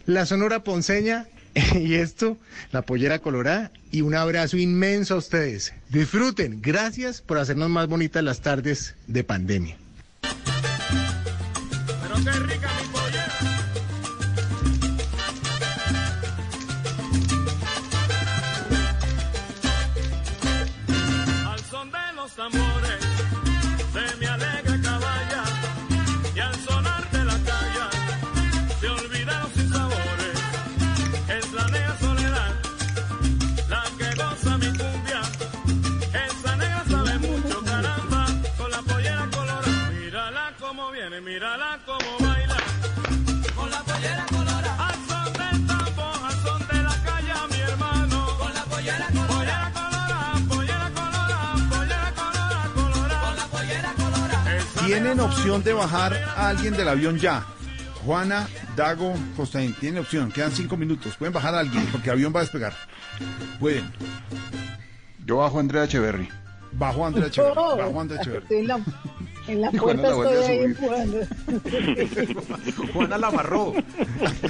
[0.08, 1.28] La Sonora Ponceña
[1.76, 2.38] y esto,
[2.72, 5.74] la pollera colorada y un abrazo inmenso a ustedes.
[5.90, 9.78] Disfruten, gracias por hacernos más bonitas las tardes de pandemia.
[10.22, 12.70] Pero qué rica.
[21.46, 22.32] Al son de los
[55.02, 57.46] Tienen opción de bajar a alguien del avión ya.
[58.04, 60.30] Juana, Dago, Costaín, tienen opción.
[60.30, 61.16] Quedan cinco minutos.
[61.16, 62.74] Pueden bajar a alguien porque el avión va a despegar.
[63.62, 63.90] Pueden.
[65.26, 66.28] Yo bajo a Andrea Echeverry.
[66.74, 67.56] Bajo a Andrea Echeverri.
[67.56, 68.44] Bajo a Andrea Echeverri.
[68.44, 68.80] Estoy en la,
[69.48, 71.18] en la Juana puerta, la vuelve a estoy ahí empujando.
[72.94, 73.74] Juana la amarró.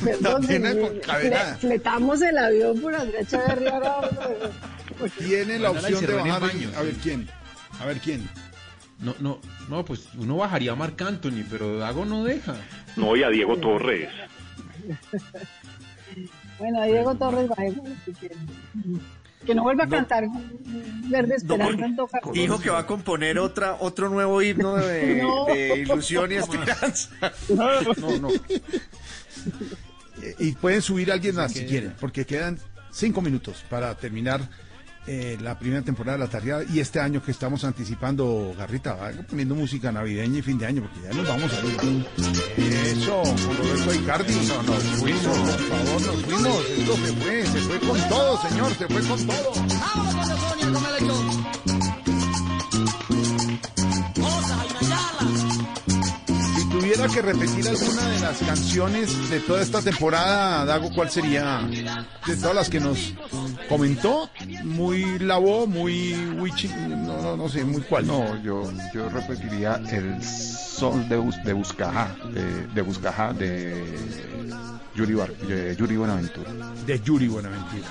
[0.04, 1.56] Perdón, tiene cadenada.
[1.58, 4.10] fletamos el avión por Andrea Echeverri ahora.
[5.20, 6.32] Tienen la Juana la opción de bajar.
[6.32, 6.76] a baño, alguien.
[6.76, 7.30] A ver quién.
[7.80, 8.49] A ver quién.
[9.00, 12.56] No, no, no, pues uno bajaría a Marc Anthony, pero Dago no deja.
[12.98, 14.10] No, y a Diego Torres.
[16.58, 18.32] Bueno, Diego Torres va igual, así que,
[19.46, 20.26] que no vuelva a cantar
[21.10, 22.20] Verde Esperanza en Toca.
[22.34, 25.46] Dijo que va a componer otra, otro nuevo himno de, No.
[25.46, 27.10] de ilusión y esperanza.
[27.48, 28.30] No, no.
[30.22, 32.60] Eh, Y pueden subir a alguien más si quieren, porque quedan
[32.92, 34.42] cinco minutos para terminar
[35.08, 39.12] eh, la primera temporada de la tarde y este año que estamos anticipando, Garrita, va
[39.28, 42.06] poniendo música navideña y fin de año, porque ya nos vamos a ir.
[42.58, 44.34] Eso, con Roberto Icardi.
[44.34, 46.66] No, nos fuimos, por favor, nos fuimos.
[46.70, 49.54] Esto se fue, se fue con todo, señor, se fue con todo.
[50.60, 51.49] Si
[56.90, 61.62] tuviera que repetir alguna de las canciones de toda esta temporada, Dago, ¿cuál sería?
[62.26, 63.14] De todas las que nos
[63.68, 64.30] comentó,
[64.64, 68.08] muy lavó, muy wichi, no, no, no sé, muy cuál.
[68.08, 73.84] No, yo, yo repetiría el sol de, de Buscajá, de, de Buscajá, de
[74.96, 76.52] Yuri, Bar- de Yuri Buenaventura.
[76.86, 77.88] De Yuri Buenaventura.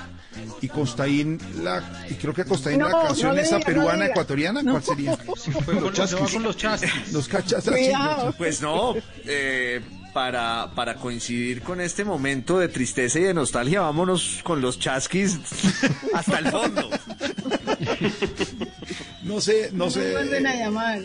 [0.61, 4.05] Y Costaín, la, y creo que Costaín No, la canción no esa diga, no peruana
[4.05, 5.11] ecuatoriana, ¿cuál sería?
[5.17, 7.11] va con los chasquis.
[7.13, 7.65] Los cachas
[8.37, 8.95] Pues no,
[9.25, 9.81] eh,
[10.13, 15.39] para, para coincidir con este momento de tristeza y de nostalgia, vámonos con los chasquis
[16.13, 16.89] hasta el fondo.
[19.23, 20.11] No sé, no sé.
[20.11, 20.99] vuelven a llamar.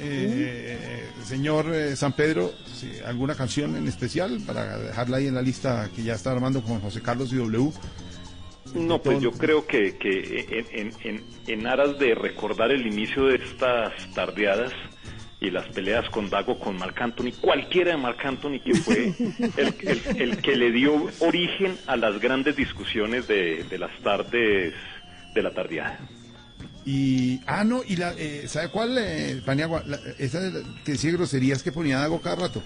[0.00, 5.42] Eh, señor eh, San Pedro, sí, ¿alguna canción en especial para dejarla ahí en la
[5.42, 7.70] lista que ya está armando con José Carlos y W?
[8.74, 13.24] No, pues yo creo que, que en, en- en- en aras de recordar el inicio
[13.26, 14.72] de estas tardeadas
[15.40, 19.14] y las peleas con Dago, con Marc Anthony, cualquiera de Marc Anthony que fue
[19.56, 24.74] el, el- el que le dio origen a las grandes discusiones de, de las tardes
[25.34, 25.98] de la tardeada.
[26.90, 29.82] Y, ah, no, y la, eh, ¿sabe cuál, eh, Paniagua?
[29.86, 32.62] La- esa de la- que decía groserías que ponía Dago cada rato.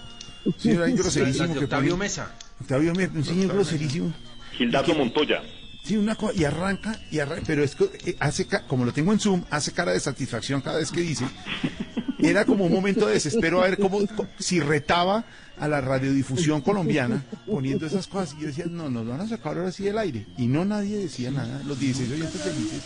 [0.59, 1.55] Sí, era ahí groserísimo.
[1.55, 2.33] Que Octavio ponía- Mesa.
[2.61, 4.13] Octavio Mesa, un señor groserísimo.
[4.57, 5.43] Gildardo Montoya.
[5.83, 9.13] Sí, una cosa, y arranca, y arranca, pero es que eh, hace, como lo tengo
[9.13, 11.25] en Zoom, hace cara de satisfacción cada vez que dice.
[12.21, 13.99] Era como un momento de desespero a ver cómo,
[14.39, 15.25] si retaba
[15.59, 18.37] a la radiodifusión colombiana poniendo esas cosas.
[18.39, 20.27] Y yo decía, no, nos van a sacar ahora sí del aire.
[20.39, 21.61] Y no nadie decía nada.
[21.67, 22.83] Los 16 oyentes felices.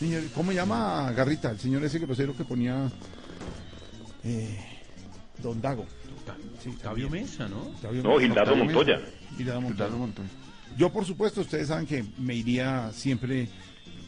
[0.00, 1.50] Señor, ¿Cómo llama Garrita?
[1.50, 2.90] El señor ese grosero que ponía
[4.24, 4.58] eh,
[5.42, 5.84] Don Dago.
[6.62, 7.60] Sí, Octavio Mesa, ¿no?
[7.60, 8.18] Octavio No.
[8.18, 8.98] Gildardo Montoya.
[9.36, 10.28] Gildardo Montoya.
[10.78, 13.46] Yo, por supuesto, ustedes saben que me iría siempre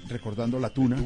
[0.09, 0.97] recordando la tuna.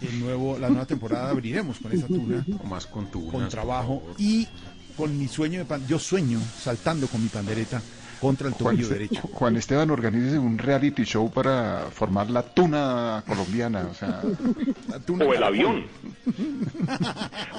[0.00, 2.44] El nuevo, la nueva temporada abriremos con esa tuna.
[2.62, 4.48] O más con tunas, Con trabajo y
[4.96, 5.86] con mi sueño de pan.
[5.86, 7.80] Yo sueño saltando con mi pandereta
[8.20, 9.20] contra el Juan, tobillo derecho.
[9.32, 14.22] Juan Esteban organiza un reality show para formar la tuna colombiana, o sea,
[15.08, 15.84] O el avión.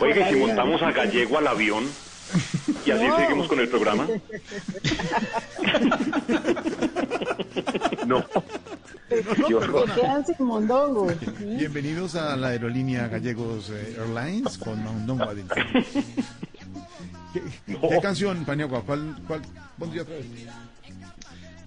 [0.01, 1.85] Oiga, y si montamos a Gallego al avión
[2.85, 3.17] y así No.
[3.17, 4.07] seguimos con el programa.
[8.05, 8.25] No.
[9.49, 11.07] No, mondongo.
[11.39, 15.63] Bienvenidos a la aerolínea Gallegos eh, Airlines con Mondongo adentro.
[17.33, 18.81] ¿Qué, qué canción, Paniagua?
[18.83, 19.41] ¿Cuál, ¿Cuál
[19.77, 20.25] pondría otra vez?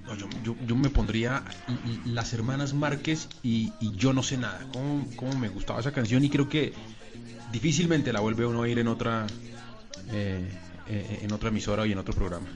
[0.06, 1.42] No, yo, yo- yo me pondría
[2.06, 4.60] Las Hermanas Márquez y, y Yo No Sé Nada.
[4.72, 6.24] ¿Cómo, cómo me gustaba esa canción?
[6.24, 6.72] Y creo que
[7.52, 9.26] difícilmente la vuelve uno a oír en otra,
[10.12, 10.48] eh,
[10.88, 12.46] eh, en otra emisora y en otro programa.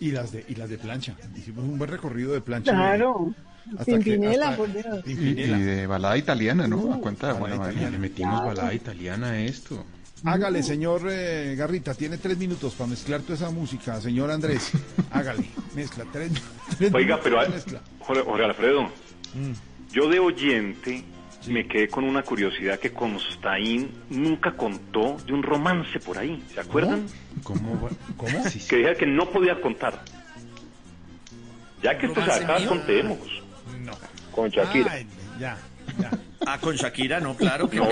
[0.00, 1.14] Y las de, y las de plancha.
[1.36, 2.72] Hicimos un buen recorrido de plancha.
[2.72, 3.32] Claro.
[3.78, 5.04] Hasta que- Pimpinela, hasta- por Dios.
[5.06, 6.92] y, y de balada italiana, ¿no?
[6.92, 7.90] A cuenta de italiana.
[7.90, 9.84] Le metimos balada italiana a esto.
[10.26, 14.00] Hágale, señor eh, Garrita, tiene tres minutos para mezclar toda esa música.
[14.00, 14.72] Señor Andrés,
[15.10, 16.04] hágale, mezcla.
[16.12, 16.32] Tres,
[16.78, 17.80] tres Oiga, minutos pero de hay- mezcla.
[18.00, 18.82] Jorge, Alfredo,
[19.34, 19.52] Mm.
[19.92, 21.04] yo de oyente
[21.48, 26.60] me quedé con una curiosidad que Constaín nunca contó de un romance por ahí, ¿se
[26.60, 27.06] acuerdan?
[27.44, 27.88] ¿Cómo?
[28.16, 28.42] ¿Cómo?
[28.68, 30.02] Que dije que no podía contar.
[31.82, 33.18] Ya que esto se ¿Romance acaba, contemos.
[33.84, 33.92] No.
[34.32, 34.90] Con Shakira.
[34.92, 35.06] Ay,
[35.38, 35.56] ya,
[36.00, 36.10] ya.
[36.46, 37.86] Ah, con Shakira, no, claro que No.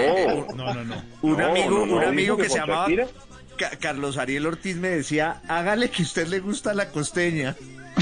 [0.55, 1.03] No, no, no.
[1.23, 3.07] Un No, amigo, no, no, un amigo que que se con llamaba Shakira.
[3.57, 7.57] Ca- Carlos Ariel Ortiz me decía, hágale que a usted le gusta la costeña.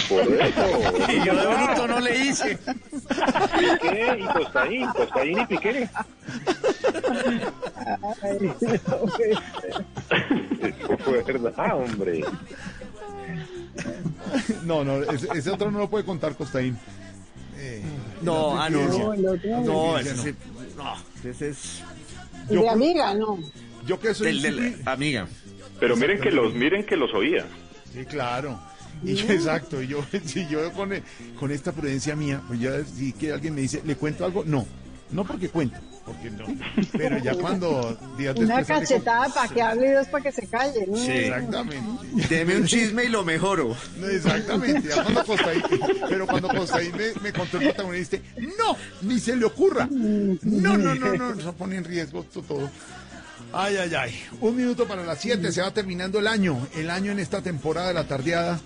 [0.09, 0.93] Por eso.
[1.13, 2.57] Y yo de bruto no le hice.
[2.59, 5.89] Piqué y Costaín, Costaín y Piqué.
[11.05, 12.25] Fue verdad, hombre.
[14.65, 16.79] No, no, ese, ese otro no lo puede contar Costaín.
[17.59, 17.83] Eh,
[18.23, 18.89] No, ah, no.
[18.89, 19.63] No, el otro no.
[19.65, 20.35] No, Ese ese,
[20.77, 20.95] no.
[21.31, 21.83] ese es
[22.49, 23.39] De Yo- amiga, no.
[23.87, 25.27] Yo que soy del, del- amiga.
[25.81, 27.45] Pero miren que los, miren que los oía.
[27.93, 28.59] Sí, claro.
[29.05, 30.91] Y yo, exacto, y yo, si yo con,
[31.39, 34.45] con esta prudencia mía, pues ya si que alguien me dice, ¿le cuento algo?
[34.45, 34.65] No,
[35.11, 36.45] no porque cuento, porque no.
[36.93, 40.47] Pero ya cuando días Una con- cachetada para que hable y dos para que se
[40.47, 40.87] calle.
[40.87, 40.97] ¿no?
[40.97, 41.11] Sí.
[41.11, 42.27] Exactamente.
[42.29, 43.77] Deme un chisme y lo mejoro.
[43.99, 45.63] No, Exactamente, ya cuando Costaín,
[46.09, 48.17] pero cuando Costaín me, me contó el protagonista,
[48.59, 49.89] no, ni se le ocurra.
[49.91, 52.71] No, no, no, no, se pone en riesgo to- todo.
[53.55, 54.23] Ay, ay, ay.
[54.41, 57.89] Un minuto para las 7, se va terminando el año, el año en esta temporada
[57.89, 58.59] de la tardeada.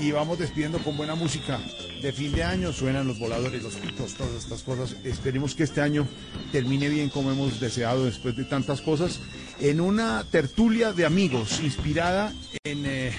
[0.00, 1.60] Y vamos despidiendo con buena música.
[2.00, 4.96] De fin de año suenan los voladores, los pitos, todas estas cosas.
[5.04, 6.08] Esperemos que este año
[6.52, 9.20] termine bien como hemos deseado después de tantas cosas.
[9.60, 12.32] En una tertulia de amigos inspirada
[12.64, 13.12] en, eh,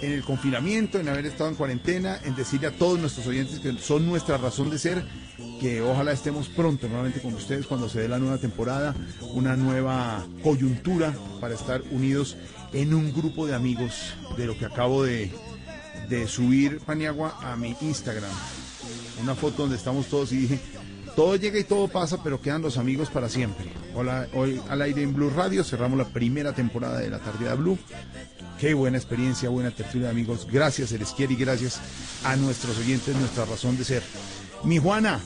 [0.00, 3.76] en el confinamiento, en haber estado en cuarentena, en decirle a todos nuestros oyentes que
[3.76, 5.04] son nuestra razón de ser,
[5.60, 8.94] que ojalá estemos pronto nuevamente con ustedes cuando se dé la nueva temporada,
[9.34, 12.38] una nueva coyuntura para estar unidos
[12.72, 15.30] en un grupo de amigos de lo que acabo de,
[16.10, 18.30] de subir Paniagua a mi Instagram.
[19.22, 20.58] Una foto donde estamos todos y dije,
[21.14, 23.66] todo llega y todo pasa, pero quedan los amigos para siempre.
[23.94, 27.78] Hola, hoy al aire en Blue Radio cerramos la primera temporada de la Tardía Blue.
[28.58, 30.46] Qué buena experiencia, buena tertulia de amigos.
[30.50, 31.80] Gracias, se les quiere y gracias
[32.24, 34.02] a nuestros oyentes, nuestra razón de ser.
[34.64, 35.20] Mi Juana,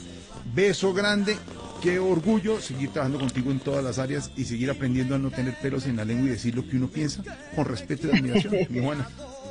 [0.53, 1.35] beso grande.
[1.81, 5.59] Qué orgullo seguir trabajando contigo en todas las áreas y seguir aprendiendo a no tener
[5.59, 7.23] pelos en la lengua y decir lo que uno piensa
[7.55, 8.55] con respeto y admiración.
[8.69, 9.07] Mi Juana.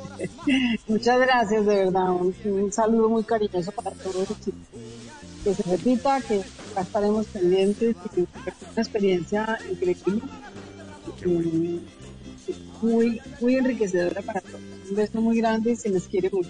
[0.87, 2.11] Muchas gracias, de verdad.
[2.11, 4.61] Un, saludo muy cariñoso para todos los chicos.
[5.43, 10.21] Que se repita, que acá estaremos pendientes, que una experiencia increíble.
[12.81, 14.61] Muy, muy enriquecedora para todos.
[14.89, 16.49] Un beso muy grande y se les quiere mucho.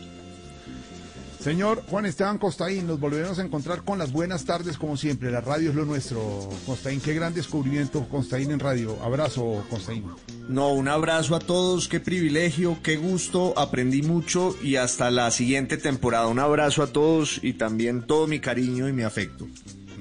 [1.46, 5.30] Señor Juan Esteban Costaín, nos volveremos a encontrar con las buenas tardes como siempre.
[5.30, 6.50] La radio es lo nuestro.
[6.66, 8.98] Costaín, qué gran descubrimiento Costaín en radio.
[9.04, 10.06] Abrazo, Costaín.
[10.50, 15.78] No, un abrazo a todos, qué privilegio, qué gusto, aprendí mucho y hasta la siguiente
[15.78, 16.26] temporada.
[16.26, 19.48] Un abrazo a todos y también todo mi cariño y mi afecto.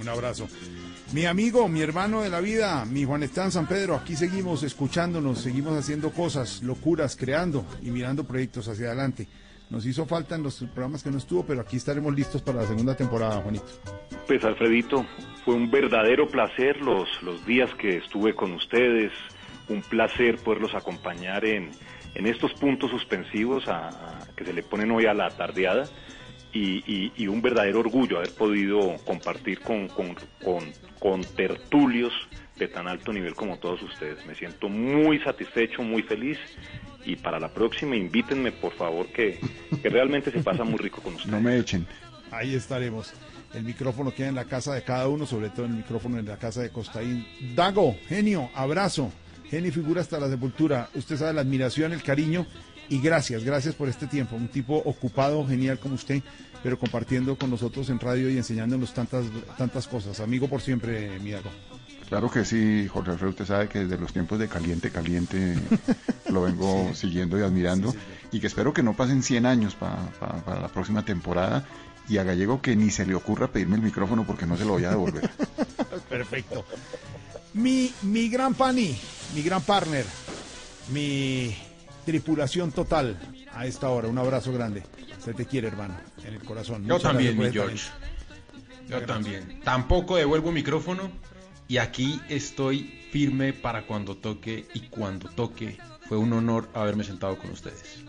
[0.00, 0.48] Un abrazo.
[1.12, 5.40] Mi amigo, mi hermano de la vida, mi Juan Esteban San Pedro, aquí seguimos escuchándonos,
[5.40, 9.28] seguimos haciendo cosas, locuras, creando y mirando proyectos hacia adelante.
[9.74, 12.66] Nos hizo falta en los programas que no estuvo, pero aquí estaremos listos para la
[12.68, 13.66] segunda temporada, Juanito.
[14.28, 15.04] Pues Alfredito,
[15.44, 19.10] fue un verdadero placer los, los días que estuve con ustedes,
[19.68, 21.72] un placer poderlos acompañar en,
[22.14, 23.64] en estos puntos suspensivos
[24.36, 25.88] que se le ponen hoy a la tardeada
[26.52, 30.14] y, un verdadero orgullo haber podido compartir con, con,
[31.00, 32.12] con tertulios
[32.54, 34.24] de tan alto nivel como todos ustedes.
[34.24, 36.38] Me siento muy satisfecho, muy feliz
[37.05, 39.39] y para la próxima invítenme por favor que,
[39.83, 41.33] que realmente se pasa muy rico con ustedes.
[41.33, 41.86] No me echen.
[42.31, 43.12] Ahí estaremos.
[43.55, 46.36] El micrófono queda en la casa de cada uno, sobre todo el micrófono en la
[46.36, 47.24] casa de Costaín.
[47.55, 49.12] Dago, genio, abrazo.
[49.49, 50.89] Genio y figura hasta la sepultura.
[50.94, 52.47] Usted sabe la admiración, el cariño
[52.89, 54.34] y gracias, gracias por este tiempo.
[54.34, 56.23] Un tipo ocupado, genial como usted,
[56.62, 59.26] pero compartiendo con nosotros en radio y enseñándonos tantas,
[59.57, 60.18] tantas cosas.
[60.20, 61.50] Amigo por siempre, mi Dago.
[62.08, 65.58] Claro que sí, Jorge Alfredo, usted sabe que desde los tiempos de Caliente, Caliente
[66.28, 67.94] lo vengo siguiendo y admirando
[68.31, 71.66] y que espero que no pasen 100 años pa- pa- para la próxima temporada
[72.08, 74.73] y a Gallego que ni se le ocurra pedirme el micrófono porque no se lo
[74.73, 75.28] voy a devolver.
[76.08, 76.65] Perfecto.
[77.55, 78.97] Mi, mi gran pani,
[79.34, 80.05] mi gran partner,
[80.92, 81.57] mi
[82.05, 83.18] tripulación total
[83.52, 84.08] a esta hora.
[84.08, 84.83] Un abrazo grande.
[85.24, 86.83] Se te quiere, hermano, en el corazón.
[86.84, 87.89] Yo Muchas también, mi George.
[88.89, 89.60] Yo también.
[89.65, 91.10] Tampoco devuelvo micrófono
[91.68, 95.78] y aquí estoy firme para cuando toque y cuando toque.
[96.09, 98.05] Fue un honor haberme sentado con ustedes.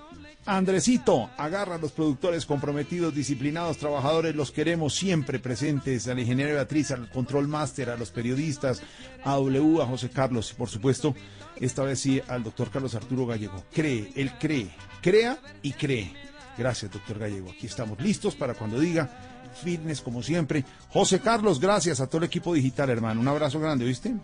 [0.48, 6.92] Andresito, agarra a los productores comprometidos, disciplinados, trabajadores, los queremos siempre presentes, al ingeniero Beatriz,
[6.92, 8.84] al control master, a los periodistas,
[9.24, 11.16] a W, a José Carlos y por supuesto,
[11.59, 13.66] esta vez sí, al doctor Carlos Arturo Gallego.
[13.74, 14.69] Cree, él cree,
[15.01, 16.14] crea y cree.
[16.58, 17.50] Gracias, doctor Gallego.
[17.50, 20.64] Aquí estamos listos para cuando diga, fitness como siempre.
[20.90, 23.22] José Carlos, gracias a todo el equipo digital, hermano.
[23.22, 24.16] Un abrazo grande, ¿viste?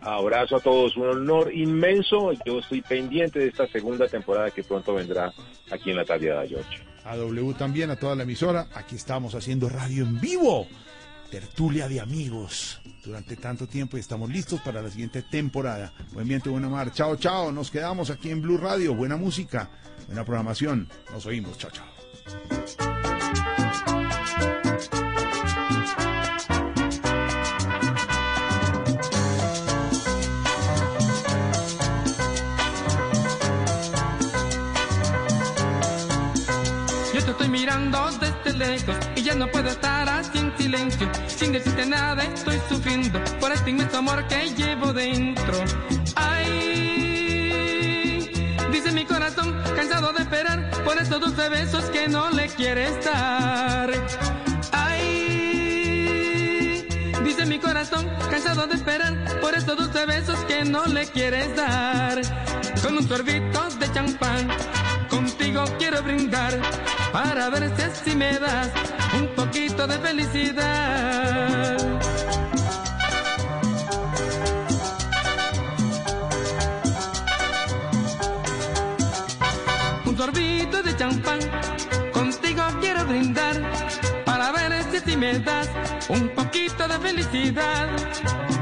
[0.00, 2.32] Abrazo a todos, un honor inmenso.
[2.44, 5.32] Yo estoy pendiente de esta segunda temporada que pronto vendrá
[5.70, 6.84] aquí en la tardeada, George.
[7.04, 8.68] A W también, a toda la emisora.
[8.74, 10.66] Aquí estamos haciendo radio en vivo.
[11.30, 15.92] Tertulia de amigos durante tanto tiempo y estamos listos para la siguiente temporada.
[16.12, 16.92] Buen viento, buena mar.
[16.92, 17.50] Chao, chao.
[17.50, 18.94] Nos quedamos aquí en Blue Radio.
[18.94, 19.70] Buena música,
[20.06, 20.88] buena programación.
[21.12, 21.58] Nos oímos.
[21.58, 21.86] Chao, chao.
[37.74, 41.10] Mirando desde lejos y ya no puedo estar así en silencio.
[41.26, 45.54] Sin decirte nada estoy sufriendo por este inmenso amor que llevo dentro.
[46.16, 47.50] Ay,
[48.72, 53.90] dice mi corazón, cansado de esperar por estos dulces besos que no le quieres dar.
[54.72, 56.06] Ay,
[57.24, 62.20] dice mi corazón, cansado de esperar por estos dulces besos que no le quieres dar.
[62.82, 64.48] Con un sorbito de champán,
[65.54, 66.52] contigo quiero brindar
[67.12, 67.70] para ver
[68.04, 68.70] si me das
[69.18, 71.76] un poquito de felicidad.
[80.04, 81.38] Un sorbito de champán,
[82.12, 83.56] contigo quiero brindar
[84.24, 84.72] para ver
[85.04, 85.68] si me das
[86.08, 88.53] un poquito de felicidad.